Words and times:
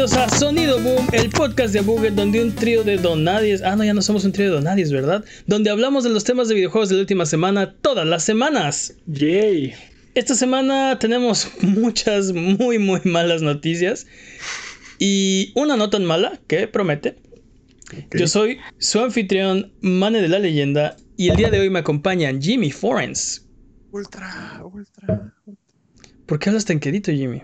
Bienvenidos 0.00 0.32
a 0.32 0.38
Sonido 0.38 0.80
Boom, 0.80 1.08
el 1.12 1.28
podcast 1.28 1.74
de 1.74 1.82
Buget 1.82 2.14
donde 2.14 2.42
un 2.42 2.54
trío 2.54 2.82
de 2.84 2.96
donadies, 2.96 3.60
ah 3.60 3.76
no, 3.76 3.84
ya 3.84 3.92
no 3.92 4.00
somos 4.00 4.24
un 4.24 4.32
trío 4.32 4.48
de 4.48 4.54
donadies, 4.54 4.90
¿verdad? 4.90 5.22
Donde 5.46 5.68
hablamos 5.68 6.04
de 6.04 6.08
los 6.08 6.24
temas 6.24 6.48
de 6.48 6.54
videojuegos 6.54 6.88
de 6.88 6.94
la 6.94 7.02
última 7.02 7.26
semana, 7.26 7.74
todas 7.82 8.06
las 8.06 8.24
semanas. 8.24 8.94
Yay. 9.04 9.74
Esta 10.14 10.34
semana 10.34 10.98
tenemos 10.98 11.50
muchas 11.60 12.32
muy 12.32 12.78
muy 12.78 13.02
malas 13.04 13.42
noticias 13.42 14.06
y 14.98 15.52
una 15.54 15.76
no 15.76 15.90
tan 15.90 16.06
mala 16.06 16.40
que 16.46 16.66
promete. 16.66 17.18
Yo 18.12 18.26
soy 18.26 18.56
su 18.78 19.00
anfitrión, 19.00 19.74
Mane 19.82 20.22
de 20.22 20.28
la 20.28 20.38
Leyenda, 20.38 20.96
y 21.18 21.28
el 21.28 21.36
día 21.36 21.50
de 21.50 21.60
hoy 21.60 21.68
me 21.68 21.80
acompañan 21.80 22.40
Jimmy 22.40 22.70
Forens. 22.70 23.46
Ultra, 23.90 24.62
ultra, 24.64 25.34
ultra. 25.44 25.64
¿Por 26.24 26.38
qué 26.38 26.48
hablas 26.48 26.64
tan 26.64 26.80
quedito, 26.80 27.12
Jimmy? 27.12 27.42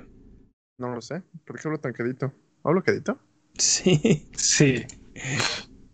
No 0.78 0.94
lo 0.94 1.02
sé. 1.02 1.22
¿Por 1.46 1.60
qué 1.60 1.68
hablo 1.68 1.80
tan 1.80 1.92
quedito? 1.92 2.32
¿Hablo 2.66 2.82
quedito? 2.82 3.18
Sí. 3.58 4.26
Sí. 4.32 4.84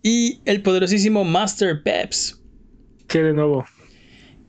Y 0.03 0.41
el 0.47 0.63
poderosísimo 0.63 1.23
Master 1.23 1.83
Peps. 1.83 2.41
¿Qué 3.09 3.23
de 3.23 3.35
nuevo? 3.35 3.65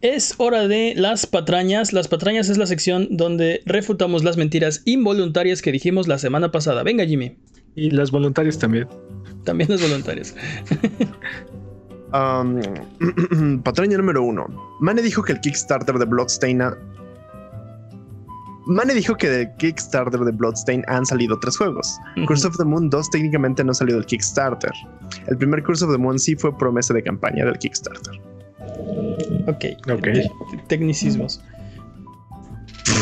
Es 0.02 0.35
hora 0.38 0.67
de 0.67 0.94
las 0.95 1.25
patrañas. 1.25 1.94
Las 1.94 2.07
patrañas 2.07 2.49
es 2.49 2.57
la 2.57 2.66
sección 2.66 3.07
donde 3.11 3.61
refutamos 3.66 4.23
las 4.23 4.38
mentiras 4.38 4.81
involuntarias 4.85 5.61
que 5.61 5.71
dijimos 5.71 6.07
la 6.07 6.17
semana 6.17 6.51
pasada. 6.51 6.83
Venga, 6.83 7.05
Jimmy. 7.05 7.38
Y 7.75 7.91
las 7.91 8.11
voluntarias 8.11 8.57
también. 8.57 8.88
También 9.44 9.69
las 9.69 9.81
voluntarias. 9.81 10.35
Um, 12.13 12.61
patraña 13.63 13.97
número 13.97 14.21
uno. 14.21 14.45
Mane 14.79 15.01
dijo 15.01 15.23
que 15.23 15.31
el 15.31 15.39
Kickstarter 15.39 15.97
de 15.97 16.05
Bloodstain. 16.05 16.61
Mane 18.66 18.94
dijo 18.94 19.16
que 19.16 19.30
del 19.30 19.53
Kickstarter 19.58 20.19
de 20.22 20.31
Bloodstain 20.31 20.83
han 20.88 21.06
salido 21.06 21.38
tres 21.39 21.58
juegos. 21.58 21.97
Curse 22.28 22.47
of 22.47 22.58
the 22.58 22.64
Moon 22.66 22.89
2 22.89 23.09
técnicamente 23.09 23.64
no 23.64 23.72
ha 23.72 23.75
salido 23.75 23.97
del 24.00 24.06
Kickstarter. 24.06 24.72
El 25.28 25.38
primer 25.38 25.64
Curse 25.64 25.86
of 25.86 25.92
the 25.92 25.97
Moon 25.97 26.17
sí 26.17 26.36
fue 26.36 26.58
promesa 26.58 26.94
de 26.94 27.03
campaña 27.03 27.45
del 27.45 27.58
Kickstarter. 27.58 28.22
Ok. 29.47 29.66
Ok. 29.91 30.02
Te- 30.03 30.31
tecnicismos. 30.67 31.41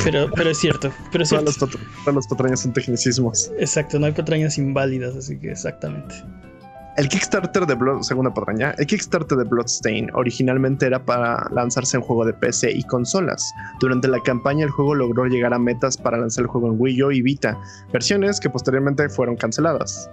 Pero, 0.04 0.30
pero 0.36 0.50
es 0.50 0.58
cierto. 0.58 0.92
Pero 1.12 1.23
es 1.23 1.30
cierto. 1.30 1.52
todas 1.67 2.16
las 2.16 2.28
patrañas 2.28 2.62
son 2.62 2.73
tecnicismos. 2.73 3.52
Exacto, 3.59 4.00
no 4.00 4.08
hay 4.08 4.12
patrañas 4.14 4.58
inválidas, 4.58 5.16
así 5.16 5.38
que 5.39 5.52
exactamente. 5.52 6.16
El 6.97 7.08
Kickstarter 7.08 7.66
de 7.66 7.73
Blood, 7.73 8.02
segunda 8.02 8.34
patraña, 8.34 8.72
el 8.78 8.86
Kickstarter 8.86 9.38
de 9.38 9.45
Bloodstain 9.45 10.09
originalmente 10.14 10.86
era 10.86 11.03
para 11.03 11.48
lanzarse 11.52 11.95
en 11.95 12.03
juego 12.03 12.25
de 12.25 12.33
PC 12.33 12.70
y 12.72 12.83
consolas. 12.83 13.53
Durante 13.80 14.09
la 14.09 14.20
campaña 14.20 14.66
el 14.66 14.72
juego 14.72 14.95
logró 14.95 15.25
llegar 15.25 15.53
a 15.53 15.59
metas 15.59 15.95
para 15.95 16.17
lanzar 16.17 16.44
el 16.44 16.48
juego 16.50 16.67
en 16.67 16.75
Wii 16.78 17.03
U 17.03 17.11
y 17.11 17.22
Vita, 17.22 17.58
versiones 17.94 18.42
que 18.42 18.50
posteriormente 18.50 19.08
fueron 19.08 19.38
canceladas. 19.38 20.09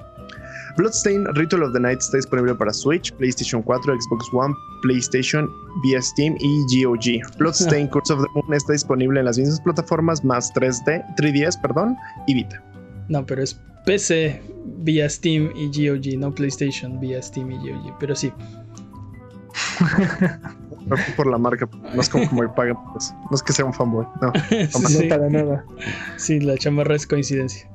Bloodstain 0.76 1.26
Ritual 1.34 1.64
of 1.64 1.72
the 1.72 1.80
Night 1.80 1.98
está 1.98 2.18
disponible 2.18 2.54
para 2.54 2.72
Switch, 2.72 3.12
PlayStation 3.14 3.60
4, 3.60 4.00
Xbox 4.00 4.26
One, 4.32 4.54
PlayStation, 4.82 5.50
vía 5.82 6.00
Steam 6.00 6.36
y 6.38 6.84
GOG. 6.84 7.36
Bloodstain 7.38 7.88
Curse 7.92 8.12
of 8.12 8.22
the 8.22 8.28
Moon 8.34 8.54
está 8.54 8.74
disponible 8.74 9.18
en 9.18 9.26
las 9.26 9.36
mismas 9.36 9.60
plataformas 9.62 10.24
más 10.24 10.54
3D, 10.54 11.04
3DS, 11.16 11.60
perdón, 11.60 11.96
y 12.28 12.34
Vita. 12.34 12.62
No, 13.08 13.24
pero 13.26 13.42
es 13.42 13.58
PC 13.86 14.40
vía 14.80 15.08
Steam 15.08 15.50
y 15.56 15.66
GOG, 15.68 16.18
no 16.18 16.34
PlayStation 16.34 17.00
vía 17.00 17.20
Steam 17.22 17.50
y 17.52 17.56
GOG. 17.58 17.98
Pero 17.98 18.14
sí, 18.14 18.32
por 21.16 21.26
la 21.26 21.38
marca, 21.38 21.68
no 21.94 22.00
es 22.00 22.08
como 22.08 22.28
que 22.28 22.34
me 22.34 22.48
paguen 22.48 22.74
por 22.76 22.96
eso. 22.98 23.14
No 23.30 23.34
es 23.34 23.42
que 23.42 23.52
sea 23.52 23.64
un 23.64 23.74
fanboy, 23.74 24.06
no. 24.22 24.32
sí, 24.88 25.02
No 25.04 25.08
para 25.08 25.28
nada. 25.28 25.64
sí, 26.16 26.40
la 26.40 26.56
chamarra 26.56 26.94
es 26.96 27.06
coincidencia. 27.06 27.68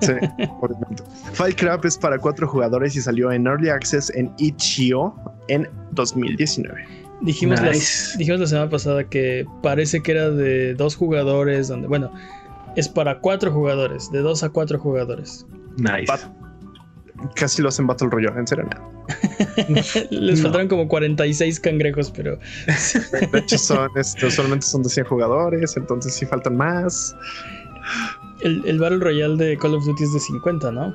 Sí, 0.00 0.12
obviamente. 0.60 1.02
Filecraft 1.32 1.84
es 1.84 1.98
para 1.98 2.18
cuatro 2.18 2.46
jugadores 2.48 2.96
y 2.96 3.00
salió 3.00 3.30
en 3.32 3.46
Early 3.46 3.68
Access 3.70 4.10
en 4.14 4.32
itch.io 4.38 5.14
en 5.48 5.68
2019. 5.92 6.74
Dijimos, 7.20 7.60
la- 7.60 7.72
dijimos 7.72 8.40
la 8.40 8.46
semana 8.46 8.70
pasada 8.70 9.04
que 9.04 9.44
parece 9.62 10.02
que 10.02 10.12
era 10.12 10.30
de 10.30 10.74
dos 10.74 10.94
jugadores, 10.96 11.68
donde, 11.68 11.88
bueno, 11.88 12.12
es 12.78 12.88
para 12.88 13.20
cuatro 13.20 13.52
jugadores, 13.52 14.10
de 14.12 14.20
dos 14.20 14.42
a 14.42 14.48
cuatro 14.50 14.78
jugadores. 14.78 15.46
Nice. 15.76 16.12
Casi 17.34 17.62
lo 17.62 17.68
hacen 17.68 17.86
Battle 17.86 18.08
Royale, 18.10 18.38
en 18.38 18.46
serio. 18.46 18.64
no. 18.70 18.88
Les 20.10 20.38
No. 20.38 20.42
faltaron 20.44 20.68
como 20.68 20.86
46 20.88 21.58
cangrejos, 21.60 22.10
pero 22.10 22.38
De 23.32 23.38
hecho, 23.38 23.58
son, 23.58 23.88
este, 23.96 24.30
solamente 24.30 24.66
son 24.66 24.82
de 24.82 24.88
100 24.90 25.06
jugadores, 25.06 25.76
entonces 25.76 26.14
sí 26.14 26.26
faltan 26.26 26.56
más. 26.56 27.14
el, 28.42 28.62
el 28.66 28.78
Battle 28.78 28.98
Royale 28.98 29.36
de 29.36 29.56
Call 29.58 29.74
of 29.74 29.84
Duty 29.84 30.04
es 30.04 30.12
de 30.12 30.20
50, 30.20 30.70
¿no? 30.72 30.94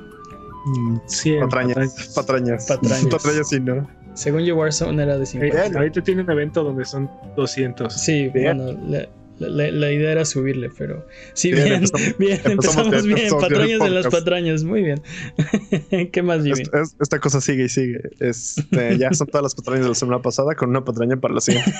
Mm, 0.66 0.96
cien 1.06 1.40
Patrañas, 1.40 2.12
patrañas. 2.14 2.66
Patrañas. 2.66 3.06
Patrañas, 3.06 3.48
sí, 3.50 3.60
¿no? 3.60 3.86
Según 4.14 4.42
yo, 4.44 4.56
Warzone 4.56 5.02
era 5.02 5.18
de 5.18 5.26
50. 5.26 5.66
Eh, 5.66 5.72
ahorita 5.76 6.00
tiene 6.02 6.22
un 6.22 6.30
evento 6.30 6.62
donde 6.64 6.84
son 6.86 7.10
200. 7.36 7.92
Sí, 7.92 8.28
Bien. 8.32 8.56
bueno, 8.56 9.06
la- 9.38 9.70
la 9.70 9.92
idea 9.92 10.12
era 10.12 10.24
subirle, 10.24 10.70
pero 10.76 11.06
sí, 11.32 11.52
Bien, 11.52 11.64
bien, 11.64 11.74
empezamos- 11.82 12.16
bien, 12.18 12.40
empezamos 12.44 13.04
empezamos 13.04 13.42
patrañas 13.42 13.80
de 13.80 13.90
las 13.90 14.06
patrañas, 14.08 14.64
muy 14.64 14.82
bien. 14.82 15.02
¿Qué 16.12 16.22
más, 16.22 16.42
Jimmy? 16.44 16.62
Es- 16.62 16.70
es- 16.72 16.96
esta 17.00 17.18
cosa 17.18 17.40
sigue 17.40 17.64
y 17.64 17.68
sigue. 17.68 18.00
Este, 18.20 18.98
ya 18.98 19.12
son 19.12 19.26
todas 19.28 19.42
las 19.42 19.54
patrañas 19.54 19.82
de 19.84 19.88
la 19.90 19.94
semana 19.94 20.22
pasada 20.22 20.54
con 20.54 20.70
una 20.70 20.84
patraña 20.84 21.16
para 21.18 21.34
la 21.34 21.40
siguiente. 21.40 21.72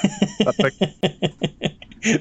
Perfecto. 0.44 0.86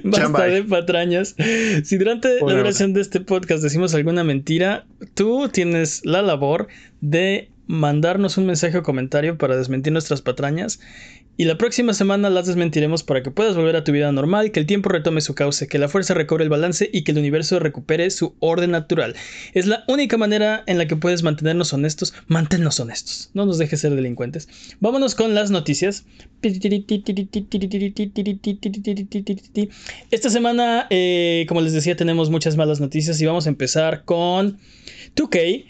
Basta 0.03 0.45
de 0.45 0.63
patrañas. 0.63 1.35
Si 1.83 1.97
durante 1.97 2.39
la 2.39 2.53
duración 2.55 2.93
de 2.93 3.01
este 3.01 3.19
podcast 3.19 3.61
decimos 3.61 3.93
alguna 3.93 4.23
mentira, 4.23 4.85
tú 5.13 5.49
tienes 5.49 6.05
la 6.05 6.21
labor 6.21 6.67
de 7.01 7.49
mandarnos 7.67 8.37
un 8.37 8.45
mensaje 8.45 8.77
o 8.77 8.83
comentario 8.83 9.37
para 9.37 9.57
desmentir 9.57 9.91
nuestras 9.91 10.21
patrañas. 10.21 10.79
Y 11.35 11.45
la 11.45 11.57
próxima 11.57 11.95
semana 11.95 12.29
las 12.29 12.45
desmentiremos 12.45 13.01
para 13.01 13.23
que 13.23 13.31
puedas 13.31 13.55
volver 13.55 13.75
a 13.75 13.83
tu 13.83 13.91
vida 13.91 14.11
normal, 14.11 14.51
que 14.51 14.59
el 14.59 14.67
tiempo 14.67 14.89
retome 14.89 15.19
su 15.19 15.33
cauce, 15.33 15.67
que 15.67 15.79
la 15.79 15.89
fuerza 15.89 16.13
recobre 16.13 16.43
el 16.43 16.49
balance 16.51 16.87
y 16.93 17.03
que 17.03 17.11
el 17.11 17.17
universo 17.17 17.57
recupere 17.57 18.11
su 18.11 18.35
orden 18.39 18.69
natural. 18.69 19.15
Es 19.55 19.65
la 19.65 19.83
única 19.87 20.17
manera 20.17 20.63
en 20.67 20.77
la 20.77 20.87
que 20.87 20.95
puedes 20.95 21.23
mantenernos 21.23 21.73
honestos. 21.73 22.13
Manténnos 22.27 22.79
honestos. 22.79 23.31
No 23.33 23.47
nos 23.47 23.57
dejes 23.57 23.81
ser 23.81 23.95
delincuentes. 23.95 24.47
Vámonos 24.79 25.15
con 25.15 25.33
las 25.33 25.49
noticias. 25.49 26.05
Esta 30.11 30.29
semana, 30.29 30.87
eh, 30.91 31.45
como 31.47 31.61
les 31.61 31.73
decía, 31.73 31.95
tenemos 31.95 32.29
muchas 32.29 32.57
malas 32.57 32.79
noticias 32.79 33.19
y 33.19 33.25
vamos 33.25 33.47
a 33.47 33.49
empezar 33.49 34.03
con 34.05 34.59
2K. 35.15 35.65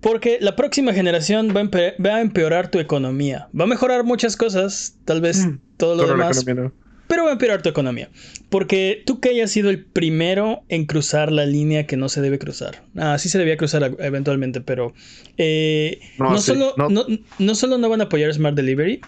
Porque 0.00 0.38
la 0.40 0.54
próxima 0.54 0.92
generación 0.92 1.48
va 1.56 1.60
a, 1.60 1.64
empe- 1.64 1.94
va 2.04 2.16
a 2.16 2.20
empeorar 2.20 2.70
tu 2.70 2.78
economía. 2.78 3.48
Va 3.58 3.64
a 3.64 3.66
mejorar 3.66 4.04
muchas 4.04 4.36
cosas, 4.36 4.96
tal 5.04 5.20
vez 5.20 5.44
Mm, 5.46 5.58
todo 5.76 5.96
lo 5.96 6.06
demás, 6.06 6.46
no. 6.46 6.72
pero 7.08 7.24
va 7.24 7.30
a 7.30 7.32
empeorar 7.32 7.62
tu 7.62 7.68
economía. 7.68 8.08
Porque 8.48 9.02
2K 9.04 9.42
ha 9.42 9.48
sido 9.48 9.70
el 9.70 9.84
primero 9.84 10.62
en 10.68 10.86
cruzar 10.86 11.32
la 11.32 11.46
línea 11.46 11.86
que 11.86 11.96
no 11.96 12.08
se 12.08 12.20
debe 12.20 12.38
cruzar. 12.38 12.82
Ah, 12.96 13.18
sí 13.18 13.28
se 13.28 13.38
debía 13.38 13.56
cruzar 13.56 13.96
eventualmente, 13.98 14.60
pero 14.60 14.94
eh, 15.36 15.98
No, 16.18 16.30
no, 16.30 16.38
sí, 16.38 16.52
solo, 16.52 16.74
no. 16.76 16.88
no, 16.90 17.04
no 17.38 17.54
solo 17.56 17.76
no 17.78 17.88
van 17.88 18.00
a 18.00 18.04
apoyar 18.04 18.32
Smart 18.32 18.54
Delivery, 18.54 19.00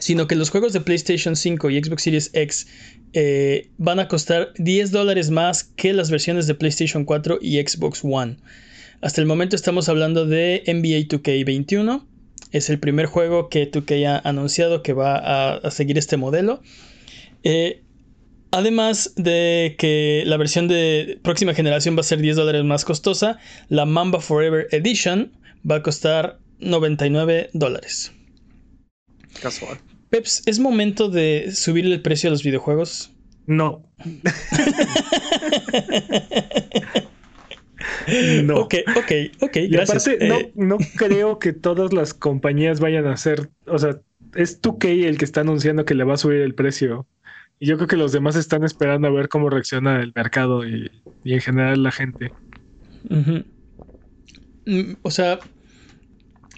sino 0.00 0.26
que 0.26 0.34
los 0.34 0.50
juegos 0.50 0.72
de 0.72 0.80
PlayStation 0.80 1.36
5 1.36 1.70
y 1.70 1.82
Xbox 1.82 2.02
Series 2.02 2.30
X 2.32 2.66
eh, 3.12 3.70
van 3.78 4.00
a 4.00 4.08
costar 4.08 4.52
10 4.56 4.90
dólares 4.90 5.30
más 5.30 5.62
que 5.64 5.92
las 5.92 6.10
versiones 6.10 6.46
de 6.48 6.54
PlayStation 6.56 7.04
4 7.04 7.38
y 7.40 7.60
Xbox 7.60 8.00
One. 8.02 8.38
Hasta 9.02 9.20
el 9.20 9.26
momento 9.26 9.56
estamos 9.56 9.88
hablando 9.88 10.26
de 10.26 10.62
NBA 10.64 11.08
2K21. 11.08 12.06
Es 12.52 12.70
el 12.70 12.78
primer 12.78 13.06
juego 13.06 13.48
que 13.48 13.68
2K 13.68 14.06
ha 14.06 14.28
anunciado 14.28 14.84
que 14.84 14.92
va 14.92 15.16
a, 15.16 15.56
a 15.56 15.70
seguir 15.72 15.98
este 15.98 16.16
modelo. 16.16 16.62
Eh, 17.42 17.82
además 18.52 19.12
de 19.16 19.74
que 19.76 20.22
la 20.24 20.36
versión 20.36 20.68
de 20.68 21.18
próxima 21.24 21.52
generación 21.52 21.96
va 21.96 22.02
a 22.02 22.04
ser 22.04 22.20
10 22.20 22.36
dólares 22.36 22.62
más 22.62 22.84
costosa, 22.84 23.40
la 23.68 23.86
Mamba 23.86 24.20
Forever 24.20 24.68
Edition 24.70 25.32
va 25.68 25.76
a 25.76 25.82
costar 25.82 26.38
99 26.60 27.50
dólares. 27.54 28.12
Casual. 29.40 29.78
Peps, 30.10 30.44
¿es 30.46 30.60
momento 30.60 31.08
de 31.08 31.50
subir 31.52 31.86
el 31.86 32.02
precio 32.02 32.28
a 32.28 32.30
los 32.30 32.44
videojuegos? 32.44 33.10
No. 33.46 33.82
no. 38.44 38.56
Ok, 38.60 38.74
ok, 38.96 39.12
ok, 39.40 39.56
Y 39.56 39.68
gracias. 39.68 40.06
aparte, 40.08 40.26
no, 40.26 40.38
Eh, 40.38 40.52
no 40.54 40.78
creo 40.96 41.38
que 41.38 41.52
todas 41.52 41.92
las 41.92 42.14
compañías 42.14 42.80
vayan 42.80 43.06
a 43.06 43.12
hacer. 43.14 43.50
O 43.66 43.78
sea, 43.78 44.00
es 44.34 44.60
2K 44.62 45.04
el 45.06 45.18
que 45.18 45.24
está 45.24 45.40
anunciando 45.42 45.84
que 45.84 45.94
le 45.94 46.04
va 46.04 46.14
a 46.14 46.18
subir 46.18 46.40
el 46.40 46.54
precio. 46.54 47.06
Y 47.58 47.66
yo 47.66 47.76
creo 47.76 47.88
que 47.88 47.96
los 47.96 48.12
demás 48.12 48.34
están 48.36 48.64
esperando 48.64 49.08
a 49.08 49.12
ver 49.12 49.28
cómo 49.28 49.48
reacciona 49.50 50.00
el 50.00 50.12
mercado 50.14 50.66
y, 50.66 50.90
y 51.24 51.34
en 51.34 51.40
general 51.40 51.82
la 51.82 51.92
gente. 51.92 52.32
Mm, 54.66 54.94
O 55.02 55.10
sea, 55.10 55.38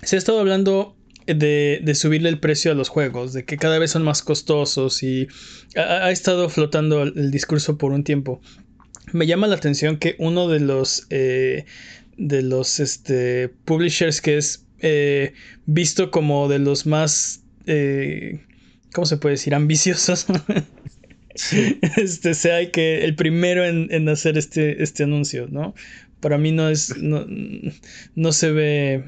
se 0.02 0.16
ha 0.16 0.18
estado 0.18 0.40
hablando 0.40 0.96
de, 1.26 1.80
de 1.82 1.94
subirle 1.94 2.28
el 2.28 2.38
precio 2.40 2.72
a 2.72 2.74
los 2.74 2.88
juegos, 2.88 3.32
de 3.32 3.44
que 3.44 3.56
cada 3.56 3.78
vez 3.78 3.92
son 3.92 4.02
más 4.04 4.22
costosos 4.22 5.02
y 5.02 5.26
ha, 5.76 6.06
ha 6.06 6.10
estado 6.10 6.48
flotando 6.48 7.02
el, 7.02 7.14
el 7.16 7.30
discurso 7.30 7.78
por 7.78 7.92
un 7.92 8.04
tiempo. 8.04 8.40
Me 9.14 9.26
llama 9.26 9.46
la 9.46 9.54
atención 9.54 9.96
que 9.96 10.16
uno 10.18 10.48
de 10.48 10.60
los 10.60 11.06
eh, 11.10 11.64
de 12.16 12.42
los 12.42 12.80
este, 12.80 13.48
publishers 13.64 14.20
que 14.20 14.36
es 14.36 14.66
eh, 14.80 15.32
visto 15.66 16.10
como 16.10 16.48
de 16.48 16.58
los 16.58 16.84
más 16.84 17.42
eh, 17.66 18.40
¿cómo 18.92 19.06
se 19.06 19.16
puede 19.16 19.34
decir? 19.34 19.54
ambiciosos. 19.54 20.26
Este 21.96 22.32
sea 22.34 22.70
que 22.70 23.02
el 23.04 23.16
primero 23.16 23.64
en, 23.64 24.08
hacer 24.08 24.38
este, 24.38 24.84
este 24.84 25.02
anuncio, 25.02 25.48
¿no? 25.50 25.74
Para 26.20 26.38
mí 26.38 26.52
no 26.52 26.68
es. 26.68 26.96
no, 26.96 27.26
no 28.14 28.32
se 28.32 28.52
ve. 28.52 29.04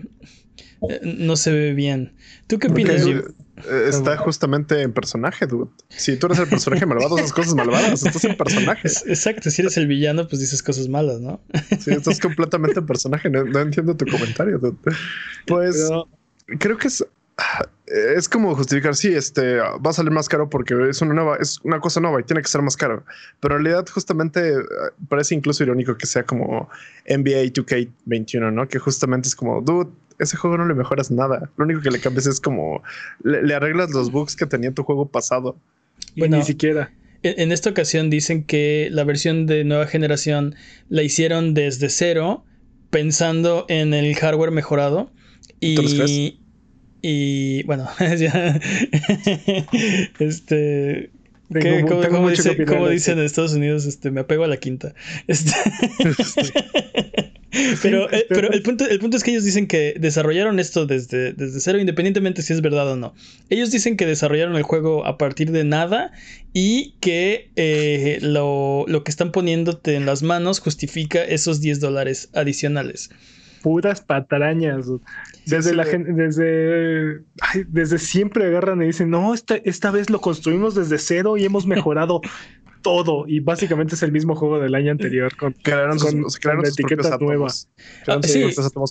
No 1.05 1.37
se 1.37 1.53
ve 1.53 1.73
bien. 1.73 2.14
¿Tú 2.49 2.58
qué 2.58 2.67
opinas, 2.67 3.05
Jim? 3.05 3.23
Eh, 3.64 3.87
está 3.88 4.17
justamente 4.19 4.82
en 4.82 4.93
personaje, 4.93 5.47
dude. 5.47 5.70
Si 5.88 6.17
tú 6.17 6.26
eres 6.26 6.38
el 6.38 6.49
personaje 6.49 6.85
malvado, 6.87 7.17
haces 7.17 7.32
cosas 7.32 7.55
malvadas. 7.55 8.05
Estás 8.05 8.25
en 8.25 8.37
personaje. 8.37 8.88
Exacto. 9.06 9.50
Si 9.50 9.62
eres 9.62 9.76
el 9.76 9.87
villano, 9.87 10.29
pues 10.29 10.41
dices 10.41 10.62
cosas 10.62 10.88
malas, 10.88 11.20
¿no? 11.20 11.41
Sí, 11.81 11.93
estás 11.93 12.20
completamente 12.20 12.81
en 12.81 12.87
personaje. 12.87 13.31
No, 13.31 13.61
entiendo 13.61 13.97
tu 13.97 14.06
comentario, 14.06 14.58
dude. 14.58 14.76
Pues 15.47 15.88
creo 16.58 16.76
que 16.76 16.88
es. 16.88 17.05
Es 17.87 18.29
como 18.29 18.55
justificar, 18.56 18.97
sí, 18.97 19.14
este 19.14 19.58
va 19.58 19.91
a 19.91 19.93
salir 19.93 20.11
más 20.11 20.29
caro 20.29 20.49
porque 20.49 20.75
es 20.88 21.03
una 21.03 21.14
nueva, 21.14 21.37
es 21.37 21.61
una 21.62 21.79
cosa 21.81 22.00
nueva 22.00 22.19
y 22.20 22.25
tiene 22.25 22.43
que 22.43 22.49
ser 22.49 22.62
más 22.62 22.76
caro. 22.76 23.05
Pero 23.41 23.56
en 23.56 23.64
realidad, 23.64 23.87
justamente 23.93 24.55
eh, 24.55 24.62
parece 25.08 25.35
incluso 25.35 25.62
irónico 25.62 25.97
que 25.97 26.06
sea 26.06 26.25
como 26.25 26.69
NBA 27.06 27.53
2K21, 27.53 28.53
¿no? 28.53 28.67
Que 28.67 28.79
justamente 28.81 29.29
es 29.29 29.37
como, 29.37 29.61
dude, 29.61 29.91
ese 30.18 30.36
juego 30.36 30.58
no 30.58 30.66
le 30.66 30.74
mejoras 30.74 31.10
nada. 31.10 31.50
Lo 31.56 31.64
único 31.64 31.80
que 31.80 31.90
le 31.90 32.00
cambias 32.00 32.26
es 32.26 32.40
como 32.40 32.82
le, 33.22 33.54
arreglas 33.54 33.90
los 33.90 34.10
bugs 34.10 34.36
que 34.36 34.46
tenía 34.46 34.72
tu 34.72 34.82
juego 34.82 35.08
pasado. 35.08 35.56
Y 36.14 36.28
ni 36.28 36.42
siquiera. 36.42 36.92
En, 37.22 37.50
esta 37.52 37.70
ocasión 37.70 38.10
dicen 38.10 38.44
que 38.44 38.88
la 38.90 39.04
versión 39.04 39.46
de 39.46 39.64
nueva 39.64 39.86
generación 39.86 40.54
la 40.88 41.02
hicieron 41.02 41.54
desde 41.54 41.88
cero, 41.88 42.44
pensando 42.90 43.66
en 43.68 43.94
el 43.94 44.14
hardware 44.14 44.50
mejorado. 44.50 45.10
Y, 45.60 46.38
y 47.02 47.62
bueno, 47.64 47.88
ya. 51.50 51.81
este. 51.81 52.64
como, 52.64 52.88
dicen 52.88 53.19
en 53.19 53.25
Estados 53.25 53.54
Unidos, 53.54 53.87
este, 53.87 54.10
me 54.10 54.20
apego 54.20 54.44
a 54.44 54.48
la 54.48 54.56
quinta. 54.56 54.94
Este, 57.56 57.88
pero, 57.88 58.12
eh, 58.12 58.26
pero 58.28 58.52
el, 58.52 58.62
punto, 58.62 58.87
el 58.87 58.98
punto 58.98 59.16
es 59.16 59.25
que 59.25 59.31
ellos 59.31 59.44
dicen 59.44 59.66
que 59.66 59.94
desarrollaron 59.98 60.58
esto 60.58 60.84
desde, 60.84 61.32
desde 61.32 61.60
cero, 61.60 61.78
independientemente 61.78 62.43
si 62.43 62.52
es 62.52 62.60
verdad 62.60 62.90
o 62.90 62.96
no. 62.96 63.14
Ellos 63.48 63.70
dicen 63.70 63.96
que 63.96 64.04
desarrollaron 64.04 64.56
el 64.56 64.62
juego 64.62 65.06
a 65.06 65.16
partir 65.16 65.52
de 65.52 65.64
nada 65.64 66.12
y 66.52 66.94
que 67.00 67.50
eh, 67.56 68.19
lo, 68.20 68.84
lo, 68.88 69.04
que 69.04 69.10
están 69.10 69.32
poniéndote 69.32 69.94
en 69.94 70.06
las 70.06 70.22
manos 70.22 70.60
justifica 70.60 71.25
esos 71.25 71.60
10 71.60 71.81
dólares 71.81 72.28
adicionales. 72.34 73.10
Puras 73.66 74.00
patrañas. 74.00 74.86
Desde 75.44 75.74
la 75.74 75.84
gente, 75.84 76.12
desde, 76.12 77.24
desde 77.66 77.98
siempre 77.98 78.46
agarran 78.46 78.80
y 78.80 78.86
dicen, 78.86 79.10
no, 79.10 79.34
esta, 79.34 79.56
esta 79.56 79.90
vez 79.90 80.08
lo 80.08 80.20
construimos 80.20 80.76
desde 80.76 80.98
cero 80.98 81.36
y 81.36 81.44
hemos 81.44 81.66
mejorado 81.66 82.20
todo 82.82 83.24
y 83.26 83.40
básicamente 83.40 83.96
es 83.96 84.04
el 84.04 84.12
mismo 84.12 84.36
juego 84.36 84.60
del 84.60 84.76
año 84.76 84.92
anterior 84.92 85.36
con, 85.36 85.52
crearon 85.52 85.98
con, 85.98 86.24
etiquetas 86.64 87.20
nuevas. 87.20 87.68
Ah, 88.06 88.20
sí. 88.22 88.44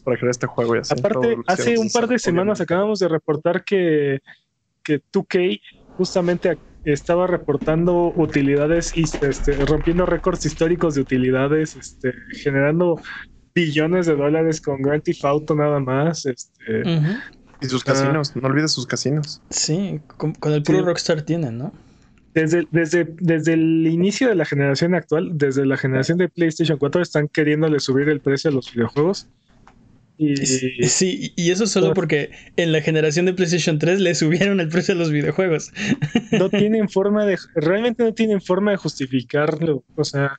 para 0.03 0.17
crear 0.17 0.31
este 0.31 0.47
juego 0.47 0.73
Aparte, 0.89 1.37
hace 1.47 1.79
un 1.79 1.89
par 1.89 2.09
de 2.09 2.19
semanas 2.19 2.59
acabamos 2.59 2.99
de 2.99 3.07
reportar 3.07 3.63
que, 3.63 4.19
que 4.83 5.01
2K 5.13 5.61
justamente 5.95 6.57
estaba 6.83 7.27
reportando 7.27 8.11
utilidades 8.13 8.91
y 8.97 9.03
este, 9.03 9.53
rompiendo 9.65 10.05
récords 10.05 10.45
históricos 10.45 10.95
de 10.95 11.01
utilidades, 11.01 11.77
este, 11.77 12.13
generando 12.33 12.99
billones 13.55 14.05
de 14.05 14.15
dólares 14.15 14.59
con 14.59 14.81
Grand 14.81 15.01
Theft 15.01 15.23
Auto 15.23 15.55
nada 15.55 15.79
más. 15.79 16.25
Este, 16.25 16.83
Y 17.61 17.65
sus 17.67 17.83
casinos, 17.83 18.35
no 18.35 18.47
olvides 18.47 18.73
sus 18.73 18.85
casinos. 18.85 19.41
Sí, 19.49 20.01
con, 20.17 20.35
el 20.51 20.61
puro 20.61 20.83
Rockstar 20.83 21.21
tienen, 21.21 21.57
¿no? 21.57 21.73
Desde, 22.33 22.67
desde, 22.71 23.07
desde 23.21 23.53
el 23.53 23.87
inicio 23.87 24.27
de 24.27 24.35
la 24.35 24.43
generación 24.43 24.93
actual, 24.93 25.37
desde 25.37 25.65
la 25.65 25.77
generación 25.77 26.17
de 26.17 26.27
PlayStation 26.27 26.77
4, 26.77 27.01
están 27.01 27.29
queriéndole 27.29 27.79
subir 27.79 28.09
el 28.09 28.19
precio 28.19 28.51
a 28.51 28.53
los 28.53 28.73
videojuegos. 28.73 29.29
Y... 30.17 30.35
Sí, 30.35 31.31
y 31.37 31.51
eso 31.51 31.65
solo 31.65 31.93
porque 31.93 32.31
en 32.57 32.73
la 32.73 32.81
generación 32.81 33.25
de 33.25 33.33
PlayStation 33.33 33.79
3 33.79 34.01
le 34.01 34.15
subieron 34.15 34.59
el 34.59 34.67
precio 34.67 34.93
a 34.93 34.97
los 34.97 35.11
videojuegos. 35.11 35.71
No 36.31 36.49
tienen 36.49 36.89
forma 36.89 37.25
de, 37.25 37.37
realmente 37.55 38.03
no 38.03 38.13
tienen 38.13 38.41
forma 38.41 38.71
de 38.71 38.77
justificarlo. 38.77 39.85
O 39.95 40.03
sea, 40.03 40.37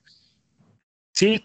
sí, 1.13 1.43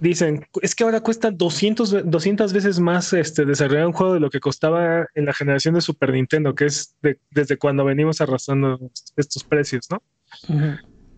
dicen, 0.00 0.46
es 0.62 0.74
que 0.74 0.84
ahora 0.84 1.00
cuesta 1.00 1.30
200, 1.30 2.10
200 2.10 2.52
veces 2.52 2.80
más 2.80 3.12
este, 3.12 3.44
desarrollar 3.44 3.86
un 3.86 3.92
juego 3.92 4.14
de 4.14 4.20
lo 4.20 4.30
que 4.30 4.40
costaba 4.40 5.06
en 5.14 5.26
la 5.26 5.34
generación 5.34 5.74
de 5.74 5.80
Super 5.80 6.12
Nintendo, 6.12 6.54
que 6.54 6.66
es 6.66 6.96
desde 7.30 7.58
cuando 7.58 7.84
venimos 7.84 8.20
arrastrando 8.20 8.78
estos 9.16 9.44
precios, 9.44 9.86
¿no? 9.90 10.02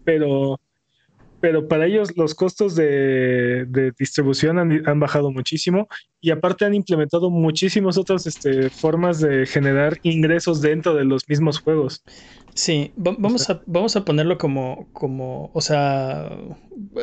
Pero 0.04 0.60
pero 1.42 1.66
para 1.66 1.86
ellos 1.86 2.16
los 2.16 2.36
costos 2.36 2.76
de, 2.76 3.66
distribución 3.98 4.60
han, 4.60 5.00
bajado 5.00 5.32
muchísimo 5.32 5.88
y 6.20 6.30
aparte 6.30 6.64
han 6.64 6.72
implementado 6.72 7.30
muchísimas 7.30 7.98
otras 7.98 8.28
este, 8.28 8.70
formas 8.70 9.18
de 9.18 9.44
generar 9.44 9.98
ingresos 10.04 10.60
dentro 10.62 10.94
de 10.94 11.04
los 11.04 11.28
mismos 11.28 11.58
juegos. 11.58 12.04
Sí, 12.54 12.92
vamos, 12.94 13.50
a, 13.50 13.60
vamos 13.66 13.96
a 13.96 14.04
ponerlo 14.04 14.38
como, 14.38 14.86
como 14.92 15.50
o 15.52 15.60
sea, 15.60 16.30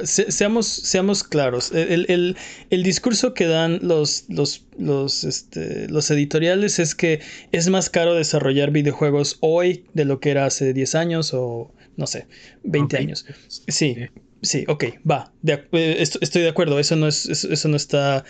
seamos, 0.03 0.67
seamos 0.67 1.25
claros. 1.25 1.73
El, 1.73 2.37
discurso 2.69 3.33
que 3.33 3.45
dan 3.45 3.79
los, 3.81 4.23
los, 4.29 4.65
los, 4.77 5.25
este, 5.25 5.89
los 5.89 6.09
editoriales 6.11 6.79
es 6.79 6.95
que 6.95 7.19
es 7.51 7.67
más 7.67 7.89
caro 7.89 8.13
desarrollar 8.13 8.71
videojuegos 8.71 9.37
hoy 9.41 9.83
de 9.93 10.05
lo 10.05 10.21
que 10.21 10.31
era 10.31 10.45
hace 10.45 10.71
10 10.71 10.95
años 10.95 11.33
o, 11.33 11.73
no 11.97 12.07
sé, 12.07 12.27
20 12.63 12.95
años. 12.95 13.25
Sí, 13.67 13.97
Sí, 14.41 14.65
ok, 14.67 14.85
va. 15.09 15.33
Eh, 15.45 15.97
estoy 15.99 16.41
de 16.41 16.49
acuerdo, 16.49 16.79
eso 16.79 16.95
no, 16.95 17.07
es, 17.07 17.25
eso, 17.25 17.67
no 17.67 17.75
está. 17.75 18.23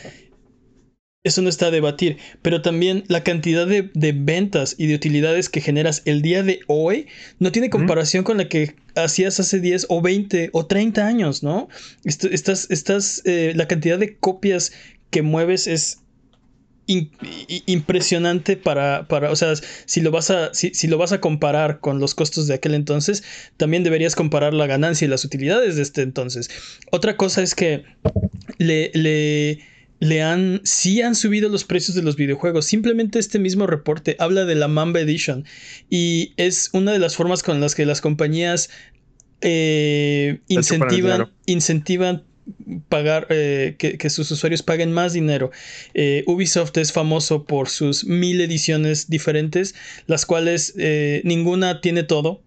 Eso 1.23 1.41
no 1.41 1.49
está 1.49 1.67
a 1.67 1.71
debatir. 1.71 2.17
Pero 2.41 2.61
también 2.61 3.03
la 3.07 3.23
cantidad 3.23 3.67
de, 3.67 4.13
ventas 4.13 4.75
y 4.77 4.87
de 4.87 4.95
utilidades 4.95 5.49
que 5.49 5.61
generas 5.61 6.01
el 6.05 6.21
día 6.21 6.43
de 6.43 6.61
hoy 6.67 7.07
no 7.39 7.51
tiene 7.51 7.69
comparación 7.69 8.23
con 8.23 8.37
la 8.37 8.47
que 8.47 8.75
hacías 8.95 9.39
hace 9.39 9.59
10 9.59 9.87
o 9.89 10.01
20 10.01 10.49
o 10.53 10.65
30 10.65 11.05
años, 11.05 11.43
¿no? 11.43 11.67
Estás, 12.05 12.71
estás, 12.71 13.21
eh, 13.25 13.53
la 13.55 13.67
cantidad 13.67 13.99
de 13.99 14.17
copias 14.17 14.71
que 15.09 15.21
mueves 15.21 15.67
es 15.67 15.99
impresionante 17.67 18.57
para, 18.57 19.07
para, 19.07 19.31
o 19.31 19.35
sea, 19.35 19.53
si 19.85 20.01
lo, 20.01 20.09
vas 20.09 20.31
a, 20.31 20.53
si, 20.53 20.87
lo 20.87 20.97
vas 20.97 21.11
a 21.11 21.21
comparar 21.21 21.79
con 21.79 21.99
los 21.99 22.15
costos 22.15 22.47
de 22.47 22.55
aquel 22.55 22.73
entonces, 22.73 23.23
también 23.57 23.83
deberías 23.83 24.15
comparar 24.15 24.53
la 24.53 24.65
ganancia 24.65 25.05
y 25.05 25.09
las 25.09 25.23
utilidades 25.23 25.75
de 25.75 25.83
este 25.83 26.01
entonces. 26.01 26.49
Otra 26.91 27.15
cosa 27.15 27.43
es 27.43 27.53
que 27.53 27.83
le, 28.57 28.89
le, 28.95 29.59
le 29.99 30.23
han, 30.23 30.61
sí 30.63 31.01
han 31.03 31.13
subido 31.13 31.47
los 31.49 31.63
precios 31.63 31.95
de 31.95 32.01
los 32.01 32.15
videojuegos. 32.15 32.65
Simplemente 32.65 33.19
este 33.19 33.37
mismo 33.37 33.67
reporte 33.67 34.15
habla 34.17 34.45
de 34.45 34.55
la 34.55 34.67
Mamba 34.67 34.99
Edition 34.99 35.45
y 35.91 36.33
es 36.37 36.69
una 36.73 36.91
de 36.91 36.99
las 36.99 37.15
formas 37.15 37.43
con 37.43 37.61
las 37.61 37.75
que 37.75 37.85
las 37.85 38.01
compañías 38.01 38.71
eh, 39.41 40.39
incentivan, 40.47 41.31
incentivan 41.45 42.23
pagar, 42.89 43.27
eh, 43.29 43.75
que, 43.77 44.09
sus 44.09 44.29
usuarios 44.31 44.63
paguen 44.63 44.91
más 44.91 45.13
dinero. 45.13 45.51
Eh, 45.93 46.23
Ubisoft 46.27 46.77
es 46.77 46.91
famoso 46.91 47.45
por 47.45 47.69
sus 47.69 48.05
mil 48.05 48.41
ediciones 48.41 49.09
diferentes, 49.09 49.75
las 50.07 50.25
cuales 50.25 50.73
eh, 50.77 51.21
ninguna 51.23 51.81
tiene 51.81 52.03
todo. 52.03 52.41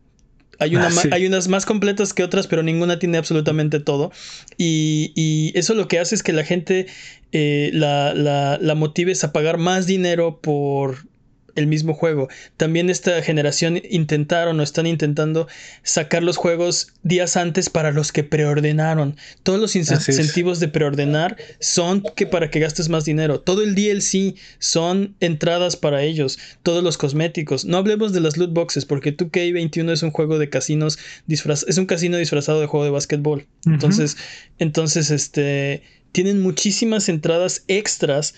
Hay, 0.59 0.77
una 0.77 0.89
ah, 0.89 1.09
hay, 1.11 1.27
unas 1.27 1.49
más 1.49 1.67
completas 1.67 2.13
que 2.13 2.23
otras, 2.23 2.47
pero 2.47 2.63
ninguna 2.63 2.99
tiene 2.99 3.19
absolutamente 3.19 3.81
todo. 3.81 4.13
Y, 4.57 5.53
eso 5.55 5.75
lo 5.75 5.89
que 5.89 5.99
hace 5.99 6.15
es 6.15 6.23
que 6.23 6.33
la 6.33 6.45
gente 6.45 6.87
la, 7.33 8.15
la, 8.15 8.59
la 8.61 8.75
motives 8.75 9.25
a 9.25 9.33
pagar 9.33 9.59
más 9.59 9.87
dinero 9.87 10.41
por 10.41 11.12
el 11.55 11.67
mismo 11.67 11.95
juego. 11.95 12.29
También 12.57 12.91
esta 12.91 13.23
generación 13.23 13.81
intentaron 13.91 14.61
o 14.61 14.63
están 14.63 14.87
intentando 14.87 15.49
sacar 15.83 16.23
los 16.23 16.37
juegos 16.37 16.89
días 17.03 17.37
antes 17.37 17.71
para 17.71 17.93
los 17.93 18.13
que 18.13 18.25
preordenaron. 18.25 19.17
Todos 19.43 19.61
los 19.61 19.77
incentivos 19.77 20.61
de 20.61 20.69
preordenar 20.69 21.37
son 21.61 22.03
que 22.17 22.27
para 22.27 22.51
que 22.51 22.61
gastes 22.61 22.89
más 22.89 23.05
dinero. 23.05 23.41
Todo 23.41 23.63
el 23.63 23.75
DLC 23.75 24.35
son 24.59 25.15
entradas 25.21 25.77
para 25.77 26.03
ellos. 26.03 26.39
Todos 26.63 26.83
los 26.83 26.99
cosméticos. 26.99 27.65
No 27.65 27.77
hablemos 27.77 28.13
de 28.13 28.21
las 28.21 28.37
loot 28.37 28.53
boxes 28.53 28.85
porque 28.85 29.17
2K21 29.17 29.93
es 29.93 30.03
un 30.03 30.11
juego 30.11 30.39
de 30.39 30.49
casinos 30.49 30.99
disfraz 31.27 31.65
es 31.69 31.79
un 31.79 31.87
casino 31.87 32.17
disfrazado 32.17 32.61
de 32.61 32.67
juego 32.67 32.85
de 32.85 32.91
básquetbol. 32.91 33.47
Entonces, 33.67 34.17
entonces 34.59 35.11
este 35.11 35.83
tienen 36.13 36.43
muchísimas 36.43 37.09
entradas 37.09 37.65
extras 37.69 38.35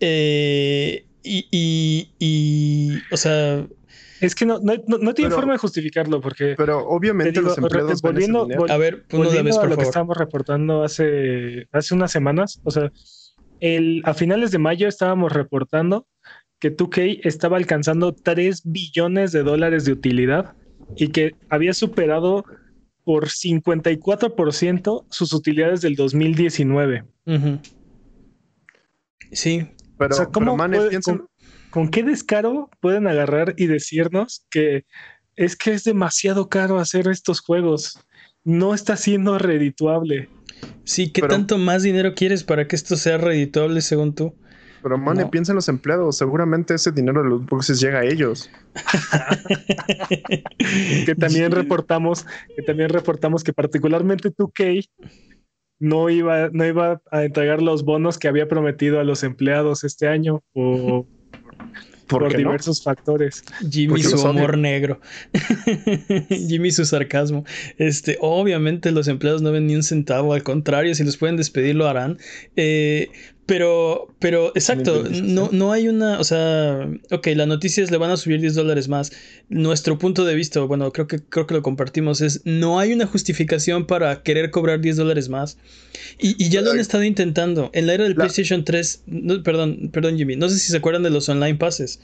eh, 0.00 1.05
y, 1.26 1.48
y, 1.50 2.12
y, 2.18 2.98
o 3.12 3.16
sea, 3.16 3.66
Es 4.20 4.34
que 4.34 4.46
no, 4.46 4.58
no, 4.60 4.74
no, 4.86 4.98
no 4.98 5.12
tiene 5.14 5.28
Pero- 5.28 5.36
forma 5.36 5.52
de 5.52 5.58
justificarlo 5.58 6.20
porque 6.20 6.54
Pero 6.56 6.86
obviamente 6.88 7.32
digo, 7.32 7.48
los 7.48 7.58
empleados 7.58 8.00
volviendo- 8.00 8.48
A 8.68 8.76
ver, 8.78 9.04
vez, 9.42 9.56
a 9.56 9.60
por 9.60 9.68
lo 9.70 9.76
que 9.76 9.82
estábamos 9.82 10.16
reportando 10.16 10.82
hace, 10.84 11.66
hace 11.72 11.94
unas 11.94 12.12
semanas, 12.12 12.60
o 12.64 12.70
sea, 12.70 12.90
el, 13.60 14.02
a 14.04 14.14
finales 14.14 14.50
de 14.52 14.58
mayo 14.58 14.86
estábamos 14.88 15.32
reportando 15.32 16.06
que 16.58 16.74
2K 16.74 17.20
estaba 17.24 17.56
alcanzando 17.58 18.12
3 18.14 18.62
billones 18.64 19.32
de 19.32 19.42
dólares 19.42 19.84
de 19.84 19.92
utilidad 19.92 20.54
y 20.96 21.08
que 21.08 21.34
había 21.50 21.74
superado 21.74 22.44
por 23.04 23.28
54% 23.28 25.04
sus 25.10 25.32
utilidades 25.32 25.80
del 25.80 25.94
2019. 25.96 27.04
Ujú. 27.26 27.58
Sí, 29.32 29.66
Pero, 29.98 30.14
o 30.14 30.16
sea, 30.16 30.26
¿cómo 30.26 30.46
pero, 30.46 30.56
Mane, 30.56 30.76
puede- 30.78 30.90
piensen- 30.90 31.18
con, 31.18 31.28
con 31.70 31.88
qué 31.90 32.02
descaro 32.02 32.70
pueden 32.80 33.06
agarrar 33.06 33.54
y 33.56 33.66
decirnos 33.66 34.44
que 34.50 34.84
es 35.36 35.56
que 35.56 35.72
es 35.72 35.84
demasiado 35.84 36.48
caro 36.48 36.78
hacer 36.78 37.08
estos 37.08 37.40
juegos? 37.40 37.98
No 38.44 38.74
está 38.74 38.96
siendo 38.96 39.38
redituable. 39.38 40.28
sí, 40.84 41.10
¿qué 41.10 41.22
Pero- 41.22 41.34
tanto 41.34 41.58
más 41.58 41.82
dinero 41.82 42.14
quieres 42.14 42.44
para 42.44 42.68
que 42.68 42.76
esto 42.76 42.96
sea 42.96 43.18
redituable 43.18 43.80
según 43.80 44.14
tú? 44.14 44.34
pero 44.82 44.98
Mane, 44.98 45.22
no. 45.22 45.30
piensa 45.32 45.50
en 45.50 45.56
los 45.56 45.68
empleados. 45.68 46.16
Seguramente 46.16 46.74
ese 46.74 46.92
dinero 46.92 47.20
de 47.24 47.28
los 47.28 47.44
boxes 47.44 47.80
llega 47.80 48.00
a 48.00 48.04
ellos. 48.04 48.48
que 51.06 51.14
también 51.16 51.50
reportamos, 51.50 52.24
que 52.54 52.62
también 52.62 52.90
reportamos 52.90 53.42
que 53.42 53.52
particularmente 53.52 54.30
2K 54.30 54.88
no 55.78 56.10
iba, 56.10 56.48
no 56.50 56.64
iba 56.64 57.00
a 57.10 57.24
entregar 57.24 57.62
los 57.62 57.84
bonos 57.84 58.18
que 58.18 58.28
había 58.28 58.48
prometido 58.48 59.00
a 59.00 59.04
los 59.04 59.22
empleados 59.22 59.84
este 59.84 60.08
año 60.08 60.42
o 60.52 61.06
¿Por, 62.06 62.22
por 62.22 62.30
qué 62.30 62.38
no? 62.38 62.50
diversos 62.50 62.82
factores. 62.82 63.42
Jimmy 63.68 64.00
su 64.02 64.20
humor 64.22 64.56
negro. 64.56 65.00
Jimmy 66.28 66.70
su 66.70 66.84
sarcasmo. 66.84 67.44
Este, 67.78 68.16
obviamente 68.20 68.92
los 68.92 69.08
empleados 69.08 69.42
no 69.42 69.50
ven 69.50 69.66
ni 69.66 69.74
un 69.74 69.82
centavo, 69.82 70.32
al 70.32 70.42
contrario, 70.42 70.94
si 70.94 71.04
los 71.04 71.16
pueden 71.16 71.36
despedir 71.36 71.74
lo 71.74 71.88
harán. 71.88 72.18
Eh, 72.54 73.08
pero, 73.46 74.12
pero, 74.18 74.48
exacto, 74.56 75.04
no, 75.22 75.50
no 75.52 75.72
hay 75.72 75.86
una, 75.88 76.18
o 76.18 76.24
sea, 76.24 76.88
ok, 77.12 77.28
la 77.36 77.46
noticia 77.46 77.84
es 77.84 77.92
le 77.92 77.96
van 77.96 78.10
a 78.10 78.16
subir 78.16 78.40
10 78.40 78.54
dólares 78.56 78.88
más. 78.88 79.12
Nuestro 79.48 79.98
punto 79.98 80.24
de 80.24 80.34
vista, 80.34 80.58
bueno, 80.60 80.92
creo 80.92 81.06
que, 81.06 81.20
creo 81.20 81.46
que 81.46 81.54
lo 81.54 81.62
compartimos, 81.62 82.20
es 82.20 82.42
no 82.44 82.80
hay 82.80 82.92
una 82.92 83.06
justificación 83.06 83.86
para 83.86 84.22
querer 84.24 84.50
cobrar 84.50 84.80
10 84.80 84.96
dólares 84.96 85.28
más. 85.28 85.58
Y, 86.18 86.34
y 86.44 86.48
ya 86.48 86.60
lo 86.60 86.72
han 86.72 86.80
estado 86.80 87.04
intentando. 87.04 87.70
En 87.72 87.86
la 87.86 87.94
era 87.94 88.02
del 88.04 88.14
La- 88.14 88.24
PlayStation 88.24 88.64
3, 88.64 89.02
no, 89.06 89.42
perdón, 89.44 89.90
perdón 89.92 90.16
Jimmy, 90.18 90.34
no 90.36 90.48
sé 90.48 90.58
si 90.58 90.70
se 90.72 90.76
acuerdan 90.78 91.04
de 91.04 91.10
los 91.10 91.28
online 91.28 91.54
passes. 91.56 92.00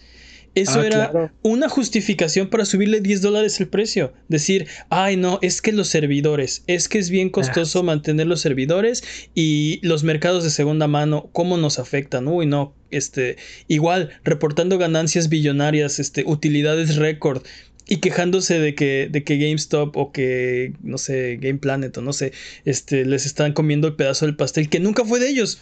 Eso 0.54 0.80
Ah, 0.80 0.86
era 0.86 1.10
claro. 1.10 1.32
una 1.42 1.68
justificación 1.70 2.48
para 2.48 2.66
subirle 2.66 3.00
10 3.00 3.22
dólares 3.22 3.58
el 3.60 3.68
precio. 3.68 4.12
Decir, 4.28 4.66
ay 4.90 5.16
no, 5.16 5.38
es 5.40 5.62
que 5.62 5.72
los 5.72 5.88
servidores, 5.88 6.62
es 6.66 6.88
que 6.88 6.98
es 6.98 7.08
bien 7.08 7.30
costoso 7.30 7.82
mantener 7.82 8.26
los 8.26 8.40
servidores 8.42 9.02
y 9.34 9.80
los 9.82 10.04
mercados 10.04 10.44
de 10.44 10.50
segunda 10.50 10.88
mano, 10.88 11.30
¿cómo 11.32 11.56
nos 11.56 11.78
afectan? 11.78 12.28
Uy, 12.28 12.44
no, 12.44 12.74
este, 12.90 13.36
igual, 13.66 14.10
reportando 14.24 14.76
ganancias 14.76 15.30
billonarias, 15.30 15.98
este, 15.98 16.24
utilidades 16.26 16.96
récord. 16.96 17.42
Y 17.88 17.96
quejándose 17.96 18.60
de 18.60 18.74
que, 18.76 19.08
de 19.10 19.24
que 19.24 19.38
GameStop 19.38 19.96
o 19.96 20.12
que, 20.12 20.74
no 20.82 20.98
sé, 20.98 21.38
Game 21.40 21.58
Planet 21.58 21.96
o 21.96 22.02
no 22.02 22.12
sé, 22.12 22.32
este, 22.64 23.04
les 23.04 23.26
están 23.26 23.54
comiendo 23.54 23.88
el 23.88 23.94
pedazo 23.96 24.26
del 24.26 24.36
pastel 24.36 24.68
que 24.68 24.78
nunca 24.80 25.04
fue 25.04 25.18
de 25.18 25.28
ellos. 25.30 25.60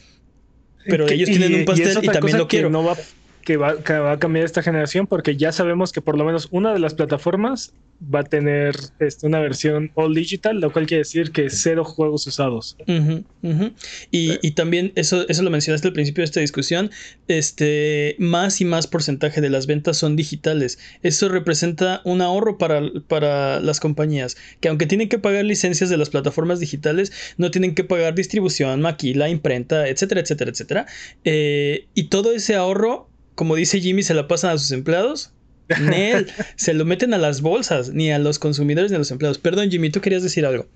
Pero 0.85 1.07
Que- 1.07 1.15
ellos 1.15 1.31
tienen 1.31 1.55
un 1.55 1.65
pastel 1.65 1.99
y 2.03 2.09
también 2.09 2.37
lo 2.39 2.47
quiero. 2.49 2.69
no 2.71 2.85
va, 2.85 2.97
que, 3.45 3.57
va, 3.57 3.83
que 3.83 3.99
va 3.99 4.13
a 4.13 4.19
cambiar 4.19 4.45
esta 4.45 4.63
generación 4.63 5.07
porque 5.07 5.37
ya 5.37 5.53
sabemos 5.53 5.93
que 5.93 6.03
por 6.03 6.17
lo 6.17 6.25
menos 6.25 6.49
una 6.51 6.73
de 6.73 6.79
las 6.79 6.95
plataformas 6.95 7.73
va 8.03 8.21
a 8.21 8.25
tener 8.25 8.75
este, 8.99 9.27
una 9.27 9.41
versión 9.41 9.91
all 9.95 10.15
digital, 10.15 10.59
lo 10.59 10.73
cual 10.73 10.87
quiere 10.87 11.01
decir 11.01 11.33
que 11.33 11.51
cero 11.51 11.85
juegos 11.85 12.27
usados. 12.27 12.77
Ujú, 12.87 13.25
ujú. 13.43 13.75
Y, 14.11 14.39
y 14.41 14.53
también 14.53 14.93
eso, 14.97 15.29
eso 15.29 15.43
lo 15.43 15.51
mencionaste 15.51 15.89
al 15.89 15.93
principio 15.93 16.23
de 16.23 16.27
esta 16.27 16.41
discusión, 16.41 16.91
este, 17.29 18.17
más 18.19 18.61
y 18.63 18.65
más 18.65 18.87
porcentaje 18.87 19.43
de 19.43 19.51
las 19.51 19.67
ventas 19.67 19.99
son 19.99 20.17
digitales. 20.17 20.79
Eso 21.03 21.29
representa 21.29 22.01
un 22.05 22.23
ahorro 22.23 22.57
para, 22.57 22.81
para 23.07 23.61
las 23.61 23.81
compañías, 23.81 24.37
que 24.61 24.69
aunque 24.69 24.87
tienen 24.87 25.11
que 25.11 25.19
pagar 25.19 25.45
licencias 25.45 25.91
de 25.91 25.99
las 25.99 26.09
plataformas 26.09 26.59
digitales, 26.59 27.13
no 27.37 27.51
tienen 27.51 27.75
que 27.75 27.85
pagar 27.85 28.15
distribución, 28.15 28.81
maquila, 28.81 29.29
imprenta, 29.29 29.89
etcétera, 29.89 30.23
etcétera, 30.23 30.51
etcétera. 30.51 30.87
Eh, 31.25 31.89
y 31.95 32.05
todo 32.05 32.33
ese 32.33 32.55
ahorro, 32.55 33.10
como 33.41 33.57
dice 33.57 33.81
Jimmy, 33.81 34.03
se 34.03 34.13
la 34.13 34.29
pasan 34.29 34.51
a 34.51 34.59
sus 34.59 34.71
empleados. 34.71 35.33
Nel, 35.81 36.31
se 36.57 36.75
lo 36.75 36.85
meten 36.85 37.15
a 37.15 37.17
las 37.17 37.41
bolsas, 37.41 37.89
ni 37.89 38.13
a 38.13 38.19
los 38.19 38.39
consumidores 38.39 38.91
ni 38.91 38.97
a 38.97 38.99
los 38.99 39.11
empleados. 39.11 39.39
Perdón, 39.39 39.71
Jimmy, 39.71 39.89
tú 39.89 40.03
querías 40.03 40.23
decir 40.23 40.45
algo. 40.45 40.67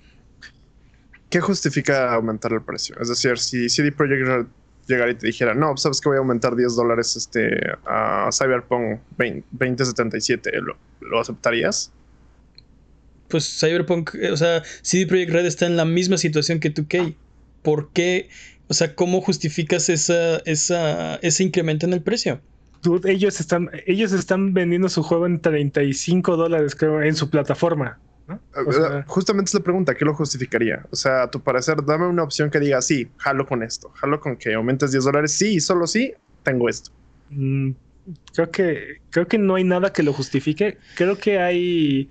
¿Qué 1.28 1.42
justifica 1.42 2.14
aumentar 2.14 2.54
el 2.54 2.62
precio? 2.62 2.97
Es 2.99 3.11
decir, 3.11 3.37
si 3.37 3.68
CD 3.68 3.92
Projekt 3.92 4.26
Red 4.26 4.47
llegara 4.88 5.11
y 5.11 5.14
te 5.14 5.26
dijera, 5.26 5.52
no, 5.52 5.73
pues, 5.73 5.83
sabes 5.83 6.00
que 6.00 6.09
voy 6.09 6.16
a 6.16 6.21
aumentar 6.21 6.56
10 6.56 6.75
dólares 6.75 7.14
este, 7.16 7.50
a 7.85 8.30
Cyberpunk 8.33 9.00
20- 9.18 9.44
2077, 9.50 10.50
¿lo, 10.62 10.78
lo 11.02 11.21
aceptarías? 11.21 11.92
pues 13.28 13.61
Cyberpunk, 13.61 14.14
eh, 14.14 14.30
o 14.30 14.38
sea, 14.38 14.62
CD 14.80 15.06
Projekt 15.06 15.33
Red 15.33 15.44
está 15.44 15.66
en 15.66 15.76
la 15.76 15.85
misma 15.85 16.16
situación 16.16 16.61
que 16.61 16.73
2K. 16.73 17.14
¿Por 17.61 17.90
qué? 17.92 18.30
O 18.68 18.75
sea, 18.75 18.94
¿cómo 18.94 19.21
justificas 19.21 19.90
esa, 19.90 20.38
esa, 20.47 21.16
ese 21.16 21.42
incremento 21.42 21.85
en 21.85 21.92
el 21.92 22.00
precio? 22.00 22.40
Dude, 22.84 23.10
ellos 23.12 23.40
están, 23.40 23.70
ellos 23.86 24.12
están 24.12 24.52
vendiendo 24.54 24.88
su 24.88 25.02
juego 25.02 25.26
en 25.26 25.40
35 25.40 26.36
dólares, 26.36 26.74
creo, 26.76 27.02
en 27.02 27.16
su 27.16 27.30
plataforma. 27.30 28.00
¿no? 28.26 28.42
O 28.66 28.72
sea, 28.72 29.00
Eh, 29.00 29.04
Justamente 29.06 29.48
es 29.50 29.54
la 29.54 29.60
pregunta, 29.60 29.94
¿qué 29.94 30.04
lo 30.04 30.14
justificaría? 30.14 30.86
O 30.90 30.96
sea, 30.96 31.24
a 31.24 31.30
tu 31.30 31.42
parecer, 31.42 31.84
dame 31.84 32.06
una 32.06 32.22
opción 32.24 32.50
que 32.50 32.60
diga, 32.60 32.80
sí, 32.82 33.12
jalo 33.18 33.46
con 33.46 33.62
esto, 33.62 33.90
jalo 33.94 34.20
con 34.20 34.36
que 34.36 34.54
aumentes 34.54 34.92
10 34.92 35.04
dólares, 35.04 35.36
sí, 35.36 35.54
y 35.56 35.60
solo 35.60 35.86
sí, 35.86 36.14
tengo 36.42 36.68
esto. 36.68 36.90
mm, 37.28 37.72
creo 38.34 38.50
que 38.50 38.98
creo 39.10 39.28
que 39.28 39.38
no 39.38 39.54
hay 39.56 39.64
nada 39.64 39.92
que 39.92 40.02
lo 40.02 40.12
justifique. 40.12 40.78
Creo 40.94 41.18
que 41.18 41.38
hay 41.40 42.10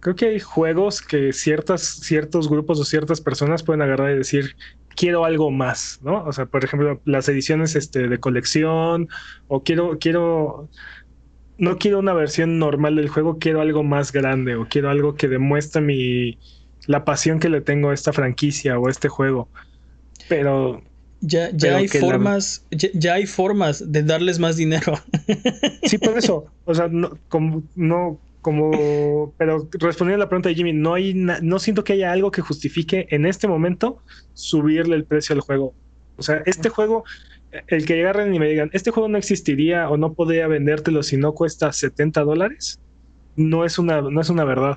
creo 0.00 0.14
que 0.16 0.26
hay 0.28 0.40
juegos 0.40 1.02
que 1.02 1.32
ciertas 1.32 1.82
ciertos 1.82 2.48
grupos 2.48 2.80
o 2.80 2.84
ciertas 2.84 3.20
personas 3.20 3.62
pueden 3.64 3.82
agarrar 3.82 4.12
y 4.12 4.18
decir 4.18 4.56
quiero 4.96 5.24
algo 5.24 5.50
más, 5.50 5.98
¿no? 6.02 6.24
O 6.24 6.32
sea, 6.32 6.46
por 6.46 6.64
ejemplo, 6.64 7.00
las 7.04 7.28
ediciones 7.28 7.76
este, 7.76 8.08
de 8.08 8.18
colección 8.20 9.08
o 9.46 9.62
quiero 9.62 9.98
quiero 9.98 10.70
no 11.56 11.78
quiero 11.78 12.00
una 12.00 12.14
versión 12.14 12.58
normal 12.58 12.96
del 12.96 13.08
juego, 13.08 13.38
quiero 13.38 13.60
algo 13.60 13.82
más 13.84 14.12
grande 14.12 14.56
o 14.56 14.66
quiero 14.68 14.90
algo 14.90 15.14
que 15.14 15.28
demuestre 15.28 15.80
mi 15.82 16.38
la 16.86 17.04
pasión 17.04 17.38
que 17.40 17.48
le 17.48 17.60
tengo 17.60 17.90
a 17.90 17.94
esta 17.94 18.12
franquicia 18.12 18.78
o 18.78 18.88
a 18.88 18.90
este 18.90 19.08
juego. 19.08 19.50
Pero 20.28 20.82
Ya, 21.20 21.50
ya 21.52 21.56
Pero 21.60 21.76
hay 21.78 21.88
la- 21.88 22.00
formas, 22.00 22.66
ya, 22.70 22.88
ya 22.94 23.14
hay 23.14 23.26
formas 23.26 23.90
de 23.90 24.02
darles 24.02 24.38
más 24.38 24.56
dinero. 24.56 24.92
Sí, 25.84 25.98
por 25.98 26.18
eso. 26.18 26.46
O 26.66 26.74
sea, 26.74 26.88
no, 26.88 27.18
como, 27.28 27.62
no, 27.74 28.20
como, 28.44 29.34
pero 29.38 29.68
respondiendo 29.72 30.22
a 30.22 30.26
la 30.26 30.28
pregunta 30.28 30.50
de 30.50 30.54
Jimmy, 30.54 30.74
no 30.74 30.92
hay, 30.94 31.14
no 31.14 31.58
siento 31.58 31.82
que 31.82 31.94
haya 31.94 32.12
algo 32.12 32.30
que 32.30 32.42
justifique 32.42 33.06
en 33.10 33.24
este 33.24 33.48
momento 33.48 34.02
subirle 34.34 34.94
el 34.96 35.06
precio 35.06 35.34
al 35.34 35.40
juego. 35.40 35.74
O 36.16 36.22
sea, 36.22 36.42
este 36.44 36.68
juego, 36.68 37.04
el 37.68 37.86
que 37.86 38.00
agarren 38.00 38.34
y 38.34 38.38
me 38.38 38.46
digan, 38.48 38.68
este 38.74 38.90
juego 38.90 39.08
no 39.08 39.16
existiría 39.18 39.88
o 39.88 39.96
no 39.96 40.12
podría 40.12 40.46
vendértelo 40.46 41.02
si 41.02 41.16
no 41.16 41.32
cuesta 41.32 41.72
70 41.72 42.20
dólares, 42.20 42.78
no 43.34 43.64
es 43.64 43.78
una, 43.78 44.02
no 44.02 44.20
es 44.20 44.28
una 44.28 44.44
verdad. 44.44 44.76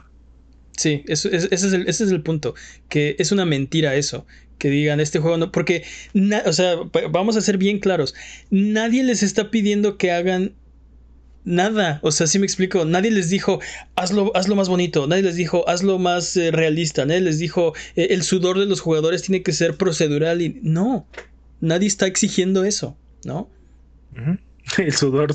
Sí, 0.78 1.04
eso, 1.08 1.28
es- 1.30 1.50
ese, 1.52 1.68
es 1.68 1.74
el, 1.74 1.90
ese 1.90 2.04
es 2.06 2.12
el 2.12 2.22
punto. 2.24 2.54
Que 2.88 3.16
es 3.20 3.32
una 3.34 3.46
mentira 3.46 3.96
eso. 3.96 4.26
Que 4.58 4.70
digan 4.70 5.00
este 5.02 5.20
juego 5.20 5.38
no. 5.38 5.52
Porque, 5.52 5.84
na- 6.14 6.44
o 6.46 6.54
sea, 6.54 6.76
vamos 7.12 7.36
a 7.36 7.42
ser 7.42 7.58
bien 7.58 7.80
claros. 7.80 8.16
Nadie 8.50 9.04
les 9.04 9.24
está 9.24 9.52
pidiendo 9.52 9.98
que 9.98 10.12
hagan 10.12 10.54
nada. 11.48 12.00
O 12.04 12.12
sea, 12.12 12.28
sí 12.28 12.38
me 12.38 12.46
explico. 12.46 12.86
Nadie 12.86 13.10
les 13.10 13.30
dijo, 13.30 13.60
hazlo, 13.96 14.32
hazlo 14.36 14.56
más 14.56 14.70
bonito. 14.70 15.08
Nadie 15.08 15.24
les 15.24 15.36
dijo, 15.36 15.68
hazlo 15.68 15.98
más 15.98 16.36
eh, 16.38 16.52
realista. 16.52 17.06
Nadie 17.06 17.22
les 17.22 17.40
dijo, 17.40 17.74
eh, 17.96 18.08
el 18.12 18.22
sudor 18.24 18.60
de 18.60 18.66
los 18.66 18.82
jugadores 18.82 19.24
tiene 19.24 19.42
que 19.42 19.54
ser 19.54 19.78
procedural. 19.78 20.42
Y 20.42 20.60
no, 20.62 21.08
nadie 21.62 21.88
está 21.88 22.06
exigiendo 22.06 22.66
eso, 22.66 22.96
¿no? 23.26 23.50
El 24.78 24.92
sudor. 24.92 25.32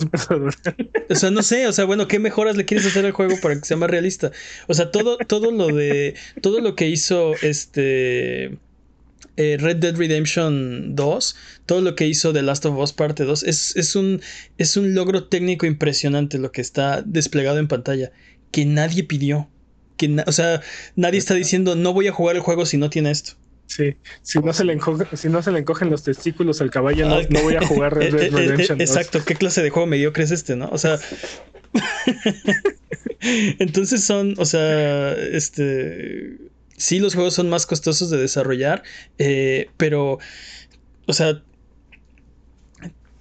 O 1.09 1.14
sea, 1.14 1.31
no 1.31 1.42
sé, 1.42 1.66
o 1.66 1.73
sea, 1.73 1.87
bueno, 1.87 2.07
¿qué 2.07 2.19
mejoras 2.19 2.54
le 2.54 2.66
quieres 2.66 2.87
hacer 2.87 3.07
al 3.07 3.12
juego 3.12 3.37
para 3.40 3.54
que 3.54 3.64
sea 3.64 3.78
más 3.78 3.90
realista? 3.90 4.31
O 4.69 4.75
sea, 4.75 4.90
todo, 4.90 5.16
todo 5.16 5.50
lo 5.50 5.69
de. 5.69 6.14
Todo 6.42 6.61
lo 6.61 6.75
que 6.75 6.88
hizo 6.88 7.33
este. 7.40 8.59
Eh, 9.37 9.57
Red 9.61 9.76
Dead 9.76 9.97
Redemption 9.97 10.95
2, 10.95 11.37
todo 11.67 11.81
lo 11.81 11.95
que 11.95 12.07
hizo 12.07 12.33
The 12.33 12.43
Last 12.43 12.67
of 12.67 12.76
Us 12.79 12.93
Parte 12.93 13.25
2, 13.25 13.43
es, 13.45 13.76
es, 13.76 13.97
un, 13.97 14.21
es 14.59 14.76
un 14.76 14.95
logro 14.95 15.25
técnico 15.25 15.67
impresionante 15.67 16.38
lo 16.38 16.52
que 16.52 16.61
está 16.61 17.02
desplegado 17.02 17.59
en 17.59 17.69
pantalla, 17.69 18.12
que 18.50 18.64
nadie 18.64 19.05
pidió. 19.05 19.49
Que 19.97 20.09
na- 20.09 20.25
o 20.26 20.33
sea, 20.33 20.61
nadie 20.97 21.19
está 21.19 21.35
diciendo, 21.35 21.76
no 21.76 21.93
voy 21.93 22.09
a 22.09 22.12
jugar 22.12 22.37
el 22.37 22.43
juego 22.43 22.67
si 22.67 22.76
no 22.76 22.91
tiene 22.91 23.11
esto. 23.11 23.33
Sí, 23.67 23.95
si 24.23 24.38
no, 24.41 24.52
se 24.52 24.64
le 24.64 24.76
encoge- 24.79 25.07
si 25.17 25.29
no 25.31 25.43
se 25.43 25.50
le 25.50 25.61
encogen 25.61 25.88
los 25.88 26.02
testículos 26.02 26.61
al 26.61 26.71
caballo, 26.71 27.09
no, 27.09 27.23
no 27.23 27.43
voy 27.43 27.55
a 27.57 27.67
jugar 27.67 27.95
Red 27.97 28.14
Eh, 28.14 28.19
Dead 28.19 28.25
eh, 28.26 28.31
Redemption 28.49 28.79
2. 28.79 28.87
Exacto, 28.88 29.21
¿qué 29.25 29.35
clase 29.35 29.62
de 29.62 29.71
juego 29.71 29.87
mediocre 29.87 30.25
es 30.25 30.31
este, 30.31 30.57
no? 30.57 30.69
O 30.71 30.76
sea, 30.79 30.99
Entonces 33.59 34.05
son, 34.05 34.35
o 34.38 34.45
sea, 34.45 35.12
este, 35.12 36.37
sí 36.83 36.99
los 36.99 37.15
juegos 37.15 37.35
son 37.35 37.49
más 37.51 37.67
costosos 37.67 38.11
de 38.11 38.19
desarrollar, 38.19 38.83
eh, 39.19 39.71
pero, 39.77 40.19
o 41.07 41.12
sea, 41.12 41.43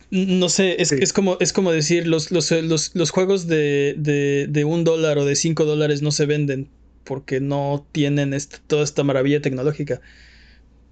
no 0.10 0.50
sé, 0.50 0.82
es, 0.82 0.90
Sí. 0.90 0.98
es 1.00 1.14
como, 1.14 1.38
es 1.40 1.54
como 1.54 1.72
decir, 1.72 2.06
los, 2.08 2.32
los, 2.32 2.52
los, 2.52 2.96
los 2.96 3.12
juegos 3.12 3.48
de, 3.48 3.96
de, 3.98 4.48
de 4.50 4.66
un 4.66 4.84
dólar 4.84 5.18
o 5.18 5.26
de 5.26 5.36
cinco 5.36 5.66
dólares 5.66 6.02
no 6.02 6.12
se 6.12 6.26
venden 6.26 6.70
porque 7.04 7.40
no 7.40 7.88
tienen 7.92 8.34
esta- 8.34 8.60
toda 8.68 8.84
esta 8.84 9.04
maravilla 9.04 9.42
tecnológica. 9.42 10.02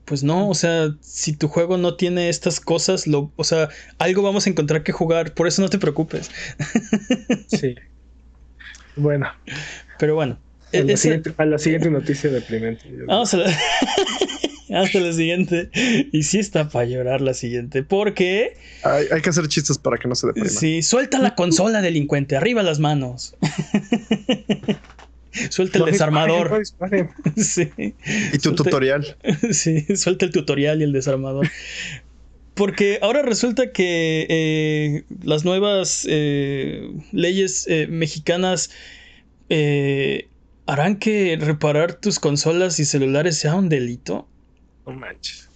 Pues 0.05 0.23
no, 0.23 0.49
o 0.49 0.55
sea, 0.55 0.95
si 1.01 1.33
tu 1.37 1.47
juego 1.47 1.77
no 1.77 1.95
tiene 1.95 2.29
estas 2.29 2.59
cosas, 2.59 3.07
lo, 3.07 3.31
o 3.35 3.43
sea, 3.43 3.69
algo 3.99 4.23
vamos 4.23 4.47
a 4.47 4.49
encontrar 4.49 4.83
que 4.83 4.91
jugar, 4.91 5.33
por 5.35 5.47
eso 5.47 5.61
no 5.61 5.69
te 5.69 5.79
preocupes. 5.79 6.31
Sí. 7.47 7.75
Bueno, 8.95 9.27
Pero 9.97 10.15
bueno, 10.15 10.39
a 10.73 10.83
la, 10.83 10.97
siguiente, 10.97 11.33
a 11.37 11.45
la 11.45 11.57
siguiente 11.59 11.89
noticia 11.89 12.29
deprimente. 12.29 12.83
Vamos 13.07 13.33
a 13.33 13.37
la... 13.37 13.57
Hasta 14.71 14.99
la 14.99 15.11
siguiente. 15.13 15.69
Y 16.11 16.21
sí 16.23 16.37
está 16.37 16.69
para 16.69 16.85
llorar 16.85 17.21
la 17.21 17.33
siguiente. 17.33 17.81
Porque, 17.81 18.55
Hay, 18.83 19.05
hay 19.11 19.21
que 19.21 19.29
hacer 19.31 19.47
chistes 19.47 19.79
para 19.79 19.97
que 19.97 20.07
no 20.07 20.13
se 20.13 20.27
deprima. 20.27 20.47
sí, 20.47 20.83
suelta 20.83 21.17
la 21.17 21.33
consola, 21.33 21.81
delincuente. 21.81 22.37
Arriba 22.37 22.61
las 22.61 22.77
manos. 22.79 23.35
suelta 25.49 25.77
el 25.79 25.85
No 25.85 25.91
desarmador. 25.91 26.49
disparen, 26.59 27.09
no 27.25 27.31
disparen. 27.35 27.43
Sí, 27.43 27.93
Y 28.33 28.37
tu 28.37 28.49
Suelta- 28.49 28.63
tutorial. 28.63 29.17
sí, 29.51 29.85
suelta 29.95 30.25
el 30.25 30.31
tutorial 30.31 30.81
y 30.81 30.83
el 30.83 30.93
desarmador. 30.93 31.47
Porque 32.53 32.99
ahora 33.01 33.21
resulta 33.21 33.71
que 33.71 34.25
eh, 34.29 35.03
las 35.23 35.45
nuevas 35.45 36.05
eh, 36.09 36.89
leyes 37.11 37.65
eh, 37.69 37.87
mexicanas 37.89 38.69
eh, 39.49 40.27
harán 40.69 40.97
que 40.97 41.35
reparar 41.41 41.95
tus 41.95 42.19
consolas 42.19 42.79
y 42.79 42.85
celulares 42.85 43.39
sea 43.39 43.55
un 43.55 43.69
delito. 43.69 44.27
No 44.85 44.93
manches. 44.93 45.49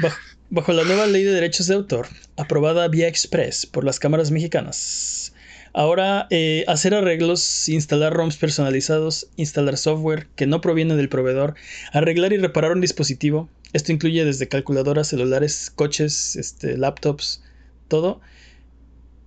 Bajo, 0.00 0.18
bajo 0.50 0.72
la 0.72 0.82
nueva 0.82 1.06
ley 1.06 1.22
de 1.22 1.30
derechos 1.30 1.68
de 1.68 1.76
autor, 1.76 2.08
aprobada 2.36 2.88
vía 2.88 3.06
express 3.06 3.66
por 3.66 3.84
las 3.84 4.00
cámaras 4.00 4.32
mexicanas. 4.32 5.32
Ahora, 5.72 6.26
eh, 6.30 6.64
hacer 6.66 6.92
arreglos, 6.92 7.68
instalar 7.68 8.14
ROMs 8.14 8.36
personalizados, 8.36 9.28
instalar 9.36 9.76
software 9.76 10.26
que 10.34 10.46
no 10.48 10.60
proviene 10.60 10.96
del 10.96 11.08
proveedor, 11.08 11.54
arreglar 11.92 12.32
y 12.32 12.38
reparar 12.38 12.72
un 12.72 12.80
dispositivo. 12.80 13.48
Esto 13.74 13.92
incluye 13.92 14.24
desde 14.24 14.48
calculadoras, 14.48 15.06
celulares, 15.06 15.70
coches, 15.72 16.34
este, 16.34 16.76
laptops, 16.76 17.44
todo. 17.86 18.20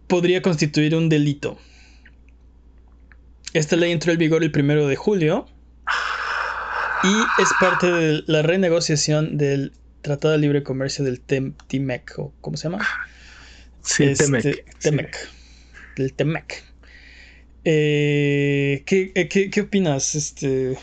Podría 0.08 0.42
constituir 0.42 0.94
un 0.94 1.08
delito. 1.08 1.58
Esta 3.54 3.76
ley 3.76 3.92
entró 3.92 4.12
en 4.12 4.20
vigor 4.20 4.44
el 4.44 4.52
primero 4.52 4.88
de 4.88 4.96
julio 4.96 5.48
y 7.04 7.42
es 7.42 7.50
parte 7.60 7.88
de 7.92 8.24
la 8.28 8.42
renegociación 8.42 9.38
del 9.38 9.72
Tratado 10.02 10.34
de 10.34 10.38
Libre 10.40 10.64
Comercio 10.64 11.04
del 11.04 11.20
TEM- 11.22 11.54
TIMEC, 11.68 12.14
o 12.20 12.34
¿cómo 12.42 12.58
se 12.58 12.70
llama? 12.70 12.88
Sí, 13.82 14.04
Este, 14.04 14.26
Temec. 14.26 14.80
Temec. 14.80 15.18
Del 15.98 16.14
TEMEC. 16.14 16.64
Eh, 17.66 18.84
¿qué, 18.86 19.12
eh, 19.16 19.28
qué, 19.28 19.50
qué 19.50 19.62
opinas? 19.62 20.16
Este. 20.16 20.78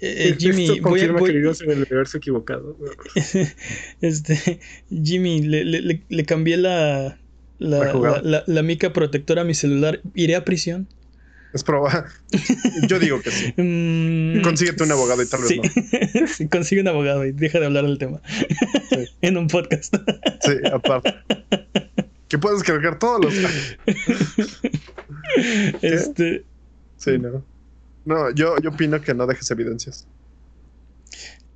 eh, 0.00 0.34
Sí. 0.38 0.46
Jimmy, 0.46 0.64
Esto 0.76 0.88
voy 0.88 1.00
a- 1.00 1.12
voy- 1.12 1.30
que 1.30 1.36
vivimos 1.36 1.60
en 1.62 1.70
el 1.70 1.78
universo 1.78 2.18
equivocado. 2.18 2.76
este, 4.00 4.60
Jimmy, 4.90 5.42
le, 5.42 5.64
le- 5.64 6.02
le- 6.08 6.24
cambié 6.24 6.56
la, 6.56 7.18
la- 7.58 8.20
la- 8.22 8.44
la 8.46 8.62
mica 8.62 8.92
protectora 8.92 9.42
a 9.42 9.44
mi 9.44 9.54
celular. 9.54 10.00
¿Iré 10.14 10.36
a 10.36 10.44
prisión? 10.44 10.88
Es 11.54 11.62
probable. 11.64 12.04
Yo 12.88 12.98
digo 12.98 13.20
que 13.20 13.30
sí. 13.30 13.52
Mm, 13.62 14.42
Consíguete 14.42 14.82
un 14.84 14.92
abogado 14.92 15.22
y 15.22 15.26
tal 15.28 15.40
vez 15.42 15.48
sí. 15.50 15.60
Sí, 16.36 16.48
consigue 16.48 16.80
un 16.80 16.88
abogado 16.88 17.24
y 17.26 17.32
deja 17.32 17.58
de 17.60 17.66
hablar 17.66 17.84
del 17.84 17.98
tema 17.98 18.20
Sí. 18.90 19.06
en 19.20 19.36
un 19.36 19.46
podcast. 19.48 19.94
Sí, 20.40 20.52
aparte. 20.72 21.14
Que 22.28 22.38
puedes 22.38 22.62
cargar 22.62 22.98
todos 22.98 23.22
los. 23.24 23.34
Este, 25.82 26.44
Sí, 26.96 27.18
no. 27.18 27.44
No, 28.04 28.30
yo, 28.34 28.56
yo 28.60 28.70
opino 28.70 29.00
que 29.00 29.14
no 29.14 29.26
dejes 29.26 29.50
evidencias. 29.50 30.06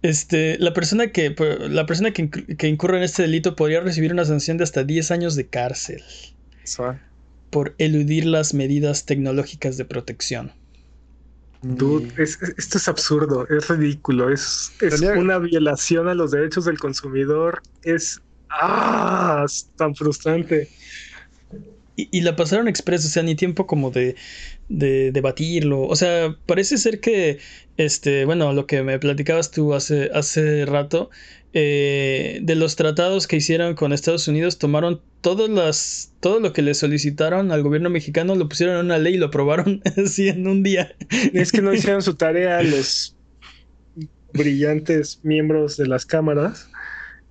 este, 0.03 0.59
la 0.59 0.73
persona 0.75 1.11
que 1.11 1.35
la 1.69 1.87
persona 1.87 2.13
que, 2.13 2.29
que 2.31 2.69
incurra 2.69 2.99
en 2.99 3.03
este 3.05 3.23
delito 3.23 3.57
podría 3.57 3.81
recibir 3.81 4.13
una 4.13 4.25
sanción 4.25 4.57
de 4.57 4.65
hasta 4.65 4.85
10 4.85 5.11
años 5.11 5.35
de 5.37 5.47
cárcel 5.49 6.03
sea, 6.65 7.01
por 7.57 7.75
eludir 7.79 8.27
las 8.27 8.53
medidas 8.53 9.07
tecnológicas 9.07 9.79
de 9.79 9.87
protección. 9.87 10.53
Dude, 11.63 12.13
es- 12.23 12.37
es- 12.43 12.53
esto 12.59 12.77
es 12.77 12.87
absurdo, 12.87 13.49
es 13.49 13.67
ridículo, 13.71 14.31
es, 14.31 14.73
es 14.83 15.01
una 15.01 15.39
violación 15.39 16.07
a 16.07 16.15
los 16.15 16.33
derechos 16.33 16.67
del 16.67 16.79
consumidor, 16.79 17.63
es, 17.83 18.21
ah, 18.51 19.43
es 19.47 19.71
tan 19.75 19.95
frustrante. 19.95 20.69
Y, 21.97 22.11
y 22.19 22.21
la 22.21 22.37
pasaron 22.37 22.69
express, 22.69 23.07
o 23.07 23.09
sea, 23.09 23.23
ni 23.23 23.35
tiempo 23.37 23.67
como 23.67 23.91
de, 23.91 24.17
de 24.69 25.13
debatirlo. 25.13 25.83
O 25.83 25.97
sea, 25.97 26.37
parece 26.45 26.77
ser 26.77 27.01
que, 27.01 27.39
este, 27.79 28.27
bueno, 28.27 28.53
lo 28.53 28.67
que 28.67 28.83
me 28.83 28.99
platicabas 28.99 29.51
tú 29.51 29.73
hace, 29.75 30.11
hace 30.13 30.67
rato, 30.67 31.09
eh, 31.59 32.41
de 32.43 32.55
los 32.55 32.77
tratados 32.77 33.27
que 33.27 33.37
hicieron 33.37 33.77
con 33.77 33.95
Estados 33.95 34.29
Unidos, 34.29 34.59
tomaron 34.59 35.01
todas 35.23 35.49
las, 35.49 36.13
todo 36.21 36.39
lo 36.39 36.53
que 36.53 36.61
le 36.61 36.75
solicitaron 36.75 37.51
al 37.51 37.63
gobierno 37.63 37.89
mexicano, 37.89 38.35
lo 38.35 38.47
pusieron 38.47 38.77
en 38.77 38.85
una 38.85 38.99
ley 38.99 39.15
y 39.15 39.17
lo 39.17 39.29
aprobaron 39.29 39.81
así 39.97 40.29
en 40.29 40.47
un 40.49 40.63
día. 40.63 40.95
Es 41.33 41.53
que 41.53 41.63
no 41.63 41.73
hicieron 41.73 42.03
su 42.03 42.15
tarea 42.15 42.63
los 42.63 43.17
brillantes 44.35 45.21
miembros 45.23 45.79
de 45.79 45.87
las 45.87 46.05
cámaras 46.05 46.69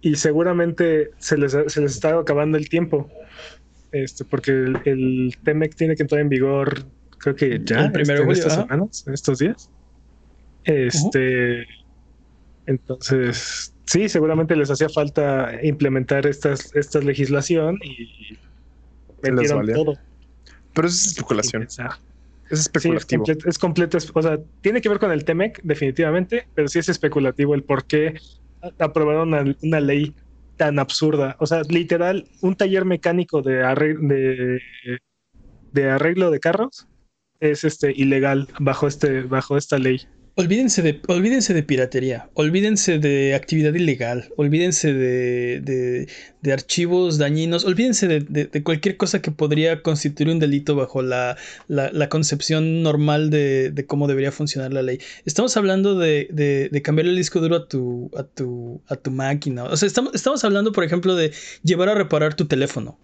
y 0.01 0.15
seguramente 0.15 1.11
se 1.19 1.37
les, 1.37 1.51
se 1.51 1.81
les 1.81 1.93
está 1.93 2.17
acabando 2.17 2.57
el 2.57 2.67
tiempo. 2.67 3.07
Este, 3.91 4.25
porque 4.25 4.49
el, 4.49 4.79
el 4.85 5.37
TEMEC 5.43 5.75
tiene 5.75 5.95
que 5.95 6.01
entrar 6.01 6.21
en 6.21 6.29
vigor, 6.29 6.83
creo 7.19 7.35
que 7.35 7.61
ya, 7.63 7.85
El 7.85 7.91
primero 7.91 8.23
este, 8.23 8.33
estas 8.33 8.55
semanas, 8.55 9.03
en 9.05 9.13
estos 9.13 9.37
días. 9.37 9.69
Este, 10.63 11.67
entonces, 12.65 13.74
sí, 13.85 14.09
seguramente 14.09 14.55
les 14.55 14.69
hacía 14.69 14.89
falta 14.89 15.59
implementar 15.63 16.25
estas, 16.27 16.73
esta 16.75 16.99
legislación 16.99 17.77
y 17.83 18.37
metieron 19.21 19.65
todo. 19.73 19.97
Pero 20.73 20.87
eso 20.87 20.97
es 20.97 21.05
especulación. 21.07 21.63
Es 21.63 21.75
Sí, 21.75 21.81
es, 22.53 22.59
especulativo. 22.59 23.23
es 23.45 23.57
completo, 23.57 23.97
es- 23.97 24.11
o 24.13 24.21
sea, 24.21 24.37
tiene 24.61 24.79
que 24.81 24.89
ver 24.89 24.99
con 24.99 25.11
el 25.11 25.25
TEMEC, 25.25 25.61
definitivamente, 25.63 26.47
pero 26.53 26.67
sí 26.67 26.77
es 26.79 26.89
especulativo 26.89 27.55
el 27.55 27.63
por 27.63 27.85
qué 27.85 28.19
aprobaron 28.77 29.29
una, 29.33 29.55
una 29.63 29.79
ley 29.79 30.13
tan 30.55 30.77
absurda. 30.77 31.35
O 31.39 31.47
sea, 31.47 31.61
literal, 31.63 32.27
un 32.41 32.55
taller 32.55 32.85
mecánico 32.85 33.41
de, 33.41 33.63
arre- 33.63 33.97
de, 33.99 34.59
de 35.71 35.89
arreglo 35.89 36.29
de 36.29 36.39
carros 36.39 36.87
es 37.39 37.63
este 37.63 37.91
ilegal 37.91 38.47
bajo 38.59 38.87
este 38.87 39.23
bajo 39.23 39.57
esta 39.57 39.77
ley. 39.79 40.01
Olvídense 40.37 40.81
de, 40.81 40.99
olvídense 41.07 41.53
de 41.53 41.63
piratería, 41.63 42.29
olvídense 42.33 42.99
de 42.99 43.33
actividad 43.35 43.73
ilegal, 43.73 44.33
olvídense 44.35 44.93
de, 44.93 45.61
de- 45.61 46.07
de 46.41 46.51
archivos 46.53 47.17
dañinos, 47.17 47.63
olvídense 47.63 48.09
de, 48.09 48.19
de- 48.19 48.63
cualquier 48.63 48.97
cosa 48.97 49.21
que 49.21 49.31
podría 49.31 49.81
constituir 49.81 50.27
un 50.29 50.39
delito 50.39 50.75
bajo 50.75 51.01
la, 51.01 51.37
la- 51.69 51.89
la 51.93 52.09
concepción 52.09 52.83
normal 52.83 53.29
de, 53.29 53.85
cómo 53.87 54.09
debería 54.09 54.33
funcionar 54.33 54.73
la 54.73 54.81
ley. 54.81 54.99
Estamos 55.23 55.55
hablando 55.55 55.97
de 55.97 56.81
cambiar 56.83 57.07
el 57.07 57.15
disco 57.15 57.39
duro 57.39 57.55
a 57.55 57.67
tu, 57.69 58.11
a 58.17 58.23
tu, 58.23 58.81
a 58.89 58.97
tu 58.97 59.11
máquina. 59.11 59.63
O 59.63 59.77
sea, 59.77 59.87
estamos, 59.87 60.13
estamos 60.13 60.43
hablando, 60.43 60.73
por 60.73 60.83
ejemplo, 60.83 61.15
de 61.15 61.31
llevar 61.63 61.87
a 61.87 61.95
reparar 61.95 62.33
tu 62.33 62.45
teléfono. 62.45 62.99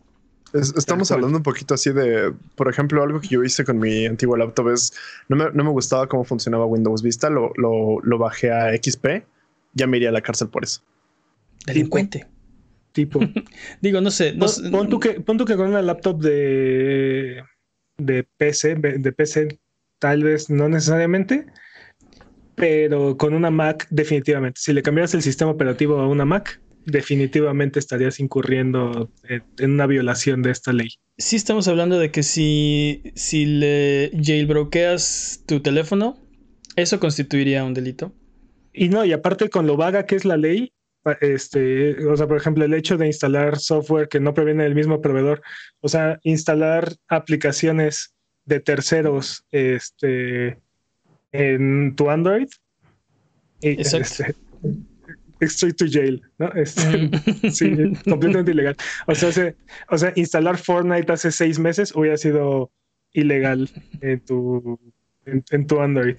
Es- 0.54 0.74
estamos 0.76 1.12
hablando 1.12 1.38
un 1.38 1.44
poquito 1.44 1.74
así 1.74 1.92
de, 1.92 2.34
por 2.56 2.70
ejemplo, 2.70 3.02
algo 3.04 3.22
que 3.22 3.30
yo 3.30 3.44
hice 3.44 3.64
con 3.64 3.80
mi 3.80 4.06
antigua 4.06 4.38
laptop 4.38 4.70
es, 4.70 4.94
no 5.30 5.36
me, 5.38 5.46
no 5.52 5.64
me 5.64 5.70
gustaba 5.70 6.08
cómo 6.08 6.24
funcionaba 6.26 6.66
Windows 6.66 7.02
Vista, 7.02 7.30
lo, 7.30 7.52
lo, 7.56 8.00
lo 8.04 8.18
bajé 8.18 8.52
a 8.52 8.74
XP, 8.76 9.24
ya 9.74 9.88
me 9.88 9.98
iría 9.98 10.10
a 10.10 10.14
la 10.14 10.22
cárcel 10.22 10.50
por 10.50 10.64
eso. 10.64 10.82
Delincuente. 11.66 12.28
Tipo, 12.92 13.20
Digo, 13.82 14.02
no 14.02 14.12
sé. 14.12 14.34
No, 14.34 14.48
pon, 14.48 14.72
pon 14.72 14.90
tú 14.90 15.00
que, 15.00 15.22
pon 15.22 15.38
tú 15.38 15.46
que 15.46 15.56
con 15.56 15.68
una 15.70 15.82
laptop 15.82 16.20
de, 16.22 17.44
de 17.98 18.28
PC, 18.38 18.76
de 18.76 19.12
PC, 19.14 19.60
tal 20.00 20.24
vez 20.24 20.50
no 20.50 20.68
necesariamente, 20.68 21.46
pero 22.56 23.16
con 23.18 23.34
una 23.34 23.50
Mac, 23.50 23.88
definitivamente. 23.90 24.60
Si 24.62 24.74
le 24.74 24.82
cambiaras 24.84 25.14
el 25.14 25.22
sistema 25.22 25.52
operativo 25.52 26.00
a 26.00 26.08
una 26.08 26.26
Mac, 26.26 26.62
definitivamente 26.86 27.80
estarías 27.80 28.20
incurriendo 28.20 29.10
en, 29.24 29.44
en 29.60 29.72
una 29.72 29.88
violación 29.88 30.42
de 30.42 30.52
esta 30.52 30.74
ley. 30.74 30.90
Sí 31.18 31.36
estamos 31.36 31.68
hablando 31.68 32.00
de 32.00 32.12
que 32.12 32.24
si, 32.24 33.04
si 33.16 33.46
le 33.46 34.12
jailbrokeas 34.24 35.44
tu 35.46 35.62
teléfono, 35.62 36.18
eso 36.76 37.00
constituiría 37.00 37.64
un 37.64 37.74
delito. 37.74 38.14
Y 38.74 38.90
no, 38.90 39.04
y 39.06 39.12
aparte 39.12 39.50
con 39.50 39.68
lo 39.68 39.78
vaga 39.78 40.06
que 40.06 40.16
es 40.16 40.26
la 40.26 40.38
ley, 40.38 40.74
este, 41.20 42.06
o 42.06 42.16
sea, 42.16 42.28
por 42.28 42.38
ejemplo, 42.38 42.64
el 42.64 42.74
hecho 42.74 42.98
de 42.98 43.08
instalar 43.08 43.58
software 43.60 44.08
que 44.08 44.20
no 44.20 44.34
proviene 44.34 44.64
del 44.64 44.76
mismo 44.76 45.02
proveedor, 45.02 45.42
o 45.82 45.90
sea, 45.90 46.20
instalar 46.24 46.94
aplicaciones 47.08 48.14
de 48.46 48.60
terceros 48.60 49.46
este, 49.52 50.60
en 51.32 51.96
tu 51.96 52.10
Android. 52.10 52.48
Y, 53.62 53.82
este, 53.82 54.36
straight 55.48 55.78
to 55.78 55.86
jail, 55.88 56.22
¿no? 56.38 56.52
Este, 56.54 56.98
mm. 56.98 57.12
sí, 57.52 57.94
completamente 58.10 58.52
ilegal. 58.52 58.76
O 59.08 59.16
sea, 59.16 59.54
o 59.90 59.98
sea, 59.98 60.14
instalar 60.16 60.58
Fortnite 60.58 61.12
hace 61.12 61.32
seis 61.32 61.60
meses 61.60 61.96
hubiera 61.96 62.18
sido 62.18 62.72
ilegal 63.14 63.70
en 64.02 64.20
tu, 64.22 64.80
en, 65.26 65.68
tu 65.68 65.80
Android. 65.80 66.18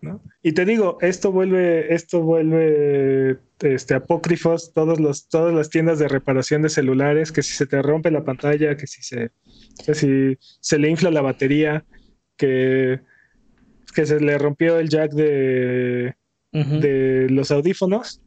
¿no? 0.00 0.22
Y 0.42 0.52
te 0.52 0.64
digo, 0.64 0.98
esto 1.00 1.32
vuelve, 1.32 1.92
esto 1.92 2.22
vuelve 2.22 3.38
este, 3.60 3.94
apócrifos 3.94 4.72
todos 4.72 5.00
los, 5.00 5.28
todas 5.28 5.54
las 5.54 5.70
tiendas 5.70 5.98
de 5.98 6.08
reparación 6.08 6.62
de 6.62 6.68
celulares, 6.68 7.32
que 7.32 7.42
si 7.42 7.54
se 7.54 7.66
te 7.66 7.82
rompe 7.82 8.10
la 8.10 8.24
pantalla, 8.24 8.76
que 8.76 8.86
si 8.86 9.02
se, 9.02 9.32
que 9.84 9.94
si 9.94 10.38
se 10.60 10.78
le 10.78 10.88
infla 10.88 11.10
la 11.10 11.20
batería, 11.20 11.84
que, 12.36 13.00
que 13.94 14.06
se 14.06 14.20
le 14.20 14.38
rompió 14.38 14.78
el 14.78 14.88
jack 14.88 15.12
de, 15.12 16.14
de 16.52 17.26
los 17.30 17.50
audífonos, 17.50 18.22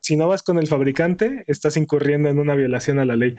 si 0.00 0.16
no 0.16 0.28
vas 0.28 0.42
con 0.42 0.58
el 0.58 0.66
fabricante, 0.66 1.44
estás 1.46 1.76
incurriendo 1.76 2.28
en 2.28 2.38
una 2.38 2.54
violación 2.54 2.98
a 2.98 3.04
la 3.04 3.16
ley. 3.16 3.36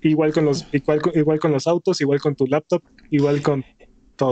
Igual 0.00 0.32
con 0.32 0.44
los, 0.46 0.66
igual, 0.72 1.00
igual 1.14 1.38
con 1.38 1.52
los 1.52 1.66
autos, 1.66 2.00
igual 2.00 2.20
con 2.20 2.34
tu 2.34 2.46
laptop, 2.46 2.82
igual 3.10 3.42
con 3.42 3.64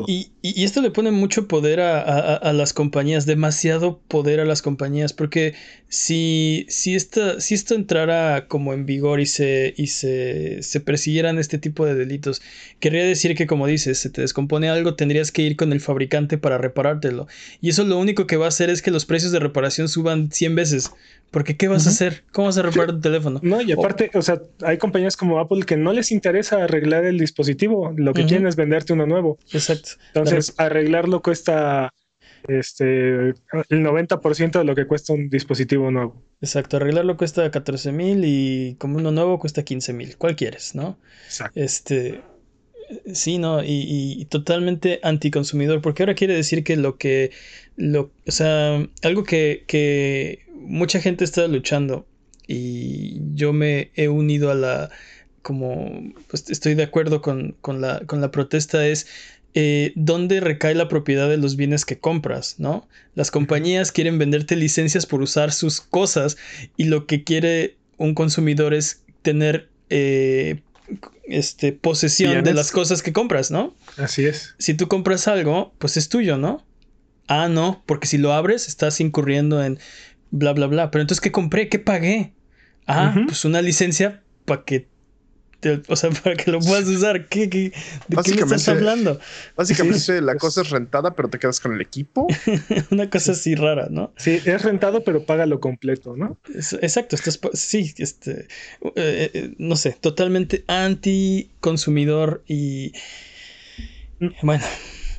y, 0.06 0.30
esto 0.42 0.80
le 0.80 0.90
pone 0.90 1.10
mucho 1.10 1.46
poder 1.48 1.80
a, 1.80 2.52
las 2.52 2.72
compañías, 2.72 3.26
demasiado 3.26 4.00
poder 4.08 4.40
a 4.40 4.44
las 4.44 4.62
compañías, 4.62 5.12
porque 5.12 5.54
si, 5.88 6.66
esta, 6.68 7.40
si 7.40 7.54
esto 7.54 7.74
entrara 7.74 8.48
como 8.48 8.72
en 8.72 8.86
vigor 8.86 9.20
y, 9.20 9.26
se, 9.26 9.74
y 9.76 9.88
se, 9.88 10.62
se 10.62 10.80
persiguieran 10.80 11.38
este 11.38 11.58
tipo 11.58 11.86
de 11.86 11.94
delitos, 11.94 12.42
querría 12.80 13.04
decir 13.04 13.36
que 13.36 13.46
como 13.46 13.66
dices, 13.66 13.98
se 13.98 14.10
te 14.10 14.22
descompone 14.22 14.68
algo, 14.68 14.94
tendrías 14.94 15.30
que 15.30 15.42
ir 15.42 15.56
con 15.56 15.72
el 15.72 15.80
fabricante 15.80 16.38
para 16.38 16.58
reparártelo. 16.58 17.28
Y 17.60 17.70
eso 17.70 17.84
lo 17.84 17.98
único 17.98 18.26
que 18.26 18.36
va 18.36 18.46
a 18.46 18.48
hacer 18.48 18.70
es 18.70 18.82
que 18.82 18.90
los 18.90 19.06
precios 19.06 19.32
de 19.32 19.38
reparación 19.38 19.88
suban 19.88 20.30
100 20.32 20.54
veces. 20.54 20.90
Porque 21.30 21.56
¿qué 21.56 21.68
vas 21.68 21.86
a 21.86 21.90
hacer? 21.90 22.24
¿Cómo 22.32 22.46
vas 22.46 22.58
a 22.58 22.62
reparar 22.62 22.92
tu 22.92 23.00
teléfono? 23.00 23.40
No, 23.42 23.60
y 23.60 23.72
aparte, 23.72 24.10
o 24.14 24.22
sea, 24.22 24.40
hay 24.62 24.78
compañías 24.78 25.16
como 25.16 25.38
Apple 25.38 25.64
que 25.66 25.76
no 25.76 25.92
les 25.92 26.10
interesa 26.12 26.64
arreglar 26.64 27.04
el 27.04 27.18
dispositivo, 27.18 27.92
lo 27.96 28.14
que 28.14 28.24
quieren 28.24 28.46
es 28.46 28.56
venderte 28.56 28.92
uno 28.92 29.06
nuevo. 29.06 29.38
Exacto. 29.52 29.90
Entonces, 30.14 30.54
arreglarlo 30.56 31.20
cuesta 31.22 31.92
este 32.48 33.28
el 33.30 33.34
90% 33.70 34.58
de 34.58 34.64
lo 34.64 34.74
que 34.74 34.86
cuesta 34.86 35.12
un 35.12 35.28
dispositivo 35.28 35.90
nuevo. 35.90 36.22
Exacto, 36.40 36.76
arreglarlo 36.76 37.16
cuesta 37.16 37.50
14 37.50 37.92
mil 37.92 38.22
y 38.24 38.76
como 38.78 38.98
uno 38.98 39.10
nuevo 39.10 39.38
cuesta 39.38 39.62
15 39.62 39.92
mil. 39.92 40.16
¿Cuál 40.16 40.36
quieres, 40.36 40.74
no? 40.74 40.98
Exacto. 41.24 41.60
Este, 41.60 42.22
sí, 43.12 43.38
no, 43.38 43.62
y, 43.62 43.84
y, 44.20 44.24
totalmente 44.26 45.00
anticonsumidor, 45.02 45.80
porque 45.80 46.02
ahora 46.02 46.14
quiere 46.14 46.34
decir 46.34 46.62
que 46.62 46.76
lo 46.76 46.96
que, 46.96 47.30
lo, 47.76 48.10
o 48.26 48.30
sea, 48.30 48.86
algo 49.02 49.24
que, 49.24 49.64
que 49.66 50.45
mucha 50.66 51.00
gente 51.00 51.24
está 51.24 51.46
luchando 51.46 52.06
y 52.46 53.20
yo 53.34 53.52
me 53.52 53.90
he 53.94 54.08
unido 54.08 54.50
a 54.50 54.54
la, 54.54 54.90
como, 55.42 56.12
pues 56.28 56.48
estoy 56.50 56.74
de 56.74 56.84
acuerdo 56.84 57.22
con, 57.22 57.56
con, 57.60 57.80
la, 57.80 58.00
con 58.06 58.20
la 58.20 58.30
protesta 58.30 58.86
es 58.86 59.06
eh, 59.54 59.92
dónde 59.94 60.40
recae 60.40 60.74
la 60.74 60.88
propiedad 60.88 61.28
de 61.28 61.38
los 61.38 61.56
bienes 61.56 61.84
que 61.84 61.98
compras, 61.98 62.56
¿no? 62.58 62.86
Las 63.14 63.30
compañías 63.30 63.90
quieren 63.90 64.18
venderte 64.18 64.54
licencias 64.54 65.06
por 65.06 65.22
usar 65.22 65.52
sus 65.52 65.80
cosas 65.80 66.36
y 66.76 66.84
lo 66.84 67.06
que 67.06 67.24
quiere 67.24 67.76
un 67.96 68.14
consumidor 68.14 68.74
es 68.74 69.02
tener 69.22 69.70
eh, 69.88 70.60
este, 71.26 71.72
posesión 71.72 72.44
de 72.44 72.52
las 72.52 72.70
cosas 72.70 73.02
que 73.02 73.12
compras, 73.12 73.50
¿no? 73.50 73.74
Así 73.96 74.26
es. 74.26 74.54
Si 74.58 74.74
tú 74.74 74.88
compras 74.88 75.26
algo, 75.26 75.72
pues 75.78 75.96
es 75.96 76.08
tuyo, 76.08 76.36
¿no? 76.36 76.62
Ah, 77.26 77.48
no, 77.48 77.82
porque 77.86 78.06
si 78.06 78.18
lo 78.18 78.32
abres 78.32 78.68
estás 78.68 79.00
incurriendo 79.00 79.64
en 79.64 79.78
bla, 80.38 80.52
bla, 80.52 80.66
bla. 80.66 80.90
Pero 80.90 81.02
entonces, 81.02 81.20
¿qué 81.20 81.32
compré? 81.32 81.68
¿Qué 81.68 81.78
pagué? 81.78 82.32
Ah, 82.86 83.14
pues 83.26 83.44
una 83.44 83.62
licencia 83.62 84.22
para 84.44 84.62
que 84.64 84.86
o 85.88 85.96
sea, 85.96 86.10
para 86.22 86.36
que 86.36 86.50
lo 86.50 86.60
puedas 86.60 86.86
usar. 86.86 87.26
¿Qué, 87.28 87.48
qué, 87.48 87.72
de 88.08 88.16
qué 88.22 88.34
me 88.34 88.42
estás 88.42 88.68
hablando? 88.68 89.18
Básicamente 89.56 90.20
la 90.20 90.36
cosa 90.36 90.62
es 90.62 90.70
rentada, 90.70 91.14
pero 91.14 91.28
te 91.28 91.38
quedas 91.38 91.60
con 91.60 91.74
el 91.74 91.80
equipo. 91.80 92.26
Una 92.90 93.08
cosa 93.10 93.32
así 93.32 93.54
rara, 93.54 93.88
¿no? 93.90 94.12
Sí, 94.16 94.40
es 94.44 94.62
rentado, 94.62 95.04
pero 95.04 95.24
paga 95.24 95.46
lo 95.46 95.60
completo, 95.60 96.16
¿no? 96.16 96.38
exacto, 96.54 97.16
estás, 97.16 97.40
sí, 97.54 97.94
este, 97.98 98.48
eh, 98.96 99.30
eh, 99.34 99.54
no 99.58 99.76
sé, 99.76 99.92
totalmente 99.92 100.64
anti-consumidor 100.68 102.42
y 102.46 102.92
mm. 104.20 104.28
bueno, 104.42 104.64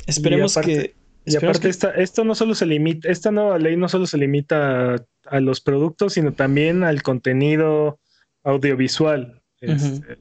esperemos 0.06 0.56
que... 0.58 0.96
Y 1.28 1.36
aparte, 1.36 1.70
esto 1.70 2.24
no 2.24 2.36
solo 2.36 2.56
se 2.56 2.66
limita, 2.66 3.10
esta 3.10 3.32
nueva 3.32 3.60
ley 3.60 3.76
no 3.76 3.90
solo 3.90 4.06
se 4.06 4.18
limita 4.18 4.96
a, 5.26 5.40
los 5.42 5.60
productos, 5.60 6.14
sino 6.14 6.32
también 6.32 6.86
al 6.86 7.04
contenido 7.04 8.00
audiovisual. 8.44 9.42
Este, 9.60 10.20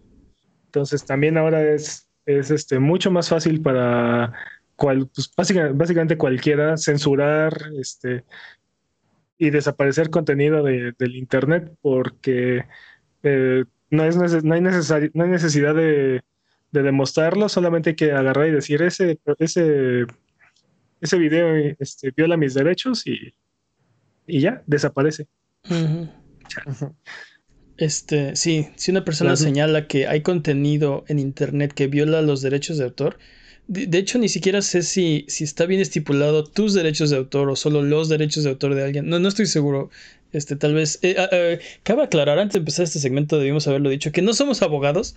entonces 0.64 1.04
también 1.04 1.38
ahora 1.38 1.62
es, 1.62 2.08
es 2.24 2.50
este, 2.50 2.80
mucho 2.80 3.12
más 3.12 3.28
fácil 3.28 3.62
para 3.62 4.32
cual, 4.74 5.08
pues, 5.14 5.30
básicamente, 5.36 6.18
cualquiera 6.18 6.76
censurar 6.76 7.56
este, 7.80 8.24
y 9.38 9.50
desaparecer 9.50 10.10
contenido 10.10 10.64
de, 10.64 10.92
del 10.98 11.14
Internet 11.14 11.72
porque 11.82 12.64
eh, 13.22 13.64
no, 13.90 14.04
es 14.04 14.16
no, 14.16 14.54
hay 14.54 14.60
no 14.60 15.24
hay 15.24 15.30
necesidad 15.30 15.74
de, 15.76 16.22
de, 16.72 16.82
demostrarlo, 16.82 17.48
solamente 17.48 17.90
hay 17.90 17.96
que 17.96 18.10
agarrar 18.10 18.48
y 18.48 18.52
decir 18.52 18.82
ese, 18.82 19.20
ese, 19.38 20.04
ese 21.06 21.18
video 21.18 21.54
este, 21.78 22.10
viola 22.10 22.36
mis 22.36 22.54
derechos 22.54 23.06
y, 23.06 23.34
y 24.26 24.40
ya, 24.40 24.62
desaparece. 24.66 25.26
Este, 27.76 28.36
sí, 28.36 28.68
si 28.76 28.90
una 28.90 29.04
persona 29.04 29.36
señala 29.36 29.86
que 29.86 30.06
hay 30.06 30.22
contenido 30.22 31.04
en 31.08 31.18
internet 31.18 31.72
que 31.72 31.88
viola 31.88 32.22
los 32.22 32.42
derechos 32.42 32.78
de 32.78 32.84
autor, 32.84 33.18
de, 33.68 33.98
hecho 33.98 34.18
ni 34.18 34.28
siquiera 34.28 34.62
sé 34.62 34.82
si, 34.82 35.24
si 35.28 35.44
está 35.44 35.66
bien 35.66 35.80
estipulado 35.80 36.44
tus 36.44 36.72
derechos 36.72 37.10
de 37.10 37.16
autor 37.16 37.50
o 37.50 37.56
solo 37.56 37.82
los 37.82 38.08
derechos 38.08 38.44
de 38.44 38.50
autor 38.50 38.74
de 38.74 38.84
alguien. 38.84 39.08
No, 39.08 39.18
no 39.18 39.28
estoy 39.28 39.46
seguro. 39.46 39.90
Este, 40.32 40.56
tal 40.56 40.74
vez. 40.74 40.98
Eh, 41.02 41.16
ah, 41.18 41.28
eh, 41.32 41.60
cabe 41.82 42.04
aclarar, 42.04 42.38
antes 42.38 42.54
de 42.54 42.58
empezar 42.60 42.84
este 42.84 42.98
segmento 42.98 43.38
debimos 43.38 43.66
haberlo 43.66 43.90
dicho, 43.90 44.12
que 44.12 44.22
no 44.22 44.34
somos 44.34 44.62
abogados 44.62 45.16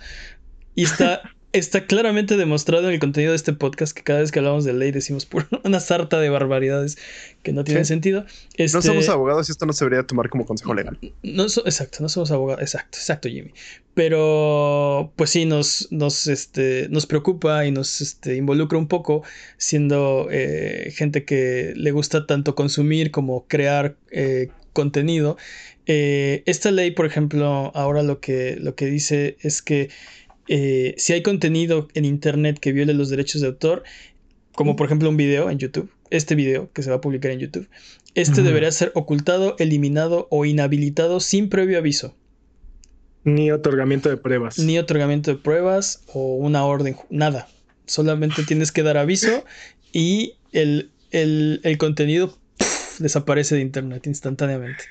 y 0.75 0.83
está 0.83 1.21
está 1.51 1.85
claramente 1.87 2.37
demostrado 2.37 2.87
en 2.87 2.93
el 2.93 2.99
contenido 2.99 3.31
de 3.31 3.35
este 3.35 3.53
podcast 3.53 3.95
que 3.95 4.03
cada 4.03 4.19
vez 4.19 4.31
que 4.31 4.39
hablamos 4.39 4.65
de 4.65 4.73
ley 4.73 4.91
decimos 4.91 5.25
por 5.25 5.47
una 5.63 5.79
sarta 5.79 6.19
de 6.19 6.29
barbaridades 6.29 6.97
que 7.41 7.53
no 7.53 7.63
tienen 7.63 7.85
sentido. 7.85 8.25
No 8.57 8.81
somos 8.81 9.01
este, 9.01 9.11
abogados 9.11 9.49
y 9.49 9.51
esto 9.51 9.65
no 9.65 9.73
se 9.73 9.85
debería 9.85 10.05
tomar 10.05 10.29
como 10.29 10.45
consejo 10.45 10.73
legal. 10.73 10.99
No, 11.23 11.43
exacto, 11.43 11.97
no 12.01 12.09
somos 12.09 12.31
abogados. 12.31 12.61
Exacto, 12.61 12.97
exacto, 12.97 13.29
Jimmy. 13.29 13.51
Pero 13.95 15.11
pues 15.15 15.31
sí, 15.31 15.45
nos, 15.45 15.87
nos, 15.91 16.27
este, 16.27 16.87
nos 16.89 17.05
preocupa 17.05 17.65
y 17.65 17.71
nos 17.71 18.01
este, 18.01 18.35
involucra 18.35 18.77
un 18.77 18.87
poco 18.87 19.23
siendo 19.57 20.27
eh, 20.31 20.93
gente 20.95 21.25
que 21.25 21.73
le 21.75 21.91
gusta 21.91 22.27
tanto 22.27 22.55
consumir 22.55 23.11
como 23.11 23.45
crear 23.47 23.95
eh, 24.11 24.49
contenido. 24.73 25.37
Eh, 25.87 26.43
esta 26.45 26.69
ley, 26.69 26.91
por 26.91 27.07
ejemplo, 27.07 27.71
ahora 27.73 28.03
lo 28.03 28.19
que, 28.19 28.57
lo 28.61 28.75
que 28.75 28.85
dice 28.85 29.37
es 29.41 29.63
que 29.63 29.89
eh, 30.51 30.95
si 30.97 31.13
hay 31.13 31.21
contenido 31.21 31.87
en 31.93 32.05
Internet 32.05 32.57
que 32.59 32.71
viole 32.71 32.95
los 32.95 33.09
derechos 33.09 33.41
de 33.41 33.47
autor, 33.47 33.83
como 34.55 34.75
por 34.75 34.87
ejemplo 34.87 35.07
un 35.07 35.15
video 35.15 35.51
en 35.51 35.59
YouTube, 35.59 35.91
este 36.09 36.33
video 36.33 36.71
que 36.73 36.81
se 36.81 36.89
va 36.89 36.95
a 36.95 37.01
publicar 37.01 37.29
en 37.31 37.39
YouTube, 37.39 37.69
este 38.15 38.41
debería 38.41 38.71
ser 38.71 38.91
ocultado, 38.95 39.55
eliminado 39.59 40.27
o 40.31 40.45
inhabilitado 40.45 41.19
sin 41.19 41.49
previo 41.49 41.77
aviso. 41.77 42.15
Ni 43.23 43.51
otorgamiento 43.51 44.09
de 44.09 44.17
pruebas. 44.17 44.57
Ni 44.57 44.79
otorgamiento 44.79 45.29
de 45.29 45.37
pruebas 45.37 46.01
o 46.07 46.33
una 46.35 46.65
orden, 46.65 46.95
nada. 47.11 47.47
Solamente 47.85 48.43
tienes 48.43 48.71
que 48.71 48.81
dar 48.81 48.97
aviso 48.97 49.45
y 49.93 50.33
el, 50.51 50.89
contenido 51.77 52.35
desaparece 52.97 53.53
de 53.53 53.61
Internet 53.61 54.07
instantáneamente 54.07 54.83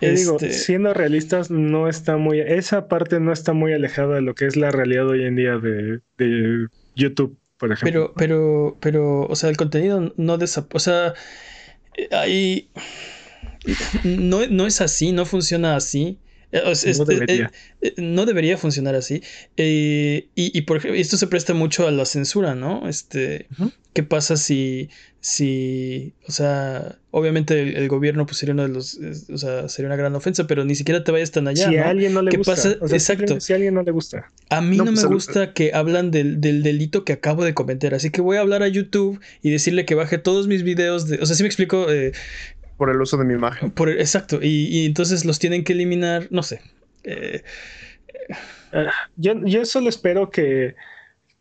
digo, 0.00 0.36
este, 0.36 0.52
siendo 0.52 0.92
realistas, 0.94 1.50
no 1.50 1.88
está 1.88 2.16
muy. 2.16 2.40
Esa 2.40 2.88
parte 2.88 3.20
no 3.20 3.32
está 3.32 3.52
muy 3.52 3.72
alejada 3.72 4.16
de 4.16 4.22
lo 4.22 4.34
que 4.34 4.46
es 4.46 4.56
la 4.56 4.70
realidad 4.70 5.08
hoy 5.08 5.24
en 5.24 5.36
día 5.36 5.58
de, 5.58 6.00
YouTube, 6.94 7.38
por 7.58 7.72
ejemplo. 7.72 8.12
Pero, 8.14 8.14
pero, 8.16 8.76
pero, 8.80 9.26
o 9.26 9.36
sea, 9.36 9.50
el 9.50 9.56
contenido 9.56 10.12
no 10.16 10.38
desaparece. 10.38 10.76
O 10.76 10.80
sea, 10.80 11.14
ahí. 12.12 12.70
No, 14.04 14.46
no 14.46 14.66
es 14.66 14.80
así, 14.80 15.12
no 15.12 15.24
funciona 15.24 15.76
así. 15.76 16.18
Eh, 16.52 16.62
o 16.64 16.74
sea, 16.74 16.92
No 16.92 17.02
este, 17.02 17.14
debería. 17.14 17.50
eh, 17.82 17.88
eh, 17.96 18.02
no 18.02 18.24
debería 18.26 18.56
funcionar 18.56 18.94
así. 18.94 19.22
Eh, 19.56 20.28
y, 20.34 20.56
y 20.56 20.62
por 20.62 20.76
ejemplo, 20.76 21.00
esto 21.00 21.16
se 21.16 21.26
presta 21.26 21.54
mucho 21.54 21.86
a 21.88 21.90
la 21.90 22.04
censura, 22.04 22.54
¿no? 22.54 22.88
Este. 22.88 23.48
¿qué 23.92 24.02
pasa 24.02 24.36
si, 24.36 24.90
si, 25.20 26.12
o 26.28 26.32
sea, 26.32 26.98
obviamente 27.10 27.62
el, 27.62 27.76
el 27.76 27.88
gobierno 27.88 28.26
pues 28.26 28.36
sería 28.36 28.52
uno 28.52 28.64
de 28.64 28.68
los, 28.68 28.94
es- 28.98 29.30
o 29.30 29.38
sea, 29.38 29.70
sería 29.70 29.86
una 29.88 29.96
gran 29.96 30.14
ofensa, 30.14 30.46
pero 30.46 30.66
ni 30.66 30.74
siquiera 30.74 31.02
te 31.02 31.12
vayas 31.12 31.30
tan 31.30 31.48
allá, 31.48 31.70
si 31.70 31.76
¿no? 31.76 31.82
a 31.82 31.88
alguien 31.88 32.12
no 32.12 32.20
le 32.20 32.30
¿Qué 32.30 32.36
gusta. 32.36 32.52
pasa? 32.56 32.76
o 32.82 32.88
sea, 32.88 32.96
Exacto. 32.98 33.40
Si 33.40 33.54
a 33.54 33.56
alguien 33.56 33.72
no 33.72 33.82
le 33.82 33.90
gusta. 33.92 34.30
A 34.50 34.60
mí 34.60 34.76
No, 34.76 34.84
no, 34.84 34.92
pues, 34.92 35.02
me 35.04 35.08
gusta 35.14 35.52
que 35.54 35.72
hablan 35.72 36.10
del, 36.10 36.42
del 36.42 36.62
delito 36.62 37.04
que 37.04 37.14
acabo 37.14 37.42
de 37.42 37.54
cometer, 37.54 37.94
así 37.94 38.10
que 38.10 38.20
voy 38.20 38.36
a 38.36 38.40
hablar 38.40 38.62
a 38.62 38.68
YouTube 38.68 39.18
y 39.42 39.50
decirle 39.50 39.86
que 39.86 39.94
baje 39.94 40.18
todos 40.18 40.46
mis 40.46 40.62
videos 40.62 41.08
de, 41.08 41.16
o 41.20 41.24
sea, 41.26 41.34
si 41.34 41.42
me 41.42 41.48
explico, 41.48 41.90
Eh, 41.90 42.12
Por 42.76 42.90
el 42.90 43.00
uso 43.00 43.16
de 43.16 43.24
mi 43.24 43.34
imagen. 43.34 43.70
por, 43.70 43.88
exacto, 43.88 44.38
y, 44.42 44.66
y 44.68 44.86
entonces 44.86 45.24
los 45.24 45.38
tienen 45.38 45.64
que 45.64 45.72
eliminar, 45.72 46.28
no 46.30 46.42
sé. 46.42 46.60
Eh, 47.04 47.42
Yo, 49.16 49.32
yo 49.44 49.64
solo 49.64 49.88
espero 49.88 50.30
que, 50.30 50.74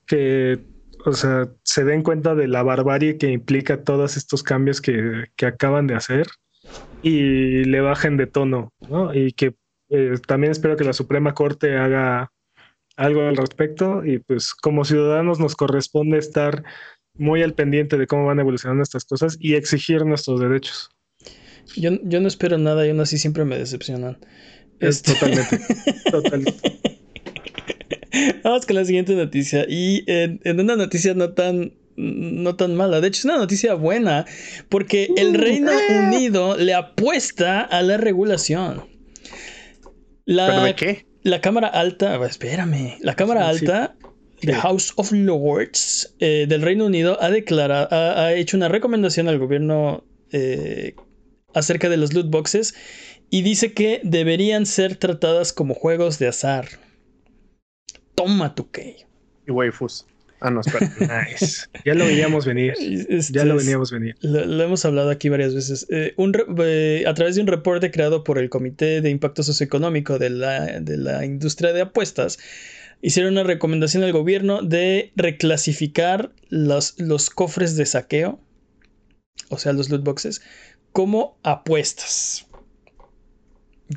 que, 0.06 0.60
o 1.06 1.14
sea, 1.14 1.50
se 1.64 1.84
den 1.84 2.04
cuenta 2.04 2.36
de 2.36 2.48
la 2.48 2.64
barbarie 2.64 3.18
que 3.18 3.32
implica 3.32 3.84
todos 3.84 4.16
estos 4.16 4.44
cambios 4.44 4.80
que, 4.80 5.26
que 5.36 5.46
acaban 5.46 5.88
de 5.88 5.96
hacer 5.96 6.28
y 7.02 7.66
le 7.66 7.82
bajen 7.82 8.18
de 8.18 8.28
tono, 8.28 8.72
¿no? 8.90 9.14
Y 9.14 9.34
que 9.34 9.56
eh, 9.90 10.14
también 10.26 10.52
espero 10.52 10.78
que 10.78 10.84
la 10.84 10.94
Suprema 10.94 11.34
Corte 11.34 11.76
haga 11.76 12.32
algo 12.96 13.22
al 13.24 13.36
respecto 13.36 14.06
y 14.06 14.20
pues 14.20 14.54
como 14.54 14.86
ciudadanos 14.86 15.40
nos 15.40 15.56
corresponde 15.56 16.18
estar 16.18 16.64
muy 17.16 17.44
al 17.44 17.54
pendiente 17.54 17.98
de 17.98 18.08
cómo 18.08 18.26
van 18.26 18.40
evolucionando 18.40 18.84
estas 18.84 19.04
cosas 19.04 19.38
y 19.40 19.56
exigir 19.56 20.06
nuestros 20.06 20.40
derechos. 20.40 20.90
Yo, 21.76 21.92
yo 22.04 22.20
no 22.22 22.28
espero 22.28 22.58
nada 22.58 22.86
y 22.86 22.90
aún 22.90 23.00
así 23.02 23.18
siempre 23.18 23.46
me 23.46 23.58
decepcionan. 23.58 24.18
Es 24.80 24.98
Este- 24.98 25.14
totalmente, 25.14 25.60
totalmente. 26.12 26.80
Vamos 28.44 28.66
con 28.66 28.76
la 28.76 28.86
siguiente 28.86 29.16
noticia. 29.16 29.66
Y 29.68 30.04
en, 30.08 30.40
en 30.44 30.60
una 30.60 30.76
noticia 30.76 31.14
no 31.14 31.34
tan, 31.34 31.74
no 31.98 32.56
tan 32.56 32.76
mala. 32.76 33.02
De 33.02 33.08
hecho, 33.10 33.20
es 33.20 33.26
una 33.26 33.38
noticia 33.38 33.74
buena. 33.74 34.26
Porque 34.70 35.10
el 35.18 35.34
Reino 35.34 35.72
Unido 36.08 36.56
le 36.58 36.74
apuesta 36.74 37.62
a 37.62 37.82
la 37.82 37.98
regulación. 37.98 38.86
La, 40.26 40.48
¿Pero 40.48 40.64
de 40.64 40.76
qué? 40.76 41.06
la 41.24 41.42
Cámara 41.42 41.68
Alta. 41.68 42.16
Espérame. 42.26 42.98
La 43.02 43.16
Cámara 43.16 43.52
Sí, 43.54 43.60
sí. 43.60 43.66
Alta. 43.66 43.96
The. 44.42 44.54
House 44.54 44.94
of 44.98 45.12
Lords 45.12 46.14
eh, 46.20 46.46
del 46.48 46.62
Reino 46.62 46.86
Unido 46.86 47.18
ha 47.22 47.30
declarado, 47.32 47.88
ha, 47.90 48.26
ha 48.26 48.34
hecho 48.34 48.58
una 48.58 48.68
recomendación 48.68 49.28
al 49.28 49.40
gobierno 49.40 50.04
eh, 50.32 50.94
acerca 51.56 51.90
de 51.90 51.98
los 51.98 52.14
loot 52.14 52.30
boxes 52.30 52.76
y 53.32 53.42
dice 53.42 53.74
que 53.74 54.02
deberían 54.04 54.68
ser 54.68 54.98
tratadas 54.98 55.52
como 55.54 55.74
juegos 55.74 56.20
de 56.20 56.28
azar. 56.28 56.68
Toma 58.14 58.54
tu 58.54 58.70
Key. 58.70 58.98
Y 59.48 59.52
waifus. 59.52 60.06
Ah, 60.42 60.52
no, 60.52 60.62
espera. 60.62 60.92
Nice. 61.32 61.68
Ya 61.86 61.96
lo 61.96 62.06
veíamos 62.06 62.46
venir. 62.46 62.74
Ya 63.32 63.46
lo 63.46 63.56
veníamos 63.56 63.92
venir. 63.92 64.16
Lo, 64.22 64.46
lo 64.46 64.64
hemos 64.64 64.86
hablado 64.86 65.10
aquí 65.10 65.30
varias 65.30 65.56
veces. 65.56 65.88
Eh, 65.90 66.14
un 66.18 66.34
eh, 66.60 67.04
a 67.08 67.14
través 67.14 67.36
de 67.36 67.42
un 67.42 67.48
reporte 67.48 67.90
creado 67.90 68.24
por 68.24 68.38
el 68.38 68.50
Comité 68.50 69.02
de 69.02 69.10
Impacto 69.10 69.44
Socioeconómico 69.44 70.20
de 70.20 70.30
la, 70.30 70.80
de 70.82 70.98
la 70.98 71.26
Industria 71.26 71.74
de 71.74 71.82
Apuestas, 71.82 72.38
hicieron 73.02 73.34
una 73.34 73.44
recomendación 73.44 74.04
al 74.04 74.12
gobierno 74.12 74.62
de 74.62 75.12
reclasificar 75.16 76.32
los, 76.50 77.00
los 77.00 77.30
cofres 77.30 77.76
de 77.76 77.86
saqueo, 77.86 78.40
o 79.50 79.58
sea, 79.58 79.74
los 79.74 79.90
loot 79.90 80.04
boxes, 80.04 80.42
como 80.96 81.38
apuestas. 81.44 82.48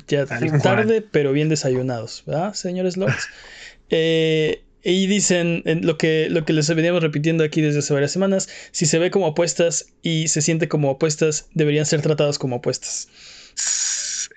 Ya 0.07 0.25
Tal 0.25 0.61
tarde, 0.61 1.01
pero 1.01 1.31
bien 1.31 1.47
desayunados, 1.49 2.23
¿verdad, 2.27 2.53
señores 2.53 2.97
lords? 2.97 3.27
Eh, 3.91 4.65
y 4.83 5.07
dicen 5.07 5.63
en 5.65 5.83
lo 5.87 5.97
que, 5.97 6.27
lo 6.29 6.45
que 6.45 6.53
les 6.53 6.69
veníamos 6.75 7.01
repitiendo 7.01 7.43
aquí 7.43 7.59
desde 7.59 7.79
hace 7.79 7.91
varias 7.91 8.11
semanas: 8.11 8.47
si 8.71 8.85
se 8.85 8.99
ve 8.99 9.09
como 9.09 9.25
apuestas 9.25 9.87
y 10.03 10.27
se 10.27 10.43
siente 10.43 10.67
como 10.67 10.91
apuestas, 10.91 11.49
deberían 11.55 11.87
ser 11.87 12.03
tratados 12.03 12.37
como 12.37 12.57
apuestas. 12.57 13.07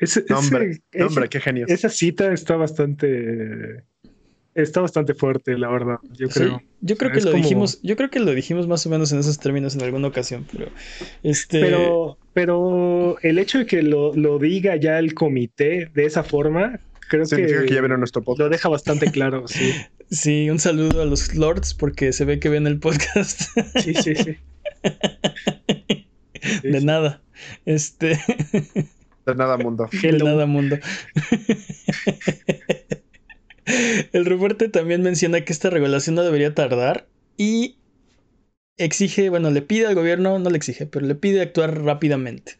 Ese- 0.01 0.25
hombre, 0.35 0.81
ese- 0.91 1.05
hombre, 1.05 1.25
ese- 1.25 1.29
qué 1.29 1.41
genio. 1.41 1.67
esa 1.69 1.91
cita 1.91 2.33
está 2.33 2.57
bastante. 2.57 3.85
Está 4.55 4.81
bastante 4.83 5.15
fuerte, 5.15 5.57
la 5.57 5.69
verdad. 5.69 5.97
Yo 6.13 6.27
Sí, 6.29 6.41
creo. 6.41 6.63
yo 6.83 6.97
creo 6.99 7.11
sea, 7.11 7.19
que 7.19 7.25
lo 7.25 7.31
como- 7.33 7.43
dijimos, 7.43 7.81
yo 7.83 7.97
creo 7.97 8.11
que 8.11 8.21
lo 8.21 8.33
dijimos 8.35 8.67
más 8.69 8.85
o 8.87 8.91
menos 8.91 9.11
en 9.13 9.19
esos 9.21 9.39
términos 9.39 9.75
en 9.75 9.83
alguna 9.83 10.09
ocasión, 10.09 10.47
pero 10.53 10.69
este 11.23 11.61
Pero, 11.61 12.19
pero 12.35 13.17
el 13.23 13.39
hecho 13.39 13.59
de 13.59 13.67
que 13.67 13.83
lo, 13.83 14.15
lo 14.15 14.39
diga 14.39 14.77
ya 14.77 14.99
el 14.99 15.15
comité 15.15 15.91
de 15.95 16.05
esa 16.05 16.23
forma, 16.23 16.81
creo 17.09 17.25
que, 17.27 17.37
que 17.37 17.75
ya 17.75 17.81
vieron 17.81 18.01
nuestro 18.01 18.23
podcast. 18.23 18.41
lo 18.47 18.49
deja 18.51 18.69
bastante 18.69 19.11
claro. 19.11 19.45
Sí, 19.49 19.73
sí, 20.11 20.51
un 20.51 20.59
saludo 20.59 21.01
a 21.01 21.07
los 21.07 21.35
lords 21.35 21.73
porque 21.73 22.13
se 22.13 22.27
ve 22.27 22.39
que 22.39 22.51
ven 22.51 22.67
el 22.67 22.79
podcast 22.79 23.41
sí, 23.83 23.95
sí. 23.95 24.15
sí. 24.15 24.37
De 26.63 26.81
sí. 26.81 26.85
nada. 26.85 27.23
Este 27.65 28.19
De 29.25 29.35
nada, 29.37 29.57
mundo. 29.57 29.89
de 30.03 30.13
nada 30.19 30.45
mundo. 30.47 30.77
El 34.13 34.25
reporte 34.27 34.69
también 34.69 35.03
menciona 35.03 35.41
que 35.43 35.53
esta 35.53 35.71
regulación 35.71 36.15
no 36.15 36.23
debería 36.23 36.55
tardar 36.55 37.07
y 37.37 37.77
exige, 38.77 39.31
bueno, 39.31 39.51
le 39.51 39.63
pide 39.63 39.87
al 39.87 39.95
gobierno, 39.95 40.39
no 40.39 40.51
le 40.51 40.57
exige, 40.57 40.87
pero 40.87 41.07
le 41.07 41.15
pide 41.15 41.41
actuar 41.43 41.83
rápidamente. 41.83 42.57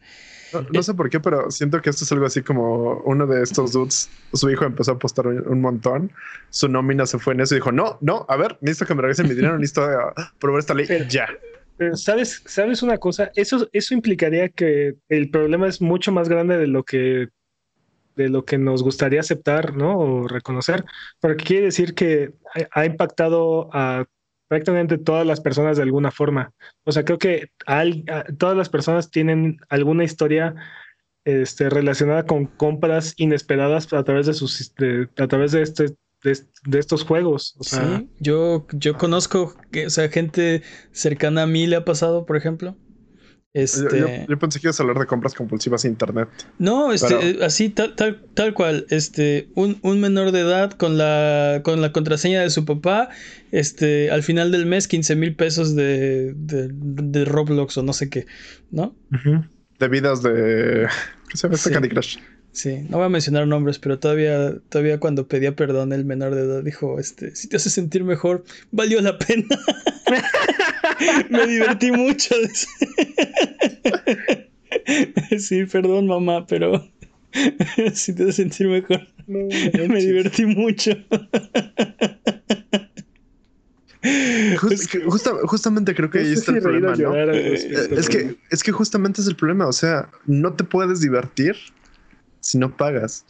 No, 0.51 0.61
no 0.71 0.83
sé 0.83 0.93
por 0.93 1.09
qué, 1.09 1.19
pero 1.19 1.49
siento 1.49 1.81
que 1.81 1.89
esto 1.89 2.03
es 2.03 2.11
algo 2.11 2.25
así 2.27 2.43
como 2.43 3.01
uno 3.05 3.25
de 3.25 3.41
estos 3.41 3.71
dudes. 3.71 4.09
Su 4.33 4.49
hijo 4.51 4.65
empezó 4.65 4.91
a 4.91 4.95
apostar 4.95 5.25
un, 5.27 5.47
un 5.47 5.61
montón. 5.61 6.11
Su 6.51 6.67
nómina 6.69 7.07
se 7.07 7.17
fue 7.17 7.33
en 7.33 7.41
eso 7.41 7.55
y 7.55 7.57
dijo: 7.57 7.71
No, 7.71 7.97
no, 8.01 8.25
a 8.29 8.37
ver, 8.37 8.57
necesito 8.61 8.85
que 8.85 8.93
me 8.95 9.01
regresen 9.01 9.27
mi 9.27 9.33
dinero, 9.33 9.57
necesito 9.57 9.83
uh, 9.85 10.21
probar 10.39 10.59
esta 10.59 10.73
ley 10.75 10.85
Pero- 10.87 11.05
ya. 11.07 11.27
Pero, 11.75 11.97
¿sabes, 11.97 12.43
¿sabes 12.45 12.83
una 12.83 12.99
cosa? 12.99 13.31
Eso, 13.35 13.67
eso 13.73 13.95
implicaría 13.95 14.47
que 14.49 14.93
el 15.09 15.31
problema 15.31 15.67
es 15.67 15.81
mucho 15.81 16.11
más 16.11 16.29
grande 16.29 16.55
de 16.57 16.67
lo 16.67 16.83
que 16.83 17.29
de 18.15 18.29
lo 18.29 18.45
que 18.45 18.57
nos 18.57 18.83
gustaría 18.83 19.19
aceptar, 19.19 19.75
¿no? 19.75 19.97
O 19.97 20.27
reconocer, 20.27 20.85
porque 21.19 21.43
quiere 21.43 21.65
decir 21.65 21.93
que 21.95 22.33
ha, 22.71 22.85
impactado 22.85 23.69
a 23.73 24.05
prácticamente 24.47 24.97
todas 24.97 25.25
las 25.25 25.41
personas 25.41 25.77
de 25.77 25.83
alguna 25.83 26.11
forma. 26.11 26.51
O 26.83 26.91
sea, 26.91 27.03
creo 27.05 27.17
que 27.17 27.49
a- 27.65 27.85
todas 28.37 28.57
las 28.57 28.69
personas 28.69 29.09
tienen 29.09 29.57
alguna 29.69 30.03
historia 30.03 30.55
este, 31.25 31.69
relacionada 31.69 32.25
con 32.25 32.45
compras 32.45 33.13
inesperadas 33.17 33.91
a 33.93 34.03
través 34.03 34.25
de 34.25 34.33
sus 34.33 34.73
a 35.17 35.27
través 35.27 35.53
de 35.53 35.61
este 35.61 35.95
de, 36.23 36.79
estos 36.79 37.03
juegos. 37.03 37.55
Sí, 37.59 38.09
yo, 38.19 38.65
yo 38.71 38.97
conozco, 38.97 39.55
que, 39.71 39.87
o 39.87 39.89
sea, 39.89 40.09
gente 40.09 40.63
cercana 40.91 41.43
a 41.43 41.47
mí 41.47 41.67
le 41.67 41.75
ha 41.75 41.85
pasado, 41.85 42.25
por 42.25 42.37
ejemplo. 42.37 42.75
Yo, 43.55 43.61
Este, 43.61 43.99
yo- 43.99 44.07
yo 44.27 44.39
pensé 44.39 44.59
que 44.59 44.65
ibas 44.67 44.79
a 44.79 44.83
hablar 44.83 44.97
de 44.97 45.05
compras 45.05 45.35
compulsivas 45.35 45.85
en 45.85 45.91
internet. 45.91 46.27
no, 46.57 46.91
este, 46.91 47.07
pero- 47.09 47.21
eh, 47.21 47.37
así 47.45 47.69
tal, 47.69 47.95
tal, 47.95 48.19
tal 48.33 48.53
cual, 48.55 48.87
este, 48.89 49.47
un, 49.53 49.77
un 49.83 50.01
menor 50.01 50.31
de 50.31 50.39
edad 50.39 50.71
con 50.71 50.97
la, 50.97 51.61
con 51.63 51.79
la 51.79 51.91
contraseña 51.91 52.41
de 52.41 52.49
su 52.49 52.65
papá, 52.65 53.09
este, 53.51 54.09
al 54.09 54.23
final 54.23 54.51
del 54.51 54.65
mes 54.65 54.87
15 54.87 55.15
mil 55.15 55.35
pesos 55.35 55.75
de, 55.75 56.33
de, 56.35 56.69
de 56.71 57.25
Roblox 57.25 57.77
o 57.77 57.83
no 57.83 57.93
sé 57.93 58.09
qué, 58.09 58.25
¿no? 58.71 58.95
ujú. 59.13 59.45
De 59.79 59.87
vidas 59.87 60.23
de. 60.23 60.87
¿Qué 61.29 61.37
se 61.37 61.43
llama 61.47 61.55
este 61.55 61.69
Sí. 61.69 61.73
Candy 61.73 61.89
Crush? 61.89 62.17
Sí, 62.53 62.85
no 62.89 62.97
voy 62.97 63.07
a 63.07 63.09
mencionar 63.09 63.47
nombres, 63.47 63.79
pero 63.79 63.97
todavía, 63.99 64.53
todavía 64.69 64.99
cuando 64.99 65.27
pedía 65.27 65.55
perdón 65.55 65.91
el 65.91 66.05
menor 66.05 66.35
de 66.35 66.41
edad 66.41 66.63
dijo, 66.63 66.99
este, 66.99 67.35
si 67.35 67.49
te 67.49 67.57
hace 67.57 67.71
sentir 67.71 68.03
mejor, 68.03 68.43
valió 68.71 69.01
la 69.01 69.17
pena. 69.17 69.45
Me 71.29 71.47
divertí 71.47 71.91
mucho. 71.91 72.35
sí, 75.39 75.65
perdón 75.65 76.07
mamá, 76.07 76.45
pero 76.47 76.87
si 77.93 78.13
te 78.15 78.31
sentir 78.31 78.67
mejor, 78.67 79.07
No 79.27 79.87
me 79.87 79.99
divertí 79.99 80.45
mucho. 80.45 80.91
Just- 84.59 84.91
que 84.91 84.99
justa- 85.05 85.31
justamente 85.45 85.95
creo 85.95 86.09
que 86.09 86.19
No 86.19 86.25
ahí 86.25 86.33
está 86.33 86.51
si 86.51 86.57
el 86.57 86.61
problema, 86.63 86.93
Eh, 87.33 87.53
Es 87.97 88.09
que, 88.09 88.35
es 88.49 88.63
que 88.63 88.71
justamente 88.71 89.21
es 89.21 89.27
el 89.27 89.35
problema. 89.35 89.65
O 89.67 89.71
sea, 89.73 90.09
no 90.25 90.53
te 90.53 90.63
puedes 90.65 90.99
divertir 90.99 91.55
si 92.41 92.57
no 92.57 92.75
pagas. 92.75 93.25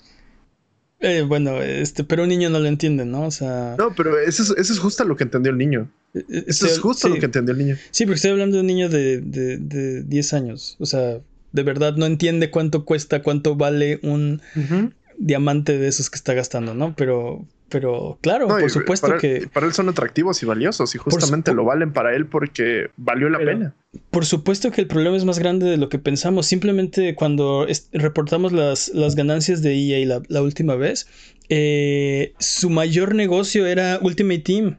Eh, 1.06 1.22
bueno, 1.22 1.62
este, 1.62 2.04
pero 2.06 2.24
un 2.24 2.30
niño 2.30 2.50
no 2.50 2.60
lo 2.60 2.68
entiende, 2.68 3.04
¿no? 3.06 3.24
O 3.28 3.32
sea, 3.32 3.76
No, 3.78 3.94
pero 3.94 4.18
eso 4.20 4.42
es, 4.42 4.50
eso 4.58 4.72
es 4.74 4.80
justo 4.80 5.04
lo 5.04 5.16
que 5.18 5.26
entendió 5.26 5.52
el 5.52 5.58
niño. 5.58 5.92
eh, 6.14 6.20
eh, 6.30 6.44
Eso 6.48 6.66
estoy- 6.66 6.70
es 6.70 6.80
justo 6.80 7.08
sí. 7.08 7.14
lo 7.14 7.20
que 7.20 7.26
entendió 7.26 7.52
el 7.52 7.58
niño. 7.60 7.78
Sí, 7.92 8.06
porque 8.06 8.16
estoy 8.16 8.32
hablando 8.32 8.56
de 8.56 8.62
un 8.62 8.68
niño 8.68 8.88
de, 8.90 9.20
de, 9.20 9.58
de 9.58 10.04
10 10.04 10.34
años. 10.34 10.78
O 10.80 10.86
sea, 10.86 11.20
de 11.52 11.64
verdad 11.64 11.96
no 11.98 12.06
entiende 12.06 12.50
cuánto 12.50 12.86
cuesta, 12.86 13.22
cuánto 13.22 13.56
vale 13.56 14.00
un 14.02 14.42
diamante 15.18 15.78
de 15.78 15.88
esos 15.88 16.10
que 16.10 16.16
está 16.16 16.34
gastando, 16.34 16.74
¿no? 16.74 16.96
Pero 16.96 17.46
pero 17.74 18.20
claro, 18.22 18.48
No, 18.48 18.60
por 18.60 18.70
supuesto 18.70 19.08
para, 19.08 19.20
que 19.20 19.48
para 19.52 19.66
él 19.66 19.74
son 19.74 19.90
atractivos 19.90 20.44
y 20.44 20.46
valiosos 20.46 20.94
y 20.94 21.00
justamente 21.00 21.56
lo 21.56 21.66
valen 21.66 21.92
para 21.92 22.16
él 22.16 22.28
porque 22.28 22.92
valió 22.98 23.28
la 23.30 23.40
Pero- 23.40 23.52
pena. 23.52 23.76
Por 24.12 24.26
supuesto 24.26 24.70
que 24.72 24.82
el 24.82 24.88
problema 24.88 25.18
es 25.18 25.26
más 25.26 25.40
grande 25.40 25.66
de 25.66 25.78
lo 25.78 25.90
que 25.90 25.98
pensamos. 25.98 26.46
Simplemente 26.46 27.16
cuando 27.16 27.66
reportamos 27.92 28.52
las, 28.52 28.90
las 28.90 29.16
ganancias 29.16 29.64
de 29.64 29.74
EA 29.76 30.06
la, 30.06 30.22
la 30.28 30.42
última 30.44 30.76
vez, 30.76 31.08
eh, 31.50 32.34
su 32.40 32.70
mayor 32.70 33.16
negocio 33.16 33.66
era 33.66 33.98
Ultimate 34.02 34.40
Team. 34.40 34.78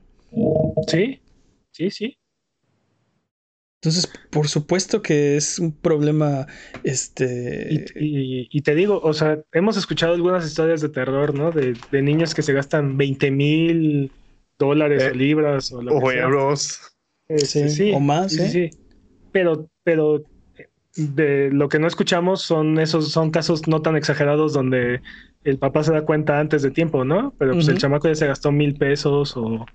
Sí, 0.87 1.21
sí, 1.73 1.91
sí. 1.91 2.17
Entonces, 3.85 4.11
por 4.31 4.49
supuesto 4.49 5.03
que 5.03 5.37
es 5.37 5.59
un 5.59 5.79
problema, 5.79 6.47
este... 6.83 7.85
y- 7.99 8.49
y 8.51 8.63
te 8.63 8.75
digo, 8.75 9.01
o 9.03 9.13
sea, 9.13 9.43
hemos 9.53 9.77
escuchado 9.77 10.15
algunas 10.15 10.45
historias 10.47 10.81
de 10.81 10.89
terror, 10.89 11.35
¿no? 11.35 11.53
De, 11.53 11.81
de 11.91 12.03
niños 12.03 12.35
que 12.35 12.43
se 12.43 12.53
gastan 12.53 12.97
20 12.97 13.31
mil 13.31 14.15
dólares 14.59 15.05
Eh, 15.05 15.11
o 15.11 15.15
libras 15.15 15.73
o 15.73 15.83
lo 15.83 15.93
O 15.95 16.01
que 16.01 16.07
sea. 16.07 16.23
euros. 16.23 16.81
Este, 17.29 17.69
Sí, 17.69 17.93
o 17.93 18.01
más, 18.01 18.33
sí, 18.33 18.39
¿eh? 18.39 18.51
sí, 18.51 18.69
sí. 18.71 18.79
Pero, 19.33 19.71
pero 19.83 20.27
eh, 20.57 20.69
de 20.97 21.51
lo 21.53 21.69
que 21.69 21.79
no 21.79 21.87
escuchamos 21.87 22.43
son 22.43 22.79
esos, 22.79 23.11
son 23.13 23.31
casos 23.31 23.67
no 23.69 23.83
tan 23.83 23.97
exagerados 23.97 24.53
donde 24.53 25.03
el 25.45 25.59
papá 25.59 25.83
se 25.85 25.93
da 25.93 26.05
cuenta 26.05 26.39
antes 26.41 26.63
de 26.63 26.71
tiempo, 26.71 27.05
¿no? 27.05 27.35
Pero 27.39 27.57
pues 27.57 27.69
el 27.69 27.79
chamaco 27.79 28.09
ya 28.09 28.15
se 28.15 28.27
gastó 28.27 28.53
mil 28.53 28.77
pesos 28.79 29.37
o 29.37 29.67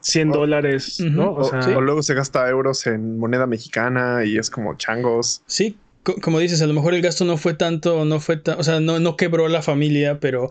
100 0.00 0.30
O- 0.30 0.34
dólares, 0.38 1.00
¿no? 1.00 1.30
O, 1.32 1.40
O 1.40 1.44
sea, 1.44 1.76
o 1.76 1.80
luego 1.80 2.02
se 2.02 2.14
gasta 2.14 2.48
euros 2.48 2.86
en 2.86 3.18
moneda 3.18 3.46
mexicana 3.46 4.24
y 4.24 4.38
es 4.38 4.50
como 4.50 4.74
changos. 4.76 5.42
Sí, 5.46 5.76
co- 6.02 6.16
como 6.22 6.38
dices, 6.38 6.62
a 6.62 6.66
lo 6.66 6.74
mejor 6.74 6.94
el 6.94 7.02
gasto 7.02 7.24
no 7.24 7.36
fue 7.36 7.54
tanto, 7.54 8.04
no 8.04 8.20
fue 8.20 8.36
tan, 8.36 8.58
o 8.58 8.62
sea, 8.62 8.80
no, 8.80 9.00
no 9.00 9.16
quebró 9.16 9.48
la 9.48 9.62
familia, 9.62 10.18
pero, 10.20 10.50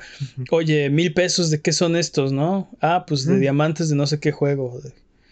oye, 0.51 0.89
mil 0.89 1.13
pesos, 1.13 1.49
¿de 1.49 1.61
qué 1.61 1.71
son 1.71 1.95
estos, 1.95 2.31
no? 2.31 2.69
Ah, 2.81 3.05
pues 3.07 3.25
de 3.25 3.39
diamantes 3.39 3.89
de 3.89 3.95
no 3.95 4.07
sé 4.07 4.19
qué 4.19 4.31
juego. 4.31 4.79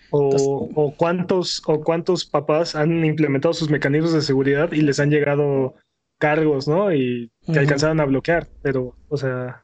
o, 0.10 0.72
o 0.74 0.96
cuántos, 0.96 1.62
o 1.67 1.82
cuántos 1.84 2.26
papás 2.26 2.76
han 2.76 3.04
implementado 3.04 3.54
sus 3.54 3.70
mecanismos 3.70 4.13
de 4.13 4.22
seguridad 4.22 4.72
y 4.72 4.82
les 4.82 5.00
han 5.00 5.10
llegado 5.10 5.76
cargos, 6.20 6.67
¿no? 6.67 6.93
Y 6.93 7.30
que 7.46 7.60
alcanzaron 7.60 8.00
a 8.00 8.06
bloquear, 8.06 8.48
pero, 8.62 8.96
o 9.10 9.17
sea, 9.17 9.63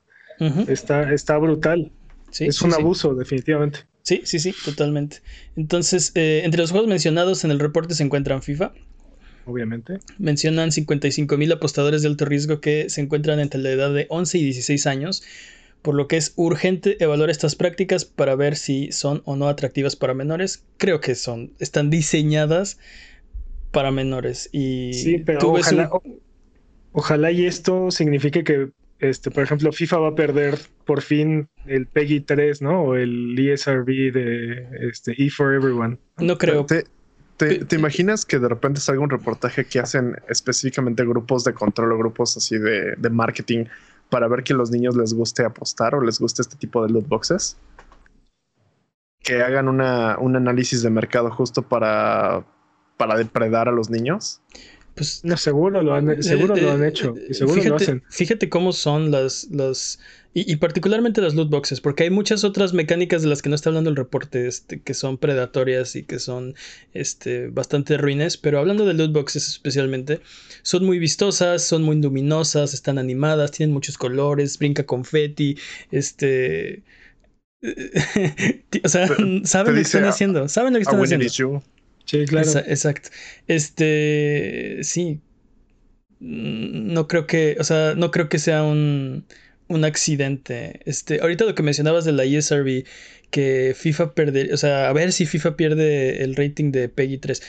está, 0.68 1.12
está 1.14 1.38
brutal. 1.38 1.92
sí, 2.30 2.46
es 2.46 2.62
un 2.62 2.72
sí. 2.72 2.82
abuso, 2.82 3.16
definitivamente. 3.16 3.80
Sí, 4.04 4.22
sí, 4.26 4.40
sí, 4.40 4.54
totalmente. 4.66 5.22
Entonces, 5.56 6.12
eh, 6.16 6.42
entre 6.44 6.62
los 6.62 6.72
juegos 6.72 6.90
mencionados 6.90 7.44
en 7.46 7.52
el 7.52 7.60
reporte 7.60 7.96
se 7.96 8.04
encuentran 8.04 8.42
FIFA. 8.44 8.74
Obviamente. 9.46 10.00
Mencionan 10.18 10.72
55 10.72 11.38
mil 11.38 11.52
apostadores 11.52 12.02
de 12.02 12.10
alto 12.10 12.26
riesgo 12.26 12.62
que 12.62 12.90
se 12.90 13.02
encuentran 13.02 13.40
entre 13.40 13.62
la 13.62 13.72
edad 13.72 13.94
de 13.94 14.08
11 14.10 14.38
y 14.38 14.44
16 14.44 14.88
años, 14.88 15.24
por 15.82 15.96
lo 15.96 16.08
que 16.08 16.18
es 16.18 16.34
urgente 16.36 17.02
evaluar 17.04 17.30
estas 17.30 17.56
prácticas 17.56 18.06
para 18.06 18.36
ver 18.36 18.56
si 18.56 18.92
son 18.92 19.22
o 19.26 19.36
no 19.36 19.48
atractivas 19.50 19.96
para 19.96 20.14
menores. 20.14 20.64
Creo 20.78 21.02
que 21.02 21.16
son, 21.16 21.54
están 21.60 21.90
diseñadas 21.90 22.78
para 23.72 23.92
menores. 23.92 24.50
Y 24.52 24.94
Sí, 24.94 25.18
pero 25.26 25.40
tú 25.40 25.54
ves 25.54 25.68
ojalá, 25.68 25.90
un- 25.94 26.20
ojalá 26.92 27.32
y 27.32 27.46
esto 27.46 27.92
signifique 27.92 28.44
que, 28.44 28.70
este, 29.00 29.32
por 29.32 29.44
ejemplo, 29.44 29.72
FIFA 29.72 29.98
va 29.98 30.08
a 30.10 30.16
perder 30.16 30.58
por 30.86 31.02
fin 31.02 31.50
el 31.66 31.88
PEGI 31.88 32.22
3, 32.22 32.62
¿no? 32.62 32.82
O 32.84 32.96
el 32.96 33.38
ESRB 33.38 34.12
de 34.14 34.68
este, 34.90 35.14
E 35.22 35.30
for 35.30 35.54
Everyone. 35.54 35.98
No 36.20 36.38
creo. 36.38 36.66
¿Te, 36.66 36.84
te, 37.38 37.48
Pe- 37.60 37.66
te 37.66 37.76
imaginas 37.76 38.26
que 38.26 38.40
de 38.40 38.48
repente 38.48 38.80
salga 38.80 39.02
un 39.02 39.10
reportaje 39.10 39.66
que 39.66 39.80
hacen 39.80 40.16
específicamente 40.30 41.04
grupos 41.04 41.44
de 41.44 41.54
control 41.54 41.92
o 41.94 41.98
grupos 41.98 42.38
así 42.38 42.58
de, 42.58 42.96
de 42.98 43.10
marketing 43.10 43.66
para 44.10 44.28
ver 44.28 44.44
que 44.44 44.54
a 44.54 44.56
los 44.56 44.70
niños 44.72 44.96
les 44.96 45.14
guste 45.14 45.44
apostar 45.44 45.96
o 45.96 46.02
les 46.02 46.20
guste 46.20 46.42
este 46.44 46.56
tipo 46.56 46.86
de 46.86 46.94
loot 46.94 47.08
boxes? 47.08 47.58
Que 49.20 49.42
hagan 49.42 49.68
una, 49.70 50.18
un 50.20 50.36
análisis 50.36 50.84
de 50.84 50.90
mercado 50.90 51.32
justo 51.32 51.62
para, 51.62 52.44
para 52.98 53.18
depredar 53.18 53.68
a 53.70 53.72
los 53.72 53.90
niños. 53.90 54.42
Pues 54.96 55.22
No, 55.24 55.38
seguro 55.38 55.82
lo 55.82 55.96
han, 55.96 56.22
seguro 56.22 56.56
Eh, 56.56 56.62
lo 56.62 56.72
han 56.72 56.84
eh, 56.84 56.90
hecho 56.90 57.16
eh, 57.18 57.28
y 57.30 57.34
seguro 57.34 57.56
fíjate, 57.56 57.70
lo 57.70 57.76
hacen. 57.76 58.04
Fíjate 58.10 58.50
cómo 58.50 58.74
son 58.74 59.12
las, 59.12 59.48
las 59.52 60.00
y, 60.36 60.52
y 60.52 60.56
particularmente 60.56 61.22
las 61.22 61.36
loot 61.36 61.50
boxes, 61.50 61.80
porque 61.80 62.04
hay 62.04 62.10
muchas 62.10 62.44
otras 62.44 62.74
mecánicas 62.74 63.22
de 63.22 63.28
las 63.28 63.42
que 63.42 63.50
no 63.50 63.56
está 63.56 63.70
hablando 63.70 63.92
el 63.92 63.96
reporte, 63.96 64.48
este, 64.48 64.82
que 64.82 64.96
son 64.96 65.18
predatorias 65.20 65.96
y 65.96 66.04
que 66.04 66.18
son 66.18 66.56
este, 66.94 67.48
bastante 67.48 67.98
ruines, 67.98 68.38
pero 68.38 68.60
hablando 68.60 68.86
de 68.86 68.96
loot 68.96 69.14
boxes 69.14 69.48
especialmente, 69.48 70.22
son 70.64 70.86
muy 70.86 70.98
vistosas, 70.98 71.64
son 71.64 71.84
muy 71.84 72.02
luminosas, 72.02 72.74
están 72.74 72.98
animadas, 72.98 73.52
tienen 73.52 73.74
muchos 73.74 73.98
colores, 73.98 74.58
brinca 74.58 74.86
confeti, 74.86 75.58
este... 75.92 76.84
o 78.84 78.90
sea, 78.90 79.08
saben 79.08 79.46
lo 79.46 79.66
que 79.66 79.72
dice 79.72 79.82
están 79.82 80.06
haciendo, 80.06 80.50
saben 80.50 80.74
lo 80.74 80.80
que 80.80 80.84
están 80.84 81.02
haciendo. 81.02 81.64
Sí, 82.06 82.26
claro. 82.26 82.48
Esa- 82.50 82.62
exacto. 82.62 83.10
Este, 83.48 84.80
sí. 84.84 85.22
No 86.20 87.08
creo 87.08 87.28
que, 87.28 87.58
o 87.60 87.64
sea, 87.64 87.96
no 87.96 88.10
creo 88.12 88.30
que 88.30 88.40
sea 88.40 88.64
un, 88.64 89.26
un 89.68 89.84
accidente. 89.86 90.80
Este, 90.86 91.20
ahorita 91.22 91.44
lo 91.46 91.56
que 91.56 91.64
mencionabas 91.64 92.06
de 92.06 92.14
la 92.14 92.24
ESRB, 92.24 92.86
que 93.30 93.74
FIFA 93.78 94.14
perder, 94.14 94.54
o 94.54 94.58
sea, 94.58 94.88
a 94.90 94.94
ver 94.94 95.12
si 95.12 95.26
FIFA 95.26 95.58
pierde 95.58 96.24
el 96.24 96.36
rating 96.36 96.72
de 96.72 96.88
PEGI 96.90 97.18
3. 97.18 97.42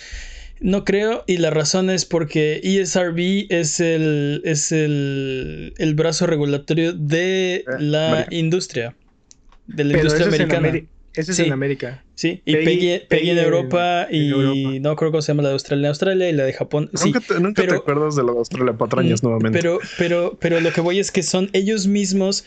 No 0.61 0.85
creo, 0.85 1.25
y 1.27 1.37
la 1.39 1.51
razón 1.51 1.91
es 1.91 2.05
porque 2.05 2.61
ESRB 2.65 3.47
es 3.51 3.81
el, 3.81 4.41
es 4.45 4.73
el, 4.73 5.75
el 5.79 5.95
brazo 5.95 6.27
regulatorio 6.27 6.93
de 6.95 7.71
la 7.77 8.25
América. 8.25 8.29
industria, 8.31 8.97
de 9.67 9.85
la 9.85 9.93
Pero 9.93 10.03
industria 10.09 10.27
americana. 10.27 10.85
Ese 11.15 11.31
es 11.31 11.37
Sí. 11.37 11.45
en 11.45 11.53
América. 11.53 12.05
Sí, 12.17 12.43
y 12.45 12.53
Peggy- 12.55 12.65
Peggy, 12.65 12.87
Peggy 12.89 13.07
Peggy 13.09 13.31
en 13.31 13.39
Europa 13.39 14.07
en 14.11 14.15
y 14.23 14.31
Europa. 14.31 14.79
no 14.89 14.97
creo 14.97 15.11
cómo 15.13 15.23
se 15.23 15.33
llama 15.33 15.43
la 15.43 15.49
de 15.51 15.53
Australia 15.55 15.87
en 15.87 15.89
Australia 15.89 16.29
y 16.29 16.33
la 16.33 16.45
de 16.45 16.53
Japón. 16.53 16.91
Sí, 16.95 17.07
nunca 17.07 17.21
te, 17.21 17.41
nunca 17.41 17.67
te 17.67 17.75
acuerdas 17.75 18.17
de 18.17 18.23
lo 18.25 18.33
de 18.33 18.39
Australia 18.39 18.73
patrañas 18.77 19.23
Mm, 19.23 19.27
nuevamente. 19.27 19.59
pero, 19.59 19.79
pero, 19.99 20.37
pero 20.41 20.61
lo 20.61 20.73
que 20.73 20.81
voy 20.81 20.99
es 20.99 21.11
que 21.13 21.23
son 21.23 21.51
ellos 21.53 21.87
mismos, 21.87 22.45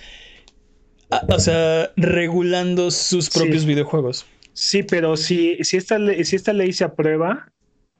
a- 1.11 1.25
o 1.29 1.39
sea, 1.39 1.91
regulando 1.95 2.91
sus 2.91 3.25
Sí. 3.25 3.39
propios 3.39 3.65
videojuegos. 3.65 4.25
Sí, 4.53 4.83
pero 4.83 5.15
si, 5.17 5.57
si, 5.63 5.77
esta, 5.77 5.97
ley, 5.99 6.23
si 6.25 6.35
esta 6.35 6.51
ley 6.51 6.73
se 6.73 6.83
aprueba, 6.83 7.51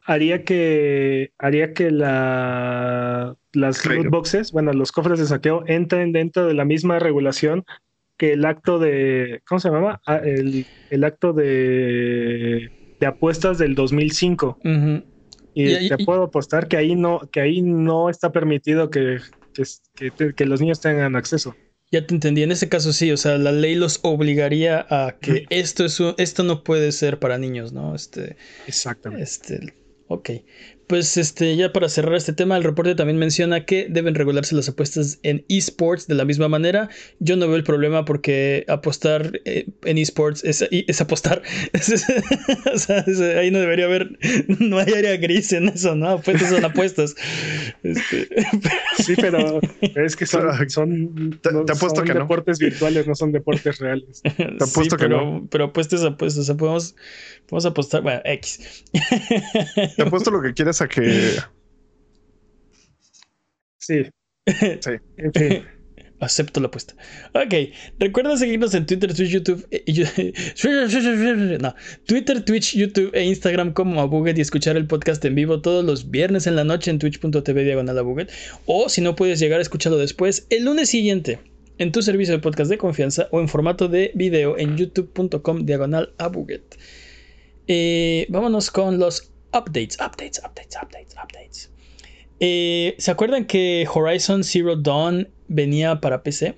haría 0.06 0.44
que, 0.44 1.32
haría 1.38 1.74
que 1.74 1.92
la, 1.92 3.36
las 3.54 3.86
loot 3.86 4.08
boxes, 4.08 4.52
bueno, 4.52 4.74
los 4.74 4.92
cofres 4.92 5.20
de 5.20 5.26
saqueo, 5.28 5.64
entren 5.68 6.12
dentro 6.14 6.46
de 6.48 6.54
la 6.54 6.66
misma 6.66 7.00
regulación 7.00 7.64
que 8.18 8.34
el 8.34 8.46
acto 8.46 8.80
de, 8.80 9.42
¿cómo 9.48 9.60
se 9.60 9.70
llama? 9.70 10.02
Ah, 10.06 10.18
el, 10.24 10.68
el 10.90 11.04
acto 11.04 11.34
de, 11.34 12.70
de 13.00 13.06
apuestas 13.06 13.58
del 13.58 13.76
2005. 13.76 14.58
Ujú. 14.64 15.04
Y, 15.54 15.64
Y 15.70 15.74
ahí- 15.76 15.90
te 15.90 15.98
puedo 15.98 16.24
apostar 16.24 16.68
que 16.68 16.78
ahí 16.78 16.96
no, 16.96 17.20
que 17.32 17.42
ahí 17.42 17.62
no 17.62 18.10
está 18.10 18.32
permitido 18.32 18.90
que, 18.90 19.20
que, 19.54 20.12
que 20.12 20.34
que 20.34 20.46
los 20.46 20.62
niños 20.62 20.80
tengan 20.82 21.16
acceso. 21.16 21.56
Ya 21.92 22.06
te 22.06 22.14
entendí. 22.14 22.44
En 22.44 22.52
ese 22.52 22.68
caso 22.70 22.92
sí, 22.92 23.12
o 23.12 23.18
sea, 23.18 23.38
la 23.38 23.52
ley 23.52 23.76
los 23.76 24.00
obligaría 24.04 24.86
a 24.90 25.18
que 25.20 25.46
esto 25.50 25.86
es 25.86 26.00
un- 26.00 26.16
esto 26.18 26.44
no 26.44 26.64
puede 26.64 26.92
ser 26.92 27.18
para 27.20 27.38
niños, 27.38 27.72
¿no? 27.72 27.96
Este, 27.96 28.36
Exactamente. 28.66 29.24
Este, 29.24 29.74
ok. 30.08 30.30
Pues 30.88 31.18
este, 31.18 31.56
ya 31.58 31.74
para 31.74 31.90
cerrar 31.90 32.16
este 32.16 32.32
tema, 32.32 32.56
el 32.56 32.64
reporte 32.64 32.96
también 32.96 33.18
menciona 33.20 33.66
que 33.66 33.88
deben 33.90 34.16
regularse 34.16 34.56
las 34.56 34.70
apuestas 34.70 35.20
en 35.22 35.44
esports 35.50 36.08
de 36.08 36.16
la 36.16 36.24
misma 36.24 36.48
manera. 36.48 36.88
Yo 37.20 37.36
no 37.36 37.46
veo 37.48 37.58
el 37.58 37.66
problema 37.66 38.06
porque 38.06 38.64
apostar 38.70 39.42
eh, 39.44 39.68
en 39.84 39.98
esports 39.98 40.46
es, 40.46 40.66
es 40.72 41.02
apostar. 41.02 41.42
o 42.74 42.78
sea, 42.78 43.00
es- 43.00 43.20
ahí 43.20 43.52
no 43.52 43.60
debería 43.60 43.84
haber, 43.86 44.18
no 44.60 44.80
hay 44.80 44.94
área 44.94 45.18
gris 45.18 45.52
en 45.52 45.68
eso, 45.68 45.94
¿no? 45.96 46.08
Apuestas 46.10 46.50
son 46.52 46.64
apuestas. 46.64 47.16
Este, 47.84 48.30
Sí, 48.98 49.14
pero 49.16 49.60
es 49.96 50.16
que 50.16 50.26
son, 50.26 50.70
son, 50.70 51.40
Te- 51.42 51.52
no- 51.52 51.66
te 51.66 51.74
apuesto 51.74 51.98
son 51.98 52.06
que 52.08 52.14
no. 52.14 52.22
deportes 52.22 52.60
virtuales, 52.60 53.08
no 53.08 53.16
son 53.16 53.32
deportes 53.32 53.78
reales. 53.80 54.22
sí, 54.24 54.44
apuesto 54.44 54.98
que 54.98 55.04
pero, 55.06 55.46
pero 55.52 55.66
apuestas 55.66 56.04
apuestas. 56.04 56.44
O 56.44 56.46
sea, 56.46 56.56
podemos, 56.56 56.96
podemos 57.48 57.66
apostar. 57.66 58.02
Bueno, 58.02 58.22
X. 58.24 58.84
Te 59.96 60.02
apuesto 60.02 60.32
lo 60.32 60.42
que 60.42 60.54
a 60.82 60.88
que. 60.88 61.38
Sí. 63.80 64.04
Sí. 64.46 64.92
En 65.18 65.34
fin. 65.34 65.64
Acepto 66.20 66.60
la 66.60 66.68
apuesta. 66.68 66.96
Ok, 67.34 67.54
recuerda 68.00 68.36
seguirnos 68.38 68.74
en 68.74 68.88
Twitter, 68.88 69.14
Twitch, 69.14 69.30
YouTube. 69.30 69.68
eh, 69.70 69.84
y 69.86 69.94
yo- 69.94 70.06
no, 71.60 71.76
Twitter, 72.08 72.44
Twitch, 72.44 72.76
YouTube 72.76 73.12
e 73.14 73.24
Instagram 73.24 73.72
como 73.74 74.02
Abuget 74.02 74.36
y 74.36 74.42
escuchar 74.42 74.78
el 74.78 74.88
podcast 74.88 75.24
en 75.26 75.36
vivo 75.36 75.62
todos 75.62 75.86
los 75.86 76.10
viernes 76.10 76.48
en 76.48 76.56
la 76.56 76.64
noche 76.64 76.90
en 76.90 76.98
twitch.tv 76.98 77.64
diagonal 77.64 78.00
Abuget. 78.00 78.32
O 78.66 78.90
si 78.90 79.02
no 79.02 79.16
puedes 79.16 79.40
llegar, 79.40 79.62
escúchalo 79.62 79.98
después 80.00 80.48
el 80.50 80.66
lunes 80.66 80.90
siguiente 80.90 81.40
en 81.78 81.92
tu 81.92 82.02
servicio 82.02 82.34
de 82.34 82.40
podcast 82.42 82.72
de 82.72 82.80
confianza 82.80 83.28
o 83.32 83.40
en 83.40 83.48
formato 83.48 83.88
de 83.88 84.12
video 84.16 84.58
en 84.58 84.76
youtube.com 84.76 85.66
diagonal 85.68 86.14
Abuget. 86.18 86.78
Eh, 87.68 88.26
vámonos 88.30 88.72
con 88.72 88.98
los 88.98 89.32
updates, 89.58 89.98
updates, 90.00 90.40
updates, 90.44 90.76
updates, 90.76 91.16
updates. 91.16 91.70
Eh, 92.40 92.96
¿Se 93.00 93.10
acuerdan 93.12 93.46
que 93.46 93.88
Horizon 93.92 94.44
Zero 94.44 94.76
Dawn 94.76 95.28
venía 95.48 96.00
para 96.00 96.22
PC? 96.24 96.56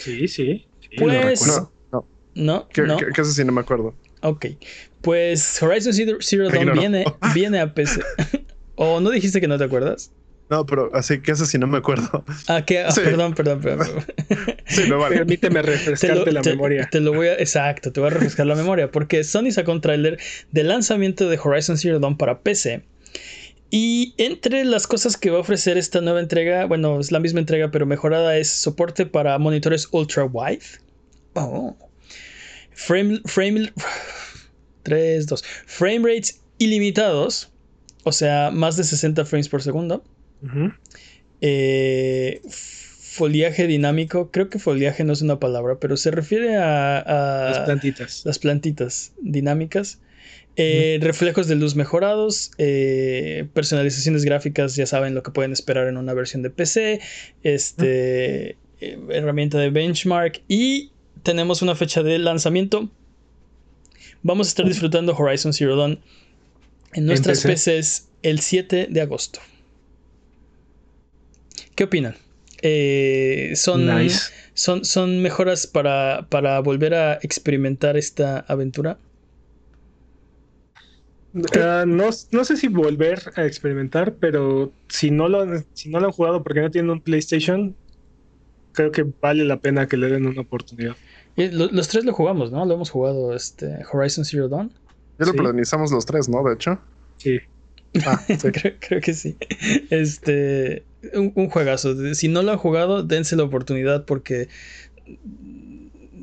Sí, 0.00 0.28
sí. 0.28 0.66
Pues. 0.96 1.46
No, 1.46 2.06
No, 2.34 2.68
no. 2.76 2.98
eso 2.98 3.24
sí 3.24 3.44
no 3.44 3.52
me 3.52 3.60
acuerdo. 3.60 3.94
Ok. 4.22 4.46
Pues 5.00 5.60
Horizon 5.62 5.92
Zero, 5.92 6.18
Zero 6.20 6.48
Dawn 6.50 6.72
viene, 6.72 7.04
viene 7.34 7.60
a 7.60 7.72
PC. 7.74 8.00
¿O 8.76 9.00
no 9.00 9.10
dijiste 9.10 9.40
que 9.40 9.48
no 9.48 9.58
te 9.58 9.64
acuerdas? 9.64 10.12
No, 10.50 10.64
pero 10.64 10.90
así 10.94 11.20
que 11.20 11.32
eso 11.32 11.44
sí 11.44 11.58
no 11.58 11.66
me 11.66 11.78
acuerdo. 11.78 12.24
Ah, 12.46 12.64
que. 12.64 12.80
ah, 12.80 12.90
Sí. 12.90 13.00
perdón, 13.02 13.34
perdón, 13.34 13.60
perdón. 13.60 13.86
perdón. 14.26 14.56
Sí, 14.66 14.82
no 14.88 14.98
vale. 14.98 15.16
Permíteme 15.16 15.60
Te 15.62 15.66
refrescarte 15.70 16.24
lo, 16.26 16.32
la 16.32 16.40
te- 16.42 16.50
memoria. 16.50 16.88
te 16.90 17.00
lo 17.00 17.12
voy 17.12 17.28
a. 17.28 17.34
Exacto, 17.34 17.92
te 17.92 18.00
voy 18.00 18.06
a 18.08 18.14
refrescar 18.14 18.46
la 18.46 18.54
memoria. 18.54 18.90
Porque 18.90 19.24
Sony 19.24 19.50
sacó 19.50 19.72
un 19.72 19.80
tráiler 19.80 20.18
de 20.52 20.64
lanzamiento 20.64 21.28
de 21.28 21.38
Horizon 21.42 21.76
Zero 21.76 21.98
Dawn 21.98 22.16
para 22.16 22.40
PC. 22.40 22.82
Y 23.70 24.14
entre 24.16 24.64
las 24.64 24.86
cosas 24.86 25.18
que 25.18 25.28
va 25.30 25.36
a 25.36 25.40
ofrecer 25.40 25.76
esta 25.76 26.00
nueva 26.00 26.20
entrega, 26.20 26.64
bueno, 26.64 26.98
es 27.00 27.12
la 27.12 27.20
misma 27.20 27.40
entrega, 27.40 27.70
pero 27.70 27.84
mejorada, 27.84 28.38
es 28.38 28.50
soporte 28.50 29.04
para 29.04 29.38
monitores 29.38 29.88
ultra 29.90 30.24
wide. 30.24 30.62
Oh. 31.34 31.76
Frame, 32.72 33.20
frame, 33.26 33.70
3, 34.84 35.26
2. 35.26 35.44
Frame 35.66 35.98
rates 36.08 36.40
ilimitados, 36.58 37.50
o 38.04 38.12
sea, 38.12 38.50
más 38.50 38.76
de 38.76 38.84
60 38.84 39.24
frames 39.26 39.48
por 39.50 39.62
segundo. 39.62 40.02
Eh, 41.40 42.40
foliaje 42.48 43.66
dinámico, 43.66 44.30
creo 44.30 44.48
que 44.48 44.58
foliaje 44.58 45.04
no 45.04 45.12
es 45.12 45.22
una 45.22 45.38
palabra, 45.40 45.78
pero 45.80 45.96
se 45.96 46.10
refiere 46.10 46.56
a, 46.56 46.98
a 46.98 47.50
Las 47.50 47.60
plantitas. 47.60 48.22
las 48.24 48.38
plantitas 48.38 49.12
dinámicas. 49.20 50.00
Eh, 50.60 50.98
Reflejos 51.00 51.46
de 51.46 51.54
luz 51.54 51.76
mejorados, 51.76 52.50
eh, 52.58 53.46
personalizaciones 53.54 54.24
gráficas, 54.24 54.74
ya 54.74 54.86
saben 54.86 55.14
lo 55.14 55.22
que 55.22 55.30
pueden 55.30 55.52
esperar 55.52 55.86
en 55.86 55.96
una 55.96 56.14
versión 56.14 56.42
de 56.42 56.50
PC, 56.50 57.00
este, 57.44 58.56
herramienta 58.80 59.58
de 59.58 59.70
benchmark 59.70 60.42
y 60.48 60.90
tenemos 61.22 61.62
una 61.62 61.76
fecha 61.76 62.02
de 62.02 62.18
lanzamiento. 62.18 62.90
Vamos 64.24 64.48
a 64.48 64.50
estar 64.50 64.66
disfrutando 64.66 65.14
Horizon 65.16 65.52
Zero 65.52 65.76
Dawn 65.76 66.00
en 66.92 67.06
nuestras 67.06 67.42
PC. 67.42 67.78
PCs 67.80 68.08
el 68.22 68.40
7 68.40 68.88
de 68.90 69.00
agosto. 69.00 69.38
¿Qué 71.78 71.84
opinan? 71.84 72.16
Eh, 72.60 73.52
son, 73.54 73.86
Nice. 73.86 74.32
son, 74.52 74.84
son 74.84 75.22
mejoras 75.22 75.68
para, 75.68 76.26
para 76.28 76.58
volver 76.58 76.92
a 76.94 77.20
experimentar 77.22 77.96
esta 77.96 78.40
aventura. 78.40 78.98
Ah, 81.54 81.84
no, 81.86 82.10
no 82.32 82.44
sé 82.44 82.56
si 82.56 82.66
volver 82.66 83.22
a 83.36 83.46
experimentar, 83.46 84.16
pero 84.16 84.74
si 84.88 85.12
no 85.12 85.28
lo 85.28 85.42
han, 85.42 85.64
si 85.72 85.88
no 85.88 86.00
lo 86.00 86.06
han 86.06 86.12
jugado 86.12 86.42
porque 86.42 86.60
no 86.62 86.70
tienen 86.72 86.90
un 86.90 87.00
PlayStation, 87.00 87.78
creo 88.72 88.90
que 88.90 89.04
vale 89.22 89.44
la 89.44 89.60
pena 89.60 89.86
que 89.86 89.96
le 89.96 90.08
den 90.08 90.26
una 90.26 90.42
oportunidad. 90.42 90.96
Eh, 91.36 91.50
lo- 91.52 91.68
los 91.68 91.86
tres 91.86 92.04
lo 92.04 92.12
jugamos, 92.12 92.50
¿no? 92.50 92.66
Lo 92.66 92.74
hemos 92.74 92.90
jugado 92.90 93.36
este, 93.36 93.84
Horizon 93.92 94.24
Zero 94.24 94.48
Dawn. 94.48 94.74
Ya 95.16 95.26
lo 95.26 95.32
Sí. 95.32 95.38
los 95.92 96.06
tres, 96.06 96.28
¿no? 96.28 96.42
De 96.42 96.54
hecho. 96.54 96.80
Sí. 97.18 97.38
Ah, 98.04 98.20
sí. 98.26 98.36
creo, 98.52 98.74
creo 98.80 99.00
que 99.00 99.14
sí. 99.14 99.38
Este, 99.90 100.87
un, 101.14 101.32
un 101.34 101.48
juegazo. 101.50 101.94
De- 101.94 102.14
Si 102.14 102.28
no 102.28 102.42
lo 102.42 102.52
han 102.52 102.58
jugado, 102.58 103.02
dense 103.02 103.36
la 103.36 103.44
oportunidad 103.44 104.04
porque 104.04 104.48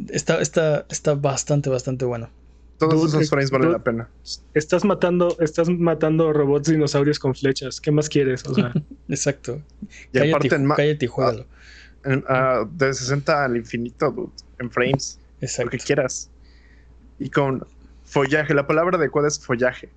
está, 0.10 0.42
está, 0.42 0.86
está 0.90 1.16
bastante, 1.16 1.70
bastante 1.70 2.06
bueno. 2.06 2.30
Todos 2.78 2.94
Dude, 3.14 3.18
esos 3.24 3.30
frames 3.30 3.52
valen 3.52 3.68
dude. 3.70 3.78
la 3.78 3.84
pena. 3.84 4.10
Estás 4.54 4.84
matando, 4.84 5.38
estás 5.40 5.70
matando 5.70 6.34
robots 6.34 6.68
dinosaurios 6.70 7.20
con 7.20 7.34
flechas. 7.34 7.80
¿Qué 7.80 7.92
más 7.92 8.10
quieres? 8.10 8.46
O 8.46 8.54
sea, 8.54 8.74
Exacto. 9.08 9.62
Y 10.12 10.18
cállate, 10.20 10.32
aparte 10.32 10.56
en, 10.56 10.68
cállate 10.70 11.06
y 11.06 11.08
juégalo. 11.08 11.46
en- 12.04 12.24
ah, 12.28 12.66
de 12.70 12.94
60 12.94 13.46
al 13.46 13.56
infinito, 13.56 14.12
dude, 14.12 14.32
en 14.60 14.70
frames, 14.72 15.20
lo 15.40 15.46
Exacto. 15.48 15.72
que 15.72 15.78
quieras. 15.78 16.30
Y 17.18 17.30
con 17.30 17.66
follaje. 18.04 18.54
La 18.54 18.68
palabra 18.68 18.98
adecuada 18.98 19.30
es 19.30 19.40
follaje. 19.40 19.90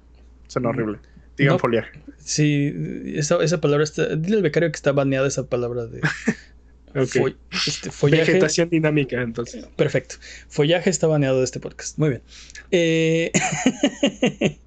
Suena 0.47 0.69
Mm. 0.69 0.71
horrible. 0.71 0.99
Digan 1.39 1.55
No. 1.55 1.59
follaje. 1.59 1.91
Sí, 2.19 2.73
esa, 3.15 3.43
esa 3.43 3.61
palabra 3.61 3.85
está. 3.85 4.17
Dile 4.17 4.37
al 4.37 4.43
becario 4.43 4.71
que 4.71 4.77
está 4.77 4.93
baneada 4.93 5.27
esa 5.29 5.47
palabra 5.47 5.87
de 5.87 6.01
ok. 6.95 7.09
fo- 7.15 7.37
este, 7.67 7.91
follaje. 7.91 8.25
Vegetación 8.33 8.69
dinámica, 8.71 9.23
entonces. 9.23 9.67
Perfecto. 9.77 10.17
Follaje 10.49 10.91
está 10.91 11.07
baneado 11.07 11.39
de 11.39 11.45
este 11.45 11.61
podcast. 11.61 11.97
Muy 11.99 12.11
bien. 12.11 12.23
Eh, 12.71 13.33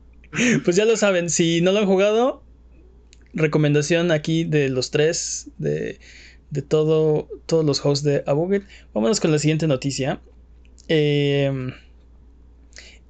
pues 0.66 0.76
ya 0.76 0.86
lo 0.86 0.96
saben, 0.98 1.30
si 1.30 1.62
no 1.62 1.72
lo 1.72 1.80
han 1.80 1.86
jugado, 1.86 2.44
recomendación 3.34 4.12
aquí 4.12 4.44
de 4.44 4.70
los 4.70 4.92
tres, 4.92 5.50
de, 5.58 6.00
de 6.50 6.62
todo, 6.62 7.28
todos 7.46 7.66
los 7.66 7.86
hosts 7.86 8.04
de 8.04 8.24
Abuget. 8.26 8.64
Vámonos 8.94 9.20
con 9.20 9.32
la 9.32 9.40
siguiente 9.40 9.68
noticia. 9.68 10.22
Eh, 10.88 11.52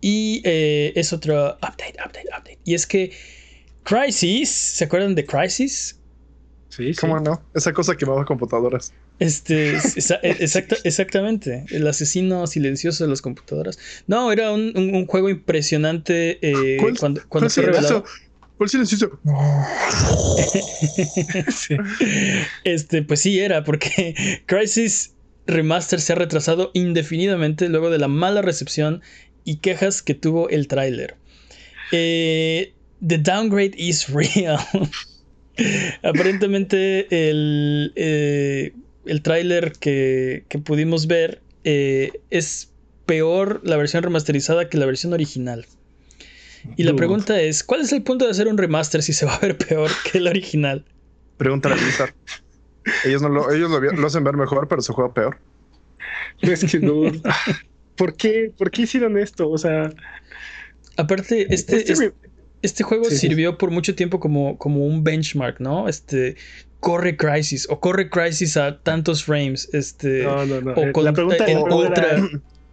y 0.02 0.42
eh, 0.46 0.94
es 0.96 1.14
otro 1.14 1.54
update, 1.58 1.96
update, 2.04 2.28
update. 2.30 2.60
Y 2.66 2.74
es 2.74 2.88
que 2.88 3.12
Crisis, 3.84 4.50
¿se 4.50 4.86
acuerdan 4.86 5.16
de 5.16 5.26
Crisis? 5.26 5.98
Sí, 6.70 6.94
sí. 6.94 7.00
¿Cómo 7.02 7.20
no? 7.20 7.46
Esa 7.54 7.74
cosa 7.74 7.96
quemaba 7.98 8.24
computadoras. 8.26 8.94
Este, 9.20 9.72
exacta- 9.76 10.78
exactamente, 10.84 11.66
el 11.72 11.86
asesino 11.88 12.48
silencioso 12.48 13.04
de 13.04 13.10
las 13.10 13.22
computadoras. 13.22 13.78
No, 14.08 14.32
era 14.32 14.52
un, 14.52 14.72
un- 14.78 14.96
un 14.96 15.06
juego 15.06 15.30
impresionante 15.30 16.40
eh, 16.42 16.78
¿Cuál- 16.80 16.98
cuando, 16.98 17.22
cuando 17.28 17.50
¿Cuál 17.50 17.52
fue 17.52 17.64
revelado. 17.64 18.06
silencio? 18.06 18.50
¿Cuál 18.58 18.70
silencio? 18.70 19.20
Sí. 21.52 21.76
Este, 22.64 23.04
pues 23.04 23.22
sí 23.22 23.40
era, 23.40 23.64
porque 23.64 24.44
Crisis 24.46 25.16
Remaster 25.46 26.00
se 26.00 26.14
ha 26.14 26.16
retrasado 26.16 26.72
indefinidamente 26.74 27.70
luego 27.70 27.90
de 27.90 28.00
la 28.00 28.08
mala 28.08 28.42
recepción 28.42 29.02
y 29.44 29.60
quejas 29.60 30.02
que 30.02 30.14
tuvo 30.14 30.50
el 30.50 30.68
tráiler. 30.68 31.18
Eh, 31.92 32.76
the 33.06 33.18
downgrade 33.18 33.76
is 33.78 34.10
real. 34.14 34.60
Aparentemente 36.04 37.30
el, 37.30 37.94
eh, 37.96 38.74
el 39.06 39.22
tráiler 39.22 39.74
que, 39.74 40.46
que 40.48 40.60
pudimos 40.60 41.08
ver 41.08 41.42
eh, 41.64 42.12
es 42.30 42.72
peor 43.06 43.62
la 43.64 43.78
versión 43.78 44.04
remasterizada 44.04 44.70
que 44.70 44.78
la 44.78 44.86
versión 44.86 45.14
original. 45.14 45.66
Y 46.78 46.84
la 46.84 46.96
pregunta 46.96 47.42
es, 47.42 47.64
¿cuál 47.64 47.82
es 47.82 47.92
el 47.92 48.04
punto 48.04 48.26
de 48.26 48.32
hacer 48.32 48.48
un 48.48 48.58
remaster 48.58 49.02
si 49.02 49.14
se 49.14 49.26
va 49.26 49.34
a 49.34 49.40
ver 49.40 49.58
peor 49.58 49.90
que 50.10 50.20
el 50.20 50.28
original? 50.28 50.86
Pregúntale 51.38 51.74
a 51.74 51.78
Blizzard. 51.80 52.14
Ellos, 53.04 53.22
no 53.22 53.30
lo, 53.30 53.52
ellos 53.52 53.70
lo, 53.70 54.08
hacen 54.08 54.24
ver 54.24 54.38
mejor, 54.38 54.68
pero 54.68 54.82
se 54.82 54.94
juega 54.94 55.12
peor. 55.12 55.40
Es 56.42 56.64
que, 56.64 56.80
dude, 56.80 57.20
¿por 57.98 58.16
qué? 58.16 58.52
¿Por 58.56 58.70
qué 58.70 58.84
hicieron 58.84 59.18
esto? 59.18 59.50
O 59.50 59.58
sea, 59.58 59.92
Aparte, 60.98 61.54
este, 61.54 61.78
este 61.78 61.94
este, 61.94 62.14
este 62.62 62.84
juego 62.84 63.06
Sí, 63.06 63.12
sí. 63.18 63.28
sirvió 63.28 63.58
por 63.58 63.72
mucho 63.72 63.96
tiempo 63.96 64.20
como, 64.20 64.58
como 64.58 64.86
un 64.86 65.04
benchmark, 65.04 65.60
¿no? 65.60 65.88
Este, 65.88 66.36
corre 66.80 67.16
Crisis 67.18 67.68
o 67.70 67.80
corre 67.80 68.10
Crisis 68.10 68.58
a 68.58 68.82
tantos 68.82 69.24
frames. 69.24 69.70
Este, 69.74 70.24
no, 70.24 70.46
no, 70.46 70.62
no. 70.62 70.72
o 70.74 70.84
Eh, 70.86 70.92
con- 70.92 71.06
la 71.06 71.14
pregunta, 71.14 71.46
en 71.48 71.64
la 71.64 71.76
otra- 71.76 72.16
era- 72.16 72.28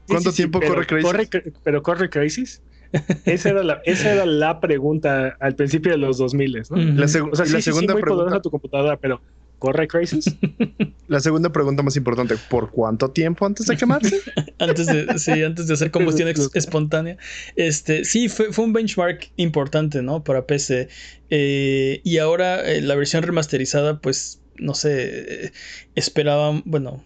¿Cuánto 0.07 0.31
sí, 0.31 0.37
sí, 0.37 0.43
tiempo 0.43 0.61
corre 0.61 0.87
Crisis? 0.87 1.05
Corre, 1.11 1.29
pero 1.63 1.83
corre 1.83 2.09
Crisis. 2.09 2.63
Esa 3.27 3.51
era, 3.51 3.63
la, 3.63 3.83
esa 3.85 4.13
era 4.13 4.25
la 4.25 4.61
pregunta 4.61 5.37
al 5.41 5.55
principio 5.55 5.93
de 5.93 5.99
los 5.99 6.17
2000, 6.17 6.53
¿no? 6.71 6.77
Ujú. 6.79 6.93
La, 6.99 7.05
seg- 7.07 7.29
O 7.31 7.37
sea, 7.37 7.45
la 7.45 7.51
sí, 7.51 7.57
sí, 7.59 7.63
segunda 7.63 7.95
pregunta, 7.95 8.41
tu 8.41 8.51
computadora, 8.51 8.97
pero 8.97 9.21
¿corre 9.59 9.89
Crisis? 9.89 10.35
la 11.09 11.21
segunda 11.21 11.51
pregunta 11.51 11.83
más 11.83 11.97
importante, 11.97 12.37
¿por 12.49 12.71
cuánto 12.71 13.11
tiempo 13.11 13.47
antes 13.47 13.67
de 13.67 13.77
quemarse? 13.77 14.21
antes 14.59 14.87
de, 14.87 15.19
sí, 15.19 15.43
antes 15.43 15.67
de 15.67 15.75
hacer 15.75 15.91
combustión 15.91 16.29
espontánea. 16.55 17.17
Este, 17.57 18.05
sí, 18.05 18.29
fue, 18.29 18.53
fue 18.53 18.65
un 18.65 18.73
benchmark 18.73 19.31
importante, 19.37 20.03
¿no? 20.03 20.25
Para 20.25 20.47
PC. 20.47 20.89
Eh, 21.31 22.01
y 22.05 22.19
ahora 22.19 22.61
eh, 22.65 22.81
la 22.81 22.95
versión 22.95 23.23
remasterizada, 23.23 24.01
pues, 24.01 24.41
no 24.57 24.75
sé, 24.75 25.47
eh, 25.47 25.53
esperaban, 25.95 26.63
bueno, 26.65 27.05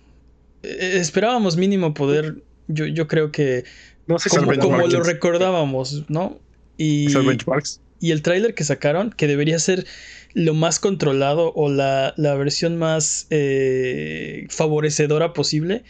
eh, 0.62 0.96
esperábamos 1.00 1.56
mínimo 1.56 1.94
poder, 1.94 2.42
yo, 2.68 2.86
yo 2.86 3.08
creo 3.08 3.32
que 3.32 3.64
No 4.06 4.18
sé 4.18 4.30
como, 4.30 4.56
como 4.58 4.86
lo 4.86 5.02
recordábamos, 5.02 6.04
¿no? 6.08 6.38
Y, 6.76 7.12
benchmarks. 7.14 7.80
Y 8.02 8.10
el 8.10 8.20
tráiler 8.20 8.54
que 8.54 8.64
sacaron, 8.64 9.10
que 9.16 9.26
debería 9.26 9.58
ser 9.58 9.86
lo 10.34 10.52
más 10.54 10.78
controlado 10.80 11.52
o 11.54 11.70
la, 11.70 12.12
la 12.16 12.34
versión 12.34 12.76
más 12.76 13.26
eh, 13.30 14.46
favorecedora 14.50 15.32
posible, 15.32 15.84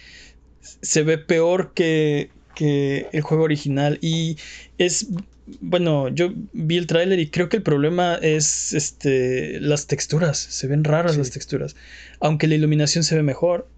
se 0.82 1.02
ve 1.02 1.16
peor 1.18 1.72
que, 1.74 2.30
que 2.54 3.06
el 3.12 3.22
juego 3.22 3.44
original. 3.44 3.98
Y 4.02 4.36
es, 4.78 5.06
bueno, 5.60 6.08
yo 6.08 6.32
vi 6.52 6.76
el 6.76 6.86
tráiler 6.86 7.18
y 7.18 7.30
creo 7.30 7.48
que 7.48 7.56
el 7.56 7.62
problema 7.62 8.16
es 8.20 8.72
este, 8.74 9.58
las 9.60 9.86
texturas, 9.86 10.38
se 10.38 10.66
ven 10.66 10.84
raras 10.84 11.12
Sí. 11.12 11.18
las 11.18 11.30
texturas, 11.30 11.74
aunque 12.20 12.46
la 12.46 12.54
iluminación 12.56 13.04
se 13.04 13.16
ve 13.16 13.22
mejor, 13.22 13.68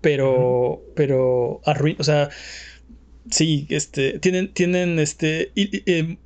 pero, 0.00 0.82
pero 0.96 1.60
arruin- 1.64 1.96
o 1.98 2.04
sea, 2.04 2.28
Sí, 3.30 3.66
este, 3.70 4.18
tienen, 4.18 4.52
tienen 4.52 4.98
este, 4.98 5.50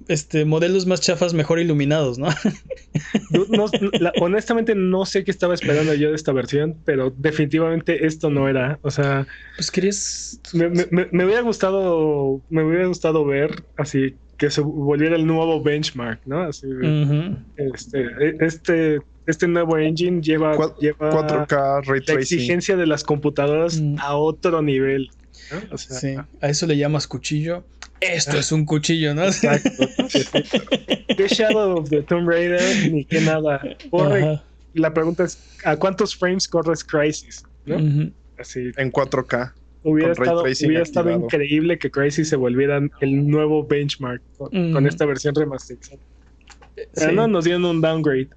este, 0.09 0.45
modelos 0.45 0.87
más 0.87 1.01
chafas 1.01 1.33
mejor 1.33 1.61
iluminados, 1.61 2.19
¿no? 2.19 2.29
honestamente 4.21 4.75
no 4.75 5.07
sé 5.07 5.23
qué 5.23 5.31
estaba 5.31 5.55
esperando 5.55 5.95
yo 5.95 6.11
de 6.11 6.17
esta 6.17 6.33
versión, 6.33 6.77
pero 6.85 7.13
definitivamente 7.17 8.07
esto 8.07 8.31
no 8.31 8.49
era. 8.49 8.81
O 8.83 8.91
sea, 8.91 9.27
pues 9.55 9.71
querías. 9.71 10.41
Me, 10.53 11.25
hubiera 11.25 11.43
gustado, 11.43 12.41
me 12.51 12.65
hubiera 12.65 12.87
gustado 12.87 13.25
ver 13.25 13.63
así 13.77 14.17
que 14.37 14.51
se 14.51 14.61
volviera 14.61 15.17
el 15.17 15.27
nuevo 15.27 15.63
benchmark, 15.63 16.21
¿no? 16.27 16.43
Así, 16.43 16.67
este, 17.57 18.07
este, 18.41 18.99
este 19.27 19.49
nuevo 19.49 19.77
engine 19.79 20.21
lleva, 20.21 20.57
lleva 20.81 21.11
4K 21.11 21.85
ray 21.87 22.01
la 22.07 22.15
exigencia 22.15 22.77
de 22.77 22.87
las 22.87 23.05
computadoras 23.05 23.81
mm. 23.81 23.97
a 23.99 24.17
otro 24.17 24.63
nivel 24.63 25.11
sí, 25.77 26.17
a 26.41 26.49
eso 26.49 26.67
le 26.67 26.77
llamas 26.77 27.07
cuchillo. 27.07 27.65
Esto 28.01 28.33
ah. 28.37 28.41
es 28.41 28.53
un 28.53 28.65
cuchillo, 28.65 29.15
¿no? 29.15 29.25
Exacto. 29.25 29.71
¿Qué 31.17 31.27
Shadow 31.29 31.79
of 31.79 31.91
the 31.91 32.03
Tomb 32.03 32.29
Raider? 32.29 32.93
Ni 32.93 33.05
qué 33.05 33.21
nada. 33.21 33.61
la 34.75 34.95
pregunta 34.95 35.25
es: 35.25 35.39
¿a 35.65 35.77
cuántos 35.77 36.15
frames 36.15 36.47
corres 36.47 36.85
Crisis? 36.85 37.45
Así. 38.39 38.71
En 38.77 38.93
4K. 38.93 39.53
Hubiera 39.85 40.13
estado, 40.13 40.43
hubiera 40.43 40.83
estado 40.83 41.11
increíble 41.11 41.79
que 41.79 41.91
Crisis 41.91 42.29
se 42.29 42.37
volviera 42.37 42.81
el 43.01 43.29
nuevo 43.29 43.67
benchmark 43.67 44.23
con, 44.37 44.87
esta 44.87 45.07
versión 45.07 45.35
remasterizada. 45.35 46.01
Pero 46.95 47.13
no, 47.13 47.27
nos 47.27 47.45
dieron 47.45 47.65
un 47.65 47.81
downgrade. 47.81 48.29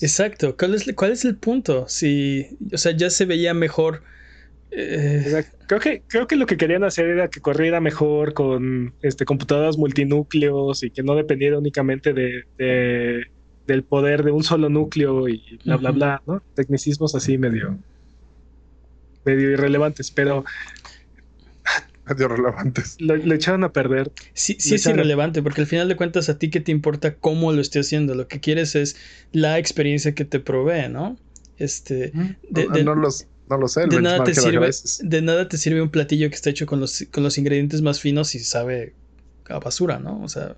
Exacto. 0.00 0.56
¿Cuál 0.56 0.74
es, 0.74 0.92
¿Cuál 0.94 1.12
es 1.12 1.24
el 1.24 1.36
punto? 1.36 1.86
Si, 1.88 2.56
o 2.72 2.78
sea, 2.78 2.92
ya 2.92 3.10
se 3.10 3.24
veía 3.24 3.54
mejor 3.54 4.02
eh, 4.76 5.44
creo, 5.68 5.80
que, 5.80 6.02
creo 6.06 6.26
que 6.26 6.34
lo 6.34 6.46
que 6.46 6.56
querían 6.56 6.82
hacer 6.82 7.06
era 7.06 7.28
que 7.28 7.40
corriera 7.40 7.80
mejor 7.80 8.34
con 8.34 8.92
este, 9.02 9.24
computadoras 9.24 9.78
multinúcleos 9.78 10.82
y 10.82 10.90
que 10.90 11.04
no 11.04 11.14
dependiera 11.14 11.58
únicamente 11.58 12.12
de, 12.12 13.24
del 13.66 13.84
poder 13.84 14.24
de 14.24 14.32
un 14.32 14.42
solo 14.42 14.68
núcleo 14.68 15.28
y 15.28 15.60
bla, 15.64 15.76
bla, 15.76 15.90
bla, 15.92 16.22
¿no? 16.26 16.42
Tecnicismos 16.54 17.14
así 17.14 17.38
medio, 17.38 17.78
medio 19.24 19.50
irrelevantes, 19.50 20.10
pero... 20.10 20.44
Medio 22.08 22.28
relevantes. 22.28 22.96
Lo, 23.00 23.14
echaron 23.32 23.64
a 23.64 23.72
perder. 23.72 24.12
Sí, 24.32 24.56
sí 24.58 24.74
es 24.74 24.86
irrelevante, 24.86 25.40
porque 25.40 25.62
al 25.62 25.66
final 25.66 25.88
de 25.88 25.96
cuentas 25.96 26.28
a 26.28 26.38
ti 26.38 26.50
que 26.50 26.60
te 26.60 26.72
importa 26.72 27.14
cómo 27.14 27.52
lo 27.52 27.60
esté 27.60 27.78
haciendo, 27.78 28.14
lo 28.14 28.28
que 28.28 28.40
quieres 28.40 28.74
es 28.74 28.96
la 29.32 29.58
experiencia 29.58 30.14
que 30.14 30.24
te 30.24 30.40
provee, 30.40 30.88
¿no? 30.90 31.16
Este, 31.56 32.12
no, 32.84 32.94
los, 32.96 33.28
no 33.48 33.58
lo 33.58 33.68
sé. 33.68 33.86
de, 33.86 34.00
nada 34.00 34.24
te 34.24 34.34
sirve, 34.34 34.70
de 35.00 35.22
nada 35.22 35.48
te 35.48 35.58
sirve 35.58 35.82
un 35.82 35.90
platillo 35.90 36.28
que 36.28 36.34
está 36.34 36.50
hecho 36.50 36.66
con 36.66 36.80
los, 36.80 37.04
con 37.10 37.22
los 37.22 37.38
ingredientes 37.38 37.82
más 37.82 38.00
finos 38.00 38.34
y 38.34 38.40
sabe 38.40 38.94
a 39.48 39.58
basura, 39.58 39.98
¿no? 39.98 40.22
O 40.22 40.28
sea, 40.28 40.56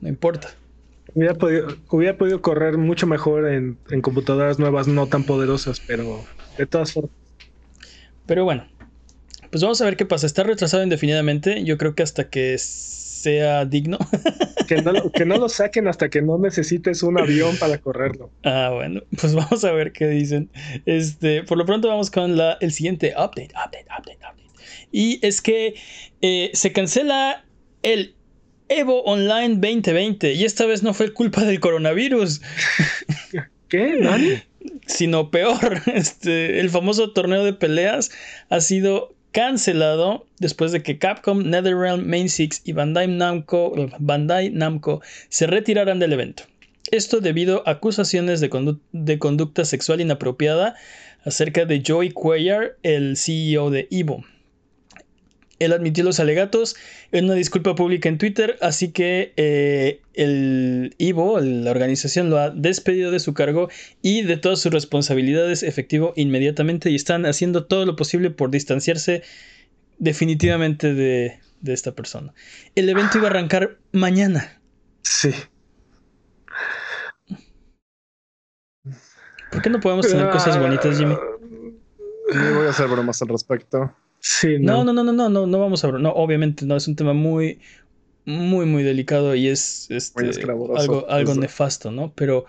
no 0.00 0.08
importa. 0.08 0.50
Hubiera 1.14 1.34
podido, 1.34 1.68
hubiera 1.88 2.18
podido 2.18 2.42
correr 2.42 2.76
mucho 2.76 3.06
mejor 3.06 3.48
en, 3.48 3.78
en, 3.90 4.02
computadoras 4.02 4.58
nuevas 4.58 4.86
no 4.86 5.06
tan 5.06 5.24
poderosas, 5.24 5.80
pero 5.80 6.24
de 6.58 6.66
todas 6.66 6.92
formas. 6.92 7.12
Pero 8.26 8.44
bueno, 8.44 8.66
pues 9.50 9.62
vamos 9.62 9.80
a 9.80 9.84
ver 9.84 9.96
qué 9.96 10.04
pasa. 10.04 10.26
Está 10.26 10.42
retrasado 10.42 10.82
indefinidamente. 10.82 11.64
Yo 11.64 11.78
creo 11.78 11.94
que 11.94 12.02
hasta 12.02 12.28
que 12.28 12.58
sea 12.58 13.64
digno. 13.64 13.98
que, 14.66 14.82
no, 14.82 15.10
que 15.12 15.24
no 15.24 15.38
lo 15.38 15.48
saquen 15.48 15.88
hasta 15.88 16.08
que 16.08 16.22
no 16.22 16.38
necesites 16.38 17.02
un 17.02 17.18
avión 17.18 17.56
para 17.56 17.78
correrlo. 17.78 18.30
Ah, 18.44 18.70
bueno, 18.74 19.02
pues 19.20 19.34
vamos 19.34 19.64
a 19.64 19.72
ver 19.72 19.92
qué 19.92 20.06
dicen. 20.08 20.50
Este, 20.84 21.42
por 21.42 21.58
lo 21.58 21.64
pronto 21.64 21.88
vamos 21.88 22.10
con 22.10 22.36
la, 22.36 22.58
el 22.60 22.72
siguiente 22.72 23.12
update, 23.12 23.50
update, 23.54 23.86
update, 23.98 24.18
update. 24.18 24.46
Y 24.92 25.18
es 25.26 25.40
que 25.40 25.74
eh, 26.20 26.50
se 26.54 26.72
cancela 26.72 27.44
el 27.82 28.14
Evo 28.68 29.02
Online 29.02 29.54
2020 29.54 30.32
y 30.32 30.44
esta 30.44 30.66
vez 30.66 30.82
no 30.82 30.94
fue 30.94 31.12
culpa 31.12 31.44
del 31.44 31.60
coronavirus. 31.60 32.40
¿Qué? 33.68 33.96
¿Nani? 34.00 34.42
Sino 34.86 35.30
peor, 35.30 35.82
este, 35.94 36.60
el 36.60 36.70
famoso 36.70 37.12
torneo 37.12 37.44
de 37.44 37.52
peleas 37.52 38.10
ha 38.48 38.60
sido 38.60 39.15
cancelado 39.36 40.26
después 40.38 40.72
de 40.72 40.82
que 40.82 40.96
Capcom, 40.96 41.42
NetherRealm, 41.42 42.06
Main 42.08 42.30
Six 42.30 42.62
y 42.64 42.72
Bandai 42.72 43.06
Namco, 43.06 45.02
se 45.28 45.46
retiraran 45.46 45.98
del 45.98 46.14
evento. 46.14 46.44
Esto 46.90 47.20
debido 47.20 47.62
a 47.66 47.72
acusaciones 47.72 48.40
de, 48.40 49.18
conducta 49.18 49.66
sexual 49.66 50.00
inapropiada 50.00 50.74
acerca 51.26 51.66
de 51.66 51.82
Joey 51.86 52.12
Cuellar, 52.12 52.78
el 52.82 53.18
CEO 53.18 53.68
de 53.68 53.88
Evo. 53.90 54.24
Él 55.58 55.72
admitió 55.72 56.04
los 56.04 56.20
alegatos 56.20 56.76
en 57.12 57.26
una 57.26 57.34
disculpa 57.34 57.74
pública 57.74 58.08
en 58.08 58.18
Twitter, 58.18 58.58
así 58.60 58.90
que 58.90 59.32
eh, 59.36 60.00
el 60.14 60.94
Ivo, 60.98 61.40
la 61.40 61.70
organización, 61.70 62.30
lo 62.30 62.38
ha 62.38 62.50
despedido 62.50 63.10
de 63.10 63.20
su 63.20 63.32
cargo 63.34 63.68
y 64.02 64.22
de 64.22 64.36
todas 64.36 64.60
sus 64.60 64.72
responsabilidades 64.72 65.62
efectivo 65.62 66.12
inmediatamente 66.16 66.90
y 66.90 66.94
están 66.94 67.24
haciendo 67.26 67.64
todo 67.64 67.86
lo 67.86 67.96
posible 67.96 68.30
por 68.30 68.50
distanciarse 68.50 69.22
definitivamente 69.98 70.92
de, 70.92 71.40
de 71.60 71.72
esta 71.72 71.92
persona. 71.92 72.34
El 72.74 72.88
evento 72.88 73.18
iba 73.18 73.28
a 73.28 73.30
arrancar 73.30 73.78
mañana. 73.92 74.60
Sí. 75.02 75.30
¿Por 79.50 79.62
qué 79.62 79.70
no 79.70 79.80
podemos 79.80 80.06
tener 80.06 80.28
cosas 80.28 80.58
bonitas, 80.58 80.98
Jimmy? 80.98 81.14
voy 82.28 82.66
a 82.66 82.70
hacer 82.70 82.88
bromas 82.88 83.22
al 83.22 83.28
respecto. 83.28 83.94
Sí, 84.28 84.58
no. 84.58 84.82
no, 84.82 84.92
no, 84.92 85.04
no, 85.04 85.12
no, 85.12 85.28
no, 85.28 85.46
no 85.46 85.60
vamos 85.60 85.84
a 85.84 85.92
no, 85.92 86.10
obviamente 86.10 86.66
no, 86.66 86.74
es 86.74 86.88
un 86.88 86.96
tema 86.96 87.12
muy, 87.12 87.60
muy, 88.24 88.66
muy 88.66 88.82
delicado 88.82 89.36
y 89.36 89.46
es 89.46 89.88
este, 89.88 90.42
algo, 90.76 91.08
algo 91.08 91.34
nefasto, 91.36 91.92
¿no? 91.92 92.12
Pero 92.16 92.44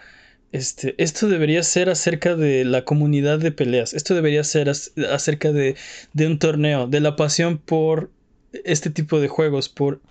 este, 0.51 0.95
esto 0.97 1.29
debería 1.29 1.61
ser 1.61 1.91
acerca 1.91 2.35
de 2.35 2.65
la 2.65 2.83
comunidad 2.83 3.37
de 3.37 3.51
peleas, 3.51 3.93
esto 3.93 4.15
debería 4.15 4.43
ser 4.43 4.69
acerca 4.69 5.51
de, 5.51 5.75
de 6.13 6.25
un 6.25 6.39
torneo, 6.39 6.87
de 6.87 6.99
la 6.99 7.15
pasión 7.15 7.59
por 7.59 8.09
este 8.51 8.89
tipo 8.89 9.19
de 9.19 9.27
juegos, 9.27 9.69
por... 9.69 10.01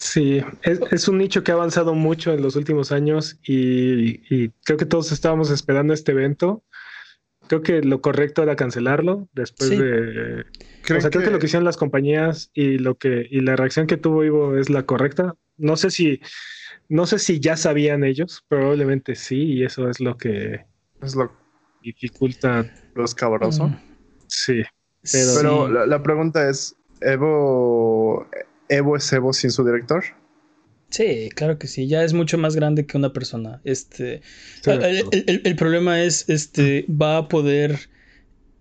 Sí, 0.00 0.42
es, 0.64 0.80
es, 0.90 1.06
un 1.06 1.18
nicho 1.18 1.44
que 1.44 1.52
ha 1.52 1.54
avanzado 1.54 1.94
mucho 1.94 2.32
en 2.32 2.42
los 2.42 2.56
últimos 2.56 2.90
años 2.90 3.38
y, 3.44 4.34
y 4.34 4.50
creo 4.64 4.78
que 4.78 4.84
todos 4.84 5.12
estábamos 5.12 5.52
esperando 5.52 5.94
este 5.94 6.10
evento 6.10 6.64
creo 7.46 7.62
que 7.62 7.82
lo 7.82 8.00
correcto 8.00 8.42
era 8.42 8.56
cancelarlo 8.56 9.28
después 9.32 9.70
de. 9.70 10.40
o 10.42 11.00
sea, 11.00 11.10
creo 11.10 11.24
que 11.24 11.30
lo 11.30 11.38
que 11.38 11.46
hicieron 11.46 11.64
las 11.64 11.76
compañías 11.76 12.50
y 12.54 12.78
lo 12.78 12.96
que 12.96 13.26
y 13.30 13.40
la 13.40 13.56
reacción 13.56 13.86
que 13.86 13.96
tuvo 13.96 14.24
Ivo 14.24 14.56
es 14.56 14.70
la 14.70 14.84
correcta. 14.84 15.34
No 15.56 15.76
sé 15.76 15.90
si 15.90 16.20
no 16.88 17.06
sé 17.06 17.18
si 17.18 17.40
ya 17.40 17.56
sabían 17.56 18.04
ellos, 18.04 18.44
probablemente 18.48 19.14
sí, 19.14 19.42
y 19.54 19.64
eso 19.64 19.88
es 19.90 20.00
lo 20.00 20.16
que 20.16 20.64
es 21.02 21.14
lo 21.14 21.32
dificulta 21.82 22.72
lo 22.94 23.04
escabroso. 23.04 23.68
Mm. 23.68 23.80
Sí. 24.28 24.62
Pero, 25.12 25.68
La, 25.68 25.86
la, 25.86 26.02
pregunta 26.02 26.48
es, 26.50 26.76
¿Evo, 27.00 28.26
¿Evo 28.68 28.96
es 28.96 29.12
Evo 29.12 29.32
sin 29.32 29.50
su 29.50 29.64
director? 29.64 30.02
Sí, 30.96 31.28
claro 31.34 31.58
que 31.58 31.66
sí, 31.66 31.88
ya 31.88 32.04
es 32.04 32.14
mucho 32.14 32.38
más 32.38 32.56
grande 32.56 32.86
que 32.86 32.96
una 32.96 33.12
persona. 33.12 33.60
Este, 33.64 34.22
el, 34.64 35.56
problema 35.56 36.02
es, 36.02 36.26
este, 36.30 36.86
va 36.88 37.18
a 37.18 37.28
poder 37.28 37.90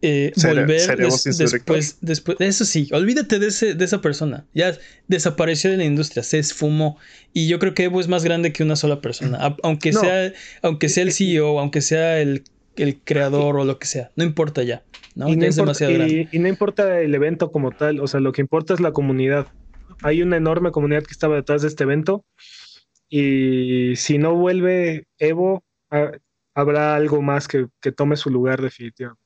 eh, 0.02 0.34
volver 0.44 0.98
después, 0.98 1.98
después, 2.02 2.38
eso 2.42 2.66
sí, 2.66 2.90
olvídate 2.92 3.40
de, 3.40 3.48
ese, 3.48 3.74
de 3.74 3.86
esa 3.86 4.02
persona, 4.02 4.46
ya 4.54 4.78
desapareció 5.08 5.72
de 5.72 5.78
la 5.78 5.86
industria, 5.86 6.24
se 6.24 6.40
esfumó. 6.40 6.98
Y 7.32 7.48
yo 7.48 7.58
creo 7.58 7.74
que 7.74 7.86
Evo 7.86 8.02
es 8.02 8.10
más 8.10 8.26
grande 8.26 8.52
que 8.52 8.64
una 8.64 8.76
sola 8.76 9.00
persona, 9.00 9.56
aunque, 9.64 9.94
sea, 9.94 10.34
aunque 10.62 10.90
sea 10.90 11.04
el 11.04 11.14
CEO, 11.14 11.58
aunque 11.58 11.80
sea 11.80 12.20
el, 12.20 12.44
creador 13.06 13.56
o 13.56 13.64
lo 13.64 13.80
que 13.80 13.88
sea, 13.88 14.12
no 14.18 14.26
importa 14.26 14.62
ya. 14.62 14.84
¿no? 15.16 15.30
Y, 15.30 15.38
no 15.38 15.46
es 15.46 15.56
demasiado 15.56 15.94
grande. 15.94 16.28
y 16.30 16.40
no 16.40 16.50
importa 16.50 17.00
el 17.00 17.16
evento 17.16 17.50
como 17.54 17.72
tal, 17.72 18.02
o 18.02 18.08
sea, 18.08 18.20
lo 18.20 18.34
que 18.34 18.42
importa 18.42 18.74
es 18.74 18.82
la 18.82 18.92
comunidad 18.92 19.48
hay 20.02 20.22
una 20.22 20.38
enorme 20.38 20.72
comunidad 20.72 21.04
que 21.04 21.12
estaba 21.12 21.36
detrás 21.36 21.62
de 21.62 21.68
este 21.68 21.84
evento. 21.84 22.26
Y 23.10 23.96
si 23.96 24.18
no 24.18 24.36
vuelve 24.36 25.08
Evo, 25.20 25.64
habrá 26.54 26.96
algo 26.96 27.22
más 27.22 27.48
que, 27.48 27.68
tome 27.96 28.18
su 28.18 28.30
lugar 28.30 28.62
definitivamente. 28.62 29.22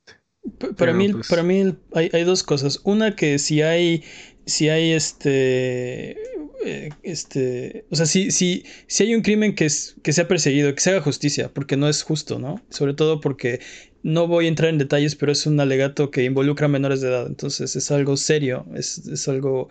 Para 0.78 0.93
mí, 0.93 1.09
pues 1.09 1.28
para 1.28 1.43
mí 1.43 1.76
hay, 1.93 2.09
hay, 2.13 2.24
dos 2.24 2.43
cosas. 2.43 2.82
Una 2.84 3.15
que 3.15 3.39
si 3.39 3.61
hay, 3.61 4.03
si 4.45 4.70
hay 4.70 4.91
este, 4.91 6.17
eh, 6.65 6.89
este, 7.03 7.86
o 7.89 7.95
sea, 7.95 8.05
si, 8.05 8.32
si, 8.32 8.65
si 8.88 9.03
hay 9.03 9.15
un 9.15 9.22
crimen 9.22 9.55
que, 9.55 9.65
es, 9.65 9.95
que 10.03 10.11
sea 10.11 10.28
perseguido, 10.28 10.74
que 10.76 10.82
se 10.82 10.89
haga 10.89 11.01
justicia, 11.01 11.51
porque 11.53 11.78
no 11.78 11.88
es 11.88 12.03
justo, 12.03 12.38
¿no? 12.38 12.61
Sobre 12.70 12.93
todo 12.93 13.22
porque 13.22 13.61
no 14.03 14.28
voy 14.28 14.45
a 14.45 14.49
entrar 14.49 14.70
en 14.70 14.78
detalles, 14.78 15.15
pero 15.15 15.32
es 15.32 15.45
un 15.45 15.59
alegato 15.59 16.11
que 16.11 16.26
involucra 16.26 16.65
a 16.65 16.70
menores 16.70 16.99
de 17.01 17.09
edad, 17.09 17.28
entonces 17.28 17.76
es 17.76 17.91
algo 17.91 18.17
serio, 18.17 18.65
es, 18.76 18.97
es 19.07 19.28
algo 19.30 19.70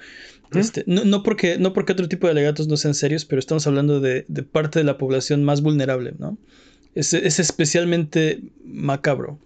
este, 0.55 0.85
no, 0.87 1.23
porque, 1.23 1.59
no 1.59 1.73
porque 1.73 1.93
otro 1.93 2.09
tipo 2.09 2.27
de 2.27 2.33
alegatos 2.33 2.69
no 2.69 2.77
sean 2.77 2.95
serios, 2.95 3.25
pero 3.25 3.39
estamos 3.39 3.67
hablando 3.67 4.01
de, 4.01 4.25
parte 4.51 4.79
de 4.79 4.85
la 4.85 4.99
población 4.99 5.45
más 5.45 5.63
vulnerable, 5.63 6.15
¿no? 6.19 6.39
Es, 6.95 7.13
especialmente 7.13 8.41
macabro. 8.65 9.39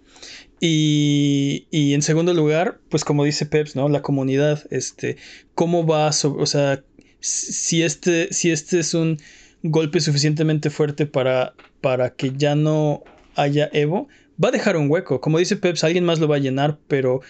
Y, 0.59 1.67
y 1.71 1.93
en 1.93 2.01
segundo 2.01 2.33
lugar, 2.33 2.79
pues 2.89 3.03
como 3.03 3.25
dice 3.25 3.45
Peps, 3.45 3.75
¿no? 3.75 3.89
La 3.89 4.01
comunidad, 4.01 4.63
este, 4.71 5.17
¿cómo 5.55 5.85
va 5.85 6.07
a, 6.07 6.11
o 6.11 6.45
sea, 6.45 6.83
si 7.19 7.83
este, 7.83 8.31
si 8.31 8.51
este 8.51 8.79
es 8.79 8.93
un 8.93 9.17
golpe 9.63 9.99
suficientemente 9.99 10.69
fuerte 10.69 11.05
para, 11.05 11.53
para 11.81 12.11
que 12.11 12.33
ya 12.35 12.55
no 12.55 13.03
haya 13.35 13.69
Evo, 13.73 14.07
va 14.43 14.49
a 14.49 14.51
dejar 14.51 14.77
un 14.77 14.89
hueco. 14.89 15.21
Como 15.21 15.37
dice 15.37 15.55
Peps, 15.55 15.83
alguien 15.83 16.05
más 16.05 16.19
lo 16.19 16.27
va 16.27 16.35
a 16.35 16.39
llenar, 16.39 16.77
pero, 16.87 17.21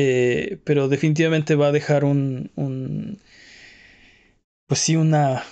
eh, 0.00 0.60
pero 0.62 0.86
definitivamente 0.86 1.56
va 1.56 1.66
a 1.66 1.72
dejar 1.72 2.04
un, 2.04 2.52
un 2.54 3.18
pues 4.68 4.78
sí, 4.78 4.94
una, 4.94 5.42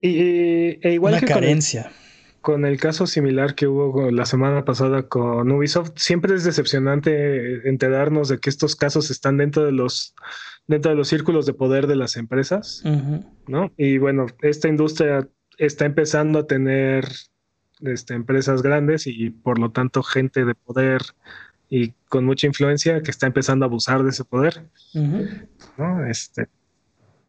e 0.00 0.80
igual 0.82 1.12
una 1.12 1.20
que 1.20 1.26
carencia. 1.26 1.92
Con 2.40 2.64
el, 2.64 2.80
caso 2.80 3.06
similar 3.06 3.54
que 3.54 3.68
hubo 3.68 4.10
la 4.10 4.26
semana 4.26 4.64
pasada 4.64 5.04
con 5.04 5.48
Ubisoft, 5.52 5.92
siempre 5.94 6.34
es 6.34 6.42
decepcionante 6.42 7.68
enterarnos 7.68 8.28
de 8.28 8.38
que 8.38 8.50
estos 8.50 8.74
casos 8.74 9.12
están 9.12 9.36
dentro 9.36 9.64
de 9.64 9.70
los 9.70 10.16
dentro 10.66 10.90
de 10.90 10.96
los 10.96 11.06
círculos 11.06 11.46
de 11.46 11.54
poder 11.54 11.86
de 11.86 11.94
las 11.94 12.16
empresas, 12.16 12.82
¿no? 13.46 13.70
Y 13.76 13.98
bueno, 13.98 14.26
esta 14.40 14.66
industria 14.66 15.28
está 15.56 15.84
empezando 15.84 16.40
a 16.40 16.48
tener 16.48 17.06
este, 17.82 18.14
empresas 18.14 18.60
grandes 18.60 19.06
y 19.06 19.30
por 19.30 19.60
lo 19.60 19.70
tanto 19.70 20.02
gente 20.02 20.44
de 20.44 20.56
poder 20.56 21.02
y 21.74 21.94
con 22.10 22.26
mucha 22.26 22.46
influencia 22.46 23.02
que 23.02 23.10
está 23.10 23.26
empezando 23.26 23.64
a 23.64 23.68
abusar 23.68 24.02
de 24.02 24.10
ese 24.10 24.24
poder. 24.24 24.62
¿no? 24.92 26.06
Este, 26.06 26.48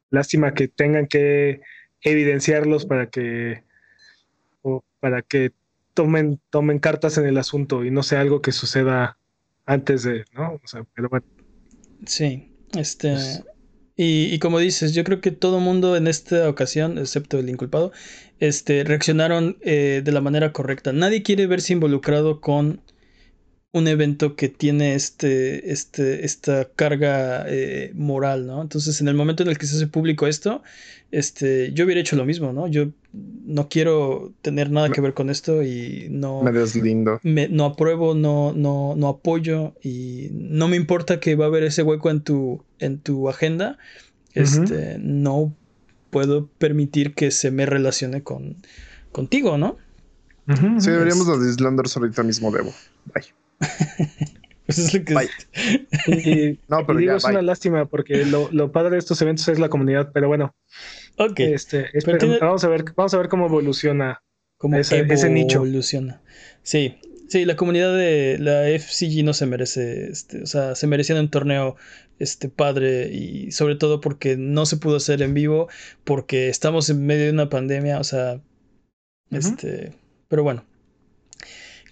lástima 0.10 0.54
que 0.54 0.68
tengan 0.68 1.08
que 1.08 1.62
evidenciarlos 2.02 2.86
para 2.86 3.10
que 3.10 3.64
para 5.00 5.22
que 5.22 5.54
tomen, 5.94 6.42
tomen 6.50 6.80
cartas 6.80 7.18
en 7.18 7.26
el 7.26 7.38
asunto 7.38 7.86
y 7.86 7.92
no 7.92 8.04
sea 8.04 8.20
algo 8.20 8.42
que 8.42 8.52
suceda 8.52 9.18
antes 9.66 10.04
de, 10.04 10.26
¿no? 10.34 10.60
O 10.62 10.68
sea, 10.68 10.86
pero 10.94 11.08
bueno. 11.08 11.26
Sí, 12.06 12.54
este. 12.76 13.12
Pues 13.12 13.44
y, 13.96 14.40
como 14.40 14.60
dices, 14.60 14.94
yo 14.94 15.04
creo 15.04 15.22
que 15.22 15.32
todo 15.32 15.60
mundo 15.60 15.96
en 15.96 16.08
esta 16.08 16.50
ocasión, 16.50 16.98
excepto 16.98 17.38
el 17.40 17.50
inculpado, 17.50 17.92
este, 18.40 18.84
reaccionaron 18.84 19.58
eh, 19.62 20.02
de 20.04 20.12
la 20.12 20.20
manera 20.20 20.52
correcta. 20.52 20.92
Nadie 20.92 21.22
quiere 21.22 21.48
verse 21.48 21.74
involucrado 21.74 22.42
con 22.42 22.82
un 23.74 23.88
evento 23.88 24.36
que 24.36 24.50
tiene 24.50 24.94
este, 24.94 25.72
este, 25.72 26.26
esta 26.26 26.70
carga 26.76 27.44
eh, 27.48 27.92
moral, 27.96 28.46
¿no? 28.46 28.62
Entonces, 28.62 29.02
en 29.02 29.08
el 29.08 29.16
momento 29.16 29.42
en 29.42 29.50
el 29.50 29.58
que 29.58 29.66
se 29.66 29.76
hace 29.76 29.88
público 29.88 30.28
esto, 30.28 30.62
este, 31.12 31.74
yo 31.74 31.86
hubiera 31.86 32.00
hecho 32.00 32.16
lo 32.16 32.24
mismo, 32.24 32.54
¿no? 32.54 32.68
Yo 32.68 32.90
no 33.12 33.70
quiero 33.70 34.32
tener 34.44 34.70
nada 34.70 34.90
que 34.90 35.02
ver 35.02 35.16
con 35.16 35.32
esto 35.32 35.64
y 35.64 36.08
no... 36.12 36.44
Me 36.44 36.52
deslindo. 36.52 37.20
Me, 37.24 37.48
no 37.50 37.66
apruebo, 37.66 38.14
no, 38.14 38.54
no, 38.54 38.94
no 38.96 39.08
apoyo 39.08 39.74
y 39.82 40.30
no 40.32 40.68
me 40.68 40.78
importa 40.78 41.20
que 41.20 41.36
va 41.36 41.46
a 41.46 41.48
haber 41.48 41.64
ese 41.64 41.82
hueco 41.82 42.12
en 42.12 42.22
tu, 42.22 42.64
en 42.78 43.00
tu 43.00 43.28
agenda. 43.28 43.80
Este, 44.36 44.98
no 45.00 45.52
puedo 46.12 46.46
permitir 46.60 47.16
que 47.16 47.32
se 47.32 47.50
me 47.50 47.66
relacione 47.66 48.22
con, 48.22 48.58
contigo, 49.12 49.58
¿no? 49.58 49.78
sí, 50.48 50.92
deberíamos 50.92 51.42
de 51.42 51.50
Islanders 51.50 51.98
ahorita 51.98 52.22
mismo, 52.22 52.52
Debo. 52.52 52.72
Bye. 53.14 53.43
es 54.68 54.94
lo 54.94 55.04
que 55.04 56.58
no, 56.68 56.86
pero 56.86 57.00
digo, 57.00 57.16
es 57.16 57.24
una 57.26 57.42
lástima 57.42 57.86
porque 57.86 58.26
lo, 58.26 58.72
padre 58.72 58.92
de 58.92 58.98
estos 59.00 59.22
eventos 59.22 59.48
es 59.48 59.60
la 59.60 59.70
comunidad, 59.70 60.12
pero 60.14 60.28
bueno. 60.28 60.56
Ok. 61.18 61.40
Este, 61.40 61.90
vamos, 62.40 62.64
a 62.64 62.70
ver, 62.70 62.86
vamos 62.96 63.14
a 63.14 63.18
ver 63.18 63.30
cómo 63.30 63.46
evoluciona 63.46 64.22
ese, 64.74 65.30
nicho. 65.30 65.58
Evoluciona. 65.58 66.22
Sí, 66.64 66.96
sí, 67.28 67.46
la 67.46 67.56
comunidad 67.56 67.96
de 67.96 68.38
la 68.40 68.68
FCG 68.68 69.24
no 69.24 69.34
se 69.34 69.46
merece, 69.46 70.10
este, 70.10 70.44
o 70.44 70.46
sea, 70.46 70.76
se 70.76 70.88
merecía 70.88 71.20
un 71.20 71.30
torneo 71.30 71.76
este 72.20 72.48
padre 72.48 73.12
y 73.12 73.52
sobre 73.52 73.76
todo 73.76 74.00
porque 74.00 74.38
no 74.38 74.66
se 74.66 74.78
pudo 74.78 74.98
hacer 74.98 75.22
en 75.22 75.34
vivo, 75.34 75.68
porque 76.04 76.50
estamos 76.50 76.90
en 76.90 77.06
medio 77.06 77.26
de 77.26 77.32
una 77.32 77.50
pandemia, 77.50 78.00
o 78.00 78.04
sea, 78.04 78.40
este, 79.32 79.94
pero 80.30 80.44
bueno, 80.44 80.64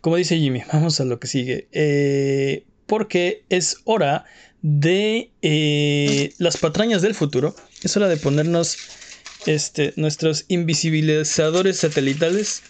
como 0.01 0.15
dice 0.15 0.37
Jimmy, 0.37 0.63
vamos 0.73 0.99
a 0.99 1.05
lo 1.05 1.19
que 1.19 1.27
sigue. 1.27 1.67
Eh, 1.71 2.65
porque 2.87 3.45
es 3.49 3.77
hora 3.85 4.25
de 4.61 5.31
eh, 5.41 6.33
las 6.37 6.57
patrañas 6.57 7.01
del 7.01 7.15
futuro. 7.15 7.55
Es 7.83 7.95
hora 7.95 8.07
de 8.09 8.17
ponernos 8.17 8.77
este, 9.45 9.93
nuestros 9.95 10.45
invisibilizadores 10.49 11.77
satelitales. 11.77 12.63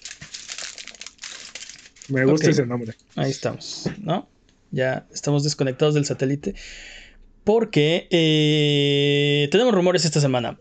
Me 2.09 2.25
gusta 2.25 2.49
ese 2.49 2.65
nombre. 2.65 2.93
Ahí 3.15 3.31
estamos, 3.31 3.89
¿no? 3.99 4.29
Ya 4.71 5.07
estamos 5.13 5.43
desconectados 5.43 5.95
del 5.95 6.05
satélite. 6.05 6.55
Porque 7.43 8.07
eh, 8.11 9.49
tenemos 9.51 9.73
rumores 9.73 10.05
esta 10.05 10.21
semana. 10.21 10.59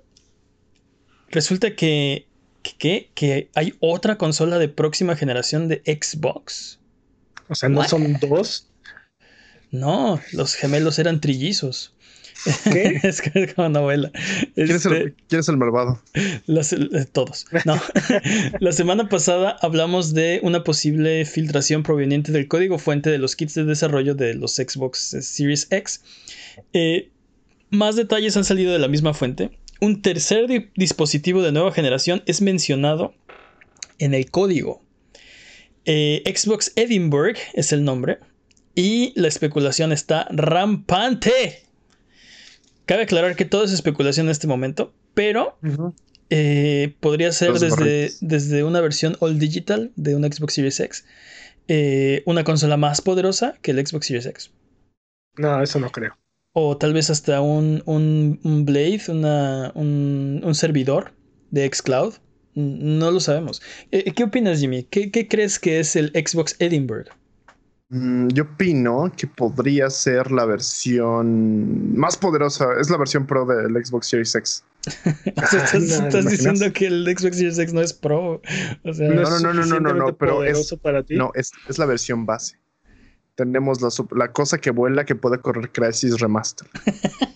Resulta 1.28 1.76
que 1.76 2.26
¿Qué? 2.62 3.10
¿Que 3.14 3.50
hay 3.54 3.74
otra 3.80 4.18
consola 4.18 4.58
de 4.58 4.68
próxima 4.68 5.16
generación 5.16 5.68
de 5.68 5.82
Xbox? 5.86 6.78
O 7.48 7.54
sea, 7.54 7.68
¿no 7.68 7.84
son 7.84 8.18
dos? 8.20 8.68
No, 9.70 10.20
los 10.32 10.54
gemelos 10.54 10.98
eran 10.98 11.20
trillizos. 11.20 11.94
¿Qué? 12.64 13.00
es 13.02 13.20
que 13.20 13.44
es 13.44 13.54
como 13.54 13.68
novela. 13.68 14.10
¿Quién, 14.54 14.70
es 14.70 14.86
el, 14.86 15.14
este, 15.30 15.52
malvado? 15.52 16.00
Eh, 16.14 17.04
todos. 17.12 17.46
No. 17.64 17.80
la 18.60 18.72
semana 18.72 19.08
pasada 19.08 19.56
hablamos 19.60 20.14
de 20.14 20.40
una 20.42 20.64
posible 20.64 21.24
filtración 21.24 21.82
proveniente 21.82 22.32
del 22.32 22.48
código 22.48 22.78
fuente 22.78 23.10
de 23.10 23.18
los 23.18 23.36
kits 23.36 23.54
de 23.54 23.64
desarrollo 23.64 24.14
de 24.14 24.34
los 24.34 24.54
Xbox 24.56 25.16
Series 25.20 25.68
X. 25.70 26.02
Eh, 26.72 27.10
más 27.70 27.96
detalles 27.96 28.36
han 28.36 28.44
salido 28.44 28.72
de 28.72 28.78
la 28.78 28.88
misma 28.88 29.14
fuente 29.14 29.50
un 29.80 30.02
tercer 30.02 30.46
dispositivo 30.76 31.42
de 31.42 31.52
nueva 31.52 31.72
generación 31.72 32.22
es 32.26 32.42
mencionado 32.42 33.14
en 33.98 34.14
el 34.14 34.30
código. 34.30 34.82
Eh, 35.84 36.22
Xbox 36.26 36.72
Edinburgh 36.76 37.36
es 37.54 37.72
el 37.72 37.84
nombre. 37.84 38.18
Y 38.74 39.12
la 39.16 39.28
especulación 39.28 39.92
está 39.92 40.28
rampante. 40.30 41.64
Cabe 42.86 43.02
aclarar 43.02 43.36
que 43.36 43.44
todo 43.44 43.64
es 43.64 43.72
especulación 43.72 44.26
en 44.26 44.32
este 44.32 44.46
momento, 44.46 44.92
pero 45.14 45.58
eh, 46.30 46.94
podría 47.00 47.32
ser 47.32 47.52
desde, 47.54 48.12
desde, 48.20 48.64
una 48.64 48.80
versión 48.80 49.16
all 49.20 49.38
digital 49.38 49.90
de 49.96 50.14
una 50.14 50.28
Xbox 50.28 50.54
Series 50.54 50.80
X, 50.80 51.04
eh, 51.68 52.22
una 52.26 52.44
consola 52.44 52.76
más 52.76 53.00
poderosa 53.00 53.58
que 53.60 53.72
el 53.72 53.86
Xbox 53.86 54.06
Series 54.06 54.26
X. 54.26 54.50
No, 55.36 55.62
eso 55.62 55.78
no 55.78 55.90
creo 55.90 56.16
o 56.52 56.76
tal 56.76 56.92
vez 56.92 57.10
hasta 57.10 57.40
un, 57.40 57.82
un, 57.86 58.64
Blade, 58.64 59.02
una, 59.08 59.72
un, 59.74 60.40
un, 60.44 60.54
servidor 60.54 61.12
de 61.50 61.70
Xcloud. 61.72 62.14
No 62.54 63.10
lo 63.10 63.20
sabemos. 63.20 63.62
¿Qué 63.90 64.24
opinas, 64.24 64.58
Jimmy? 64.58 64.82
¿Qué, 64.84 65.10
qué 65.10 65.28
crees 65.28 65.58
que 65.58 65.78
es 65.78 65.94
el 65.94 66.10
Xbox 66.10 66.56
Edinburgh? 66.58 67.08
Mm, 67.90 68.28
yo 68.28 68.44
opino 68.44 69.12
que 69.16 69.26
podría 69.26 69.88
ser 69.90 70.30
la 70.32 70.44
versión 70.44 71.96
más 71.96 72.16
poderosa. 72.16 72.66
Es 72.80 72.90
la 72.90 72.96
versión 72.96 73.26
pro 73.26 73.46
del 73.46 73.72
Xbox 73.84 74.08
Series 74.08 74.34
X. 74.34 74.64
estás, 75.26 76.24
diciendo 76.26 76.72
que 76.72 76.86
el 76.86 77.04
Xbox 77.04 77.36
Series 77.36 77.58
X 77.58 77.72
no 77.72 77.80
es 77.80 77.92
pro. 77.92 78.42
no, 78.84 78.92
no, 78.94 79.52
no, 79.52 79.52
no, 79.52 79.80
no, 79.80 79.94
no, 79.94 80.16
pero 80.16 80.42
es, 80.42 80.74
para 80.82 81.04
ti. 81.04 81.16
No, 81.16 81.30
es, 81.34 81.52
es 81.68 81.78
la 81.78 81.86
versión 81.86 82.26
base 82.26 82.58
tenemos 83.40 83.80
la, 83.80 83.88
la, 84.16 84.32
cosa 84.32 84.58
que 84.58 84.70
vuela 84.70 85.06
que 85.06 85.14
puede 85.14 85.38
correr 85.38 85.70
Crisis 85.72 86.20
Remaster. 86.20 86.68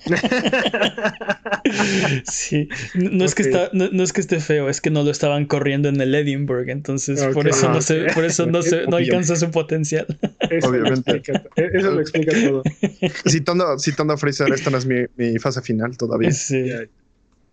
sí, 2.25 2.69
no, 2.95 3.25
es 3.25 3.35
que 3.35 3.43
está, 3.43 3.71
no, 3.73 4.03
es 4.03 4.13
que 4.13 4.21
esté 4.21 4.39
feo, 4.39 4.69
es 4.69 4.83
que 4.83 4.91
no 4.91 5.03
lo 5.03 5.11
estaban 5.11 5.47
corriendo 5.47 5.89
en 5.89 5.99
el 5.99 6.15
Edinburgh, 6.15 6.69
entonces 6.69 7.25
por 7.33 7.49
eso 7.49 7.73
no 7.73 7.81
se, 7.81 8.13
por 8.13 8.25
eso 8.25 8.45
no 8.45 8.61
se, 8.61 8.87
no 8.87 8.99
alcanza 8.99 9.35
su 9.37 9.51
potencial. 9.51 10.07
Eso 10.51 10.69
Obviamente. 10.69 11.23
eso 11.57 11.91
lo 11.91 12.01
explica 12.01 12.33
todo. 12.45 12.63
Citando, 13.27 13.79
citando 13.79 14.13
a 14.13 14.19
Fraser, 14.19 14.53
esta 14.53 14.69
no 14.69 14.77
es 14.77 14.85
mi, 14.85 15.07
mi 15.17 15.39
fase 15.39 15.63
final 15.63 15.97
todavía. 15.97 16.33
Sí. 16.33 16.71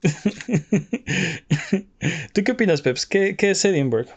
¿Tú 2.33 2.43
qué 2.43 2.51
opinas, 2.51 2.81
Peps? 2.81 3.05
¿Qué, 3.05 3.37
qué 3.37 3.51
es 3.51 3.63
Edinburgh? 3.63 4.09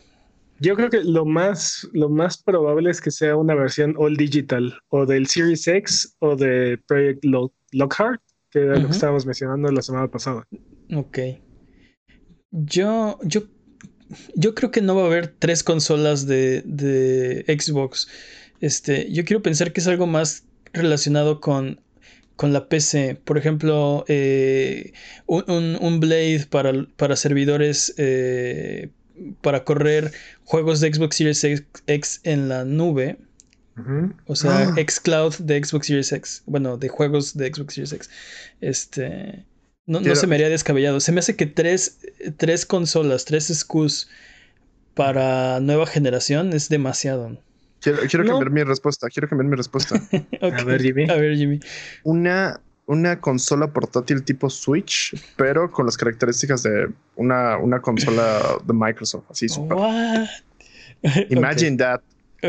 Yo 0.61 0.77
creo 0.77 0.89
que 0.89 1.03
lo 1.03 1.25
más, 1.25 1.89
lo 1.93 2.09
más 2.09 2.43
probable 2.43 2.91
es 2.91 3.01
que 3.01 3.11
sea 3.11 3.37
una 3.37 3.55
versión 3.55 3.95
all 3.99 4.17
digital 4.17 4.75
o 4.89 5.05
del 5.05 5.27
Series 5.27 5.67
X 5.67 6.17
o 6.21 6.37
de 6.37 6.79
Project 6.87 7.25
Lockhart, 7.73 8.21
que 8.51 8.61
era 8.61 8.79
lo 8.79 8.87
que 8.87 8.93
estábamos 8.93 9.27
mencionando 9.27 9.71
la 9.73 9.83
semana 9.83 10.09
pasada. 10.09 10.47
Ok. 10.95 11.19
Yo, 12.53 13.19
yo, 13.25 13.43
yo 14.37 14.55
creo 14.55 14.71
que 14.71 14.81
no 14.81 14.95
va 14.95 15.03
a 15.03 15.07
haber 15.07 15.35
tres 15.39 15.65
consolas 15.65 16.27
de, 16.27 16.63
de 16.65 17.45
Xbox. 17.59 18.09
Este, 18.61 19.11
yo 19.13 19.25
quiero 19.25 19.43
pensar 19.43 19.73
que 19.73 19.81
es 19.81 19.89
algo 19.89 20.07
más 20.07 20.47
relacionado 20.73 21.41
con, 21.41 21.81
con 22.37 22.53
la 22.53 22.69
PC. 22.69 23.21
Por 23.25 23.39
ejemplo, 23.39 24.05
eh, 24.07 24.93
un, 25.27 25.77
un, 25.81 26.01
Blade 26.01 26.47
para, 26.49 26.87
para 26.97 27.17
servidores 27.17 27.93
eh, 27.97 28.91
para 29.41 29.65
correr 29.65 30.12
juegos 30.45 30.81
de 30.81 30.93
Xbox 30.93 31.17
Series 31.17 31.45
X 31.87 32.21
en 32.25 32.49
la 32.49 32.65
nube. 32.65 33.17
O 34.27 34.37
sea, 34.37 34.69
Ah. 34.69 34.75
xCloud 34.77 35.35
de 35.39 35.62
Xbox 35.65 35.87
Series 35.89 36.12
X. 36.12 36.43
Bueno, 36.47 36.77
de 36.77 36.89
juegos 36.89 37.37
de 37.37 37.53
Xbox 37.53 37.75
Series 37.75 37.93
X. 37.93 38.11
Este. 38.61 39.45
No, 39.87 40.01
no 40.01 40.15
se 40.15 40.27
me 40.27 40.37
haría 40.37 40.49
descabellado. 40.49 41.01
Se 41.01 41.12
me 41.12 41.19
hace 41.21 41.37
que 41.37 41.47
tres, 41.47 41.99
tres 42.39 42.65
consolas, 42.67 43.25
tres 43.25 43.49
SKUs 43.49 44.09
para 44.95 45.61
nueva 45.61 45.87
generación 45.87 46.53
es 46.53 46.69
demasiado. 46.69 47.37
Quiero, 47.81 47.99
quiero 48.09 48.25
No. 48.25 48.39
cambiar 48.39 48.51
mi 48.51 48.62
respuesta. 48.62 49.09
Quiero 49.11 49.29
cambiar 49.29 49.51
mi 49.51 49.57
respuesta. 49.57 49.97
Ok. 50.41 50.65
ver, 50.65 50.81
Jimmy. 50.83 51.11
A 51.11 51.17
ver, 51.17 51.37
Jimmy. 51.37 51.61
una, 52.05 52.61
una 52.87 53.20
consola 53.20 53.68
portátil 53.72 54.22
tipo 54.24 54.51
Switch, 54.51 55.14
pero 55.37 55.70
con 55.70 55.87
las 55.87 55.97
características 55.97 56.62
de 56.64 56.89
una, 57.16 57.57
una 57.59 57.80
consola 57.80 58.41
de 58.64 58.72
Microsoft. 58.74 59.24
Así 59.30 59.49
super. 59.49 59.76
What? 59.76 60.26
Imagine 61.30 61.76
that. 61.78 62.01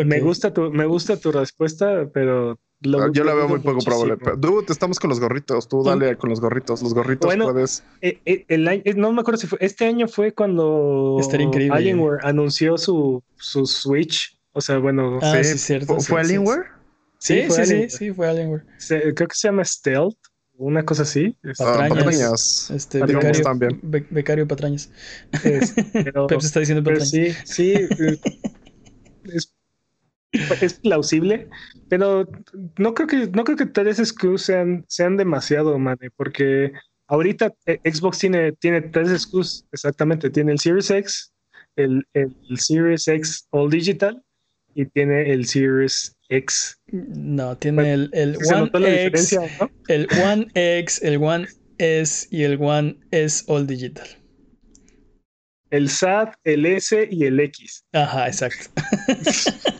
Me 0.06 0.20
gusta 0.20 0.54
tu, 0.54 0.72
me 0.72 0.86
gusta 0.86 1.18
tu 1.18 1.32
respuesta, 1.32 2.08
pero 2.14 2.60
lo- 2.82 3.04
Ah, 3.04 3.10
Yo 3.14 3.24
la 3.24 3.34
veo 3.34 3.48
muy 3.48 3.60
poco 3.60 3.76
muchísimo. 3.76 3.96
probable. 3.96 4.18
pero- 4.18 4.36
Dude, 4.36 4.66
estamos 4.72 5.00
con 5.00 5.10
los 5.10 5.22
gorritos. 5.22 5.68
Tú 5.70 5.84
dale 5.84 6.18
con 6.18 6.30
los 6.30 6.42
gorritos. 6.42 6.82
Los 6.84 6.94
gorritos 6.94 7.26
Bueno, 7.26 7.46
puedes. 7.46 7.84
Eh, 8.02 8.20
eh, 8.26 8.44
el 8.50 8.68
año- 8.68 8.82
eh, 8.84 8.94
no 8.94 9.14
me 9.14 9.22
acuerdo 9.22 9.40
si 9.40 9.48
fue 9.48 9.58
este 9.62 9.86
año 9.86 10.08
fue 10.10 10.34
cuando. 10.34 11.18
Alienware 11.72 12.20
anunció 12.24 12.78
su, 12.78 13.24
su 13.38 13.66
Switch. 13.66 14.38
O 14.52 14.60
sea, 14.62 14.78
bueno, 14.80 15.20
Ah, 15.22 15.34
Sí, 15.44 15.52
sí, 15.54 15.58
cierto. 15.58 15.88
¿Fue, 15.94 16.00
sí, 16.02 16.08
fue 16.12 16.24
sí, 16.24 16.26
Alienware? 16.28 16.66
Sí, 17.26 17.42
sí, 17.50 17.66
sí, 17.66 17.90
sí, 17.90 18.14
fue 18.14 18.30
Alienware. 18.30 18.66
Se- 18.78 19.14
creo 19.16 19.28
que 19.28 19.36
se 19.36 19.48
llama 19.48 19.66
Stealth, 19.66 20.18
una 20.58 20.86
cosa 20.86 21.02
así. 21.02 21.36
Ah, 21.44 21.54
Patrañas. 21.58 21.90
patrañas. 21.98 22.72
Este, 22.72 23.00
becario, 23.04 23.42
también. 23.42 23.80
be- 23.82 24.06
becario 24.12 24.48
Patrañas. 24.48 24.92
es- 25.44 25.74
pero, 25.94 26.28
Pep 26.28 26.40
se 26.42 26.48
está 26.48 26.60
diciendo 26.60 26.84
Patrañas. 26.84 27.10
sí, 27.10 27.32
sí, 27.46 27.74
eh, 27.74 28.18
es, 29.24 29.52
es 30.62 30.74
plausible, 30.76 31.48
pero 31.90 32.28
no 32.78 32.94
creo 32.94 33.08
que 33.08 33.28
no 33.28 33.44
creo 33.44 33.58
que 33.58 33.66
tres 33.66 33.98
SKUs 33.98 34.44
sean, 34.44 34.86
sean 34.88 35.18
demasiado, 35.18 35.80
mane, 35.80 36.12
porque 36.16 36.74
ahorita 37.08 37.54
eh, 37.66 37.80
Xbox 37.92 38.20
tiene, 38.20 38.52
tiene 38.52 38.82
tres 38.82 39.10
SKUs, 39.10 39.66
exactamente, 39.72 40.30
tiene 40.30 40.52
el 40.52 40.60
Series 40.60 40.92
X, 40.92 41.34
el, 41.76 42.06
el 42.14 42.36
Series 42.60 43.08
X 43.08 43.48
All 43.50 43.72
Digital 43.72 44.22
y 44.76 44.86
tiene 44.86 45.32
el 45.32 45.46
Series 45.48 46.15
X. 46.30 46.80
No, 46.92 47.58
tiene 47.58 47.94
el, 47.94 48.10
el 48.14 48.38
¿Se 48.38 48.56
notó 48.56 48.80
la 48.80 48.88
One 48.88 49.06
X, 49.06 49.30
diferencia, 49.30 49.58
no? 49.60 49.72
el 49.88 50.08
One 50.24 50.48
X, 50.54 51.02
el 51.04 51.18
One 51.22 51.48
S 51.78 52.28
y 52.32 52.44
el 52.44 52.58
One 52.62 52.98
S 53.12 53.44
All 53.48 53.68
Digital. 53.68 54.08
El 55.72 55.90
SAT, 55.90 56.36
el 56.44 56.66
S 56.66 57.08
y 57.12 57.26
el 57.26 57.40
X. 57.40 57.86
Ajá, 57.94 58.28
exacto. 58.28 58.70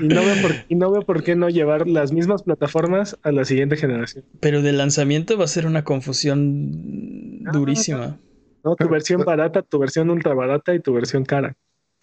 Y 0.00 0.08
no, 0.08 0.24
veo 0.24 0.42
por, 0.42 0.50
y 0.68 0.74
no 0.74 0.90
veo 0.90 1.02
por 1.02 1.22
qué 1.22 1.36
no 1.36 1.48
llevar 1.48 1.86
las 1.86 2.10
mismas 2.10 2.42
plataformas 2.42 3.16
a 3.22 3.30
la 3.30 3.44
siguiente 3.44 3.76
generación. 3.76 4.24
Pero 4.40 4.62
de 4.62 4.72
lanzamiento 4.72 5.38
va 5.38 5.44
a 5.44 5.48
ser 5.48 5.64
una 5.64 5.84
confusión 5.84 7.44
Ah, 7.46 7.52
durísima. 7.52 8.18
¿no? 8.64 8.74
Tu 8.74 8.88
versión 8.88 9.22
barata, 9.24 9.62
tu 9.62 9.78
versión 9.78 10.10
ultra 10.10 10.34
barata 10.34 10.74
y 10.74 10.80
tu 10.80 10.92
versión 10.92 11.24
cara. 11.24 11.54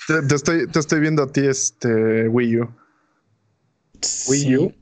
Te, 0.08 0.22
te 0.22 0.36
estoy, 0.36 0.68
te 0.68 0.80
estoy 0.80 1.02
viendo 1.02 1.24
a 1.24 1.28
ti, 1.32 1.42
este 1.42 2.30
Wii 2.30 2.62
U, 2.62 2.70
Wii 4.30 4.40
Sí, 4.42 4.56
U. 4.58 4.74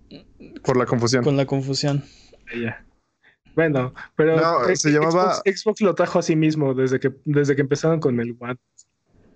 por 0.63 0.78
la 0.78 0.86
confusión. 0.86 1.24
Con 1.24 1.38
la 1.38 1.45
confusión. 1.45 2.03
Ya. 2.59 2.84
Bueno, 3.55 3.93
pero 4.16 4.36
No, 4.36 4.68
eh, 4.68 4.76
se 4.76 4.91
llamaba- 4.91 5.36
Xbox, 5.36 5.59
Xbox 5.61 5.82
lo 5.82 5.95
trajo 5.95 6.20
a 6.20 6.22
sí 6.22 6.36
mismo 6.36 6.74
desde 6.74 6.99
que, 6.99 7.13
desde 7.24 7.55
que 7.55 7.61
empezaron 7.61 7.99
con 7.99 8.20
el 8.20 8.36
One. 8.39 8.57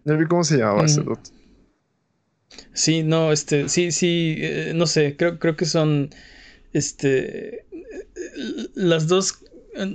Ya 0.04 0.14
vi 0.16 0.26
cómo 0.26 0.44
se 0.44 0.58
llamaba 0.58 0.86
ese 0.86 1.02
Ujú. 1.02 1.12
dude. 1.12 1.22
Sí, 2.74 3.04
no, 3.04 3.32
este, 3.32 3.70
sí, 3.70 3.92
sí, 3.92 4.36
eh, 4.40 4.74
no 4.76 4.88
sé, 4.88 5.16
creo, 5.16 5.40
creo 5.40 5.56
que 5.56 5.66
son, 5.66 6.10
este, 6.74 7.66
las 8.76 9.08
dos, 9.08 9.44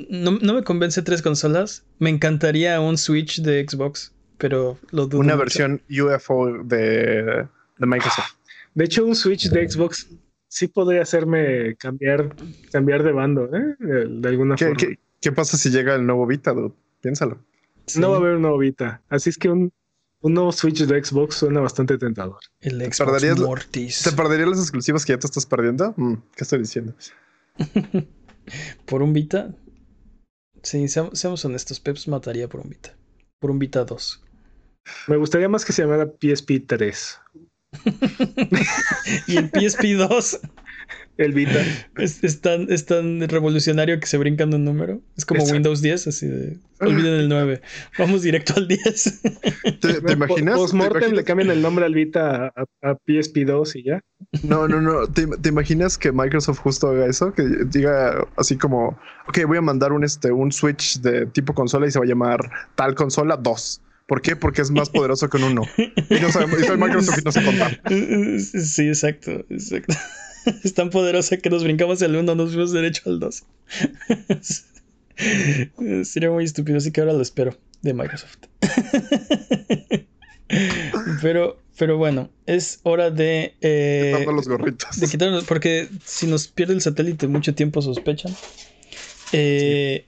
no, 0.08 0.32
no 0.32 0.54
me 0.54 0.62
convence 0.62 1.02
tres 1.02 1.20
consolas, 1.20 1.84
me 1.98 2.10
encantaría 2.10 2.80
un 2.80 2.96
Switch 2.96 3.42
de 3.42 3.66
Xbox, 3.68 4.12
pero 4.38 4.78
lo 4.90 5.06
dudo 5.06 5.18
Una 5.20 5.34
mucho. 5.34 5.38
versión 5.44 5.82
UFO 5.90 6.62
de, 6.64 7.46
de 7.78 7.86
Microsoft. 7.86 8.34
De 8.74 8.84
hecho, 8.84 9.04
un 9.04 9.14
Switch 9.14 9.48
de 9.50 9.68
Xbox 9.68 10.08
sí 10.48 10.68
podría 10.68 11.02
hacerme 11.02 11.76
cambiar, 11.76 12.34
cambiar 12.72 13.02
de 13.02 13.12
bando, 13.12 13.44
¿eh? 13.54 13.76
De, 13.78 14.06
de 14.08 14.28
alguna 14.28 14.56
¿Qué, 14.56 14.64
forma. 14.66 14.78
qué, 14.78 14.98
qué 15.20 15.32
pasa 15.32 15.56
si 15.56 15.70
llega 15.70 15.94
el 15.94 16.04
nuevo 16.06 16.26
Vita, 16.26 16.52
dude? 16.52 16.74
Piénsalo. 17.00 17.38
Sí, 17.86 18.00
No 18.00 18.10
va 18.10 18.16
a 18.16 18.20
haber 18.20 18.34
un 18.36 18.42
nuevo 18.42 18.58
Vita. 18.58 19.02
Así 19.08 19.30
es 19.30 19.38
que 19.38 19.48
un, 19.48 19.72
un 20.20 20.34
nuevo 20.34 20.50
Switch 20.52 20.84
de 20.86 21.04
Xbox 21.04 21.36
suena 21.36 21.60
bastante 21.60 21.98
tentador. 21.98 22.38
el 22.60 22.80
Xbox 22.80 22.98
perderías 22.98 23.38
la- 23.38 23.46
Mortis. 23.46 24.02
¿Te 24.02 24.12
perderías 24.12 24.48
las 24.48 24.58
exclusivas 24.60 25.04
que 25.04 25.12
ya 25.12 25.18
te 25.18 25.26
estás 25.26 25.46
perdiendo? 25.46 25.94
Mm, 25.96 26.14
¿Qué 26.34 26.42
estoy 26.44 26.58
diciendo? 26.60 26.94
¿Por 28.86 29.02
un 29.02 29.12
Vita? 29.12 29.54
Sí, 30.62 30.88
seamos, 30.88 31.18
seamos 31.18 31.44
honestos, 31.44 31.78
Peps 31.80 32.08
mataría 32.08 32.48
por 32.48 32.60
un 32.60 32.70
Vita. 32.70 32.94
Por 33.38 33.50
un 33.50 33.58
Vita 33.58 33.84
2. 33.84 34.22
Me 35.08 35.16
gustaría 35.16 35.48
más 35.48 35.64
que 35.64 35.72
se 35.72 35.82
llamara 35.82 36.06
PSP 36.06 36.66
3. 36.66 37.20
Y 39.26 39.36
el 39.36 39.50
PSP 39.50 39.84
2 39.96 40.40
El 41.16 41.32
Vita. 41.32 41.60
es, 41.98 42.22
es 42.24 42.40
tan, 42.40 42.70
es 42.72 42.86
tan 42.86 43.20
revolucionario 43.28 43.98
que 44.00 44.06
se 44.06 44.18
brincan 44.18 44.50
de 44.50 44.56
un 44.56 44.64
número. 44.64 45.00
Es 45.16 45.24
como 45.24 45.40
Exacto. 45.40 45.54
Windows 45.54 45.80
10, 45.82 46.06
así 46.08 46.26
de... 46.26 46.58
Olviden 46.80 47.14
el 47.14 47.28
9. 47.28 47.62
Vamos 47.98 48.22
directo 48.22 48.54
al 48.56 48.66
10. 48.68 49.22
¿Te, 49.80 50.00
te 50.00 50.12
imaginas? 50.12 50.56
Postmortem 50.56 51.10
¿Te 51.10 51.16
le 51.16 51.24
cambian 51.24 51.50
el 51.50 51.62
nombre 51.62 51.84
al 51.84 51.94
Vita 51.94 52.46
a, 52.46 52.52
a- 52.82 52.90
a 52.90 52.96
PSP 53.06 53.44
2 53.46 53.76
y 53.76 53.84
ya. 53.84 54.00
No, 54.42 54.66
no, 54.68 54.80
no. 54.80 55.06
¿Te, 55.06 55.26
te 55.26 55.48
imaginas 55.48 55.96
que 55.96 56.10
Microsoft 56.12 56.58
justo 56.58 56.88
haga 56.88 57.06
eso? 57.06 57.32
Que 57.32 57.44
diga 57.66 58.26
así 58.36 58.56
como, 58.58 58.98
ok, 59.28 59.38
voy 59.46 59.58
a 59.58 59.62
mandar 59.62 59.92
un, 59.92 60.02
este, 60.04 60.32
un 60.32 60.50
Switch 60.52 61.00
de 61.00 61.26
tipo 61.26 61.54
consola 61.54 61.86
y 61.86 61.90
se 61.92 61.98
va 62.00 62.04
a 62.04 62.08
llamar 62.08 62.40
tal 62.74 62.94
consola 62.96 63.36
2. 63.36 63.80
¿Por 64.06 64.20
qué? 64.20 64.36
Porque 64.36 64.62
es 64.62 64.70
más 64.70 64.90
poderoso 64.90 65.28
que 65.28 65.38
un 65.38 65.44
1. 65.44 65.62
Y 66.10 66.20
no 66.20 66.30
sabemos, 66.30 66.60
y 66.60 66.64
soy 66.64 66.76
Microsoft 66.76 67.18
y 67.18 67.22
no 67.22 67.32
sé 67.32 67.44
contar. 67.44 67.80
Sí, 68.38 68.88
exacto, 68.88 69.44
exacto. 69.48 69.94
Es 70.62 70.74
tan 70.74 70.90
poderosa 70.90 71.38
que 71.38 71.48
nos 71.48 71.64
brincamos 71.64 72.02
el 72.02 72.14
1, 72.16 72.34
nos 72.34 72.50
fuimos 72.50 72.72
derecho 72.72 73.02
al 73.06 73.18
2. 73.18 73.44
Sería 76.04 76.30
muy 76.30 76.44
estúpido, 76.44 76.76
así 76.76 76.92
que 76.92 77.00
ahora 77.00 77.14
lo 77.14 77.22
espero 77.22 77.56
de 77.82 77.94
Microsoft. 77.94 78.36
Pero, 81.22 81.58
pero 81.78 81.96
bueno, 81.96 82.30
es 82.46 82.80
hora 82.82 83.10
de, 83.10 83.54
eh, 83.60 84.10
Quitando 84.12 84.32
los 84.32 84.46
gorritos. 84.48 85.00
de 85.00 85.08
quitarnos, 85.08 85.44
porque 85.44 85.88
si 86.04 86.26
nos 86.26 86.48
pierde 86.48 86.74
el 86.74 86.80
satélite 86.82 87.26
mucho 87.26 87.54
tiempo 87.54 87.80
sospechan. 87.82 88.34
Eh, 89.32 90.06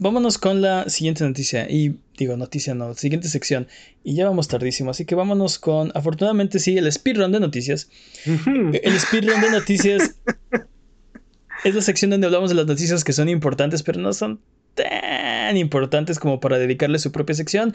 Vámonos 0.00 0.38
con 0.38 0.62
la 0.62 0.88
siguiente 0.88 1.24
noticia. 1.24 1.68
Y 1.68 1.96
digo, 2.16 2.36
noticia 2.36 2.74
no, 2.74 2.94
siguiente 2.94 3.28
sección. 3.28 3.66
Y 4.04 4.14
ya 4.14 4.26
vamos 4.26 4.46
tardísimo. 4.46 4.90
Así 4.92 5.04
que 5.04 5.14
vámonos 5.16 5.58
con, 5.58 5.90
afortunadamente 5.94 6.60
sí, 6.60 6.78
el 6.78 6.90
speedrun 6.92 7.32
de 7.32 7.40
noticias. 7.40 7.88
El 8.24 9.00
speedrun 9.00 9.40
de 9.40 9.50
noticias 9.50 10.14
es 11.64 11.74
la 11.74 11.82
sección 11.82 12.10
donde 12.12 12.26
hablamos 12.26 12.50
de 12.50 12.56
las 12.56 12.66
noticias 12.66 13.02
que 13.02 13.12
son 13.12 13.28
importantes, 13.28 13.82
pero 13.82 13.98
no 14.00 14.12
son 14.12 14.40
tan 14.74 15.56
importantes 15.56 16.20
como 16.20 16.38
para 16.38 16.58
dedicarle 16.58 17.00
su 17.00 17.10
propia 17.10 17.34
sección. 17.34 17.74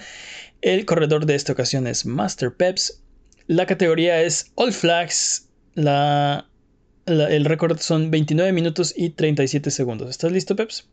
El 0.61 0.85
corredor 0.85 1.25
de 1.25 1.35
esta 1.35 1.51
ocasión 1.51 1.87
es 1.87 2.05
Master 2.05 2.53
Peps. 2.53 3.01
La 3.47 3.65
categoría 3.65 4.21
es 4.21 4.51
All 4.55 4.71
Flags. 4.71 5.49
La, 5.75 6.47
la- 7.05 7.29
el 7.29 7.43
récord 7.43 7.77
son 7.79 8.11
29 8.11 8.53
minutos 8.53 8.93
y 8.95 9.09
37 9.09 9.69
segundos. 9.71 10.09
¿Estás 10.09 10.31
listo, 10.31 10.55
Peps? 10.55 10.87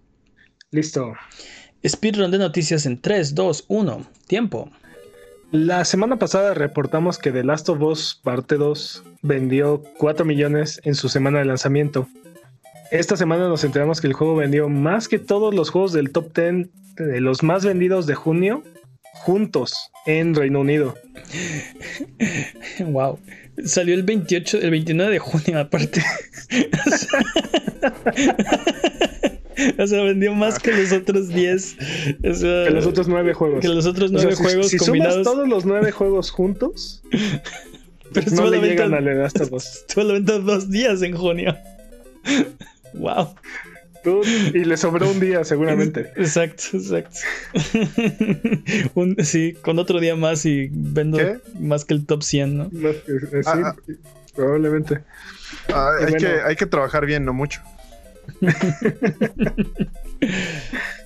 Listo. 0.73 1.15
Speedrun 1.87 2.31
de 2.31 2.39
noticias 2.39 2.87
en 2.87 3.01
3, 3.01 3.35
2, 3.35 3.65
1. 3.67 4.07
Tiempo. 4.29 4.71
La 5.51 5.85
semana 5.85 6.17
pasada 6.17 6.55
reportamos 6.55 7.19
que 7.19 7.33
The 7.33 7.43
Last 7.43 7.69
of 7.71 7.81
Us 7.81 8.21
Parte 8.23 8.55
2 8.55 9.03
vendió 9.23 9.83
4 9.99 10.25
millones 10.25 10.81
en 10.85 10.95
su 10.95 11.09
semana 11.09 11.41
de 11.41 11.47
lanzamiento. 11.47 12.07
Esta 12.93 13.17
semana 13.17 13.49
nos 13.49 13.65
enteramos 13.65 14.01
que 14.01 14.07
el 14.07 14.13
juego 14.13 14.37
vendió 14.37 14.69
más 14.69 15.09
que 15.09 15.19
todos 15.19 15.53
los 15.53 15.71
juegos 15.71 15.93
del 15.93 16.13
top 16.13 16.33
10 16.35 16.69
de 16.97 17.21
los 17.21 17.43
más 17.43 17.65
vendidos 17.65 18.07
de 18.07 18.15
junio 18.15 18.63
juntos 19.13 19.91
en 20.07 20.35
Reino 20.35 20.61
Unido. 20.61 20.95
Wow. 22.87 23.19
Salió 23.65 23.95
el 23.95 24.05
28, 24.05 24.59
el 24.59 24.71
29 24.71 25.13
de 25.13 25.19
junio, 25.19 25.59
aparte. 25.59 26.03
o 29.79 29.87
sea, 29.87 30.03
vendió 30.03 30.35
más 30.35 30.59
que 30.59 30.73
los 30.73 30.93
otros 30.93 31.29
10. 31.35 31.77
O 32.29 32.35
sea, 32.35 32.65
Que 32.65 32.71
los 32.71 32.87
otros 32.87 33.09
9 33.09 33.33
juegos. 33.35 33.61
que 33.61 33.69
los 33.69 33.87
otros 33.87 34.11
O 34.13 34.19
sea, 34.19 34.31
9 34.31 34.37
si- 34.37 34.43
juegos 34.43 34.69
si, 34.69 34.79
sumas 34.79 34.87
combinados. 34.89 35.23
todos 35.23 35.49
los 35.49 35.65
9 35.65 35.91
juegos 35.93 36.31
juntos, 36.31 37.03
pero 38.13 38.31
no 38.33 38.47
a 38.47 38.51
le 38.51 38.61
llegan 38.61 38.95
a 38.95 38.99
The 38.99 39.15
Last 39.15 39.41
of 39.41 39.53
Us. 39.53 39.65
estuvo 39.89 40.03
a 40.03 40.07
la 40.09 40.13
venta 40.15 40.39
dos 40.39 40.71
días 40.71 41.03
en 41.03 41.17
junio. 41.17 41.57
wow. 42.95 43.35
Tú- 44.03 44.23
Y 44.55 44.65
le 44.65 44.77
sobró 44.79 45.11
un 45.11 45.21
día 45.21 45.45
seguramente. 45.45 46.11
Exacto, 46.17 46.63
exacto. 46.73 47.19
Un- 48.95 49.17
sí, 49.23 49.55
con 49.61 49.79
otro 49.79 50.01
día 50.01 50.17
más 50.17 50.47
y 50.47 50.71
vendo 50.73 51.19
¿Qué? 51.19 51.37
más 51.59 51.85
que 51.85 51.93
el 51.95 52.07
top 52.07 52.23
100, 52.23 52.57
¿no? 52.57 52.69
No, 52.73 52.89
eh, 52.89 53.03
eh, 53.07 53.21
sí. 53.33 53.39
Ah, 53.45 53.75
ah. 53.77 53.77
probablemente. 54.35 55.01
Ah, 55.69 55.91
hay, 55.99 56.13
bueno. 56.13 56.19
que, 56.19 56.41
hay 56.43 56.57
que 56.57 56.65
trabajar 56.67 57.05
bien, 57.05 57.25
no 57.27 57.35
mucho. 57.35 57.61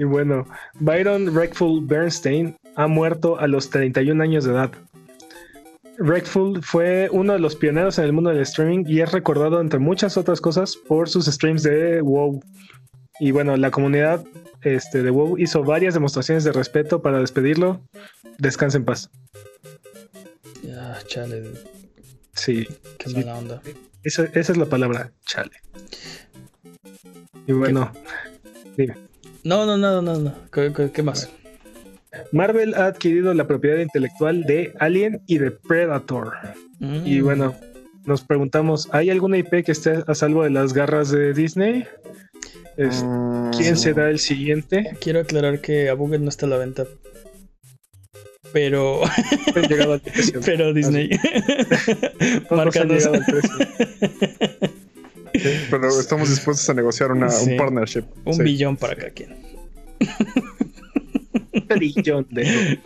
Y 0.00 0.04
bueno, 0.04 0.46
Byron 0.78 1.34
Reckful 1.34 1.84
Bernstein 1.84 2.56
ha 2.74 2.86
muerto 2.86 3.38
a 3.38 3.46
los 3.46 3.68
31 3.68 4.22
años 4.22 4.44
de 4.44 4.52
edad. 4.52 4.72
Reckful 5.98 6.62
fue 6.62 7.10
uno 7.12 7.34
de 7.34 7.38
los 7.38 7.54
pioneros 7.54 7.98
en 7.98 8.06
el 8.06 8.14
mundo 8.14 8.30
del 8.30 8.40
streaming 8.40 8.84
y 8.86 9.02
es 9.02 9.12
recordado 9.12 9.60
entre 9.60 9.78
muchas 9.78 10.16
otras 10.16 10.40
cosas 10.40 10.74
por 10.74 11.10
sus 11.10 11.26
streams 11.26 11.62
de 11.62 12.00
WoW. 12.00 12.40
Y 13.18 13.32
bueno, 13.32 13.58
la 13.58 13.70
comunidad 13.70 14.24
este, 14.62 15.02
de 15.02 15.10
WoW 15.10 15.36
hizo 15.36 15.64
varias 15.64 15.92
demostraciones 15.92 16.44
de 16.44 16.52
respeto 16.52 17.02
para 17.02 17.18
despedirlo. 17.18 17.82
Descansa 18.38 18.78
en 18.78 18.86
paz. 18.86 19.10
Ya, 20.62 20.96
chale, 21.08 21.42
Sí, 22.32 22.66
qué 22.96 23.10
mala 23.10 23.36
onda. 23.36 23.62
esa, 24.02 24.24
esa 24.32 24.52
es 24.52 24.56
la 24.56 24.64
palabra, 24.64 25.12
chale. 25.26 25.52
Y 27.46 27.52
bueno, 27.52 27.92
No, 29.44 29.64
no, 29.66 29.76
no, 29.76 30.02
no, 30.02 30.16
no. 30.18 30.34
¿Qué, 30.52 30.72
qué- 30.74 30.90
qué 30.92 31.02
más? 31.02 31.30
Marvel 32.32 32.74
ha 32.74 32.86
adquirido 32.86 33.32
la 33.34 33.46
propiedad 33.46 33.78
intelectual 33.78 34.42
de 34.44 34.72
Alien 34.80 35.22
y 35.26 35.38
de 35.38 35.50
Predator. 35.50 36.32
Y 36.80 37.20
Mm. 37.20 37.24
bueno, 37.24 37.54
nos 38.04 38.22
preguntamos, 38.22 38.88
¿hay 38.92 39.10
alguna 39.10 39.38
IP 39.38 39.62
que 39.64 39.72
esté 39.72 40.02
a 40.06 40.14
salvo 40.14 40.42
de 40.44 40.50
las 40.50 40.72
garras 40.72 41.10
de 41.10 41.32
Disney? 41.34 41.86
Es- 42.76 43.02
Mm, 43.04 43.50
¿Quién 43.56 43.76
será 43.76 44.10
el 44.10 44.18
siguiente? 44.18 44.96
Quiero 45.00 45.20
aclarar 45.20 45.60
que 45.60 45.88
Abuget 45.90 46.20
no 46.20 46.28
está 46.30 46.46
a 46.46 46.48
la 46.50 46.56
venta. 46.58 46.86
Pero, 48.52 49.02
Han 49.56 49.68
llegado 49.68 49.92
al 49.94 50.00
precio. 50.00 50.40
pero 50.44 50.72
Disney. 50.72 51.10
Llegado 53.00 53.14
al 53.14 53.24
precio. 53.24 53.58
Pero 55.70 55.88
estamos 56.00 56.28
dispuestos 56.28 56.68
a 56.70 56.74
negociar 56.74 57.12
una, 57.12 57.28
Sí. 57.30 57.50
un 57.52 57.56
partnership. 57.56 58.04
Un 58.24 58.34
Sí. 58.34 58.42
billón 58.42 58.76
para 58.76 58.96
cada 58.96 59.10
quien. 59.10 59.36
Trillón 61.68 62.26
de-. 62.30 62.78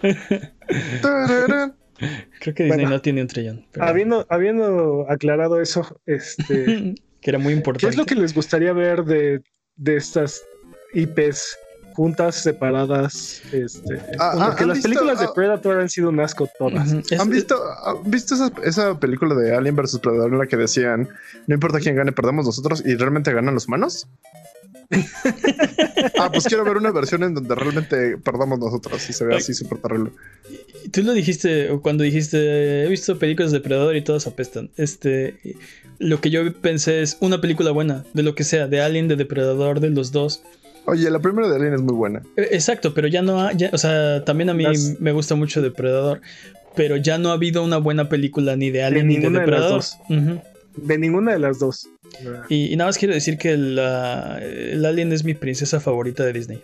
Creo 2.41 2.55
que 2.55 2.65
Disney 2.65 2.69
Bueno. 2.69 2.91
no 2.91 3.01
tiene 3.01 3.23
un 3.23 3.29
trillón. 3.29 3.67
pero- 3.73 3.87
Habiendo, 3.87 4.27
habiendo 4.29 5.07
aclarado 5.09 5.61
eso, 5.61 6.01
este, 6.07 6.95
que 7.21 7.31
era 7.31 7.39
muy 7.39 7.53
¿qué 7.53 7.57
importante. 7.59 7.89
es 7.89 7.97
lo 7.97 8.05
que 8.05 8.15
les 8.15 8.35
gustaría 8.35 8.73
ver 8.73 9.05
de, 9.05 9.43
de 9.77 9.97
estas 9.97 10.43
IPs 10.93 11.57
juntas, 11.95 12.35
separadas? 12.37 13.41
Este, 13.53 13.95
Ah, 14.19 14.33
ah, 14.35 14.47
porque 14.49 14.63
¿han 14.63 14.69
las 14.69 14.77
visto- 14.79 14.89
películas 14.89 15.21
de 15.21 15.27
ah, 15.27 15.33
Predator 15.35 15.81
han 15.81 15.89
sido 15.89 16.09
un 16.11 16.21
asco 16.21 16.49
todas. 16.59 16.93
¿Han 17.19 17.31
visto, 17.31 17.57
han 17.85 18.11
visto 18.11 18.35
esa, 18.35 18.53
esa 18.65 18.99
película 19.01 19.35
de 19.35 19.55
Alien 19.55 19.77
vs 19.77 19.99
Predator 20.01 20.33
en 20.33 20.39
la 20.39 20.47
que 20.47 20.57
decían 20.57 21.09
no 21.47 21.55
importa 21.55 21.81
quién 21.81 21.97
gane, 21.97 22.13
perdemos 22.13 22.45
nosotros 22.47 22.83
y 22.85 22.95
realmente 22.97 23.33
ganan 23.33 23.55
los 23.55 23.67
humanos? 23.67 24.07
ah, 26.21 26.31
pues 26.31 26.45
quiero 26.45 26.65
ver 26.65 26.77
una 26.77 26.91
versión 26.93 27.23
en 27.23 27.35
donde 27.35 27.55
realmente 27.55 28.19
perdamos 28.19 28.59
nosotros 28.59 29.09
y 29.09 29.13
se 29.13 29.25
ve 29.25 29.37
así 29.37 29.55
súper 29.55 29.79
terrible. 29.79 30.11
Tú 30.93 31.03
lo 31.03 31.13
dijiste 31.13 31.69
cuando 31.83 32.05
dijiste, 32.05 32.85
he 32.85 32.89
visto 32.89 33.19
películas 33.19 33.51
de 33.53 33.61
Predador 33.61 33.97
y 33.97 34.03
todas 34.03 34.27
apestan. 34.27 34.71
Este, 34.77 35.39
lo 35.99 36.21
que 36.21 36.31
yo 36.31 36.53
pensé 36.61 37.03
es 37.03 37.17
una 37.21 37.41
película 37.41 37.71
buena, 37.71 38.05
de 38.13 38.23
lo 38.23 38.35
que 38.35 38.45
sea, 38.45 38.67
de 38.69 38.83
Alien, 38.83 39.09
de 39.09 39.17
Depredador, 39.17 39.81
de 39.81 39.91
los 39.91 40.13
dos. 40.13 40.43
Oye, 40.87 41.11
la 41.11 41.19
primera 41.19 41.49
de 41.49 41.57
Alien 41.57 41.75
es 41.75 41.83
muy 41.83 41.95
buena. 41.95 42.23
Eh, 42.37 42.49
Exacto, 42.53 42.95
pero 42.95 43.09
ya 43.09 43.23
no 43.23 43.41
ha, 43.41 43.53
ya- 43.53 43.71
o 43.73 43.79
sea, 43.79 44.25
también 44.25 44.51
a 44.51 44.55
mí 44.55 44.65
Las- 44.65 45.01
me 45.01 45.13
gusta 45.13 45.35
mucho 45.35 45.63
Depredador, 45.63 46.21
pero 46.77 46.97
ya 46.97 47.19
no 47.19 47.31
ha 47.31 47.35
habido 47.35 47.65
una 47.65 47.79
buena 47.79 48.09
película 48.09 48.57
ni 48.57 48.71
de 48.71 48.83
Alien 48.85 49.09
ni 49.09 49.15
de 49.15 49.21
ninguna 49.21 49.41
de 49.41 49.47
las 49.47 49.61
Depredador. 49.61 49.79
dos. 49.79 49.99
Ujú. 50.11 50.41
De 50.87 50.99
ninguna 50.99 51.33
de 51.33 51.39
las 51.39 51.59
dos. 51.59 51.89
y, 52.49 52.73
y 52.73 52.77
nada 52.77 52.89
más 52.89 52.99
quiero 52.99 53.15
decir 53.15 53.39
que 53.39 53.57
la- 53.57 54.39
el 54.43 54.85
Alien 54.85 55.13
es 55.13 55.25
mi 55.25 55.35
princesa 55.35 55.81
favorita 55.81 56.25
de 56.25 56.33
Disney. 56.33 56.63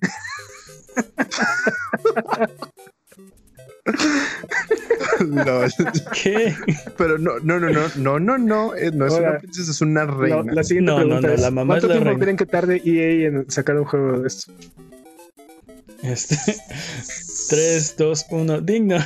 No, 5.30 5.60
¿Qué? 6.12 6.54
pero 6.96 7.18
no, 7.18 7.38
no, 7.42 7.58
no, 7.58 7.70
no, 7.70 7.88
no, 7.96 8.18
no, 8.20 8.38
no, 8.38 8.74
eh, 8.74 8.90
no 8.92 9.06
es 9.06 9.12
Ahora, 9.14 9.30
una 9.30 9.38
princesa, 9.40 9.70
es 9.70 9.80
una 9.80 10.04
reina. 10.06 10.52
la 10.52 10.62
siguiente 10.64 10.92
No, 10.92 10.98
no, 11.04 11.20
pregunta 11.20 11.28
no, 11.28 11.34
es: 11.34 11.40
la 11.40 11.50
mamá 11.50 11.74
¿Cuánto 11.74 11.86
es 11.86 11.88
la 11.88 11.94
tiempo 11.94 12.10
reina. 12.10 12.20
creen 12.20 12.36
que 12.36 12.46
tarde 12.46 12.82
EA 12.84 13.28
en 13.28 13.50
sacar 13.50 13.76
un 13.78 13.84
juego 13.84 14.20
de 14.20 14.28
esto? 14.28 14.52
Este, 16.02 16.36
3, 17.48 17.96
2, 17.98 18.26
1, 18.30 18.60
digno. 18.60 18.96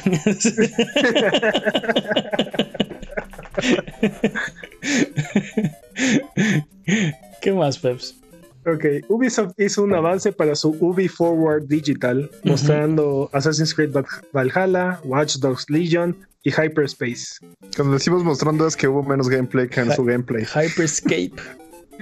¿Qué 7.40 7.52
más, 7.52 7.78
Peps? 7.78 8.16
Ok, 8.64 8.84
Ubisoft 9.08 9.54
hizo 9.58 9.82
un 9.82 9.92
avance 9.94 10.30
para 10.32 10.54
su 10.54 10.76
Ubi 10.80 11.08
Forward 11.08 11.64
Digital, 11.66 12.30
mostrando 12.44 13.28
Assassin's 13.32 13.74
Creed 13.74 13.90
Val- 13.90 14.06
Valhalla, 14.32 15.00
Watch 15.04 15.36
Dogs 15.38 15.68
Legion 15.68 16.16
y 16.44 16.50
Hyperspace. 16.50 17.38
Cuando 17.76 17.94
decimos 17.94 18.22
mostrando 18.22 18.66
es 18.66 18.76
que 18.76 18.86
hubo 18.88 19.02
menos 19.02 19.28
gameplay 19.28 19.68
que 19.68 19.80
en 19.80 19.92
su 19.92 20.04
gameplay. 20.04 20.44
Hyperscape. 20.44 21.32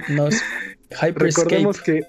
No 0.09 0.27
es 0.27 0.41
Hyperscape. 0.91 1.19
Recordemos 1.19 1.81
que 1.81 2.01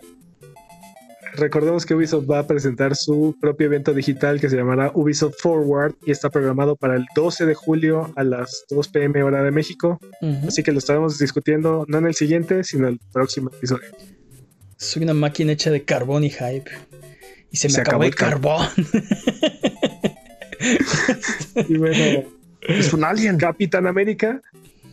recordemos 1.34 1.84
que 1.86 1.94
Ubisoft 1.94 2.30
va 2.30 2.40
a 2.40 2.46
presentar 2.46 2.94
su 2.94 3.34
propio 3.40 3.66
evento 3.66 3.92
digital 3.94 4.40
que 4.40 4.48
se 4.50 4.56
llamará 4.56 4.90
Ubisoft 4.94 5.34
Forward 5.40 5.94
y 6.06 6.10
está 6.10 6.30
programado 6.30 6.76
para 6.76 6.94
el 6.96 7.06
12 7.14 7.46
de 7.46 7.54
julio 7.54 8.12
a 8.16 8.24
las 8.24 8.64
2 8.70 8.88
pm 8.88 9.22
hora 9.22 9.42
de 9.42 9.50
México. 9.50 9.98
Así 10.46 10.62
que 10.62 10.72
lo 10.72 10.78
estaremos 10.78 11.18
discutiendo 11.18 11.84
no 11.88 11.98
en 11.98 12.06
el 12.06 12.14
siguiente, 12.14 12.64
sino 12.64 12.86
en 12.86 12.94
el 12.94 13.00
próximo 13.12 13.50
episodio. 13.50 13.88
Soy 14.82 15.04
una 15.04 15.14
máquina 15.14 15.52
hecha 15.52 15.70
de 15.70 15.84
carbón 15.84 16.24
y 16.24 16.30
hype. 16.30 16.64
Y 17.50 17.56
se 17.56 17.68
me 17.68 17.74
Se 17.74 17.80
acabó, 17.82 18.02
acabó 18.02 18.04
el 18.04 18.08
el 18.08 18.14
car- 18.14 18.30
carbón. 18.30 18.66
Y 21.68 21.76
bueno, 21.76 22.24
Es 22.62 22.92
un 22.92 23.04
alien. 23.04 23.36
Capitán 23.38 23.86
América, 23.86 24.40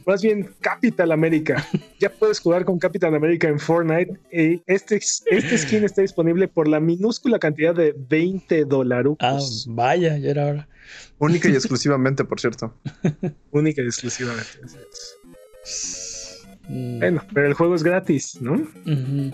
más 0.05 0.21
bien 0.21 0.49
Capital 0.61 1.11
América. 1.11 1.65
Ya 1.99 2.09
puedes 2.11 2.39
jugar 2.39 2.65
con 2.65 2.79
Capitán 2.79 3.13
América 3.15 3.47
en 3.47 3.59
Fortnite. 3.59 4.13
Y 4.31 4.61
este, 4.67 4.97
este 4.97 5.57
skin 5.57 5.83
está 5.83 6.01
disponible 6.01 6.47
por 6.47 6.67
la 6.67 6.79
minúscula 6.79 7.39
cantidad 7.39 7.73
de 7.75 7.93
20 7.97 8.65
dólares. 8.65 9.13
Ah, 9.19 9.39
vaya, 9.67 10.17
ya 10.17 10.29
era 10.29 10.45
hora. 10.47 10.67
Única 11.19 11.49
y 11.49 11.53
exclusivamente, 11.53 12.23
por 12.25 12.39
cierto. 12.39 12.73
Única 13.51 13.81
y 13.81 13.85
exclusivamente. 13.85 14.49
Mm, 16.67 16.99
Bueno, 16.99 17.23
pero 17.33 17.47
el 17.47 17.53
juego 17.53 17.75
es 17.75 17.83
gratis, 17.83 18.37
¿no? 18.41 18.53
ujú. 18.53 19.31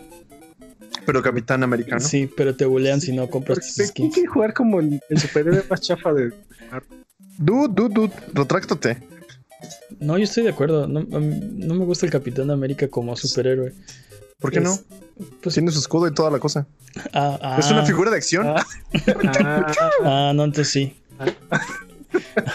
Pero 1.05 1.21
Capitán 1.21 1.63
Americano. 1.63 1.99
Sí, 1.99 2.29
pero 2.35 2.55
te 2.55 2.65
bulean 2.65 3.01
si 3.01 3.11
no 3.13 3.29
compras 3.29 3.59
tus 3.59 3.75
¿quién 3.75 3.87
skins. 3.87 4.13
quiere 4.13 4.27
jugar 4.29 4.53
como 4.53 4.79
el, 4.79 5.01
el 5.09 5.19
superhéroe 5.19 5.63
más 5.69 5.81
chafa 5.81 6.13
de. 6.13 6.31
Dude, 7.37 7.69
dude, 7.73 7.93
dude, 7.93 8.13
retráctate. 8.33 8.97
No, 9.99 10.17
yo 10.17 10.23
estoy 10.23 10.43
de 10.43 10.49
acuerdo. 10.49 10.87
No, 10.87 11.01
no 11.03 11.73
me 11.75 11.85
gusta 11.85 12.05
el 12.05 12.11
Capitán 12.11 12.49
América 12.51 12.87
como 12.87 13.15
superhéroe. 13.15 13.73
¿Por 14.39 14.51
qué 14.51 14.59
Es- 14.59 14.63
no? 14.63 14.77
Pues, 15.41 15.55
Tiene 15.55 15.71
su 15.71 15.79
escudo 15.79 16.07
y 16.07 16.13
toda 16.13 16.29
la 16.29 16.39
cosa. 16.39 16.67
ah, 17.13 17.39
ah, 17.41 17.57
Es 17.59 17.71
una 17.71 17.85
figura 17.85 18.11
de 18.11 18.17
acción. 18.17 18.47
Ah. 18.47 18.65
Ah, 19.43 19.73
Ah, 20.03 20.31
no, 20.35 20.43
entonces 20.43 20.69
sí. 20.73 20.95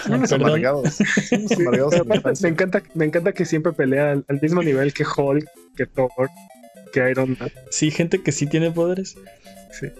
Perdón. 0.01 0.43
amargados. 0.43 0.95
Sí, 0.95 1.37
amargados. 1.67 1.95
me 2.43 2.49
encanta, 2.49 2.83
me 2.95 3.05
encanta 3.07 3.33
que 3.33 3.45
siempre 3.45 3.73
pelea 3.73 4.13
al, 4.13 4.25
al 4.29 4.41
mismo 4.41 4.63
nivel 4.63 4.93
que 4.93 5.05
Hulk, 5.05 5.47
que 5.77 5.87
Thor, 5.87 6.11
que 6.93 7.11
Iron 7.11 7.37
Man. 7.39 7.51
Sí, 7.71 7.91
gente 7.91 8.23
que 8.23 8.33
sí 8.33 8.47
tiene 8.47 8.71
poderes. 8.71 9.17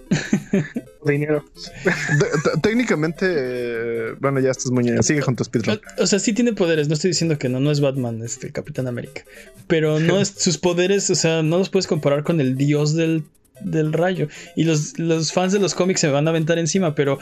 Dinero. 1.07 1.45
De- 1.85 2.27
te- 2.51 2.61
técnicamente, 2.61 3.27
eh, 3.29 4.15
bueno, 4.21 4.41
ya 4.41 4.51
estás 4.51 4.71
muy. 4.71 4.85
Sigue 5.03 5.21
con 5.21 5.37
tu 5.37 5.45
speedrun. 5.45 5.81
O 5.99 6.07
sea, 6.07 6.19
sí 6.19 6.33
tiene 6.33 6.53
poderes. 6.53 6.89
No 6.89 6.95
estoy 6.95 7.11
diciendo 7.11 7.39
que 7.39 7.49
no, 7.49 7.61
no 7.61 7.71
es 7.71 7.81
Batman, 7.81 8.23
es 8.23 8.43
el 8.45 8.53
Capitán 8.53 8.87
América. 8.89 9.23
Pero 9.67 9.99
no 10.01 10.21
es 10.21 10.29
sus 10.29 10.59
poderes, 10.59 11.09
o 11.11 11.15
sea, 11.15 11.43
no 11.43 11.59
los 11.59 11.71
puedes 11.71 11.87
comparar 11.87 12.25
con 12.25 12.41
el 12.41 12.57
dios 12.57 12.95
del, 12.95 13.25
del 13.63 13.93
rayo. 13.93 14.29
Y 14.57 14.65
los, 14.65 14.99
los 14.99 15.33
fans 15.33 15.53
de 15.53 15.59
los 15.59 15.75
cómics 15.75 16.01
se 16.01 16.07
me 16.09 16.13
van 16.15 16.27
a 16.27 16.31
aventar 16.31 16.59
encima, 16.59 16.95
pero 16.95 17.19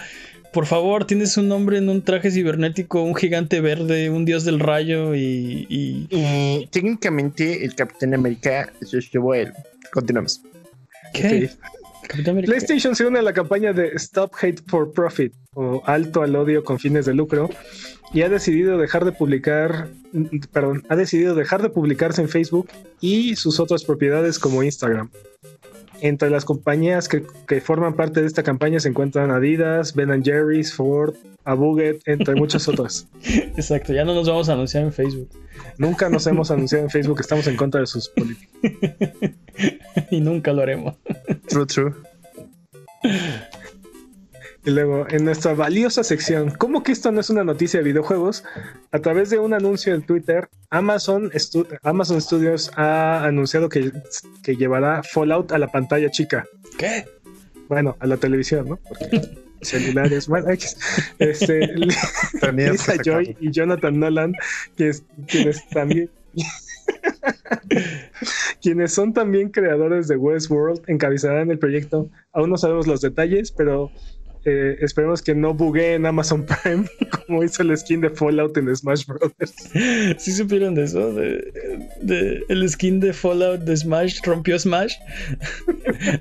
por 0.52 0.66
favor, 0.66 1.04
tienes 1.04 1.36
un 1.36 1.52
hombre 1.52 1.78
en 1.78 1.88
un 1.88 2.02
traje 2.02 2.30
cibernético, 2.30 3.02
un 3.02 3.14
gigante 3.14 3.60
verde, 3.60 4.10
un 4.10 4.24
dios 4.24 4.44
del 4.44 4.60
rayo 4.60 5.14
y. 5.14 5.66
y- 5.68 6.66
técnicamente, 6.70 7.64
el 7.64 7.74
Capitán 7.74 8.14
América 8.14 8.72
estuvo 8.80 9.34
él. 9.34 9.52
Continuamos. 9.92 10.40
¿Qué? 11.12 11.50
Capitán 12.08 12.32
América. 12.32 12.52
PlayStation 12.52 12.94
se 12.96 13.04
une 13.04 13.18
a 13.18 13.22
la 13.22 13.34
campaña 13.34 13.72
de 13.74 13.88
Stop 13.96 14.32
Hate 14.40 14.62
for 14.66 14.92
Profit 14.92 15.32
o 15.54 15.82
Alto 15.84 16.22
al 16.22 16.34
Odio 16.36 16.64
con 16.64 16.78
fines 16.78 17.04
de 17.04 17.12
lucro 17.12 17.50
y 18.14 18.22
ha 18.22 18.30
decidido 18.30 18.78
dejar 18.78 19.04
de 19.04 19.12
publicar, 19.12 19.88
perdón, 20.52 20.84
ha 20.88 20.96
decidido 20.96 21.34
dejar 21.34 21.60
de 21.60 21.68
publicarse 21.68 22.22
en 22.22 22.28
Facebook 22.30 22.70
y 23.00 23.36
sus 23.36 23.60
otras 23.60 23.84
propiedades 23.84 24.38
como 24.38 24.62
Instagram. 24.62 25.10
Entre 26.00 26.30
las 26.30 26.44
compañías 26.44 27.08
que, 27.08 27.24
que 27.46 27.60
forman 27.60 27.94
parte 27.94 28.20
de 28.20 28.26
esta 28.26 28.42
campaña 28.42 28.80
se 28.80 28.88
encuentran 28.88 29.30
Adidas, 29.30 29.94
Ben 29.94 30.22
Jerry's, 30.22 30.74
Ford, 30.74 31.14
Abuget, 31.44 32.00
entre 32.06 32.34
muchas 32.34 32.68
otras. 32.68 33.08
Exacto, 33.24 33.92
ya 33.92 34.04
no 34.04 34.14
nos 34.14 34.28
vamos 34.28 34.48
a 34.48 34.52
anunciar 34.52 34.84
en 34.84 34.92
Facebook. 34.92 35.30
Nunca 35.76 36.08
nos 36.08 36.26
hemos 36.26 36.50
anunciado 36.50 36.84
en 36.84 36.90
Facebook 36.90 37.16
que 37.16 37.22
estamos 37.22 37.46
en 37.46 37.56
contra 37.56 37.80
de 37.80 37.86
sus 37.86 38.08
políticas. 38.08 38.50
y 40.10 40.20
nunca 40.20 40.52
lo 40.52 40.62
haremos. 40.62 40.94
True, 41.48 41.66
true. 41.66 41.94
Y 44.68 44.70
luego, 44.70 45.06
en 45.08 45.24
nuestra 45.24 45.54
valiosa 45.54 46.04
sección, 46.04 46.50
¿cómo 46.58 46.82
que 46.82 46.92
esto 46.92 47.10
no 47.10 47.20
es 47.20 47.30
una 47.30 47.42
noticia 47.42 47.80
de 47.80 47.84
videojuegos? 47.84 48.44
A 48.92 48.98
través 48.98 49.30
de 49.30 49.38
un 49.38 49.54
anuncio 49.54 49.94
en 49.94 50.02
Twitter, 50.02 50.50
Amazon, 50.68 51.30
Stu- 51.30 51.66
Amazon 51.82 52.20
Studios 52.20 52.70
ha 52.76 53.24
anunciado 53.24 53.70
que, 53.70 53.90
que 54.42 54.56
llevará 54.56 55.02
Fallout 55.02 55.52
a 55.52 55.58
la 55.58 55.68
pantalla 55.68 56.10
chica. 56.10 56.44
¿Qué? 56.76 57.06
Bueno, 57.70 57.96
a 58.00 58.06
la 58.06 58.18
televisión, 58.18 58.68
¿no? 58.68 58.76
Porque 58.76 59.38
celulares, 59.62 60.28
bueno, 60.28 60.48
este, 61.18 61.66
Lisa 62.52 62.98
que 62.98 63.10
Joy 63.10 63.36
y 63.40 63.50
Jonathan 63.50 63.98
Nolan, 63.98 64.34
que 64.76 64.90
es- 64.90 65.02
quienes 65.28 65.66
también 65.70 66.10
quienes 68.60 68.92
son 68.92 69.12
también 69.14 69.48
creadores 69.50 70.08
de 70.08 70.16
Westworld, 70.16 70.82
encabezarán 70.88 71.50
el 71.50 71.58
proyecto. 71.58 72.10
Aún 72.32 72.50
no 72.50 72.58
sabemos 72.58 72.86
los 72.86 73.00
detalles, 73.00 73.50
pero 73.50 73.90
eh, 74.44 74.76
esperemos 74.80 75.20
que 75.22 75.34
no 75.34 75.52
buguee 75.54 75.94
en 75.94 76.06
Amazon 76.06 76.44
Prime 76.46 76.84
como 77.26 77.42
hizo 77.44 77.62
el 77.62 77.76
skin 77.76 78.00
de 78.00 78.10
Fallout 78.10 78.56
en 78.56 78.74
Smash 78.74 79.04
Brothers. 79.06 79.54
¿Sí 80.22 80.32
supieron 80.32 80.74
de 80.74 80.84
eso? 80.84 81.12
De, 81.12 81.52
de- 82.02 82.44
el 82.48 82.68
skin 82.68 83.00
de 83.00 83.12
Fallout 83.12 83.60
de 83.62 83.76
Smash 83.76 84.20
rompió 84.24 84.58
Smash. 84.58 84.94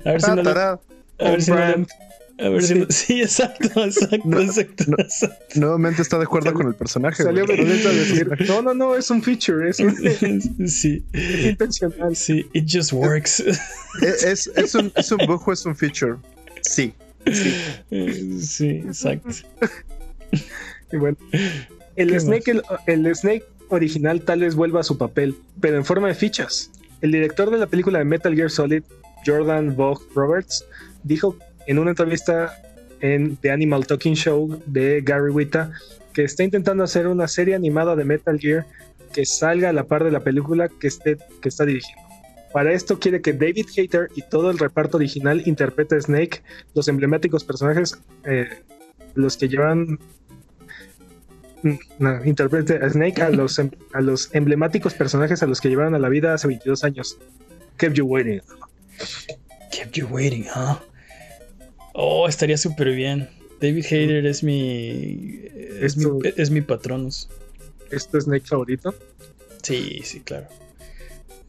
A 0.04 0.12
ver 0.12 0.20
si 0.22 0.30
no 0.30 0.42
a 1.20 1.30
ver 1.30 1.42
si 1.42 1.50
no 1.50 1.56
le- 1.56 1.62
brand. 1.64 1.86
a 2.40 2.48
ver 2.50 2.62
si 2.62 2.74
Sí. 2.74 2.86
sí, 2.90 3.20
exacto, 3.22 3.84
exacto, 3.84 4.20
No, 4.28 4.40
exacto. 4.40 4.84
no. 4.86 4.96
exacto. 4.98 5.44
Nuevamente 5.60 6.02
está 6.02 6.18
de 6.18 6.24
acuerdo 6.24 6.46
Salió- 6.50 6.58
con 6.58 6.68
el 6.68 6.74
personaje. 6.74 7.22
Salió 7.22 7.44
güey. 7.46 7.58
Benedetto 7.58 7.88
a 7.88 7.92
decir, 7.92 8.30
no, 8.46 8.62
no, 8.62 8.74
no, 8.74 8.94
es 8.96 9.10
un 9.10 9.22
feature, 9.22 9.68
es, 9.68 9.80
un, 9.80 9.96
Sí, 10.68 11.04
es 11.12 11.46
intencional. 11.46 12.14
sí, 12.14 12.46
it 12.52 12.68
just 12.70 12.92
works. 12.92 13.40
¿Es, 14.02 14.22
es, 14.24 14.50
es 14.54 14.74
un, 14.74 14.92
¿Es 14.94 15.10
un 15.10 15.18
bug 15.26 15.42
o 15.48 15.52
es 15.52 15.64
un 15.66 15.74
feature? 15.74 16.16
Sí. 16.60 16.92
Sí, 18.40 18.82
exacto. 18.86 19.28
Y 20.92 20.96
bueno, 20.96 21.16
el 21.96 22.10
¿Qué 22.10 22.20
Snake, 22.20 22.50
el, 22.50 22.62
el 22.86 23.14
Snake 23.14 23.44
original 23.68 24.22
tal 24.22 24.40
vez 24.40 24.54
vuelva 24.54 24.80
a 24.80 24.82
su 24.82 24.96
papel, 24.96 25.36
pero 25.60 25.76
en 25.76 25.84
forma 25.84 26.08
de 26.08 26.14
fichas. 26.14 26.70
El 27.00 27.12
director 27.12 27.50
de 27.50 27.58
la 27.58 27.66
película 27.66 27.98
de 27.98 28.04
Metal 28.04 28.34
Gear 28.34 28.50
Solid, 28.50 28.82
Jordan 29.26 29.76
Vogt 29.76 30.02
Roberts, 30.14 30.64
dijo 31.02 31.36
en 31.66 31.78
una 31.78 31.90
entrevista 31.90 32.60
en 33.00 33.36
The 33.36 33.50
Animal 33.50 33.86
Talking 33.86 34.14
Show 34.14 34.60
de 34.66 35.02
Gary 35.02 35.30
Wita 35.30 35.70
que 36.12 36.24
está 36.24 36.42
intentando 36.42 36.82
hacer 36.82 37.06
una 37.06 37.28
serie 37.28 37.54
animada 37.54 37.94
de 37.94 38.04
Metal 38.04 38.38
Gear 38.38 38.66
que 39.12 39.24
salga 39.24 39.68
a 39.68 39.72
la 39.72 39.84
par 39.84 40.04
de 40.04 40.10
la 40.10 40.20
película 40.20 40.68
que, 40.68 40.88
esté, 40.88 41.16
que 41.40 41.48
está 41.48 41.64
dirigiendo. 41.64 42.07
Para 42.58 42.72
esto 42.72 42.98
quiere 42.98 43.20
que 43.22 43.32
David 43.34 43.66
Hayter 43.76 44.08
y 44.16 44.22
todo 44.22 44.50
el 44.50 44.58
reparto 44.58 44.96
original 44.96 45.46
interprete 45.46 45.94
a 45.94 46.00
Snake, 46.00 46.42
los 46.74 46.88
emblemáticos 46.88 47.44
personajes, 47.44 47.96
eh, 48.24 48.48
los 49.14 49.36
que 49.36 49.48
llevan 49.48 50.00
Mm, 51.62 51.74
no, 52.00 52.24
interprete 52.24 52.74
a 52.84 52.90
Snake 52.90 53.22
a 53.22 53.30
los, 53.40 53.60
em- 53.60 53.70
a 53.92 54.00
los 54.00 54.34
emblemáticos 54.34 54.94
personajes 54.94 55.40
a 55.40 55.46
los 55.46 55.60
que 55.60 55.68
llevaron 55.68 55.94
a 55.94 56.00
la 56.00 56.08
vida 56.08 56.34
hace 56.34 56.48
22 56.48 56.82
años. 56.82 57.16
Kept 57.76 57.94
you 57.96 58.04
waiting. 58.06 58.40
Kept 59.70 59.92
you 59.96 60.08
waiting, 60.08 60.44
huh? 60.52 60.78
Oh, 61.94 62.26
estaría 62.28 62.56
súper 62.58 62.92
bien. 62.92 63.28
David 63.60 63.84
Hayter 63.84 64.26
es 64.26 64.42
mi. 64.42 65.42
Es, 65.80 65.96
mi, 65.96 66.04
Esto- 66.06 66.18
es 66.36 66.50
mi 66.50 66.60
patronus. 66.60 67.28
¿Es 67.92 68.08
tu 68.08 68.20
Snake 68.20 68.46
favorito? 68.46 68.92
Sí, 69.62 70.00
sí, 70.02 70.18
claro. 70.22 70.48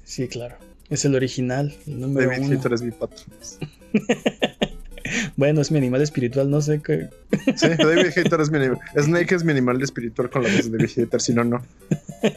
Sí, 0.03 0.27
claro. 0.27 0.55
Es 0.89 1.05
el 1.05 1.15
original, 1.15 1.75
el 1.85 1.99
número 1.99 2.29
David 2.29 2.45
uno. 2.45 2.57
Hater 2.57 2.73
es 2.73 2.81
mi 2.81 2.91
patrón. 2.91 3.27
Bueno, 5.35 5.61
es 5.61 5.71
mi 5.71 5.77
animal 5.77 6.01
espiritual, 6.01 6.49
no 6.49 6.61
sé 6.61 6.81
qué. 6.81 7.09
Sí, 7.55 7.67
David 7.77 8.11
Hater 8.13 8.41
es 8.41 8.51
mi 8.51 8.57
animal. 8.57 8.79
Snake 8.95 9.35
es 9.35 9.43
mi 9.43 9.51
animal 9.51 9.81
espiritual 9.81 10.29
con 10.29 10.43
la 10.43 10.49
voz 10.49 10.69
de 10.69 10.77
David 10.77 10.91
Hater, 10.95 11.21
si 11.21 11.33
no, 11.33 11.43
no. 11.43 11.61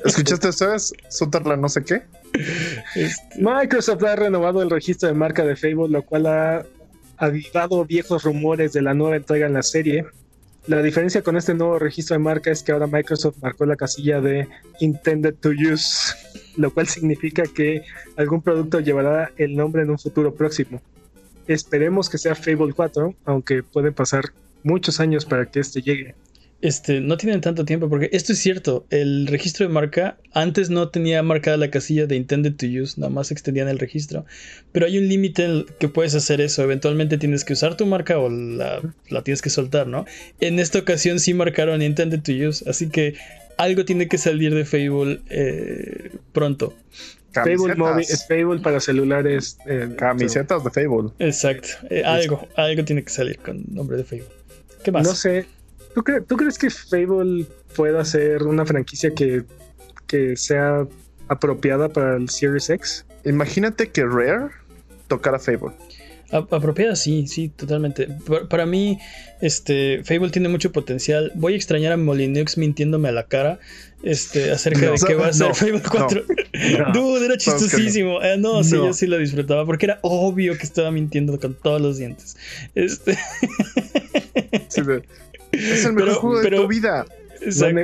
¿Escuchaste 0.05 0.49
eso? 0.49 0.75
¿Es 0.75 0.93
Sutherland 1.09 1.61
no 1.61 1.69
sé 1.69 1.83
qué? 1.83 2.03
Este, 2.95 3.41
Microsoft 3.41 4.03
ha 4.05 4.17
renovado 4.17 4.63
el 4.63 4.71
registro 4.71 5.09
de 5.09 5.15
marca 5.15 5.45
de 5.45 5.57
Facebook, 5.57 5.91
lo 5.91 6.03
cual 6.03 6.27
ha 6.27 6.65
avivado 7.19 7.85
viejos 7.85 8.23
rumores 8.25 8.73
de 8.73 8.83
la 8.83 8.95
nueva 8.95 9.17
entrega 9.17 9.47
en 9.47 9.55
la 9.55 9.63
serie. 9.63 10.07
La 10.69 10.81
diferencia 10.81 11.23
con 11.23 11.37
este 11.37 11.55
nuevo 11.55 11.79
registro 11.81 12.15
de 12.15 12.21
marca 12.21 12.53
es 12.53 12.63
que 12.63 12.71
ahora 12.71 12.87
Microsoft 12.87 13.39
marcó 13.43 13.67
la 13.67 13.75
casilla 13.75 14.21
de 14.21 14.49
Intended 14.79 15.35
to 15.35 15.51
Use, 15.51 16.15
lo 16.57 16.73
cual 16.73 16.87
significa 16.87 17.43
que 17.43 17.83
algún 18.17 18.43
producto 18.43 18.79
llevará 18.79 19.33
el 19.39 19.57
nombre 19.57 19.83
en 19.83 19.91
un 19.91 19.99
futuro 19.99 20.33
próximo. 20.35 20.81
Esperemos 21.49 22.09
que 22.09 22.19
sea 22.19 22.37
Fable 22.37 22.73
4, 22.73 23.13
aunque 23.25 23.65
pueden 23.65 23.93
pasar 23.93 24.27
muchos 24.63 25.01
años 25.01 25.25
para 25.25 25.47
que 25.47 25.59
este 25.59 25.83
llegue. 25.83 26.15
Este, 26.63 27.01
no 27.01 27.17
tienen 27.17 27.41
tanto 27.41 27.65
tiempo 27.65 27.89
porque 27.89 28.09
esto 28.13 28.33
es 28.33 28.39
cierto. 28.39 28.87
El 28.91 29.27
registro 29.27 29.67
de 29.67 29.73
marca 29.73 30.17
antes 30.33 30.71
no 30.71 30.89
tenía 30.89 31.23
marcada 31.23 31.57
la 31.57 31.71
casilla 31.71 32.07
de 32.07 32.17
intended 32.17 32.55
to 32.55 32.67
use, 32.67 32.99
nada 33.01 33.11
más 33.11 33.31
extendían 33.31 33.69
el 33.69 33.79
registro. 33.79 34.25
Pero 34.71 34.87
hay 34.87 34.97
un 34.97 35.09
límite 35.09 35.67
que 35.79 35.89
puedes 35.89 36.15
hacer 36.15 36.41
eso. 36.41 36.63
Eventualmente 36.63 37.19
tienes 37.19 37.45
que 37.45 37.53
usar 37.53 37.77
tu 37.77 37.85
marca 37.85 38.19
o 38.19 38.31
la, 38.31 38.81
la 39.11 39.23
tienes 39.23 39.43
que 39.43 39.51
soltar, 39.51 39.89
¿no? 39.89 40.07
En 40.41 40.59
esta 40.61 40.79
ocasión 40.79 41.21
sí 41.21 41.35
marcaron 41.35 41.83
intended 41.83 42.23
to 42.23 42.33
use, 42.33 42.65
así 42.71 42.89
que 42.89 43.17
algo 43.59 43.85
tiene 43.85 44.09
que 44.09 44.17
salir 44.19 44.55
de 44.55 44.65
Fable 44.65 45.21
eh, 45.31 46.11
pronto. 46.33 46.75
Fable. 47.33 47.75
Móvil 47.75 48.07
es 48.09 48.27
Fable 48.27 48.61
para 48.61 48.79
celulares. 48.79 49.59
eh, 49.67 49.89
Camisetas 49.97 50.63
de 50.65 50.71
Fable. 50.71 51.11
Exacto. 51.19 51.69
Eh, 51.91 52.05
algo, 52.05 52.47
algo 52.57 52.85
tiene 52.85 53.03
que 53.03 53.11
salir 53.11 53.39
con 53.39 53.65
nombre 53.69 53.97
de 53.97 54.05
Fable. 54.05 54.25
¿Qué 54.85 54.93
más? 54.93 55.05
No 55.05 55.15
sé. 55.15 55.47
¿Tú, 55.95 56.01
cre- 56.03 56.25
tú 56.27 56.37
crees 56.37 56.59
que 56.59 56.71
Fable 56.71 57.47
pueda 57.77 58.05
ser 58.05 58.43
una 58.45 58.65
franquicia 58.65 59.11
que, 59.15 59.45
que 60.07 60.37
sea 60.37 60.87
apropiada 61.29 61.89
para 61.89 62.17
el 62.17 62.29
Series 62.29 62.71
X? 62.71 63.05
Imagínate 63.25 63.91
que 63.91 64.05
Rare 64.05 64.49
tocara 65.09 65.39
Fable. 65.39 65.73
A- 66.31 66.47
apropiada, 66.51 66.97
sí, 66.97 67.27
sí, 67.27 67.51
totalmente. 67.51 68.09
Pa- 68.27 68.49
Para, 68.49 68.65
mí, 68.65 68.99
este, 69.43 70.03
Fable 70.05 70.31
tiene 70.31 70.49
mucho 70.49 70.73
potencial. 70.73 71.31
Voy 71.35 71.53
a 71.53 71.57
extrañar 71.57 71.93
a 71.93 71.97
Molineux 71.99 72.57
mintiéndome 72.57 73.11
a 73.11 73.13
la 73.13 73.27
cara 73.27 73.59
este, 74.03 74.51
acerca 74.51 74.87
No, 74.87 74.93
de 74.93 74.99
qué 75.07 75.15
va 75.15 75.27
a 75.29 75.33
ser 75.35 75.49
no, 75.49 75.55
Fable 75.55 75.83
4. 75.83 76.23
No. 76.79 76.93
Dude, 76.95 77.27
era 77.27 77.37
chistosísimo. 77.37 78.23
Eh, 78.23 78.39
no, 78.39 78.65
sí, 78.65 78.77
yo 78.77 78.95
sí 78.95 79.07
lo 79.07 79.19
disfrutaba 79.19 79.67
porque 79.67 79.85
era 79.87 79.99
obvio 80.03 80.57
que 80.57 80.63
estaba 80.63 80.91
mintiendo 80.91 81.39
con 81.39 81.53
todos 81.55 81.83
los 81.83 81.99
dientes. 81.99 82.37
Este, 82.75 83.19
Sí, 84.69 84.81
es 85.53 85.85
el 85.85 85.93
mejor 85.93 86.09
Pero- 86.11 86.21
juego 86.21 86.37
de 86.39 86.43
pero- 86.43 86.63
tu 86.63 86.69
vida. 86.69 87.07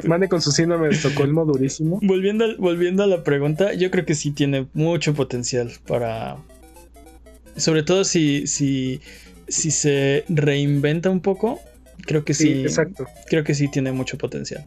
Mane, 0.05 0.29
con 0.29 0.41
su 0.41 0.53
síndrome 0.53 0.87
de 0.89 0.95
Estocolmo 0.95 1.45
durísimo. 1.45 1.99
Volviendo, 2.03 2.45
al- 2.45 2.57
volviendo 2.59 3.03
a 3.03 3.07
la 3.09 3.25
pregunta, 3.25 3.73
yo 3.75 3.91
creo 3.91 4.05
que 4.07 4.15
sí 4.15 4.31
tiene 4.31 4.69
mucho 4.73 5.15
potencial 5.15 5.73
para. 5.87 6.37
Sobre 7.57 7.83
todo 7.83 8.05
si, 8.05 8.47
si, 8.47 9.01
si 9.49 9.71
se 9.73 10.25
reinventa 10.29 11.11
un 11.11 11.21
poco. 11.21 11.61
Creo 12.07 12.25
que 12.25 12.35
Sí, 12.35 12.45
sí. 12.45 12.61
exacto. 12.63 13.07
Creo 13.27 13.43
que 13.43 13.55
sí 13.55 13.69
tiene 13.69 13.91
mucho 13.91 14.17
potencial. 14.17 14.65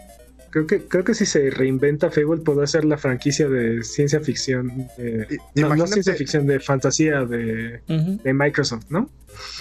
Creo 0.50 0.68
que, 0.68 0.82
creo 0.84 1.06
que 1.06 1.14
si 1.16 1.26
se 1.26 1.50
reinventa 1.50 2.12
Fable 2.12 2.42
podrá 2.44 2.68
ser 2.68 2.84
la 2.84 2.98
franquicia 2.98 3.48
de 3.48 3.84
ciencia 3.86 4.20
ficción. 4.20 4.90
de- 4.98 5.40
no, 5.56 5.74
no 5.74 5.88
ciencia 5.88 6.14
ficción, 6.16 6.46
de 6.46 6.60
fantasía 6.60 7.24
de, 7.24 7.80
de 7.88 8.34
Microsoft, 8.34 8.84
¿no? 8.90 9.10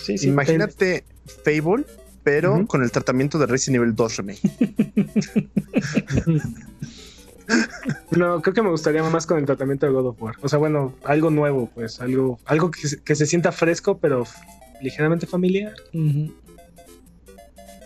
Sí, 0.02 0.18
sí. 0.18 0.26
Imagínate 0.28 1.04
Fable, 1.44 1.84
pero 2.22 2.66
con 2.66 2.82
el 2.82 2.90
tratamiento 2.90 3.38
de 3.38 3.46
Resident 3.46 3.82
Evil 3.82 3.94
2 3.94 4.16
Remake. 4.16 4.40
No, 8.12 8.40
creo 8.42 8.54
que 8.54 8.62
me 8.62 8.70
gustaría 8.70 9.02
más 9.02 9.26
con 9.26 9.38
el 9.38 9.44
tratamiento 9.44 9.84
de 9.86 9.92
God 9.92 10.06
of 10.06 10.22
War. 10.22 10.36
O 10.40 10.48
sea, 10.48 10.58
bueno, 10.60 10.94
algo 11.04 11.30
nuevo, 11.30 11.68
pues, 11.74 12.00
algo, 12.00 12.38
algo 12.44 12.70
que, 12.70 12.86
se- 12.86 13.02
que 13.02 13.16
se 13.16 13.26
sienta 13.26 13.50
fresco, 13.50 13.98
pero 13.98 14.24
ligeramente 14.80 15.26
familiar. 15.26 15.74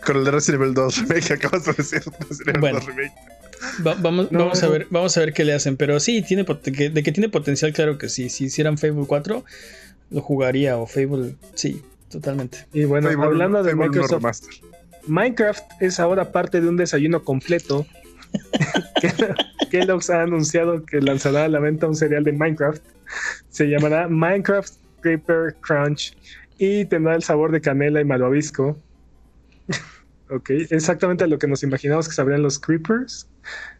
Con 0.05 0.17
el 0.17 0.23
de 0.23 0.29
Resident 0.31 0.61
Evil 0.61 0.73
2 0.75 0.97
Remake, 1.07 1.33
acabas 1.33 1.65
de 1.65 1.73
decir 1.73 2.03
Resident 2.29 2.49
Evil 2.57 2.61
Bueno. 2.61 2.79
2 2.79 2.85
Remake. 2.87 3.13
Va- 3.85 3.95
vamos, 3.95 4.31
No. 4.31 4.39
vamos, 4.39 4.61
a 4.61 4.67
ver, 4.67 4.85
vamos 4.91 5.17
a 5.17 5.19
ver 5.21 5.33
qué 5.33 5.43
le 5.43 5.53
hacen. 5.53 5.77
Pero 5.77 5.99
sí, 5.99 6.21
tiene 6.21 6.43
de 6.43 7.03
que 7.03 7.11
tiene 7.11 7.29
potencial, 7.29 7.73
claro 7.73 7.97
que 7.97 8.07
sí. 8.09 8.29
Si 8.29 8.45
hicieran 8.45 8.77
Fable 8.77 9.05
4, 9.07 9.43
lo 10.11 10.21
jugaría. 10.21 10.77
O 10.77 10.85
Fable, 10.85 11.37
sí, 11.55 11.81
totalmente. 12.09 12.65
Y 12.73 12.85
bueno, 12.85 13.09
Fable- 13.09 13.25
hablando 13.25 13.63
de 13.63 13.71
Fable 13.71 13.87
Microsoft. 13.89 14.47
Minecraft 15.07 15.63
es 15.81 15.99
ahora 15.99 16.31
parte 16.31 16.61
de 16.61 16.67
un 16.69 16.77
desayuno 16.77 17.23
completo. 17.23 17.85
que- 19.01 19.13
Kellogg's 19.69 20.09
ha 20.09 20.21
anunciado 20.23 20.85
que 20.85 21.01
lanzará 21.01 21.45
a 21.45 21.47
la 21.47 21.59
venta 21.59 21.87
un 21.87 21.95
cereal 21.95 22.23
de 22.23 22.31
Minecraft. 22.33 22.81
Se 23.49 23.65
llamará 23.67 24.07
Minecraft 24.07 24.73
Creeper 25.01 25.55
Crunch 25.61 26.15
y 26.57 26.85
tendrá 26.85 27.15
el 27.15 27.23
sabor 27.23 27.51
de 27.51 27.61
canela 27.61 28.01
y 28.01 28.05
malvavisco. 28.05 28.77
Ok, 30.29 30.49
exactamente 30.69 31.27
lo 31.27 31.37
que 31.39 31.47
nos 31.47 31.63
imaginamos 31.63 32.07
que 32.07 32.13
sabrían 32.15 32.41
los 32.41 32.59
Creepers. 32.59 33.27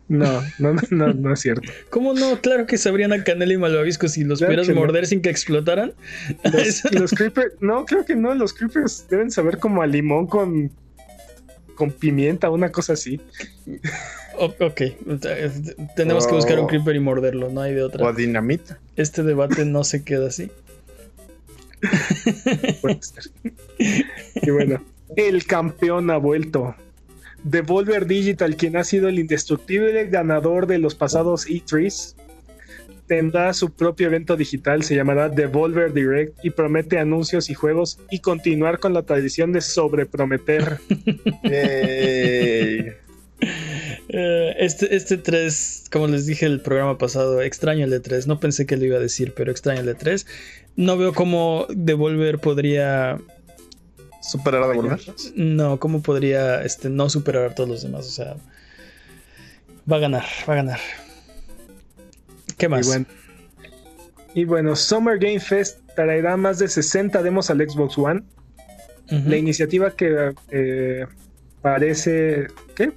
No, 0.08 0.44
no, 0.60 0.76
no, 0.92 1.14
no 1.14 1.34
es 1.34 1.40
cierto. 1.40 1.68
¿Cómo 1.90 2.14
no? 2.14 2.40
Claro 2.42 2.68
que 2.68 2.78
sabrían 2.78 3.12
a 3.12 3.24
canela 3.24 3.54
y 3.54 3.58
malvavisco 3.58 4.08
si 4.08 4.24
los 4.24 4.38
Claro 4.40 4.52
pudieras 4.54 4.70
no. 4.70 4.76
morder 4.76 5.08
sin 5.08 5.22
que 5.22 5.30
explotaran. 5.32 5.94
Los, 6.44 6.84
los 6.94 7.12
Creepers, 7.12 7.54
no, 7.60 7.86
creo 7.86 8.06
que 8.06 8.16
no, 8.16 8.36
los 8.36 8.54
Creepers 8.54 9.08
deben 9.10 9.32
saber 9.32 9.58
como 9.58 9.82
a 9.82 9.88
limón 9.88 10.28
con, 10.28 10.70
con 11.76 11.92
pimienta, 11.92 12.52
una 12.52 12.72
cosa 12.72 12.94
así. 12.94 13.20
O- 14.38 14.54
ok, 14.60 14.82
tenemos 15.96 16.28
que 16.28 16.34
buscar 16.36 16.60
un 16.60 16.66
Oh. 16.66 16.68
creeper 16.68 16.96
y 16.96 17.00
morderlo, 17.00 17.50
no 17.50 17.62
hay 17.62 17.74
de 17.74 17.82
O 17.82 17.86
a 17.86 17.88
otra. 17.88 18.12
dinamita. 18.14 18.78
Este 18.96 19.24
debate 19.24 19.66
no 19.66 19.84
se 19.84 20.04
queda 20.04 20.28
así. 20.28 20.52
Puede 22.82 23.00
ser. 23.02 23.24
Y 23.80 24.50
bueno, 24.52 24.84
el 25.16 25.46
campeón 25.46 26.10
ha 26.12 26.18
vuelto. 26.18 26.76
Devolver 27.44 28.08
Digital, 28.08 28.56
quien 28.56 28.76
ha 28.76 28.84
sido 28.84 29.08
el 29.08 29.20
indestructible 29.20 30.08
ganador 30.08 30.66
de 30.66 30.80
los 30.80 30.96
pasados 30.96 31.48
E3s, 31.48 32.16
tendrá 33.08 33.54
su 33.54 33.72
propio 33.72 34.08
evento 34.08 34.36
digital, 34.36 34.84
se 34.84 34.96
llamará 34.96 35.30
Devolver 35.30 35.94
Direct 35.94 36.38
y 36.44 36.50
promete 36.50 36.98
anuncios 36.98 37.50
y 37.50 37.54
juegos 37.54 38.00
y 38.10 38.20
continuar 38.20 38.80
con 38.80 38.94
la 38.94 39.04
tradición 39.04 39.52
de 39.52 39.62
sobreprometer. 39.62 40.80
Eh, 44.08 44.56
este, 44.60 44.96
este 44.96 45.18
3, 45.18 45.86
como 45.92 46.08
les 46.08 46.26
dije 46.26 46.46
el 46.46 46.62
programa 46.62 46.98
pasado, 46.98 47.42
extraño 47.42 47.86
el 47.86 47.92
E3. 47.92 48.28
No 48.28 48.40
pensé 48.40 48.66
que 48.66 48.78
lo 48.78 48.86
iba 48.86 48.98
a 48.98 49.02
decir, 49.02 49.34
pero 49.36 49.52
extraño 49.52 49.82
el 49.82 49.90
E3. 49.90 50.26
No 50.78 50.98
veo 50.98 51.14
cómo 51.14 51.66
Devolver 51.70 52.40
podría. 52.40 53.20
Superar 54.28 54.64
a 54.64 54.68
devolver. 54.68 55.00
No, 55.36 55.80
cómo 55.80 56.02
podría 56.02 56.62
este, 56.64 56.90
no 56.90 57.10
superar 57.10 57.44
a 57.52 57.56
todos 57.56 57.70
los 57.70 57.82
demás. 57.84 58.08
O 58.08 58.12
sea, 58.12 58.36
va 59.92 59.98
a 59.98 60.00
ganar, 60.00 60.26
va 60.50 60.54
a 60.54 60.58
ganar. 60.58 60.80
¿Qué 62.58 62.66
Y 62.66 62.70
más? 62.70 62.88
bueno, 62.88 63.06
y 64.34 64.46
bueno, 64.46 64.76
Summer 64.76 65.20
Game 65.20 65.40
Fest 65.40 65.80
traerá 65.96 66.38
más 66.38 66.60
de 66.60 66.68
60 66.68 67.22
demos 67.24 67.50
al 67.50 67.58
Xbox 67.70 67.98
One. 67.98 68.24
La 69.08 69.38
iniciativa 69.38 69.92
que 69.96 70.34
eh, 70.50 71.06
parece. 71.62 72.48
¿Qué? 72.76 72.92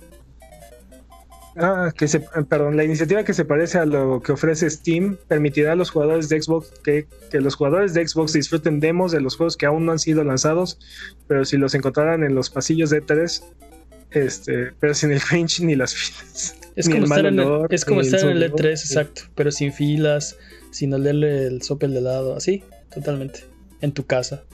Ah, 1.60 1.92
que 1.96 2.06
se, 2.06 2.20
perdón, 2.20 2.76
la 2.76 2.84
iniciativa 2.84 3.24
que 3.24 3.34
se 3.34 3.44
parece 3.44 3.78
a 3.78 3.84
lo 3.84 4.22
que 4.22 4.30
ofrece 4.32 4.70
Steam 4.70 5.16
permitirá 5.26 5.72
a 5.72 5.74
los 5.74 5.90
jugadores 5.90 6.28
de 6.28 6.40
Xbox 6.40 6.72
que, 6.84 7.08
que 7.30 7.40
los 7.40 7.56
jugadores 7.56 7.94
de 7.94 8.06
Xbox 8.06 8.32
disfruten 8.32 8.78
demos 8.78 9.10
de 9.10 9.20
los 9.20 9.36
juegos 9.36 9.56
que 9.56 9.66
aún 9.66 9.84
no 9.84 9.92
han 9.92 9.98
sido 9.98 10.22
lanzados, 10.22 10.78
pero 11.26 11.44
si 11.44 11.56
los 11.56 11.74
encontraran 11.74 12.22
en 12.22 12.36
los 12.36 12.48
pasillos 12.48 12.90
de 12.90 13.02
E3, 13.02 13.42
este, 14.12 14.72
pero 14.78 14.94
sin 14.94 15.10
el 15.10 15.20
cringe 15.20 15.60
ni 15.60 15.74
las 15.74 15.94
filas. 15.94 16.54
Es 16.76 16.86
Ni 16.86 16.94
como 16.94 17.06
el 17.06 17.10
estar, 17.10 17.24
mal 17.24 17.26
en 17.26 17.40
el, 17.40 17.66
es 17.70 17.84
como 17.84 18.00
estar 18.02 18.20
en 18.20 18.26
el 18.28 18.50
sonido. 18.50 18.56
E3, 18.56 18.70
exacto, 18.70 19.22
pero 19.34 19.50
sin 19.50 19.72
filas, 19.72 20.36
sin 20.70 20.94
olerle 20.94 21.46
el 21.48 21.62
sope 21.62 21.88
de 21.88 22.00
lado, 22.00 22.36
así, 22.36 22.62
totalmente, 22.94 23.40
en 23.80 23.90
tu 23.90 24.06
casa. 24.06 24.44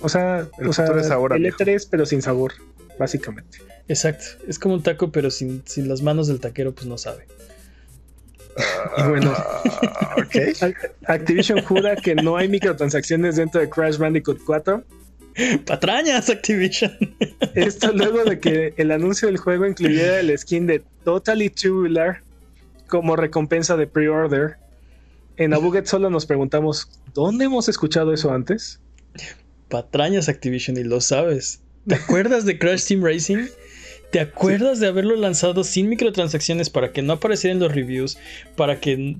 O 0.00 0.08
sea, 0.08 0.48
El 0.58 0.68
o 0.68 0.72
sea 0.72 0.86
ahora, 1.12 1.36
el 1.36 1.42
viejo. 1.42 1.58
E3, 1.58 1.88
pero 1.90 2.06
sin 2.06 2.22
sabor, 2.22 2.52
básicamente. 2.98 3.58
Exacto, 3.88 4.24
es 4.48 4.58
como 4.58 4.74
un 4.74 4.82
taco, 4.82 5.12
pero 5.12 5.30
sin, 5.30 5.62
sin 5.66 5.88
las 5.88 6.02
manos 6.02 6.26
del 6.26 6.40
taquero, 6.40 6.74
pues 6.74 6.86
no 6.86 6.98
sabe. 6.98 7.26
Y 8.98 9.08
bueno, 9.08 9.32
Ah, 9.36 10.14
ok. 10.18 10.32
Ac- 10.60 10.90
Activision 11.06 11.62
jura 11.62 11.94
que 11.96 12.14
no 12.14 12.36
hay 12.36 12.48
microtransacciones 12.48 13.36
dentro 13.36 13.60
de 13.60 13.68
Crash 13.68 13.98
Bandicoot 13.98 14.40
4. 14.44 14.82
¡Patrañas, 15.66 16.30
Activision! 16.30 16.96
Esto 17.54 17.92
luego 17.92 18.24
de 18.24 18.40
que 18.40 18.72
el 18.78 18.90
anuncio 18.90 19.28
del 19.28 19.36
juego 19.36 19.66
incluyera 19.66 20.18
el 20.20 20.36
skin 20.38 20.66
de 20.66 20.82
Totally 21.04 21.50
Tubular 21.50 22.22
como 22.88 23.16
recompensa 23.16 23.76
de 23.76 23.86
pre-order. 23.86 24.56
En 25.36 25.52
Abuget 25.52 25.84
solo 25.86 26.08
nos 26.08 26.24
preguntamos, 26.24 26.88
¿dónde 27.12 27.44
hemos 27.44 27.68
escuchado 27.68 28.14
eso 28.14 28.32
antes? 28.32 28.80
Patrañas, 29.68 30.30
Activision, 30.30 30.78
y 30.78 30.84
lo 30.84 31.02
sabes. 31.02 31.60
¿Te 31.86 31.96
acuerdas 31.96 32.46
de 32.46 32.58
Crash 32.58 32.86
Team 32.86 33.02
Racing? 33.04 33.46
¿Te 34.16 34.20
acuerdas 34.20 34.80
de 34.80 34.86
haberlo 34.86 35.14
lanzado 35.14 35.62
sin 35.62 35.90
microtransacciones 35.90 36.70
para 36.70 36.90
que 36.90 37.02
no 37.02 37.12
apareciera 37.12 37.52
en 37.52 37.60
los 37.60 37.70
reviews? 37.70 38.16
Para 38.56 38.80
que 38.80 39.18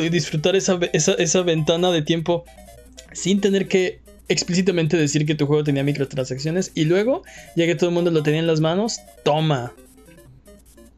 eh, 0.00 0.10
disfrutar 0.10 0.56
esa, 0.56 0.80
esa, 0.94 1.12
esa 1.12 1.42
ventana 1.42 1.90
de 1.90 2.00
tiempo 2.00 2.46
sin 3.12 3.42
tener 3.42 3.68
que 3.68 4.00
explícitamente 4.28 4.96
decir 4.96 5.26
que 5.26 5.34
tu 5.34 5.46
juego 5.46 5.62
tenía 5.62 5.84
microtransacciones. 5.84 6.72
Y 6.74 6.86
luego, 6.86 7.22
ya 7.54 7.66
que 7.66 7.74
todo 7.74 7.90
el 7.90 7.94
mundo 7.94 8.10
lo 8.10 8.22
tenía 8.22 8.40
en 8.40 8.46
las 8.46 8.60
manos, 8.60 9.00
toma. 9.24 9.74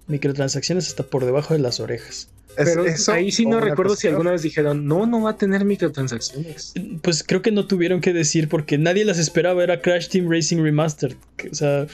Microtransacciones 0.06 0.86
hasta 0.86 1.02
por 1.02 1.24
debajo 1.24 1.52
de 1.52 1.58
las 1.58 1.80
orejas. 1.80 2.28
Pero 2.56 2.84
eso 2.84 3.10
ahí 3.10 3.32
sí 3.32 3.44
no 3.44 3.58
recuerdo 3.58 3.96
si 3.96 4.06
alguna 4.06 4.30
vez 4.30 4.42
dijeron, 4.42 4.86
no, 4.86 5.06
no 5.06 5.22
va 5.22 5.30
a 5.30 5.36
tener 5.36 5.64
microtransacciones. 5.64 6.74
Pues 7.02 7.24
creo 7.24 7.42
que 7.42 7.50
no 7.50 7.66
tuvieron 7.66 8.00
que 8.00 8.12
decir 8.12 8.48
porque 8.48 8.78
nadie 8.78 9.04
las 9.04 9.18
esperaba. 9.18 9.64
Era 9.64 9.82
Crash 9.82 10.06
Team 10.10 10.30
Racing 10.30 10.58
Remastered. 10.62 11.16
O 11.50 11.54
sea. 11.56 11.88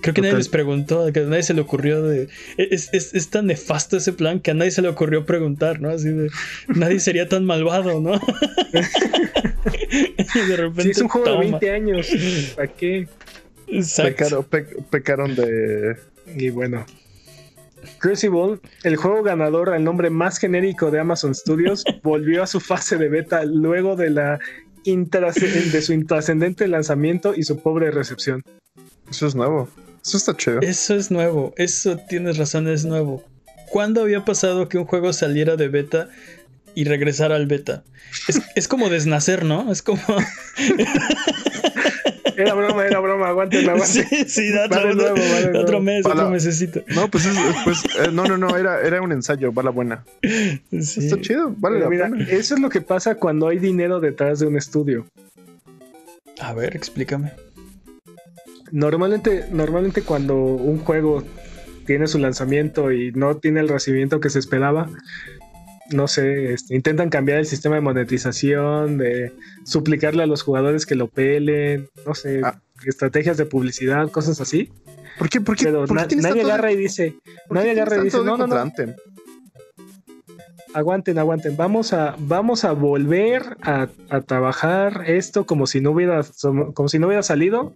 Creo 0.00 0.14
que 0.14 0.20
nadie 0.22 0.36
les 0.36 0.48
preguntó, 0.48 1.12
que 1.12 1.20
a 1.20 1.24
nadie 1.24 1.42
se 1.42 1.54
le 1.54 1.60
ocurrió 1.60 2.02
de... 2.02 2.28
Es, 2.56 2.88
es- 2.92 3.14
es 3.14 3.28
tan 3.30 3.46
nefasto 3.46 3.96
ese 3.96 4.12
plan 4.12 4.40
que 4.40 4.50
a 4.50 4.54
nadie 4.54 4.70
se 4.70 4.82
le 4.82 4.88
ocurrió 4.88 5.24
preguntar, 5.26 5.80
¿no? 5.80 5.90
Así 5.90 6.08
de... 6.10 6.30
Nadie 6.68 7.00
sería 7.00 7.28
tan 7.28 7.44
malvado, 7.44 8.00
¿no? 8.00 8.14
y 10.34 10.48
de 10.48 10.56
repente... 10.56 10.82
Si 10.82 10.90
es 10.90 10.98
un 11.00 11.08
juego 11.08 11.26
toma. 11.26 11.40
de 11.44 11.50
20 11.50 11.70
años, 11.70 12.08
¿para 12.56 12.68
qué? 12.68 13.08
Exacto. 13.66 14.42
Pecaron, 14.42 14.44
pe- 14.44 14.82
pecaron 14.90 15.34
de. 15.34 15.96
Y 16.36 16.50
bueno. 16.50 16.86
Crucible, 17.98 18.58
el 18.84 18.96
juego 18.96 19.22
ganador 19.22 19.70
al 19.70 19.82
nombre 19.84 20.10
más 20.10 20.38
genérico 20.38 20.90
de 20.90 21.00
Amazon 21.00 21.34
Studios, 21.34 21.84
volvió 22.02 22.42
a 22.42 22.46
su 22.46 22.60
fase 22.60 22.96
de 22.96 23.08
beta 23.08 23.44
luego 23.44 23.96
de, 23.96 24.10
la 24.10 24.38
intrasc- 24.84 25.70
de 25.70 25.82
su 25.82 25.92
intrascendente 25.92 26.66
lanzamiento 26.68 27.34
y 27.34 27.42
su 27.44 27.60
pobre 27.62 27.90
recepción. 27.90 28.42
Eso 29.10 29.26
es 29.26 29.34
nuevo. 29.34 29.68
Eso 30.04 30.16
está 30.16 30.36
chido. 30.36 30.60
Eso 30.60 30.94
es 30.94 31.10
nuevo. 31.10 31.52
Eso 31.56 31.96
tienes 32.08 32.36
razón, 32.38 32.68
es 32.68 32.84
nuevo. 32.84 33.24
¿Cuándo 33.70 34.02
había 34.02 34.24
pasado 34.24 34.68
que 34.68 34.78
un 34.78 34.84
juego 34.86 35.12
saliera 35.12 35.56
de 35.56 35.68
beta 35.68 36.08
y 36.74 36.84
regresara 36.84 37.36
al 37.36 37.46
beta? 37.46 37.82
Es, 38.28 38.40
es 38.54 38.68
como 38.68 38.88
desnacer, 38.88 39.44
¿no? 39.44 39.70
Es 39.70 39.82
como... 39.82 40.00
Era 42.36 42.54
broma, 42.54 42.86
era 42.86 43.00
broma, 43.00 43.28
aguanten, 43.30 43.68
aguanten. 43.68 44.06
Sí, 44.08 44.24
sí, 44.28 44.52
da 44.52 44.68
Va 44.68 44.76
de 44.84 44.92
otro, 44.92 44.94
nuevo, 44.94 45.16
va 45.16 45.40
de 45.40 45.48
otro 45.48 45.62
nuevo. 45.62 45.80
mes, 45.80 46.02
Para- 46.04 46.14
otro 46.14 46.30
mesecito. 46.30 46.84
No, 46.94 47.10
pues, 47.10 47.26
es, 47.26 47.36
es- 47.36 47.56
pues 47.64 47.78
eh, 47.98 48.10
no, 48.12 48.24
no, 48.26 48.36
no, 48.38 48.56
era, 48.56 48.80
era 48.80 49.02
un 49.02 49.10
ensayo, 49.10 49.52
va 49.52 49.64
la 49.64 49.70
buena. 49.70 50.04
Sí. 50.22 51.00
Está 51.06 51.20
chido, 51.20 51.52
vale 51.58 51.78
Pero 51.78 51.84
la 51.86 51.90
mira, 51.90 52.08
pena. 52.10 52.24
eso 52.30 52.54
es 52.54 52.60
lo 52.60 52.68
que 52.68 52.80
pasa 52.80 53.16
cuando 53.16 53.48
hay 53.48 53.58
dinero 53.58 53.98
detrás 53.98 54.38
de 54.38 54.46
un 54.46 54.56
estudio. 54.56 55.04
A 56.40 56.52
ver, 56.54 56.76
explícame. 56.76 57.32
Normalmente, 58.72 59.44
normalmente 59.50 60.02
cuando 60.02 60.36
un 60.36 60.78
juego 60.78 61.22
tiene 61.86 62.06
su 62.06 62.18
lanzamiento 62.18 62.92
y 62.92 63.12
no 63.12 63.36
tiene 63.36 63.60
el 63.60 63.68
recibimiento 63.68 64.20
que 64.20 64.30
se 64.30 64.38
esperaba, 64.38 64.88
no 65.90 66.06
sé, 66.06 66.52
este, 66.52 66.74
intentan 66.74 67.08
cambiar 67.08 67.38
el 67.38 67.46
sistema 67.46 67.76
de 67.76 67.80
monetización, 67.80 68.98
de 68.98 69.32
suplicarle 69.64 70.22
a 70.22 70.26
los 70.26 70.42
jugadores 70.42 70.84
que 70.84 70.94
lo 70.94 71.08
pelen, 71.08 71.88
no 72.06 72.14
sé, 72.14 72.40
Ah. 72.44 72.60
estrategias 72.84 73.36
de 73.38 73.46
publicidad, 73.46 74.10
cosas 74.10 74.40
así. 74.40 74.70
¿Por 75.18 75.28
qué? 75.30 75.40
¿Por 75.40 75.56
qué? 75.56 75.64
Pero 75.64 75.86
por 75.86 75.96
na- 75.96 76.06
nadie 76.16 76.44
de- 76.44 76.52
agarra 76.52 76.70
y 76.72 76.76
dice, 76.76 77.14
nadie 77.50 77.70
agarra 77.70 77.96
y 77.96 78.02
dice, 78.04 78.18
no, 78.18 78.36
no, 78.36 78.46
no, 78.46 78.54
aguanten, 80.74 81.18
aguanten, 81.18 81.56
vamos 81.56 81.92
a, 81.92 82.14
vamos 82.18 82.64
a 82.64 82.72
volver 82.72 83.56
a, 83.62 83.88
a 84.10 84.20
trabajar 84.20 85.04
esto 85.06 85.46
como 85.46 85.66
si 85.66 85.80
no 85.80 85.92
hubiera, 85.92 86.20
como 86.74 86.88
si 86.88 86.98
no 86.98 87.06
hubiera 87.06 87.22
salido 87.22 87.74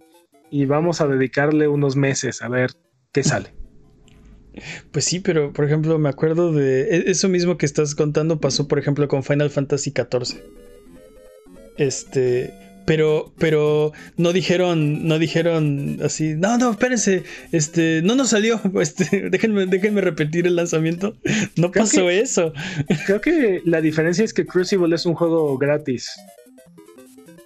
y 0.53 0.65
vamos 0.65 1.01
a 1.01 1.07
dedicarle 1.07 1.67
unos 1.67 1.95
meses 1.95 2.41
a 2.43 2.47
ver 2.49 2.71
qué 3.11 3.23
sale. 3.23 3.49
Pues 4.91 5.03
sí, 5.05 5.19
pero 5.19 5.51
por 5.51 5.65
ejemplo, 5.65 5.97
me 5.97 6.09
acuerdo 6.09 6.51
de 6.53 6.81
e- 6.83 7.03
eso 7.11 7.27
mismo 7.27 7.57
que 7.57 7.65
estás 7.65 7.95
contando 7.95 8.39
pasó, 8.39 8.67
por 8.67 8.77
ejemplo, 8.77 9.07
con 9.07 9.23
Final 9.23 9.49
Fantasy 9.49 9.91
XIV. 9.91 10.39
Este, 11.77 12.53
pero, 12.85 13.33
pero 13.39 13.93
no 14.17 14.31
dijeron, 14.33 15.07
no 15.07 15.17
dijeron 15.17 15.97
así, 16.03 16.35
no, 16.35 16.57
no, 16.57 16.71
espérense, 16.71 17.23
este, 17.51 18.01
no 18.03 18.13
nos 18.15 18.29
salió, 18.29 18.61
este, 18.81 19.29
déjenme, 19.31 19.65
déjenme 19.65 20.01
repetir 20.01 20.45
el 20.45 20.55
lanzamiento. 20.55 21.15
No 21.57 21.71
Creo 21.71 21.85
pasó 21.85 22.07
que- 22.07 22.19
eso. 22.19 22.53
Creo 23.07 23.21
que 23.21 23.61
la 23.65 23.81
diferencia 23.81 24.23
es 24.23 24.33
que 24.33 24.45
Crucible 24.45 24.95
es 24.95 25.05
un 25.07 25.15
juego 25.15 25.57
gratis. 25.57 26.11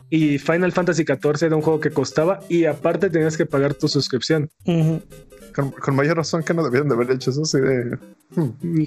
Y 0.09 0.37
Final 0.37 0.71
Fantasy 0.71 1.03
XIV 1.03 1.47
era 1.47 1.55
un 1.55 1.61
juego 1.61 1.79
que 1.79 1.91
costaba 1.91 2.39
y 2.47 2.65
aparte 2.65 3.09
tenías 3.09 3.35
que 3.37 3.45
pagar 3.45 3.73
tu 3.73 3.87
suscripción. 3.87 4.49
Con, 5.53 5.71
con 5.71 5.95
mayor 5.95 6.17
razón 6.17 6.43
que 6.43 6.53
no 6.53 6.63
debieron 6.63 6.87
de 6.87 6.95
haber 6.95 7.11
hecho 7.11 7.31
eso 7.31 7.41
así 7.41 7.59
de. 7.59 7.97
hmm. 8.35 8.83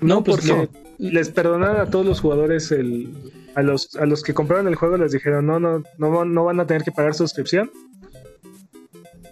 No, 0.00 0.24
pues 0.24 0.38
porque 0.38 0.68
les 0.98 1.30
perdonaron 1.30 1.80
a 1.80 1.90
todos 1.90 2.04
los 2.04 2.20
jugadores 2.20 2.72
el, 2.72 3.32
a 3.54 3.62
los, 3.62 3.96
a 3.96 4.06
los 4.06 4.22
que 4.22 4.34
compraron 4.34 4.68
el 4.68 4.74
juego 4.74 4.96
les 4.96 5.12
dijeron 5.12 5.46
no, 5.46 5.58
no, 5.58 5.82
no, 5.98 6.24
no 6.24 6.44
van 6.44 6.60
a 6.60 6.66
tener 6.66 6.82
que 6.82 6.92
pagar 6.92 7.14
suscripción 7.14 7.70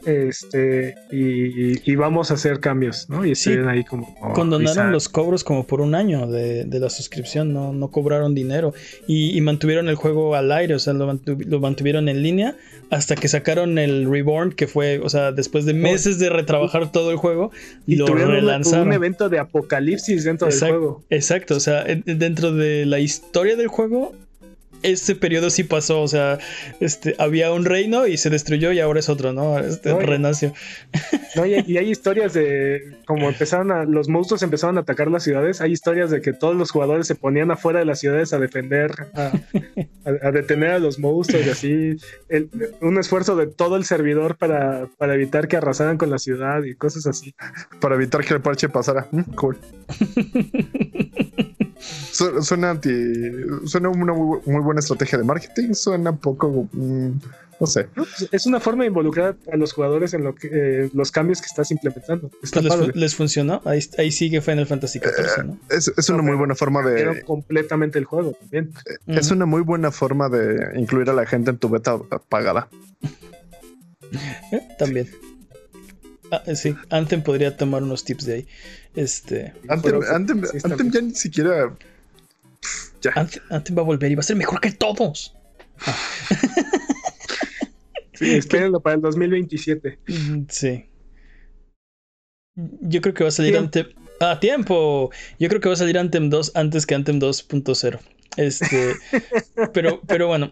este 0.06 0.94
y, 1.10 1.96
vamos 1.96 2.30
a 2.30 2.34
hacer 2.34 2.60
cambios, 2.60 3.08
¿no? 3.08 3.24
Y 3.24 3.34
sí, 3.34 3.52
ahí 3.66 3.84
como... 3.84 4.14
condonaron 4.34 4.92
los 4.92 5.08
cobros 5.08 5.42
como 5.42 5.66
por 5.66 5.80
un 5.80 5.94
año 5.94 6.26
de, 6.26 6.66
la 6.78 6.90
suscripción, 6.90 7.52
no, 7.52 7.72
no 7.72 7.90
cobraron 7.90 8.34
dinero 8.34 8.72
y, 9.06 9.40
mantuvieron 9.40 9.88
el 9.88 9.94
juego 9.94 10.34
al 10.34 10.52
aire, 10.52 10.74
o 10.74 10.78
sea, 10.78 10.92
lo, 10.92 11.06
mantuvieron 11.60 12.08
en 12.08 12.22
línea 12.22 12.56
hasta 12.90 13.14
que 13.14 13.28
sacaron 13.28 13.78
el 13.78 14.10
Reborn, 14.10 14.52
que 14.52 14.66
fue, 14.66 14.98
o 15.00 15.08
sea, 15.08 15.32
después 15.32 15.64
de 15.64 15.74
meses 15.74 16.18
de 16.18 16.30
retrabajar 16.30 16.92
todo 16.92 17.10
el 17.10 17.16
juego, 17.16 17.50
y 17.86 17.96
lo 17.96 18.06
relanzaron. 18.06 18.88
Un, 18.88 18.92
evento 18.94 19.28
de 19.28 19.38
apocalipsis 19.38 20.24
dentro 20.24 20.48
del 20.48 20.58
juego. 20.58 21.04
Exacto, 21.10 21.56
o 21.56 21.60
sea, 21.60 21.84
dentro 21.84 22.52
de 22.52 22.86
la 22.86 23.00
historia 23.00 23.56
del 23.56 23.68
juego 23.68 24.14
este 24.82 25.14
periodo 25.14 25.50
sí 25.50 25.64
pasó, 25.64 26.02
o 26.02 26.08
sea, 26.08 26.38
este, 26.80 27.14
había 27.18 27.52
un 27.52 27.64
reino 27.64 28.06
y 28.06 28.16
se 28.16 28.30
destruyó 28.30 28.72
y 28.72 28.80
ahora 28.80 29.00
es 29.00 29.08
otro, 29.08 29.32
¿no? 29.32 29.58
Este, 29.58 29.94
renació. 29.94 30.52
y, 31.36 31.76
hay 31.76 31.90
historias 31.90 32.34
de 32.34 32.96
como 33.06 33.28
empezaron 33.28 33.70
a, 33.70 33.84
los 33.84 34.08
monstruos 34.08 34.42
empezaron 34.42 34.78
a 34.78 34.82
atacar 34.82 35.10
las 35.10 35.24
ciudades, 35.24 35.60
hay 35.60 35.72
historias 35.72 36.10
de 36.10 36.20
que 36.20 36.32
todos 36.32 36.56
los 36.56 36.70
jugadores 36.70 37.06
se 37.06 37.14
ponían 37.14 37.50
afuera 37.50 37.78
de 37.78 37.84
las 37.84 38.00
ciudades 38.00 38.32
a 38.32 38.38
defender, 38.38 38.92
a, 39.14 40.30
detener 40.30 40.70
a 40.72 40.78
los 40.78 40.98
monstruos 40.98 41.46
y 41.46 41.50
así, 41.50 41.96
un 42.80 42.98
esfuerzo 42.98 43.36
de 43.36 43.46
todo 43.46 43.76
el 43.76 43.84
servidor 43.84 44.36
para, 44.36 44.88
para 44.98 45.14
evitar 45.14 45.48
que 45.48 45.56
arrasaran 45.56 45.98
con 45.98 46.10
la 46.10 46.18
ciudad 46.18 46.62
y 46.64 46.74
cosas 46.74 47.06
así. 47.06 47.34
Para 47.80 47.94
evitar 47.94 48.24
que 48.24 48.34
el 48.34 48.40
parche 48.40 48.68
pasara. 48.68 49.06
Mm, 49.10 49.34
cool. 49.34 49.58
suena 52.42 52.70
anti. 52.70 52.90
Suena 53.64 53.88
una 53.88 54.12
muy, 54.12 54.40
buena 54.44 54.80
estrategia 54.80 55.18
de 55.18 55.24
marketing. 55.24 55.74
Suena 55.74 56.14
poco. 56.14 56.68
Mm, 56.72 57.18
no 57.60 57.66
sé. 57.66 57.88
Pues, 57.94 58.28
es 58.30 58.46
una 58.46 58.60
forma 58.60 58.84
de 58.84 58.88
involucrar 58.88 59.36
a 59.52 59.56
los 59.56 59.72
jugadores 59.72 60.14
en 60.14 60.22
lo 60.22 60.34
que, 60.34 60.48
eh, 60.52 60.90
los 60.94 61.10
cambios 61.10 61.40
que 61.40 61.46
estás 61.46 61.70
implementando. 61.70 62.30
Pues 62.40 62.94
les, 62.94 63.14
funcionó. 63.14 63.60
Ahí, 63.64 63.80
ahí, 63.98 64.12
sigue 64.12 64.40
Final 64.40 64.66
Fantasy 64.66 65.00
XIV. 65.00 65.44
¿no? 65.44 65.52
Eh, 65.70 65.78
es, 65.96 66.08
una 66.08 66.22
muy 66.22 66.36
buena 66.36 66.54
forma 66.54 66.82
de. 66.82 67.22
completamente 67.24 67.98
el 67.98 68.04
juego 68.04 68.32
también. 68.32 68.72
Eh, 68.86 69.18
es 69.18 69.30
una 69.30 69.46
muy 69.46 69.62
buena 69.62 69.90
forma 69.90 70.28
de 70.28 70.78
incluir 70.78 71.10
a 71.10 71.12
la 71.12 71.26
gente 71.26 71.50
en 71.50 71.58
tu 71.58 71.68
beta 71.68 71.98
pagada. 72.28 72.68
también. 74.78 75.08
Ah, 76.30 76.42
sí, 76.54 76.74
Anthem 76.90 77.22
podría 77.22 77.56
tomar 77.56 77.82
unos 77.82 78.04
tips 78.04 78.26
de 78.26 78.34
ahí. 78.34 78.46
Este. 78.94 79.52
Anthem, 79.68 80.42
ya 80.90 81.00
ni 81.00 81.14
siquiera. 81.14 81.76
Ya. 83.00 83.12
Anthem, 83.50 83.76
va 83.76 83.82
a 83.82 83.84
volver 83.84 84.10
y 84.10 84.14
va 84.14 84.20
a 84.20 84.24
ser 84.24 84.36
mejor 84.36 84.60
que 84.60 84.72
todos. 84.72 85.34
sí, 88.14 88.34
espérenlo 88.34 88.80
para 88.80 88.96
el 88.96 89.02
2027. 89.02 89.98
Mm, 90.06 90.42
sí. 90.48 90.86
Yo 92.56 93.00
creo 93.00 93.14
que 93.14 93.24
va 93.24 93.28
a 93.28 93.32
salir 93.32 93.56
Anthem. 93.56 93.86
¡Ah, 94.20 94.40
tiempo! 94.40 95.10
Yo 95.38 95.48
creo 95.48 95.60
que 95.60 95.68
va 95.68 95.74
a 95.74 95.78
salir 95.78 95.96
Anthem 95.96 96.28
2 96.28 96.52
antes 96.56 96.86
que 96.86 96.94
Anthem 96.94 97.20
2.0. 97.20 98.00
Este. 98.36 98.94
pero, 99.72 100.00
pero 100.06 100.26
bueno. 100.26 100.50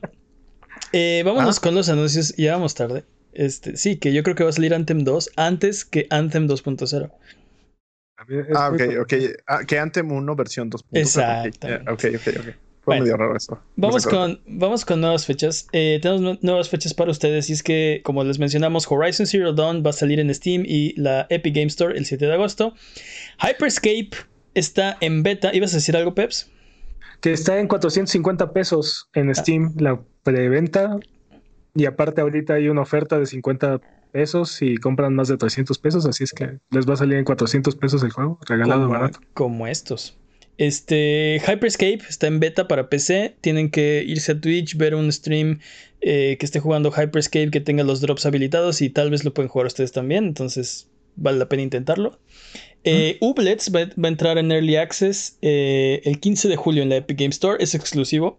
Eh, 0.92 1.22
vámonos 1.24 1.58
ah. 1.58 1.60
con 1.62 1.74
los 1.74 1.88
anuncios. 1.88 2.34
Ya 2.36 2.52
vamos 2.52 2.74
tarde. 2.74 3.04
Este, 3.36 3.76
sí, 3.76 3.96
que 3.96 4.12
yo 4.12 4.22
creo 4.22 4.34
que 4.34 4.44
va 4.44 4.50
a 4.50 4.52
salir 4.52 4.74
Anthem 4.74 5.04
2 5.04 5.32
antes 5.36 5.84
que 5.84 6.06
Anthem 6.10 6.46
2.0 6.46 7.10
Ah, 8.54 8.70
ok, 8.72 8.80
ok. 9.02 9.12
Ah, 9.46 9.64
que 9.66 9.78
Anthem 9.78 10.10
1 10.10 10.36
versión 10.36 10.70
2.0. 10.70 10.82
Exacto. 10.92 11.68
Ok, 11.92 12.04
ok, 12.16 12.34
ok. 12.40 12.54
Fue 12.80 13.00
medio 13.00 13.16
raro 13.16 13.36
eso. 13.36 13.60
Vamos 13.74 14.06
con, 14.06 14.40
vamos 14.46 14.84
con 14.84 15.00
nuevas 15.00 15.26
fechas. 15.26 15.66
Eh, 15.72 15.98
tenemos 16.00 16.42
nuevas 16.42 16.68
fechas 16.68 16.94
para 16.94 17.10
ustedes. 17.10 17.50
Y 17.50 17.52
es 17.52 17.62
que, 17.62 18.00
como 18.04 18.22
les 18.24 18.38
mencionamos, 18.38 18.90
Horizon 18.90 19.26
Zero 19.26 19.52
Dawn 19.52 19.82
va 19.84 19.90
a 19.90 19.92
salir 19.92 20.20
en 20.20 20.32
Steam 20.32 20.62
y 20.64 20.98
la 20.98 21.26
Epic 21.28 21.54
Game 21.54 21.66
Store 21.66 21.96
el 21.96 22.06
7 22.06 22.26
de 22.26 22.32
agosto. 22.32 22.74
Hyperscape 23.42 24.10
está 24.54 24.96
en 25.00 25.22
beta. 25.22 25.52
¿Ibas 25.52 25.72
a 25.72 25.76
decir 25.76 25.96
algo, 25.96 26.14
Peps? 26.14 26.50
Que 27.20 27.32
está 27.32 27.58
en 27.58 27.66
450 27.66 28.52
pesos 28.52 29.10
en 29.14 29.30
ah. 29.30 29.34
Steam 29.34 29.74
la 29.78 30.00
preventa 30.22 30.96
y 31.76 31.84
aparte 31.86 32.20
ahorita 32.20 32.54
hay 32.54 32.68
una 32.68 32.82
oferta 32.82 33.18
de 33.18 33.26
50 33.26 33.80
pesos 34.12 34.62
y 34.62 34.76
compran 34.76 35.14
más 35.14 35.28
de 35.28 35.36
300 35.36 35.78
pesos, 35.78 36.06
así 36.06 36.24
es 36.24 36.32
que 36.32 36.58
les 36.70 36.88
va 36.88 36.94
a 36.94 36.96
salir 36.96 37.18
en 37.18 37.24
400 37.24 37.76
pesos 37.76 38.02
el 38.02 38.10
juego, 38.10 38.38
regalado 38.48 38.88
barato. 38.88 39.20
Como 39.34 39.66
estos. 39.66 40.18
Este 40.58 41.38
Hyperscape 41.46 42.00
está 42.08 42.26
en 42.26 42.40
beta 42.40 42.66
para 42.66 42.88
PC. 42.88 43.36
Tienen 43.40 43.70
que 43.70 44.02
irse 44.06 44.32
a 44.32 44.40
Twitch, 44.40 44.76
ver 44.76 44.94
un 44.94 45.12
stream 45.12 45.60
eh, 46.00 46.36
que 46.38 46.46
esté 46.46 46.60
jugando 46.60 46.90
Hyperscape, 46.90 47.50
que 47.50 47.60
tenga 47.60 47.84
los 47.84 48.00
drops 48.00 48.24
habilitados 48.24 48.80
y 48.80 48.88
tal 48.88 49.10
vez 49.10 49.24
lo 49.24 49.34
pueden 49.34 49.50
jugar 49.50 49.66
ustedes 49.66 49.92
también. 49.92 50.24
Entonces 50.24 50.88
vale 51.16 51.38
la 51.38 51.48
pena 51.48 51.62
intentarlo. 51.62 52.18
Eh, 52.84 53.18
Ublets 53.20 53.70
va, 53.74 53.80
a 53.80 54.08
entrar 54.08 54.38
en 54.38 54.50
Early 54.50 54.76
Access 54.76 55.36
eh, 55.42 56.00
el 56.04 56.20
15 56.20 56.48
de 56.48 56.56
julio 56.56 56.82
en 56.82 56.88
la 56.88 56.96
Epic 56.96 57.18
Game 57.18 57.30
Store. 57.30 57.62
Es 57.62 57.74
exclusivo 57.74 58.38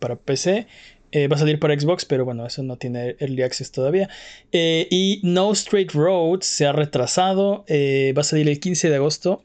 para 0.00 0.16
PC. 0.16 0.66
Eh, 1.12 1.28
va 1.28 1.36
a 1.36 1.38
salir 1.38 1.58
para 1.58 1.78
Xbox, 1.78 2.04
pero 2.04 2.24
bueno, 2.24 2.44
eso 2.46 2.62
no 2.62 2.76
tiene 2.76 3.16
Early 3.20 3.42
Access 3.42 3.70
todavía. 3.70 4.08
Eh, 4.52 4.88
y 4.90 5.20
No 5.22 5.52
Straight 5.52 5.92
Roads 5.92 6.46
se 6.46 6.66
ha 6.66 6.72
retrasado. 6.72 7.64
Eh, 7.68 8.12
va 8.16 8.22
a 8.22 8.24
salir 8.24 8.48
el 8.48 8.60
15 8.60 8.90
de 8.90 8.96
agosto 8.96 9.42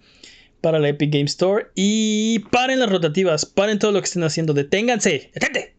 para 0.61 0.79
la 0.79 0.89
Epic 0.89 1.11
Game 1.11 1.25
Store. 1.25 1.67
Y 1.75 2.39
paren 2.51 2.79
las 2.79 2.89
rotativas, 2.89 3.45
paren 3.45 3.79
todo 3.79 3.91
lo 3.91 3.99
que 3.99 4.05
estén 4.05 4.23
haciendo. 4.23 4.53
Deténganse, 4.53 5.29
detente. 5.33 5.75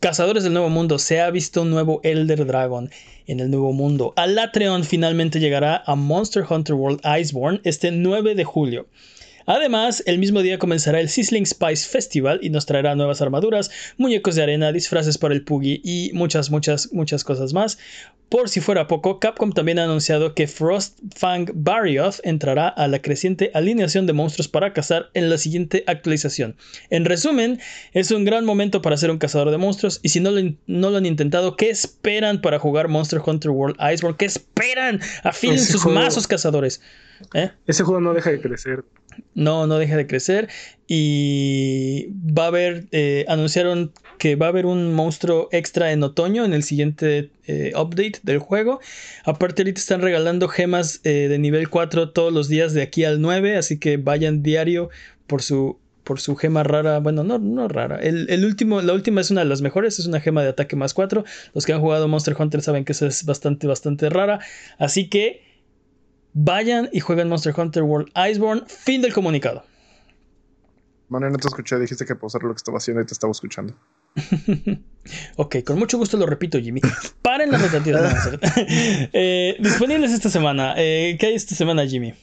Cazadores 0.00 0.44
del 0.44 0.52
Nuevo 0.52 0.68
Mundo, 0.68 1.00
se 1.00 1.20
ha 1.20 1.28
visto 1.30 1.62
un 1.62 1.70
nuevo 1.70 2.00
Elder 2.04 2.46
Dragon 2.46 2.88
en 3.26 3.40
el 3.40 3.50
Nuevo 3.50 3.72
Mundo. 3.72 4.12
Alatreon 4.14 4.84
finalmente 4.84 5.40
llegará 5.40 5.82
a 5.86 5.96
Monster 5.96 6.44
Hunter 6.48 6.76
World 6.76 7.00
Iceborne 7.20 7.60
este 7.64 7.90
9 7.90 8.36
de 8.36 8.44
julio. 8.44 8.86
Además, 9.48 10.02
el 10.04 10.18
mismo 10.18 10.42
día 10.42 10.58
comenzará 10.58 11.00
el 11.00 11.08
Sizzling 11.08 11.46
Spice 11.46 11.88
Festival 11.88 12.38
y 12.42 12.50
nos 12.50 12.66
traerá 12.66 12.94
nuevas 12.94 13.22
armaduras, 13.22 13.70
muñecos 13.96 14.34
de 14.34 14.42
arena, 14.42 14.72
disfraces 14.72 15.16
para 15.16 15.32
el 15.32 15.42
Puggy 15.42 15.80
y 15.82 16.10
muchas, 16.12 16.50
muchas, 16.50 16.92
muchas 16.92 17.24
cosas 17.24 17.54
más. 17.54 17.78
Por 18.28 18.50
si 18.50 18.60
fuera 18.60 18.86
poco, 18.88 19.20
Capcom 19.20 19.52
también 19.52 19.78
ha 19.78 19.84
anunciado 19.84 20.34
que 20.34 20.46
Frostfang 20.46 21.50
Barioth 21.54 22.16
entrará 22.24 22.68
a 22.68 22.88
la 22.88 23.00
creciente 23.00 23.50
alineación 23.54 24.04
de 24.04 24.12
monstruos 24.12 24.48
para 24.48 24.74
cazar 24.74 25.08
en 25.14 25.30
la 25.30 25.38
siguiente 25.38 25.82
actualización. 25.86 26.54
En 26.90 27.06
resumen, 27.06 27.58
es 27.94 28.10
un 28.10 28.26
gran 28.26 28.44
momento 28.44 28.82
para 28.82 28.98
ser 28.98 29.10
un 29.10 29.16
cazador 29.16 29.50
de 29.50 29.56
monstruos 29.56 29.98
y 30.02 30.10
si 30.10 30.20
no 30.20 30.30
lo, 30.30 30.42
no 30.66 30.90
lo 30.90 30.98
han 30.98 31.06
intentado, 31.06 31.56
¿qué 31.56 31.70
esperan 31.70 32.42
para 32.42 32.58
jugar 32.58 32.88
Monster 32.88 33.22
Hunter 33.24 33.50
World 33.50 33.78
Iceborne? 33.80 34.18
¿Qué 34.18 34.26
esperan? 34.26 35.00
Afilen 35.22 35.58
sus 35.58 35.86
mazos 35.86 36.26
cazadores. 36.26 36.82
¿Eh? 37.32 37.50
Ese 37.66 37.82
juego 37.82 38.02
no 38.02 38.12
deja 38.12 38.30
de 38.30 38.42
crecer 38.42 38.84
no, 39.34 39.66
no 39.66 39.78
deja 39.78 39.96
de 39.96 40.06
crecer. 40.06 40.48
Y 40.86 42.08
va 42.16 42.44
a 42.44 42.48
haber, 42.48 42.86
eh, 42.92 43.24
anunciaron 43.28 43.92
que 44.18 44.36
va 44.36 44.46
a 44.46 44.48
haber 44.50 44.66
un 44.66 44.92
monstruo 44.94 45.48
extra 45.52 45.92
en 45.92 46.02
otoño 46.02 46.44
en 46.44 46.52
el 46.52 46.62
siguiente 46.62 47.30
eh, 47.46 47.72
update 47.76 48.20
del 48.22 48.38
juego. 48.38 48.80
Aparte 49.24 49.62
ahorita 49.62 49.80
están 49.80 50.02
regalando 50.02 50.48
gemas 50.48 51.00
eh, 51.04 51.28
de 51.28 51.38
nivel 51.38 51.68
4 51.70 52.10
todos 52.10 52.32
los 52.32 52.48
días 52.48 52.74
de 52.74 52.82
aquí 52.82 53.04
al 53.04 53.20
9, 53.20 53.56
así 53.56 53.78
que 53.78 53.96
vayan 53.96 54.42
diario 54.42 54.90
por 55.26 55.42
su 55.42 55.78
por 56.08 56.20
su 56.20 56.36
gema 56.36 56.62
rara, 56.62 57.00
bueno, 57.00 57.22
no, 57.22 57.38
no 57.38 57.68
rara. 57.68 58.00
El, 58.00 58.42
último, 58.42 58.80
la 58.80 58.94
última 58.94 59.20
es 59.20 59.30
una 59.30 59.42
de 59.42 59.46
las 59.46 59.60
mejores, 59.60 59.98
es 59.98 60.06
una 60.06 60.20
gema 60.20 60.42
de 60.42 60.48
ataque 60.48 60.74
más 60.74 60.94
4. 60.94 61.22
Los 61.52 61.66
que 61.66 61.74
han 61.74 61.82
jugado 61.82 62.08
Monster 62.08 62.34
Hunter 62.38 62.62
saben 62.62 62.86
que 62.86 62.92
esa 62.92 63.08
es 63.08 63.26
bastante, 63.26 63.66
bastante 63.66 64.08
rara. 64.08 64.40
Así 64.78 65.10
que 65.10 65.42
Vayan 66.40 66.88
y 66.92 67.00
jueguen 67.00 67.28
Monster 67.28 67.52
Hunter 67.58 67.82
World 67.82 68.12
Iceborne. 68.30 68.62
Fin 68.68 69.02
del 69.02 69.12
comunicado. 69.12 69.64
Mano, 71.08 71.28
no 71.30 71.36
te 71.36 71.48
escuché, 71.48 71.76
dijiste 71.80 72.04
que 72.04 72.12
hacer 72.12 72.42
lo 72.44 72.50
que 72.50 72.58
estaba 72.58 72.78
haciendo 72.78 73.02
y 73.02 73.06
te 73.06 73.12
estaba 73.12 73.32
escuchando. 73.32 73.74
ok, 75.36 75.56
con 75.64 75.80
mucho 75.80 75.98
gusto 75.98 76.16
lo 76.16 76.26
repito, 76.26 76.60
Jimmy. 76.60 76.80
Paren 77.22 77.50
las 77.50 77.60
rotativas. 77.60 78.30
eh, 79.12 79.56
disponibles 79.58 80.12
esta 80.12 80.30
semana. 80.30 80.74
Eh, 80.76 81.16
¿Qué 81.18 81.26
hay 81.26 81.34
esta 81.34 81.56
semana, 81.56 81.84
Jimmy? 81.84 82.14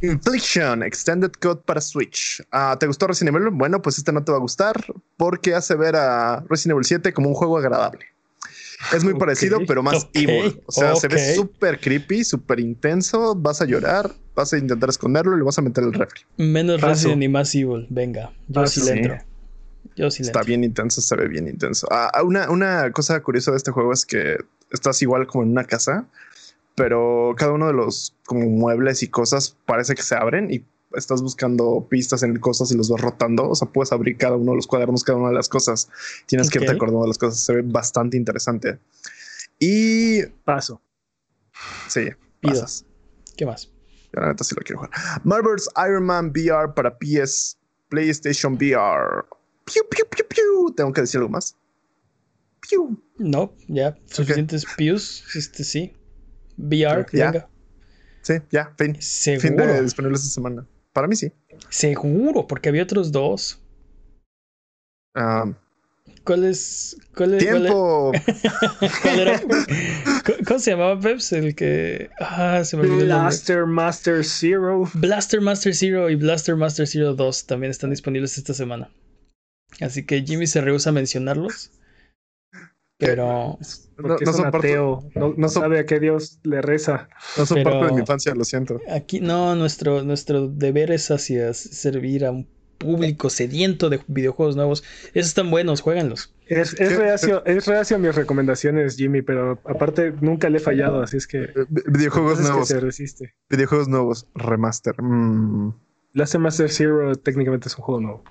Infliction, 0.00 0.82
Extended 0.82 1.32
Code 1.32 1.60
para 1.66 1.82
Switch. 1.82 2.42
Ah, 2.50 2.74
¿Te 2.80 2.86
gustó 2.86 3.06
Resident 3.06 3.36
Evil? 3.36 3.50
Bueno, 3.52 3.82
pues 3.82 3.98
este 3.98 4.12
no 4.12 4.24
te 4.24 4.32
va 4.32 4.38
a 4.38 4.40
gustar 4.40 4.82
porque 5.18 5.54
hace 5.54 5.74
ver 5.74 5.94
a 5.94 6.42
Resident 6.48 6.76
Evil 6.76 6.86
7 6.86 7.12
como 7.12 7.28
un 7.28 7.34
juego 7.34 7.58
agradable. 7.58 8.06
Es 8.94 9.04
muy 9.04 9.14
parecido, 9.14 9.58
pero 9.66 9.82
más 9.82 10.08
evil. 10.12 10.62
O 10.66 10.72
sea, 10.72 10.94
se 10.96 11.08
ve 11.08 11.34
súper 11.34 11.80
creepy, 11.80 12.24
súper 12.24 12.60
intenso. 12.60 13.34
Vas 13.34 13.60
a 13.60 13.64
llorar, 13.64 14.10
vas 14.34 14.52
a 14.52 14.58
intentar 14.58 14.88
esconderlo 14.88 15.36
y 15.36 15.38
lo 15.40 15.44
vas 15.44 15.58
a 15.58 15.62
meter 15.62 15.84
al 15.84 15.92
refri. 15.92 16.22
Menos 16.36 16.80
Resident 16.80 17.22
y 17.22 17.28
más 17.28 17.54
evil. 17.54 17.86
Venga, 17.90 18.32
yo 18.46 18.66
sí 18.66 18.82
le 18.82 18.92
entro. 18.92 19.18
Yo 19.96 20.10
sí 20.10 20.22
Está 20.22 20.42
bien 20.42 20.62
intenso, 20.62 21.00
se 21.00 21.16
ve 21.16 21.26
bien 21.26 21.48
intenso. 21.48 21.88
Ah, 21.90 22.10
ah, 22.14 22.22
una, 22.22 22.48
una 22.50 22.92
cosa 22.92 23.20
curiosa 23.20 23.50
de 23.50 23.56
este 23.56 23.72
juego 23.72 23.92
es 23.92 24.06
que 24.06 24.36
estás 24.70 25.02
igual 25.02 25.26
como 25.26 25.42
en 25.42 25.50
una 25.50 25.64
casa, 25.64 26.06
pero 26.76 27.34
cada 27.36 27.52
uno 27.52 27.66
de 27.66 27.72
los 27.72 28.14
como 28.24 28.46
muebles 28.48 29.02
y 29.02 29.08
cosas 29.08 29.56
parece 29.66 29.96
que 29.96 30.02
se 30.02 30.14
abren 30.14 30.52
y 30.52 30.62
estás 30.94 31.22
buscando 31.22 31.86
pistas 31.88 32.22
en 32.22 32.38
cosas 32.38 32.70
y 32.72 32.76
los 32.76 32.88
vas 32.88 33.00
rotando. 33.00 33.48
O 33.48 33.54
sea, 33.54 33.68
puedes 33.68 33.92
abrir 33.92 34.16
cada 34.16 34.36
uno 34.36 34.52
de 34.52 34.56
los 34.56 34.66
cuadernos, 34.66 35.04
cada 35.04 35.18
una 35.18 35.28
de 35.28 35.34
las 35.34 35.48
cosas. 35.48 35.88
Tienes 36.26 36.50
que 36.50 36.58
irte 36.58 36.72
acordando 36.72 37.02
de 37.02 37.08
las 37.08 37.18
cosas. 37.18 37.40
Se 37.40 37.54
ve 37.54 37.62
bastante 37.62 38.16
interesante. 38.16 38.78
Y 39.58 40.24
Paso. 40.44 40.80
sí, 41.88 42.08
pasas. 42.40 42.84
¿Qué 43.36 43.44
más? 43.46 43.70
Yo 44.12 44.20
la 44.20 44.28
neta 44.28 44.44
sí 44.44 44.54
lo 44.54 44.62
quiero 44.62 44.80
jugar. 44.80 44.90
Marvel's 45.24 45.68
Iron 45.86 46.04
Man 46.04 46.30
VR 46.30 46.72
para 46.74 46.96
PS, 46.96 47.56
PlayStation 47.88 48.54
VR. 48.54 49.24
Piu, 49.64 49.82
piu, 49.90 50.06
piu, 50.08 50.26
piu. 50.26 50.74
Tengo 50.74 50.92
que 50.92 51.02
decir 51.02 51.18
algo 51.18 51.30
más. 51.30 51.56
Piu. 52.60 53.00
No, 53.18 53.52
ya, 53.66 53.96
suficientes 54.06 54.64
pius. 54.76 55.24
Este 55.34 55.64
sí. 55.64 55.92
VR, 56.56 57.06
venga. 57.12 57.48
Sí, 58.22 58.34
ya, 58.50 58.74
fin. 58.76 58.94
Fin 58.94 59.40
Seguro. 59.40 59.66
de 59.66 59.82
disponible 59.82 60.16
esta 60.16 60.28
semana. 60.28 60.66
Para 60.98 61.06
mí 61.06 61.14
sí. 61.14 61.30
Seguro, 61.68 62.48
porque 62.48 62.70
había 62.70 62.82
otros 62.82 63.12
dos. 63.12 63.60
Ah, 65.14 65.44
¿Cuál 66.24 66.42
es? 66.44 66.96
¿Cuál 67.16 67.34
es? 67.34 67.44
cuál 67.46 67.62
tiempo. 67.62 68.12
cuál 69.02 69.20
era? 69.20 69.40
¿Cómo- 69.40 70.38
¿Cómo 70.44 70.58
se 70.58 70.72
llamaba 70.72 70.98
Peps? 70.98 71.32
El 71.34 71.54
que. 71.54 72.10
Ah, 72.18 72.62
se 72.64 72.76
me 72.76 72.82
olvidó. 72.82 73.04
Blaster 73.04 73.64
Master 73.64 74.24
Zero. 74.24 74.90
Blaster 74.94 75.40
Master 75.40 75.72
Zero 75.72 76.10
y 76.10 76.16
Blaster 76.16 76.56
Master 76.56 76.88
Zero 76.88 77.14
2 77.14 77.46
también 77.46 77.70
están 77.70 77.90
disponibles 77.90 78.36
esta 78.36 78.52
semana. 78.52 78.90
Así 79.80 80.04
que 80.04 80.22
Jimmy 80.22 80.48
se 80.48 80.60
rehúsa 80.60 80.90
a 80.90 80.94
mencionarlos. 80.94 81.70
Pero. 82.98 83.58
No 83.98 84.16
es 84.16 84.36
son 84.36 84.50
parte- 84.50 84.58
ateo. 84.68 85.08
No, 85.14 85.28
no 85.28 85.34
no 85.36 85.48
son- 85.48 85.62
sabe 85.62 85.78
a 85.80 85.86
qué 85.86 86.00
Dios 86.00 86.40
le 86.42 86.60
reza. 86.62 87.08
No 87.36 87.46
son 87.46 87.56
Pero- 87.56 87.70
parte 87.70 87.86
de 87.86 87.92
mi 87.92 88.00
infancia, 88.00 88.34
lo 88.34 88.44
siento. 88.44 88.80
Aquí 88.90 89.20
no, 89.20 89.54
nuestro, 89.54 90.02
nuestro 90.02 90.48
deber 90.48 90.90
es 90.90 91.10
hacia 91.10 91.52
servir 91.54 92.24
a 92.26 92.30
un 92.32 92.48
público 92.78 93.28
sediento 93.28 93.88
de 93.90 94.00
videojuegos 94.06 94.54
nuevos. 94.54 94.84
Esos 95.14 95.28
están 95.30 95.50
buenos, 95.50 95.80
jueguenlos. 95.80 96.32
Es, 96.46 96.74
es, 96.80 96.96
reacio, 96.96 97.44
es 97.44 97.66
reacio 97.66 97.96
a 97.96 97.98
mis 97.98 98.14
recomendaciones, 98.14 98.96
Jimmy, 98.96 99.20
pero 99.22 99.60
aparte 99.64 100.12
nunca 100.20 100.48
le 100.48 100.58
he 100.58 100.60
fallado, 100.60 101.02
así 101.02 101.16
es 101.16 101.26
que. 101.26 101.42
Eh, 101.42 101.52
vi- 101.68 101.82
Videojuegos 101.88 102.34
es 102.34 102.38
que 102.46 102.48
nuevos. 102.50 102.68
se 102.68 102.80
resiste. 102.80 103.34
Videojuegos 103.50 103.88
nuevos. 103.88 104.28
Remaster. 104.34 104.94
Mm. 105.02 105.74
Master 106.38 106.70
Zero 106.70 107.14
técnicamente 107.16 107.68
es 107.68 107.76
un 107.76 107.84
juego 107.84 108.00
nuevo. 108.00 108.24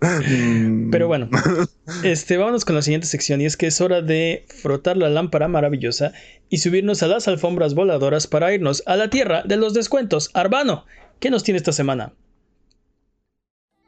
Mm. 0.00 0.90
Pero 0.90 1.08
bueno, 1.08 1.28
este, 2.04 2.36
vámonos 2.36 2.64
con 2.64 2.74
la 2.74 2.82
siguiente 2.82 3.06
sección 3.06 3.40
y 3.40 3.44
es 3.44 3.56
que 3.56 3.66
es 3.66 3.80
hora 3.80 4.02
de 4.02 4.46
frotar 4.62 4.96
la 4.96 5.08
lámpara 5.08 5.48
maravillosa 5.48 6.12
y 6.48 6.58
subirnos 6.58 7.02
a 7.02 7.08
las 7.08 7.28
alfombras 7.28 7.74
voladoras 7.74 8.26
para 8.26 8.52
irnos 8.52 8.82
a 8.86 8.96
la 8.96 9.10
tierra 9.10 9.42
de 9.42 9.56
los 9.56 9.74
descuentos. 9.74 10.30
Arbano, 10.34 10.86
¿qué 11.20 11.30
nos 11.30 11.44
tiene 11.44 11.58
esta 11.58 11.72
semana? 11.72 12.12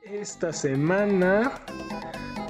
Esta 0.03 0.53
semana 0.53 1.53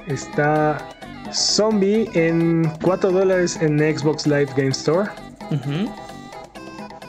está 0.07 0.89
Zombie 1.33 2.09
en 2.15 2.71
4 2.83 3.11
dólares 3.11 3.59
en 3.61 3.79
Xbox 3.79 4.27
Live 4.27 4.49
Game 4.57 4.71
Store. 4.71 5.09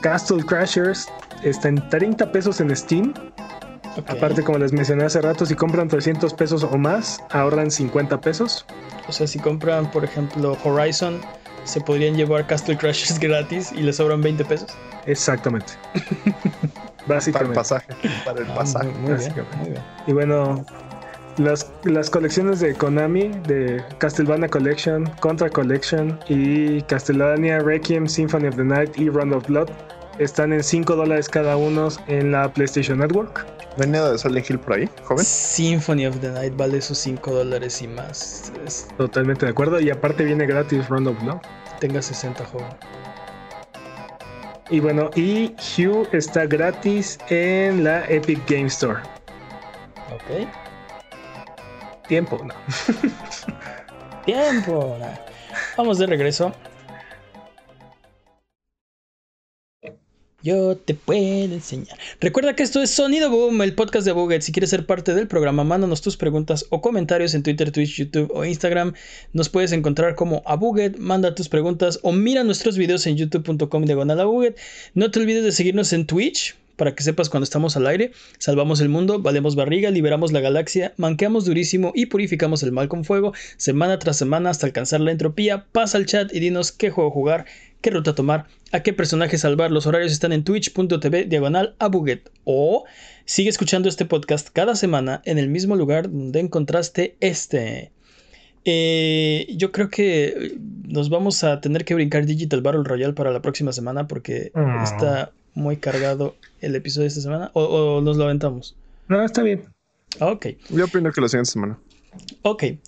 Castle 0.02 0.44
Crashers 0.44 1.08
está 1.44 1.70
en 1.70 1.90
30 1.90 2.32
pesos 2.32 2.62
en 2.62 2.76
Steam. 2.76 3.14
Aparte, 4.08 4.44
como 4.44 4.58
les 4.58 4.74
mencioné 4.74 5.06
hace 5.06 5.22
rato, 5.22 5.46
si 5.46 5.56
compran 5.56 5.88
300 5.88 6.34
pesos 6.34 6.64
o 6.64 6.78
más, 6.78 7.22
ahorran 7.32 7.72
50 7.72 8.20
pesos. 8.22 8.66
O 9.08 9.12
sea, 9.12 9.28
si 9.28 9.40
compran, 9.40 9.90
por 9.92 10.04
ejemplo, 10.04 10.58
Horizon, 10.64 11.20
se 11.64 11.82
podrían 11.82 12.16
llevar 12.16 12.46
Castle 12.48 12.78
Crashers 12.78 13.20
gratis 13.22 13.72
y 13.72 13.82
les 13.82 13.96
sobran 13.98 14.22
20 14.22 14.44
pesos. 14.46 14.70
Exactamente. 15.06 15.74
Para 17.06 17.20
el 17.20 17.20
Básicamente. 17.20 17.56
pasaje. 17.56 17.88
Para 18.26 18.40
el 18.42 18.48
Ah, 18.52 18.56
pasaje. 18.56 18.88
muy, 18.88 18.96
muy 18.98 19.04
bien, 19.06 19.18
básicamente. 19.18 19.58
muy 19.58 19.70
bien. 19.70 19.82
Y 20.08 20.14
bueno, 20.14 20.66
las, 21.38 21.72
las 21.84 22.10
colecciones 22.10 22.60
de 22.62 22.74
Konami, 22.74 23.30
de 23.48 23.84
Castlevania 24.00 24.48
Collection, 24.50 25.06
Contra 25.20 25.50
Collection 25.50 26.18
y 26.28 26.82
Castlevania 26.84 27.60
Requiem, 27.60 28.08
Symphony 28.08 28.48
of 28.48 28.56
the 28.56 28.64
Night 28.64 28.98
y 28.98 29.10
Round 29.10 29.34
of 29.34 29.46
Blood, 29.48 29.70
están 30.18 30.52
en 30.54 30.64
5 30.64 30.96
dólares 30.96 31.30
cada 31.30 31.58
uno 31.58 31.90
en 32.08 32.32
la 32.32 32.52
PlayStation 32.52 32.98
Network. 33.00 33.46
¿Venía 33.78 34.04
de 34.06 34.18
Silent 34.18 34.50
Hill 34.50 34.60
por 34.60 34.74
ahí, 34.74 34.90
joven? 35.04 35.26
Symphony 35.26 36.06
of 36.08 36.20
the 36.20 36.30
Night 36.32 36.56
vale 36.56 36.78
esos 36.78 36.98
5 36.98 37.32
dólares 37.32 37.82
y 37.82 37.88
más. 37.88 38.52
Es- 38.66 38.88
Totalmente 38.98 39.46
de 39.46 39.52
acuerdo. 39.52 39.80
Y 39.82 39.90
aparte 39.90 40.24
viene 40.24 40.46
gratis 40.46 40.88
Round 40.88 41.08
of 41.10 41.22
Blood. 41.22 41.38
tenga 41.80 42.02
60 42.02 42.46
joven. 42.46 42.68
Y 44.70 44.80
bueno, 44.80 45.10
y 45.16 45.54
Hue 45.78 46.08
está 46.14 46.46
gratis 46.46 47.20
en 47.30 47.84
la 47.84 48.06
Epic 48.06 48.40
Game 48.50 48.68
Store. 48.68 49.00
Ok. 50.14 50.48
Tiempo, 52.08 52.40
no. 52.44 52.54
Tiempo. 54.26 54.98
Vamos 55.78 55.98
de 56.00 56.08
regreso. 56.08 56.52
Yo 60.46 60.78
te 60.78 60.94
puedo 60.94 61.56
enseñar. 61.56 61.98
Recuerda 62.22 62.56
que 62.56 62.62
esto 62.62 62.80
es 62.80 62.92
Sonido 62.92 63.32
Boom, 63.32 63.64
el 63.64 63.74
podcast 63.74 64.06
de 64.06 64.12
Buget. 64.12 64.44
Si 64.44 64.52
quieres 64.52 64.70
ser 64.70 64.86
parte 64.86 65.16
del 65.16 65.28
programa, 65.28 65.64
mándanos 65.64 66.04
tus 66.04 66.18
preguntas 66.18 66.68
o 66.70 66.82
comentarios 66.82 67.34
en 67.34 67.42
Twitter, 67.42 67.72
Twitch, 67.72 67.98
YouTube 67.98 68.32
o 68.32 68.46
Instagram. 68.46 68.94
Nos 69.34 69.50
puedes 69.50 69.72
encontrar 69.72 70.14
como 70.14 70.44
a 70.46 70.56
Buget. 70.56 71.00
Manda 71.00 71.34
tus 71.34 71.50
preguntas 71.50 71.98
o 72.04 72.12
mira 72.12 72.44
nuestros 72.44 72.78
videos 72.78 73.08
en 73.08 73.18
youtube.com 73.18 73.86
diagonal 73.86 74.24
Buget. 74.28 74.56
No 74.94 75.10
te 75.10 75.20
olvides 75.20 75.44
de 75.44 75.52
seguirnos 75.52 75.92
en 75.94 76.06
Twitch 76.06 76.56
para 76.76 76.94
que 76.94 77.04
sepas 77.04 77.30
cuando 77.30 77.46
estamos 77.46 77.76
al 77.76 77.88
aire. 77.88 78.12
Salvamos 78.38 78.82
el 78.82 78.90
mundo, 78.90 79.20
valemos 79.20 79.56
barriga, 79.56 79.90
liberamos 79.92 80.32
la 80.32 80.42
galaxia, 80.42 80.94
manqueamos 80.98 81.46
durísimo 81.46 81.92
y 81.96 82.08
purificamos 82.08 82.64
el 82.64 82.72
mal 82.72 82.88
con 82.88 83.04
fuego, 83.04 83.34
semana 83.58 84.00
tras 84.00 84.18
semana 84.18 84.50
hasta 84.50 84.68
alcanzar 84.68 85.02
la 85.02 85.12
entropía. 85.12 85.66
Pasa 85.72 85.98
al 85.98 86.06
chat 86.06 86.34
y 86.34 86.40
dinos 86.40 86.72
qué 86.72 86.90
juego 86.90 87.12
jugar, 87.12 87.46
qué 87.82 87.90
ruta 87.92 88.16
tomar, 88.16 88.48
a 88.72 88.82
qué 88.82 88.94
personaje 88.94 89.38
salvar. 89.38 89.72
Los 89.72 89.86
horarios 89.88 90.12
están 90.12 90.34
en 90.34 90.44
twitch.tv 90.44 91.26
diagonal 91.26 91.76
a 91.80 91.88
Buget. 91.88 92.32
O 92.44 92.86
sigue 93.26 93.50
escuchando 93.50 93.90
este 93.90 94.06
podcast 94.06 94.50
cada 94.52 94.76
semana 94.76 95.22
en 95.26 95.38
el 95.38 95.50
mismo 95.50 95.76
lugar 95.76 96.10
donde 96.12 96.40
encontraste 96.40 97.16
este. 97.20 97.92
Eh, 98.68 99.48
yo 99.58 99.72
creo 99.72 99.90
que 99.90 100.58
nos 100.88 101.10
vamos 101.10 101.44
a 101.44 101.62
tener 101.62 101.86
que 101.86 101.94
brincar 101.94 102.26
Digital 102.26 102.62
Battle 102.62 102.84
Royale 102.84 103.14
para 103.14 103.32
la 103.32 103.42
próxima 103.42 103.72
semana 103.72 104.08
porque 104.08 104.52
Ah. 104.56 104.82
está 104.84 105.32
muy 105.54 105.78
cargado 105.78 106.36
el 106.62 106.76
episodio 106.76 107.04
de 107.04 107.08
esta 107.10 107.22
semana. 107.22 107.52
O, 107.54 107.64
o 107.64 108.02
nos 108.02 108.18
lo 108.18 108.24
aventamos. 108.26 108.76
No, 109.08 109.24
está 109.24 109.44
bien. 109.44 109.66
Ok, 110.20 110.48
Yo 110.70 110.86
opino 110.86 111.12
que 111.12 111.22
la 111.22 111.28
siguiente 111.28 111.52
semana. 111.52 111.78
ok. 112.42 112.64
Eh, 112.64 112.80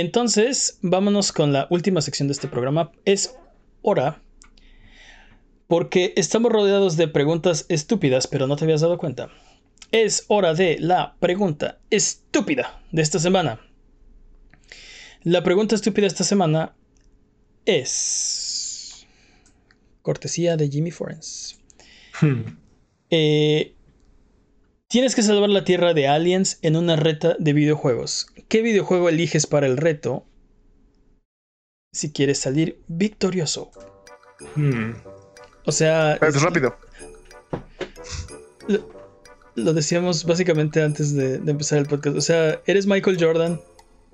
entonces, 0.00 0.78
vámonos 0.80 1.32
con 1.32 1.52
la 1.52 1.66
última 1.70 2.00
sección 2.00 2.28
de 2.28 2.32
este 2.32 2.48
programa. 2.48 2.92
Es 3.04 3.34
hora. 3.82 4.22
Porque 5.66 6.12
estamos 6.16 6.52
rodeados 6.52 6.96
de 6.96 7.08
preguntas 7.08 7.66
estúpidas, 7.68 8.26
pero 8.26 8.46
no 8.46 8.56
te 8.56 8.64
habías 8.64 8.80
dado 8.80 8.98
cuenta. 8.98 9.30
Es 9.92 10.24
hora 10.28 10.54
de 10.54 10.78
la 10.78 11.16
pregunta 11.18 11.78
estúpida 11.90 12.80
de 12.92 13.02
esta 13.02 13.18
semana. 13.18 13.60
La 15.22 15.42
pregunta 15.42 15.74
estúpida 15.74 16.02
de 16.02 16.08
esta 16.08 16.24
semana 16.24 16.74
es. 17.64 19.06
Cortesía 20.02 20.56
de 20.56 20.68
Jimmy 20.68 20.92
Forens. 20.92 21.58
Hmm. 22.20 22.42
Eh, 23.10 23.74
tienes 24.86 25.14
que 25.14 25.22
salvar 25.22 25.50
la 25.50 25.64
Tierra 25.64 25.94
de 25.94 26.06
aliens 26.06 26.58
en 26.62 26.76
una 26.76 26.94
reta 26.94 27.36
de 27.38 27.52
videojuegos. 27.52 28.28
¿Qué 28.48 28.62
videojuego 28.62 29.08
eliges 29.08 29.46
para 29.46 29.66
el 29.66 29.76
reto? 29.76 30.24
Si 31.92 32.12
quieres 32.12 32.38
salir 32.38 32.80
victorioso. 32.86 33.70
Hmm. 34.54 34.92
O 35.66 35.72
sea, 35.72 36.14
Es 36.14 36.40
rápido. 36.40 36.76
lo, 38.68 38.88
lo 39.56 39.72
decíamos 39.74 40.24
básicamente 40.24 40.82
antes 40.82 41.14
de, 41.14 41.38
de 41.38 41.50
empezar 41.50 41.78
el 41.78 41.86
podcast. 41.86 42.16
O 42.16 42.20
sea, 42.20 42.60
eres 42.66 42.86
Michael 42.86 43.18
Jordan 43.20 43.60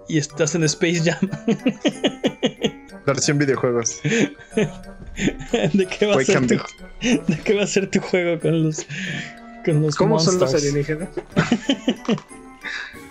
y 0.09 0.19
estás 0.19 0.55
en 0.55 0.65
Space 0.65 1.03
Jam. 1.11 1.31
Versión 3.07 3.39
videojuegos. 3.39 4.01
¿De 4.53 5.87
qué 5.87 6.07
va 6.07 6.15
a 6.21 6.25
ser 6.25 6.47
tu, 6.47 6.55
de 7.03 7.41
qué 7.45 7.55
va 7.55 7.65
a 7.65 7.67
ser 7.67 7.91
tu 7.91 8.01
juego 8.01 8.41
con 8.41 8.65
los 8.65 8.87
con 9.65 9.83
los 9.83 9.97
¿Cómo 9.97 10.19
son 10.19 10.39
los 10.39 10.55
alienígenas? 10.55 11.09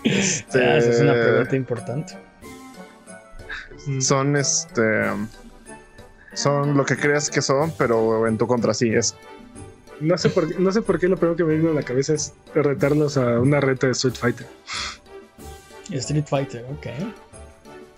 Este, 0.04 0.60
Ah, 0.66 0.78
esa 0.78 0.90
es 0.90 1.00
una 1.02 1.14
pregunta 1.14 1.56
importante. 1.56 2.18
Son 4.00 4.36
este. 4.36 4.82
Son 6.34 6.78
lo 6.78 6.86
que 6.86 6.96
creas 6.98 7.30
que 7.30 7.42
son, 7.42 7.72
pero 7.78 8.28
en 8.28 8.38
tu 8.38 8.48
contra 8.48 8.74
sí 8.74 8.90
es. 8.94 9.16
No 10.00 10.18
sé, 10.18 10.30
por, 10.30 10.48
qué- 10.48 10.56
no 10.60 10.72
sé 10.72 10.82
por 10.82 11.00
qué 11.00 11.08
lo 11.08 11.18
primero 11.18 11.36
que 11.36 11.44
me 11.44 11.56
vino 11.58 11.70
a 11.72 11.74
la 11.74 11.84
cabeza 11.84 12.14
es 12.14 12.34
retarlos 12.56 13.18
a 13.18 13.40
una 13.40 13.60
reta 13.60 13.88
de 13.88 13.92
Street 13.94 14.16
Fighter. 14.16 14.48
Street 15.92 16.26
Fighter, 16.28 16.66
ok. 16.72 16.88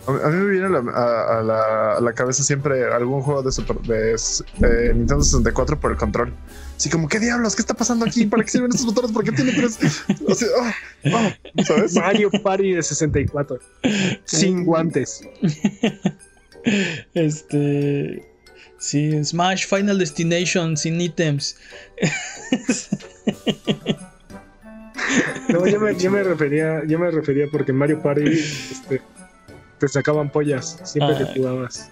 A 0.06 0.12
mí, 0.30 0.36
me 0.36 0.52
viene 0.52 0.66
a 0.66 0.70
la, 0.70 0.80
a- 0.92 1.40
a 1.40 1.44
la- 1.44 1.92
a 1.94 2.02
la 2.02 2.12
cabeza 2.14 2.44
siempre 2.44 2.84
algún 2.92 3.22
juego 3.22 3.42
de, 3.42 3.54
Super, 3.54 3.78
de 3.84 4.12
eh, 4.12 4.94
Nintendo 4.94 5.24
64 5.24 5.80
por 5.80 5.92
el 5.92 5.98
control. 5.98 6.34
Así 6.76 6.90
como, 6.90 7.08
¿qué 7.08 7.20
diablos? 7.20 7.56
¿Qué 7.56 7.62
está 7.62 7.74
pasando 7.74 8.04
aquí? 8.06 8.26
¿Para 8.26 8.44
qué 8.44 8.50
sirven 8.50 8.72
estos 8.72 8.86
botones? 8.88 9.12
¿Por 9.14 9.24
qué 9.24 9.32
tiene 9.32 9.54
tres? 9.54 9.78
Así, 10.30 10.46
ah, 10.62 10.74
ah, 11.14 11.34
¿Sabes? 11.64 11.96
Mario 11.96 12.30
Party 12.44 12.74
de 12.74 12.84
64. 12.84 13.60
Sin 14.26 14.66
guantes. 14.66 15.22
Este. 17.14 18.30
Sí, 18.80 19.24
Smash 19.24 19.66
Final 19.68 19.98
Destination 19.98 20.76
sin 20.78 21.00
ítems. 21.00 21.56
No, 25.50 25.66
yo 25.68 25.80
me, 25.80 25.96
yo 25.98 26.12
me 26.12 26.24
refería, 26.24 26.82
yo 26.88 26.98
me 27.00 27.12
refería 27.12 27.46
porque 27.52 27.72
en 27.72 27.78
Mario 27.78 28.02
Party 28.02 28.24
este, 28.26 29.02
te 29.80 29.88
sacaban 29.88 30.30
pollas 30.32 30.80
siempre 30.84 31.16
Ah. 31.16 31.20
que 31.34 31.40
jugabas. 31.40 31.90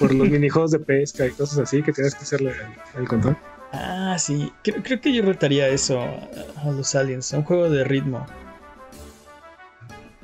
Por 0.00 0.12
los 0.12 0.28
minijuegos 0.28 0.72
de 0.72 0.80
pesca 0.80 1.26
y 1.26 1.30
cosas 1.30 1.58
así 1.60 1.82
que 1.82 1.92
tenías 1.92 2.14
que 2.14 2.22
hacerle 2.22 2.50
el, 2.96 3.00
el 3.02 3.08
control. 3.08 3.36
Ah, 3.72 4.16
sí. 4.18 4.52
Creo, 4.64 4.82
creo 4.82 5.00
que 5.00 5.12
yo 5.14 5.22
retaría 5.22 5.68
eso 5.68 6.00
a, 6.00 6.28
a 6.62 6.70
los 6.72 6.94
aliens. 6.94 7.32
Un 7.32 7.44
juego 7.44 7.70
de 7.70 7.84
ritmo. 7.84 8.26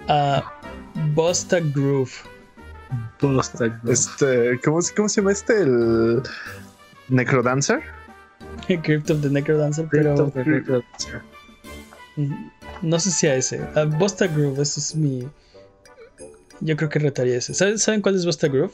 A 0.09 0.43
Busta 1.15 1.61
Groove. 1.61 2.11
Posta, 3.19 3.81
¿no? 3.83 3.91
Este, 3.91 4.61
¿cómo, 4.65 4.81
se- 4.83 4.95
¿cómo 4.95 5.09
se 5.09 5.21
llama 5.21 5.33
este? 5.33 5.61
El 5.63 6.23
Necrodancer. 7.09 7.81
Crypt 8.83 9.11
of 9.11 9.21
the 9.23 9.31
Necrodancer, 9.31 9.87
Crypt 9.89 10.05
pero 10.05 10.25
of 10.27 10.35
the 10.35 10.45
Necrodancer. 10.45 11.23
mm, 12.17 12.51
no 12.83 13.01
sé 13.01 13.11
si 13.11 13.27
a 13.27 13.35
ese. 13.37 13.61
A 13.75 13.85
Busta 13.85 14.27
Groove, 14.27 14.61
ese 14.63 14.81
es 14.81 14.95
mi. 14.95 15.29
Yo 16.61 16.77
creo 16.77 16.89
que 16.89 16.99
retaría 16.99 17.37
ese. 17.37 17.53
¿Saben, 17.55 17.79
¿Saben 17.79 18.01
cuál 18.01 18.15
es 18.15 18.25
Busta 18.25 18.49
Groove? 18.49 18.73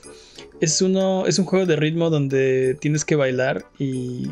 Es 0.61 0.83
uno. 0.83 1.27
Es 1.27 1.39
un 1.39 1.45
juego 1.47 1.67
de 1.67 1.77
ritmo 1.77 2.11
donde 2.11 2.77
tienes 2.81 3.05
que 3.05 3.17
bailar 3.17 3.65
y 3.79 4.31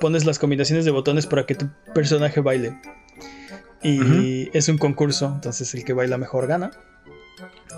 pones 0.00 0.24
las 0.26 0.38
combinaciones 0.38 0.84
de 0.84 0.90
botones 0.90 1.26
para 1.26 1.46
que 1.46 1.54
tu 1.54 1.68
personaje 1.94 2.40
baile. 2.40 2.78
Y 3.82 4.50
es 4.56 4.68
un 4.68 4.76
concurso, 4.78 5.32
entonces 5.34 5.72
el 5.74 5.84
que 5.84 5.92
baila 5.94 6.18
mejor 6.18 6.46
gana. 6.46 6.70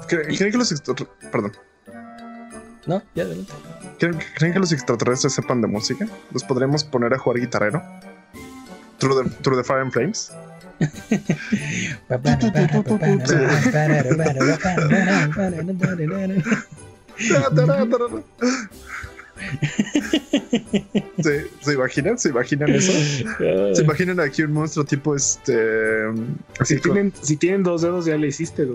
¿Creen, 0.09 0.37
creen 0.37 0.53
que 0.53 0.59
los 0.59 0.73
extra- 0.73 0.95
perdón, 1.31 1.53
¿No? 2.87 3.03
Ya 3.15 3.25
adelante. 3.25 3.53
¿creen, 3.99 4.19
creen 4.35 4.53
que 4.53 4.59
los 4.59 4.73
extraterrestres 4.73 5.35
sepan 5.35 5.61
de 5.61 5.69
música? 5.69 6.07
¿Los 6.33 6.43
podríamos 6.45 6.85
poner 6.85 7.15
a 7.15 7.19
jugar 7.19 7.41
guitarrero? 7.41 7.83
Through 8.99 9.25
the, 9.25 9.31
through 9.43 9.57
the 9.57 9.65
Fire 9.65 9.81
and 9.83 9.93
Flames. 9.93 10.33
¿Se, 21.23 21.47
¿Se 21.61 21.73
imaginan? 21.75 22.19
¿Se 22.19 22.29
imaginan 22.31 22.71
eso? 22.71 22.93
¿Se 23.75 23.83
imaginan 23.83 24.21
aquí 24.21 24.43
un 24.43 24.53
monstruo 24.53 24.85
tipo 24.85 25.15
este. 25.15 26.07
Así 26.59 26.75
Si 26.77 26.81
con, 26.81 26.93
tienen, 26.93 27.13
si 27.21 27.37
tienen 27.37 27.63
dos 27.63 27.83
dedos, 27.83 28.05
ya 28.07 28.17
le 28.17 28.29
hiciste, 28.29 28.67
¿no? 28.67 28.75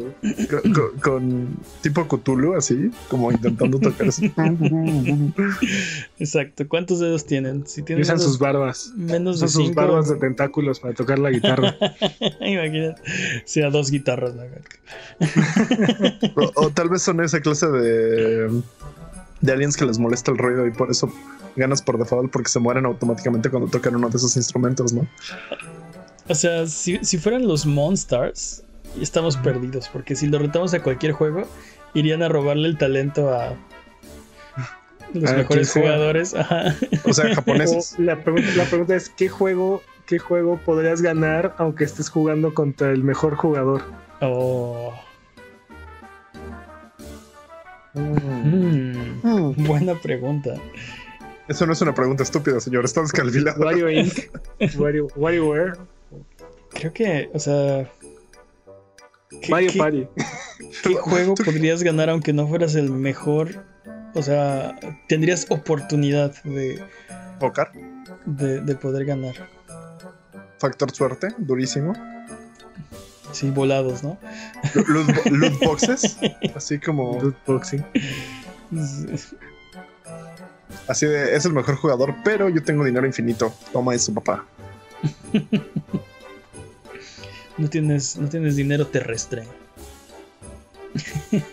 con- 0.49 0.73
con- 0.73 0.99
con 0.99 1.57
tipo 1.81 2.07
Cthulhu, 2.07 2.55
así, 2.55 2.91
como 3.09 3.31
intentando 3.31 3.79
tocar 3.79 4.07
eso. 4.07 4.21
Exacto. 6.19 6.67
¿Cuántos 6.67 6.99
dedos 6.99 7.25
tienen? 7.25 7.65
Si 7.67 7.81
tienen 7.83 8.03
usan 8.03 8.19
sus 8.19 8.39
barbas. 8.39 8.91
menos 8.95 9.39
de 9.39 9.45
Usan 9.45 9.49
sus 9.61 9.67
cinco, 9.67 9.81
barbas 9.81 10.09
de 10.09 10.15
tentáculos 10.15 10.79
para 10.79 10.93
tocar 10.93 11.19
la 11.19 11.29
guitarra. 11.31 11.75
Imagínate. 12.41 13.01
Si 13.45 13.61
a 13.61 13.69
dos 13.69 13.91
guitarras. 13.91 14.33
¿no? 14.35 14.43
O, 16.35 16.51
o 16.65 16.69
tal 16.69 16.89
vez 16.89 17.01
son 17.01 17.21
esa 17.23 17.39
clase 17.41 17.67
de. 17.67 18.49
De 19.41 19.51
aliens 19.51 19.77
que 19.77 19.85
les 19.85 19.99
molesta 19.99 20.31
el 20.31 20.37
ruido 20.37 20.65
y 20.65 20.71
por 20.71 20.89
eso 20.89 21.11
ganas 21.55 21.81
por 21.81 21.97
default 21.97 22.31
porque 22.31 22.49
se 22.49 22.59
mueren 22.59 22.85
automáticamente 22.85 23.49
cuando 23.49 23.69
tocan 23.69 23.95
uno 23.95 24.09
de 24.09 24.17
esos 24.17 24.35
instrumentos, 24.37 24.93
¿no? 24.93 25.07
O 26.29 26.35
sea, 26.35 26.67
si, 26.67 26.99
si 27.03 27.17
fueran 27.17 27.47
los 27.47 27.65
Monstars, 27.65 28.63
estamos 29.01 29.37
perdidos. 29.37 29.89
Porque 29.89 30.15
si 30.15 30.27
lo 30.27 30.39
retamos 30.39 30.73
a 30.73 30.81
cualquier 30.81 31.13
juego, 31.13 31.47
irían 31.93 32.23
a 32.23 32.29
robarle 32.29 32.67
el 32.67 32.77
talento 32.77 33.33
a 33.33 33.55
los 35.13 35.29
A 35.29 35.37
mejores 35.37 35.71
jugadores. 35.71 36.35
Ajá. 36.35 36.75
O 37.05 37.13
sea, 37.13 37.33
japoneses. 37.33 37.95
O 37.97 38.01
la, 38.01 38.21
pregunta, 38.23 38.49
la 38.55 38.65
pregunta 38.65 38.95
es: 38.95 39.09
¿qué 39.09 39.29
juego, 39.29 39.81
¿qué 40.05 40.19
juego 40.19 40.59
podrías 40.65 41.01
ganar 41.01 41.55
aunque 41.57 41.83
estés 41.83 42.09
jugando 42.09 42.53
contra 42.53 42.91
el 42.91 43.03
mejor 43.03 43.35
jugador? 43.35 43.83
Oh. 44.21 44.93
Mm. 47.97 49.19
Mm, 49.23 49.65
buena 49.67 49.95
pregunta. 49.99 50.55
Eso 51.47 51.65
no 51.65 51.73
es 51.73 51.81
una 51.81 51.93
pregunta 51.95 52.23
estúpida, 52.23 52.59
señor. 52.59 52.85
Está 52.85 53.01
descalvilado. 53.01 53.63
Wario 53.63 53.89
Inc. 53.89 54.13
Wario, 54.77 55.07
WarioWare. 55.15 55.73
Creo 56.71 56.93
que, 56.93 57.29
o 57.33 57.39
sea. 57.39 57.89
¿qué- 59.41 59.49
Mario 59.51 59.69
qué- 59.71 59.79
Party. 59.79 60.07
¿Qué 60.83 60.93
juego 60.95 61.35
podrías 61.35 61.83
ganar 61.83 62.09
aunque 62.09 62.33
no 62.33 62.47
fueras 62.47 62.75
el 62.75 62.91
mejor? 62.91 63.63
O 64.13 64.21
sea, 64.21 64.75
tendrías 65.07 65.45
oportunidad 65.49 66.41
de, 66.43 66.83
Pocar. 67.39 67.71
de, 68.25 68.61
de 68.61 68.75
poder 68.75 69.05
ganar. 69.05 69.35
Factor 70.59 70.91
suerte, 70.91 71.29
durísimo. 71.37 71.93
Sí, 73.31 73.49
volados, 73.49 74.03
¿no? 74.03 74.17
Loot, 74.73 75.25
loot 75.25 75.59
boxes. 75.63 76.17
Así 76.55 76.79
como. 76.79 77.21
Loot 77.21 77.35
boxing. 77.45 77.85
Así 80.87 81.05
de. 81.05 81.35
Es 81.35 81.45
el 81.45 81.53
mejor 81.53 81.75
jugador, 81.75 82.15
pero 82.23 82.49
yo 82.49 82.63
tengo 82.63 82.83
dinero 82.83 83.05
infinito. 83.05 83.53
Toma 83.71 83.95
eso, 83.95 84.13
papá. 84.13 84.45
No 87.57 87.67
tienes, 87.69 88.17
no 88.17 88.29
tienes 88.29 88.55
dinero 88.55 88.85
terrestre. 88.85 89.47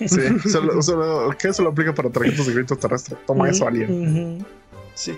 Sí, 0.07 0.51
solo, 0.51 0.83
solo, 0.83 1.35
¿qué 1.39 1.53
solo 1.53 1.71
aplica 1.71 1.95
para 1.95 2.11
tarjetas 2.11 2.47
de 2.47 2.53
crédito 2.53 2.77
terrestre? 2.77 3.17
Toma 3.27 3.49
eso, 3.49 3.67
alien. 3.67 4.47
Sí. 4.97 5.13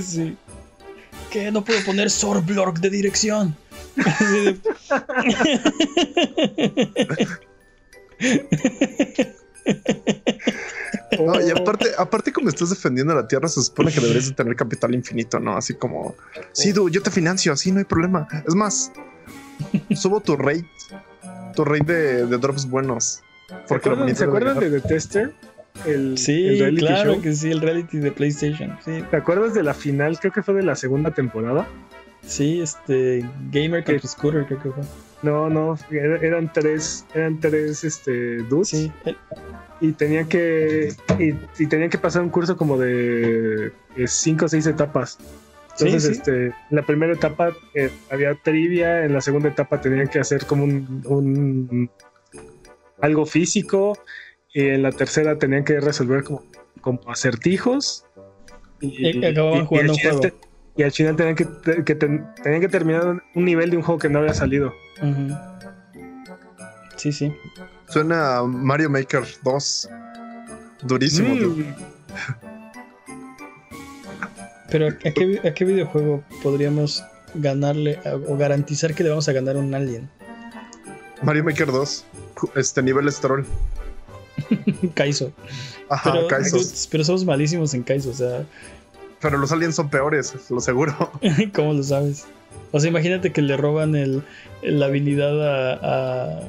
sí. 0.00 0.36
¿Qué? 1.30 1.50
No 1.50 1.64
puedo 1.64 1.84
poner 1.84 2.10
Sorblorg 2.10 2.80
de 2.80 2.90
dirección. 2.90 3.56
No, 11.18 11.40
y 11.40 11.50
aparte, 11.50 11.90
aparte, 11.98 12.32
como 12.32 12.48
estás 12.48 12.70
defendiendo 12.70 13.14
la 13.14 13.26
tierra, 13.26 13.48
se 13.48 13.62
supone 13.62 13.92
que 13.92 14.00
deberías 14.00 14.26
de 14.26 14.32
tener 14.32 14.54
capital 14.56 14.94
infinito, 14.94 15.40
¿no? 15.40 15.56
Así 15.56 15.74
como, 15.74 16.14
sí, 16.52 16.72
du, 16.72 16.88
yo 16.88 17.02
te 17.02 17.10
financio, 17.10 17.52
así 17.52 17.72
no 17.72 17.78
hay 17.78 17.84
problema. 17.84 18.28
Es 18.46 18.54
más, 18.54 18.92
subo 19.94 20.20
tu 20.20 20.36
rate, 20.36 20.68
tu 21.54 21.64
rate 21.64 21.92
de, 21.92 22.26
de 22.26 22.38
drops 22.38 22.68
buenos. 22.68 23.22
¿Se 23.48 23.54
Porque 23.68 23.88
acuerdan, 23.88 24.16
¿se 24.16 24.24
acuerdan 24.24 24.58
de 24.58 24.80
The 24.80 24.88
Tester? 24.88 25.34
El, 25.84 26.16
Sí, 26.18 26.46
el 26.46 26.58
reality 26.58 26.86
claro 26.86 27.12
show. 27.14 27.22
que 27.22 27.32
sí, 27.34 27.50
el 27.50 27.60
reality 27.60 27.98
de 27.98 28.10
PlayStation. 28.12 28.76
Sí, 28.84 29.02
¿Te 29.10 29.16
acuerdas 29.16 29.54
de 29.54 29.62
la 29.62 29.74
final? 29.74 30.18
Creo 30.18 30.32
que 30.32 30.42
fue 30.42 30.54
de 30.54 30.62
la 30.62 30.74
segunda 30.76 31.10
temporada. 31.12 31.66
sí 32.24 32.60
este 32.60 33.24
Gamer 33.52 33.84
contra 33.84 34.08
Scooter 34.08 34.46
creo 34.46 34.62
que 34.62 34.70
fue. 34.70 34.82
No, 35.22 35.48
no, 35.48 35.78
era- 35.90 36.18
eran 36.20 36.52
tres, 36.52 37.06
eran 37.14 37.40
tres 37.40 37.84
este, 37.84 38.38
dudes 38.44 38.68
Sí, 38.68 38.92
y 39.80 39.92
tenían 39.92 40.26
que 40.28 40.92
y, 41.18 41.34
y 41.62 41.66
tenían 41.66 41.90
que 41.90 41.98
pasar 41.98 42.22
un 42.22 42.28
curso 42.30 42.56
como 42.56 42.78
de 42.78 43.72
eh, 43.96 44.06
cinco 44.06 44.44
o 44.46 44.48
seis 44.48 44.66
etapas. 44.66 45.18
Entonces, 45.78 46.02
Sí, 46.04 46.08
sí. 46.14 46.18
este, 46.18 46.52
la 46.70 46.82
primera 46.82 47.12
etapa 47.12 47.52
eh, 47.74 47.90
había 48.10 48.34
trivia, 48.34 49.04
en 49.04 49.12
la 49.12 49.20
segunda 49.20 49.48
etapa 49.50 49.80
tenían 49.80 50.08
que 50.08 50.18
hacer 50.18 50.46
como 50.46 50.64
un, 50.64 51.02
un- 51.04 51.90
algo 53.00 53.26
físico 53.26 53.98
y 54.56 54.68
en 54.70 54.82
la 54.82 54.90
tercera 54.90 55.36
tenían 55.38 55.64
que 55.64 55.78
resolver 55.80 56.24
como, 56.24 56.42
como 56.80 56.98
acertijos 57.10 58.06
y, 58.80 59.18
Y 59.18 59.24
acababan 59.26 59.66
jugando 59.66 59.92
al 59.92 59.96
un 59.98 60.02
juego. 60.02 60.20
te- 60.20 60.34
y 60.78 60.82
al 60.82 60.92
final 60.92 61.14
tenían 61.16 61.36
que, 61.36 61.46
que 61.84 61.94
ten- 61.94 62.26
tenían 62.42 62.60
que 62.62 62.68
terminar 62.68 63.22
un 63.34 63.44
nivel 63.44 63.70
de 63.70 63.76
un 63.76 63.82
juego 63.82 63.98
que 63.98 64.08
no 64.08 64.18
había 64.20 64.32
salido. 64.32 64.72
Sí, 66.96 67.12
sí. 67.12 67.32
Suena 67.88 68.38
a 68.38 68.44
Mario 68.44 68.88
Maker 68.88 69.24
2. 69.44 69.90
Durísimo. 70.84 71.34
Mm. 71.34 71.64
Pero 74.70 74.88
¿a 74.88 75.10
qué, 75.12 75.40
a 75.44 75.54
qué 75.54 75.64
videojuego 75.64 76.24
podríamos 76.42 77.04
ganarle 77.34 77.98
a- 78.04 78.14
o 78.16 78.36
garantizar 78.38 78.94
que 78.94 79.02
le 79.04 79.10
vamos 79.10 79.28
a 79.28 79.32
ganar 79.32 79.56
a 79.56 79.58
un 79.58 79.74
alien? 79.74 80.08
Mario 81.22 81.44
Maker 81.44 81.66
2. 81.70 82.04
ju- 82.36 82.50
Este 82.56 82.82
nivel 82.82 83.10
Stroll. 83.12 83.44
Kaizo. 84.94 85.32
Ajá, 85.88 86.12
Pero, 86.90 87.04
somos 87.04 87.24
malísimos 87.24 87.74
en 87.74 87.82
Kaizo, 87.82 88.10
o 88.10 88.14
sea, 88.14 88.44
Pero 89.20 89.38
los 89.38 89.52
aliens 89.52 89.74
son 89.76 89.88
peores, 89.90 90.34
lo 90.50 90.60
seguro. 90.60 90.94
¿cómo 91.54 91.72
lo 91.74 91.82
sabes? 91.82 92.24
O 92.72 92.80
sea, 92.80 92.90
imagínate 92.90 93.32
que 93.32 93.42
le 93.42 93.56
roban 93.56 93.94
el, 93.94 94.22
la 94.62 94.86
habilidad 94.86 95.40
a, 95.40 95.74
a, 95.82 96.40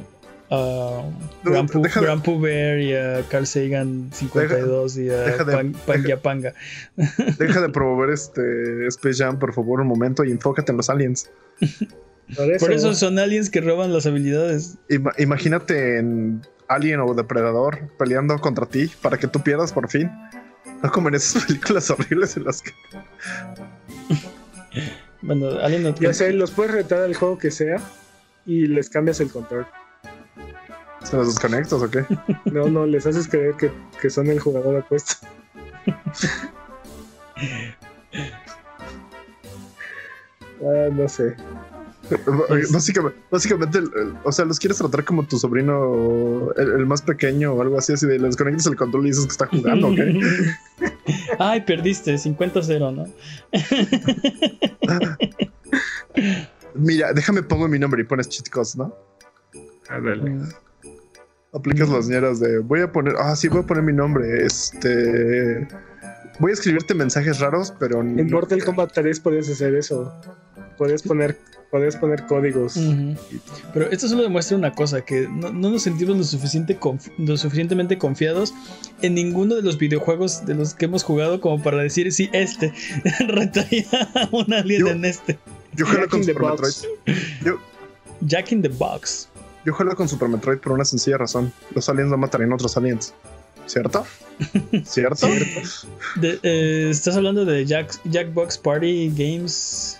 a 0.49 1.03
No, 1.43 1.51
Grampu, 1.51 1.81
deja 1.81 1.99
de- 1.99 2.05
Grampu 2.07 2.39
Bear 2.39 2.79
y 2.79 2.93
a 2.95 3.21
Carl 3.29 3.45
Sagan 3.45 4.09
52 4.11 4.97
y 4.97 5.09
a 5.09 5.17
deja 5.21 5.43
de- 5.43 5.53
Pan- 5.53 5.75
Pangyapanga. 5.85 6.53
Deja 7.37 7.61
de 7.61 7.69
promover 7.69 8.09
este 8.09 8.87
Space 8.87 9.23
Jam, 9.23 9.37
por 9.39 9.53
favor, 9.53 9.81
un 9.81 9.87
momento 9.87 10.23
y 10.25 10.31
enfócate 10.31 10.71
en 10.71 10.77
los 10.77 10.89
aliens. 10.89 11.29
Por 12.35 12.51
eso, 12.51 12.65
Por 12.65 12.73
eso 12.73 12.93
son 12.93 13.19
aliens 13.19 13.49
que 13.49 13.61
roban 13.61 13.93
las 13.93 14.05
habilidades. 14.05 14.77
Ima- 14.89 15.13
imagínate 15.17 15.99
en 15.99 16.41
Alien 16.67 16.99
o 16.99 17.13
Depredador 17.13 17.79
peleando 17.97 18.37
contra 18.39 18.65
ti 18.65 18.91
para 19.01 19.17
que 19.17 19.27
tú 19.27 19.41
pierdas 19.41 19.73
por 19.73 19.89
fin. 19.89 20.11
No 20.83 20.91
como 20.91 21.09
en 21.09 21.15
esas 21.15 21.45
películas 21.47 21.89
horribles 21.89 22.37
en 22.37 22.43
las 22.45 22.61
que. 22.61 22.71
Bueno, 25.23 25.49
Alien 25.63 25.81
no 25.81 25.95
ya 25.95 26.13
sé, 26.13 26.31
los 26.31 26.51
puedes 26.51 26.71
retar 26.71 27.01
al 27.01 27.15
juego 27.15 27.39
que 27.39 27.49
sea 27.49 27.81
y 28.45 28.67
les 28.67 28.87
cambias 28.87 29.19
el 29.19 29.31
control. 29.31 29.65
¿Se 31.03 31.17
los 31.17 31.27
desconectas 31.27 31.81
o 31.81 31.89
qué? 31.89 32.05
No, 32.45 32.67
no, 32.67 32.85
les 32.85 33.07
haces 33.07 33.27
creer 33.27 33.55
que, 33.55 33.71
que 33.99 34.09
son 34.11 34.27
el 34.27 34.39
jugador 34.39 34.75
opuesto. 34.75 35.15
ah, 40.61 40.89
no 40.91 41.09
sé. 41.09 41.35
Básicamente, 42.71 43.19
básicamente 43.29 43.79
o 44.23 44.31
sea, 44.31 44.45
los 44.45 44.59
quieres 44.59 44.77
tratar 44.77 45.03
como 45.03 45.23
tu 45.23 45.37
sobrino, 45.37 46.51
el, 46.55 46.71
el 46.71 46.85
más 46.85 47.01
pequeño 47.01 47.53
o 47.53 47.61
algo 47.61 47.77
así, 47.77 47.93
así 47.93 48.05
de 48.05 48.19
les 48.19 48.35
desconectas 48.35 48.67
el 48.67 48.75
control 48.75 49.05
y 49.05 49.09
dices 49.09 49.25
que 49.25 49.31
está 49.31 49.47
jugando, 49.47 49.89
¿ok? 49.89 49.99
Ay, 51.39 51.61
perdiste, 51.61 52.15
50-0, 52.15 52.95
¿no? 52.95 53.05
Mira, 56.75 57.13
déjame 57.13 57.43
pongo 57.43 57.67
mi 57.67 57.79
nombre 57.79 58.01
y 58.01 58.05
pones 58.05 58.29
cheat 58.29 58.49
codes, 58.49 58.75
¿no? 58.75 58.95
Ándale. 59.89 60.29
Mm. 60.29 60.49
Aplicas 61.53 61.89
las 61.89 62.07
ñeras 62.07 62.39
de 62.39 62.59
voy 62.59 62.81
a 62.81 62.91
poner, 62.91 63.15
ah, 63.17 63.35
sí, 63.35 63.47
voy 63.47 63.61
a 63.61 63.63
poner 63.63 63.83
mi 63.83 63.93
nombre, 63.93 64.45
este. 64.45 65.67
Voy 66.39 66.51
a 66.51 66.53
escribirte 66.53 66.93
mensajes 66.93 67.39
raros, 67.39 67.73
pero. 67.79 68.01
En 68.01 68.29
Mortal 68.29 68.63
Kombat 68.63 68.93
3 68.93 69.19
podías 69.21 69.49
hacer 69.49 69.73
eso. 69.75 70.13
Podías 70.77 71.01
poner, 71.01 71.39
podías 71.71 71.95
poner 71.97 72.25
códigos. 72.25 72.79
Pero 73.73 73.89
esto 73.91 74.07
solo 74.07 74.23
demuestra 74.23 74.55
una 74.57 74.71
cosa, 74.73 75.01
que 75.03 75.27
no, 75.27 75.51
no 75.51 75.69
nos 75.71 75.83
sentimos 75.83 76.17
lo, 76.17 76.23
suficiente 76.23 76.79
conf- 76.79 77.11
lo 77.17 77.35
suficientemente 77.37 77.97
confiados 77.97 78.53
en 79.01 79.15
ninguno 79.15 79.55
de 79.55 79.61
los 79.61 79.77
videojuegos 79.77 80.45
de 80.45 80.55
los 80.55 80.73
que 80.73 80.85
hemos 80.85 81.03
jugado 81.03 81.41
como 81.41 81.61
para 81.61 81.77
decir, 81.77 82.11
sí, 82.13 82.29
este 82.33 82.73
retaría 83.27 83.85
a 84.15 84.29
un 84.31 84.53
alien 84.53 84.79
Yo- 84.81 84.87
en 84.89 85.05
este. 85.05 85.37
Yo 85.75 85.85
Jack 85.85 86.09
con 86.09 86.21
in 86.21 86.25
the 86.25 86.33
Super 86.33 86.49
Box. 86.49 86.87
Metroid. 87.05 87.21
Yo, 87.45 87.59
Jack 88.21 88.51
in 88.51 88.61
the 88.61 88.69
Box. 88.69 89.29
yo 89.65 89.73
jalo 89.73 89.95
con 89.95 90.07
Super 90.09 90.27
Metroid 90.29 90.57
por 90.59 90.71
una 90.71 90.85
sencilla 90.85 91.17
razón. 91.17 91.51
Los 91.75 91.87
aliens 91.89 92.09
no 92.09 92.17
matarían 92.17 92.51
a 92.51 92.55
otros 92.55 92.75
aliens. 92.77 93.13
¿Cierto? 93.67 94.05
¿Cierto? 94.85 95.27
De- 96.15 96.39
eh, 96.41 96.87
¿Estás 96.89 97.17
hablando 97.17 97.43
de 97.43 97.65
Jack, 97.65 97.99
Jackbox 98.05 98.57
Party 98.59 99.09
Games? 99.13 99.99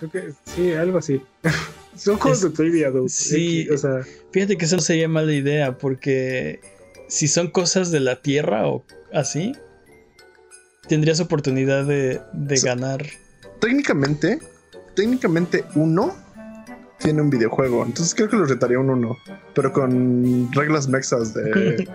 Creo 0.00 0.10
que 0.10 0.32
sí, 0.44 0.72
algo 0.72 0.98
así. 0.98 1.22
Son 1.96 2.16
juegos 2.18 2.38
Es- 2.42 2.50
de 2.50 2.56
trivia, 2.56 2.90
dude. 2.90 3.08
sí. 3.08 3.68
O 3.70 3.76
sea, 3.78 4.00
Fíjate 4.32 4.56
que 4.56 4.64
eso 4.64 4.76
no 4.76 4.82
sería 4.82 5.08
mala 5.08 5.32
idea, 5.32 5.76
porque 5.78 6.60
si 7.08 7.28
son 7.28 7.50
cosas 7.50 7.90
de 7.90 8.00
la 8.00 8.22
Tierra 8.22 8.66
o 8.68 8.84
así, 9.12 9.52
tendrías 10.88 11.20
oportunidad 11.20 11.84
de, 11.84 12.20
de 12.32 12.60
ganar. 12.60 13.04
técnicamente, 13.60 14.38
técnicamente 14.94 15.64
uno 15.74 16.16
tiene 17.00 17.20
un 17.22 17.30
videojuego. 17.30 17.84
Entonces 17.84 18.14
creo 18.14 18.28
que 18.28 18.36
lo 18.36 18.44
retaría 18.46 18.78
un 18.78 18.90
uno. 18.90 19.18
Pero 19.54 19.72
con 19.72 20.50
reglas 20.52 20.86
mexas 20.88 21.34
de, 21.34 21.42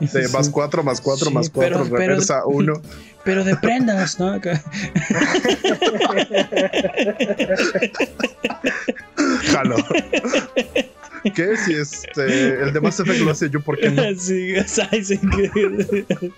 de 0.00 0.28
más 0.32 0.48
4, 0.50 0.82
más 0.82 1.00
4, 1.00 1.28
Sí, 1.28 1.34
más 1.34 1.48
4, 1.50 1.78
pero- 1.78 1.84
pero- 1.90 1.96
reversa 1.98 2.44
1. 2.46 2.72
Pero 3.24 3.44
de 3.44 3.54
prendas, 3.56 4.18
¿no? 4.18 4.40
Jalo. 9.52 9.76
¿Qué? 11.32 11.56
Si 11.56 11.74
este, 11.74 12.60
el 12.62 12.72
de 12.72 12.80
Mass 12.80 12.98
Effect 12.98 13.20
lo 13.20 13.30
hace 13.30 13.48
yo, 13.48 13.60
¿por 13.60 13.78
qué 13.78 13.90
no? 13.92 14.02
Sí, 14.18 14.54
ay, 14.90 15.04
sí, 15.04 15.18
que- 15.18 16.32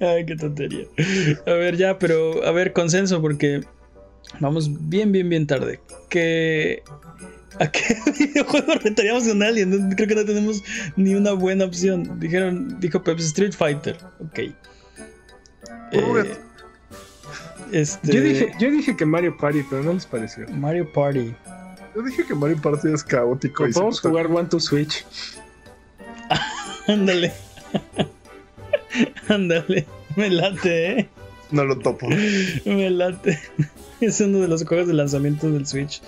Ay, 0.00 0.26
qué 0.26 0.36
tontería. 0.36 0.86
A 1.46 1.52
ver, 1.52 1.76
ya, 1.76 1.98
pero 1.98 2.44
a 2.44 2.50
ver, 2.52 2.72
consenso, 2.72 3.20
porque 3.22 3.62
vamos 4.40 4.70
bien, 4.88 5.12
bien, 5.12 5.28
bien 5.28 5.46
tarde. 5.46 5.80
¿Qué, 6.08 6.82
¿A 7.60 7.70
qué 7.70 7.96
videojuego 8.18 8.74
retaríamos 8.74 9.26
con 9.26 9.42
alguien? 9.42 9.70
No- 9.88 9.94
creo 9.96 10.08
que 10.08 10.14
no 10.14 10.24
tenemos 10.24 10.62
ni 10.96 11.14
una 11.14 11.32
buena 11.32 11.64
opción. 11.64 12.18
Dijeron, 12.18 12.80
dijo 12.80 13.02
Peps 13.02 13.26
Street 13.26 13.52
Fighter. 13.52 13.96
Ok. 14.20 14.38
Eh, 15.92 16.36
este, 17.70 18.12
yo, 18.12 18.20
dije, 18.20 18.52
yo 18.58 18.70
dije 18.70 18.96
que 18.96 19.06
Mario 19.06 19.36
Party, 19.36 19.60
pero 19.70 19.82
no 19.84 19.92
les 19.94 20.06
pareció. 20.06 20.46
Mario 20.48 20.90
Party. 20.92 21.34
Yo 21.94 22.02
dije 22.02 22.24
que 22.26 22.34
Mario 22.34 22.60
Party 22.60 22.92
es 22.92 23.02
caótico. 23.04 23.66
y 23.66 23.72
Podemos 23.72 24.00
jugar 24.00 24.26
One 24.26 24.48
to 24.48 24.60
Switch. 24.60 25.04
Ándale. 26.88 27.32
Ándale. 29.28 29.86
Me 30.16 30.30
late, 30.30 31.00
¿eh? 31.00 31.08
No 31.50 31.64
lo 31.64 31.78
topo. 31.78 32.08
Me 32.64 32.90
late. 32.90 33.38
Es 34.00 34.20
uno 34.20 34.38
de 34.40 34.48
los 34.48 34.64
juegos 34.64 34.88
de 34.88 34.94
lanzamiento 34.94 35.48
del 35.48 35.64
Switch. 35.64 36.02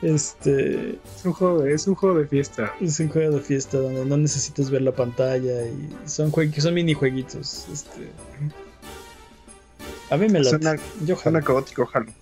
Este 0.00 0.90
Es 1.16 1.24
un 1.24 1.32
juego 1.32 1.60
de, 1.62 1.74
es 1.74 1.88
un 1.88 1.96
juego 1.96 2.16
de 2.20 2.26
fiesta. 2.28 2.72
es 2.80 3.00
un 3.00 3.08
juego 3.08 3.34
de 3.36 3.40
fiesta 3.42 3.78
donde 3.78 4.04
no 4.04 4.16
necesitas 4.16 4.70
ver 4.70 4.82
la 4.82 4.92
pantalla 4.92 5.64
y 5.66 5.90
son 6.08 6.30
jue- 6.30 6.52
son 6.60 6.74
minijueguitos. 6.74 7.66
Este. 7.72 8.10
A 10.10 10.16
mí 10.16 10.28
me 10.28 10.38
late. 10.38 10.50
Suena, 10.50 10.76
Yo 11.04 11.16
suena 11.16 11.42
caótico, 11.42 11.84
jalo. 11.86 12.12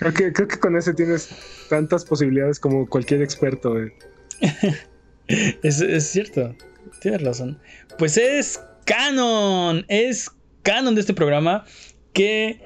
Creo 0.00 0.12
que, 0.12 0.32
creo 0.32 0.48
que 0.48 0.58
con 0.58 0.76
ese 0.76 0.94
tienes 0.94 1.28
tantas 1.68 2.04
posibilidades 2.04 2.58
como 2.58 2.88
cualquier 2.88 3.22
experto. 3.22 3.78
eh. 3.80 3.94
Es, 5.62 5.80
es 5.80 6.08
cierto. 6.08 6.56
Tienes 7.00 7.22
razón. 7.22 7.60
Pues 7.98 8.16
es 8.16 8.60
canon. 8.84 9.84
Es 9.86 10.28
canon 10.62 10.96
de 10.96 11.02
este 11.02 11.14
programa 11.14 11.64
que 12.12 12.60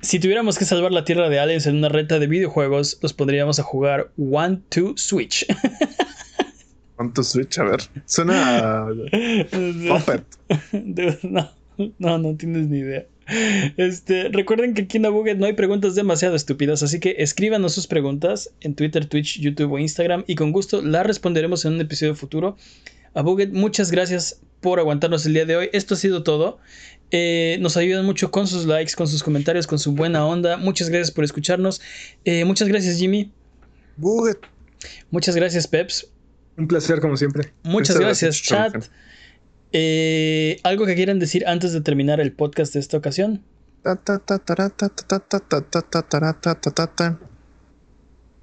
si 0.00 0.18
tuviéramos 0.18 0.58
que 0.58 0.64
salvar 0.64 0.90
la 0.90 1.04
tierra 1.04 1.28
de 1.28 1.38
aliens 1.38 1.66
en 1.66 1.76
una 1.76 1.88
reta 1.88 2.18
de 2.18 2.26
videojuegos, 2.26 2.98
los 3.00 3.12
pondríamos 3.12 3.60
a 3.60 3.62
jugar 3.62 4.10
One 4.18 4.60
to 4.70 4.94
Switch. 4.96 5.46
¿Cuánto 6.96 7.22
Switch? 7.22 7.58
A 7.58 7.64
ver. 7.64 7.80
Suena 8.06 8.80
a 8.80 8.86
Puppet. 9.88 10.24
Dude, 10.72 11.18
no, 11.22 11.50
no, 11.98 12.18
no 12.18 12.36
tienes 12.36 12.66
ni 12.68 12.78
idea. 12.78 13.06
Este, 13.76 14.28
recuerden 14.28 14.74
que 14.74 14.82
aquí 14.82 14.96
en 14.96 15.06
Abuget 15.06 15.38
no 15.38 15.46
hay 15.46 15.52
preguntas 15.52 15.94
demasiado 15.94 16.34
estúpidas, 16.34 16.82
así 16.82 17.00
que 17.00 17.16
escríbanos 17.18 17.74
sus 17.74 17.86
preguntas 17.86 18.50
en 18.60 18.74
Twitter, 18.74 19.06
Twitch, 19.06 19.40
YouTube 19.40 19.72
o 19.72 19.78
Instagram 19.78 20.24
y 20.26 20.34
con 20.34 20.52
gusto 20.52 20.82
las 20.82 21.06
responderemos 21.06 21.64
en 21.64 21.74
un 21.74 21.80
episodio 21.80 22.14
futuro. 22.14 22.56
Abuget, 23.14 23.52
muchas 23.52 23.90
gracias 23.90 24.40
por 24.60 24.78
aguantarnos 24.78 25.26
el 25.26 25.34
día 25.34 25.46
de 25.46 25.56
hoy. 25.56 25.70
Esto 25.72 25.94
ha 25.94 25.96
sido 25.96 26.22
todo. 26.22 26.58
Eh, 27.10 27.58
nos 27.60 27.76
ayudan 27.76 28.04
mucho 28.04 28.30
con 28.30 28.46
sus 28.46 28.66
likes, 28.66 28.94
con 28.94 29.08
sus 29.08 29.22
comentarios, 29.22 29.66
con 29.66 29.78
su 29.78 29.92
buena 29.92 30.24
onda. 30.24 30.56
Muchas 30.56 30.88
gracias 30.88 31.10
por 31.10 31.24
escucharnos. 31.24 31.80
Eh, 32.24 32.44
muchas 32.44 32.68
gracias, 32.68 32.98
Jimmy. 32.98 33.32
Buget. 33.96 34.38
Muchas 35.10 35.34
gracias, 35.34 35.66
Peps. 35.66 36.06
Un 36.56 36.68
placer, 36.68 37.00
como 37.00 37.16
siempre. 37.16 37.52
Muchas 37.62 37.98
gracias, 37.98 38.42
gracias, 38.46 38.82
chat. 38.82 38.90
Eh, 39.72 40.58
¿Algo 40.64 40.86
que 40.86 40.94
quieran 40.94 41.18
decir 41.18 41.46
antes 41.46 41.72
de 41.72 41.80
terminar 41.80 42.20
el 42.20 42.32
podcast 42.32 42.74
de 42.74 42.80
esta 42.80 42.96
ocasión? 42.96 43.42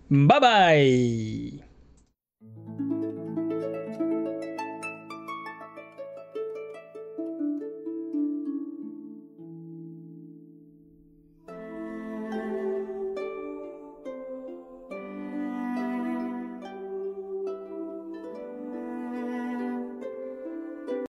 Bye 0.10 0.40
bye. 0.40 1.67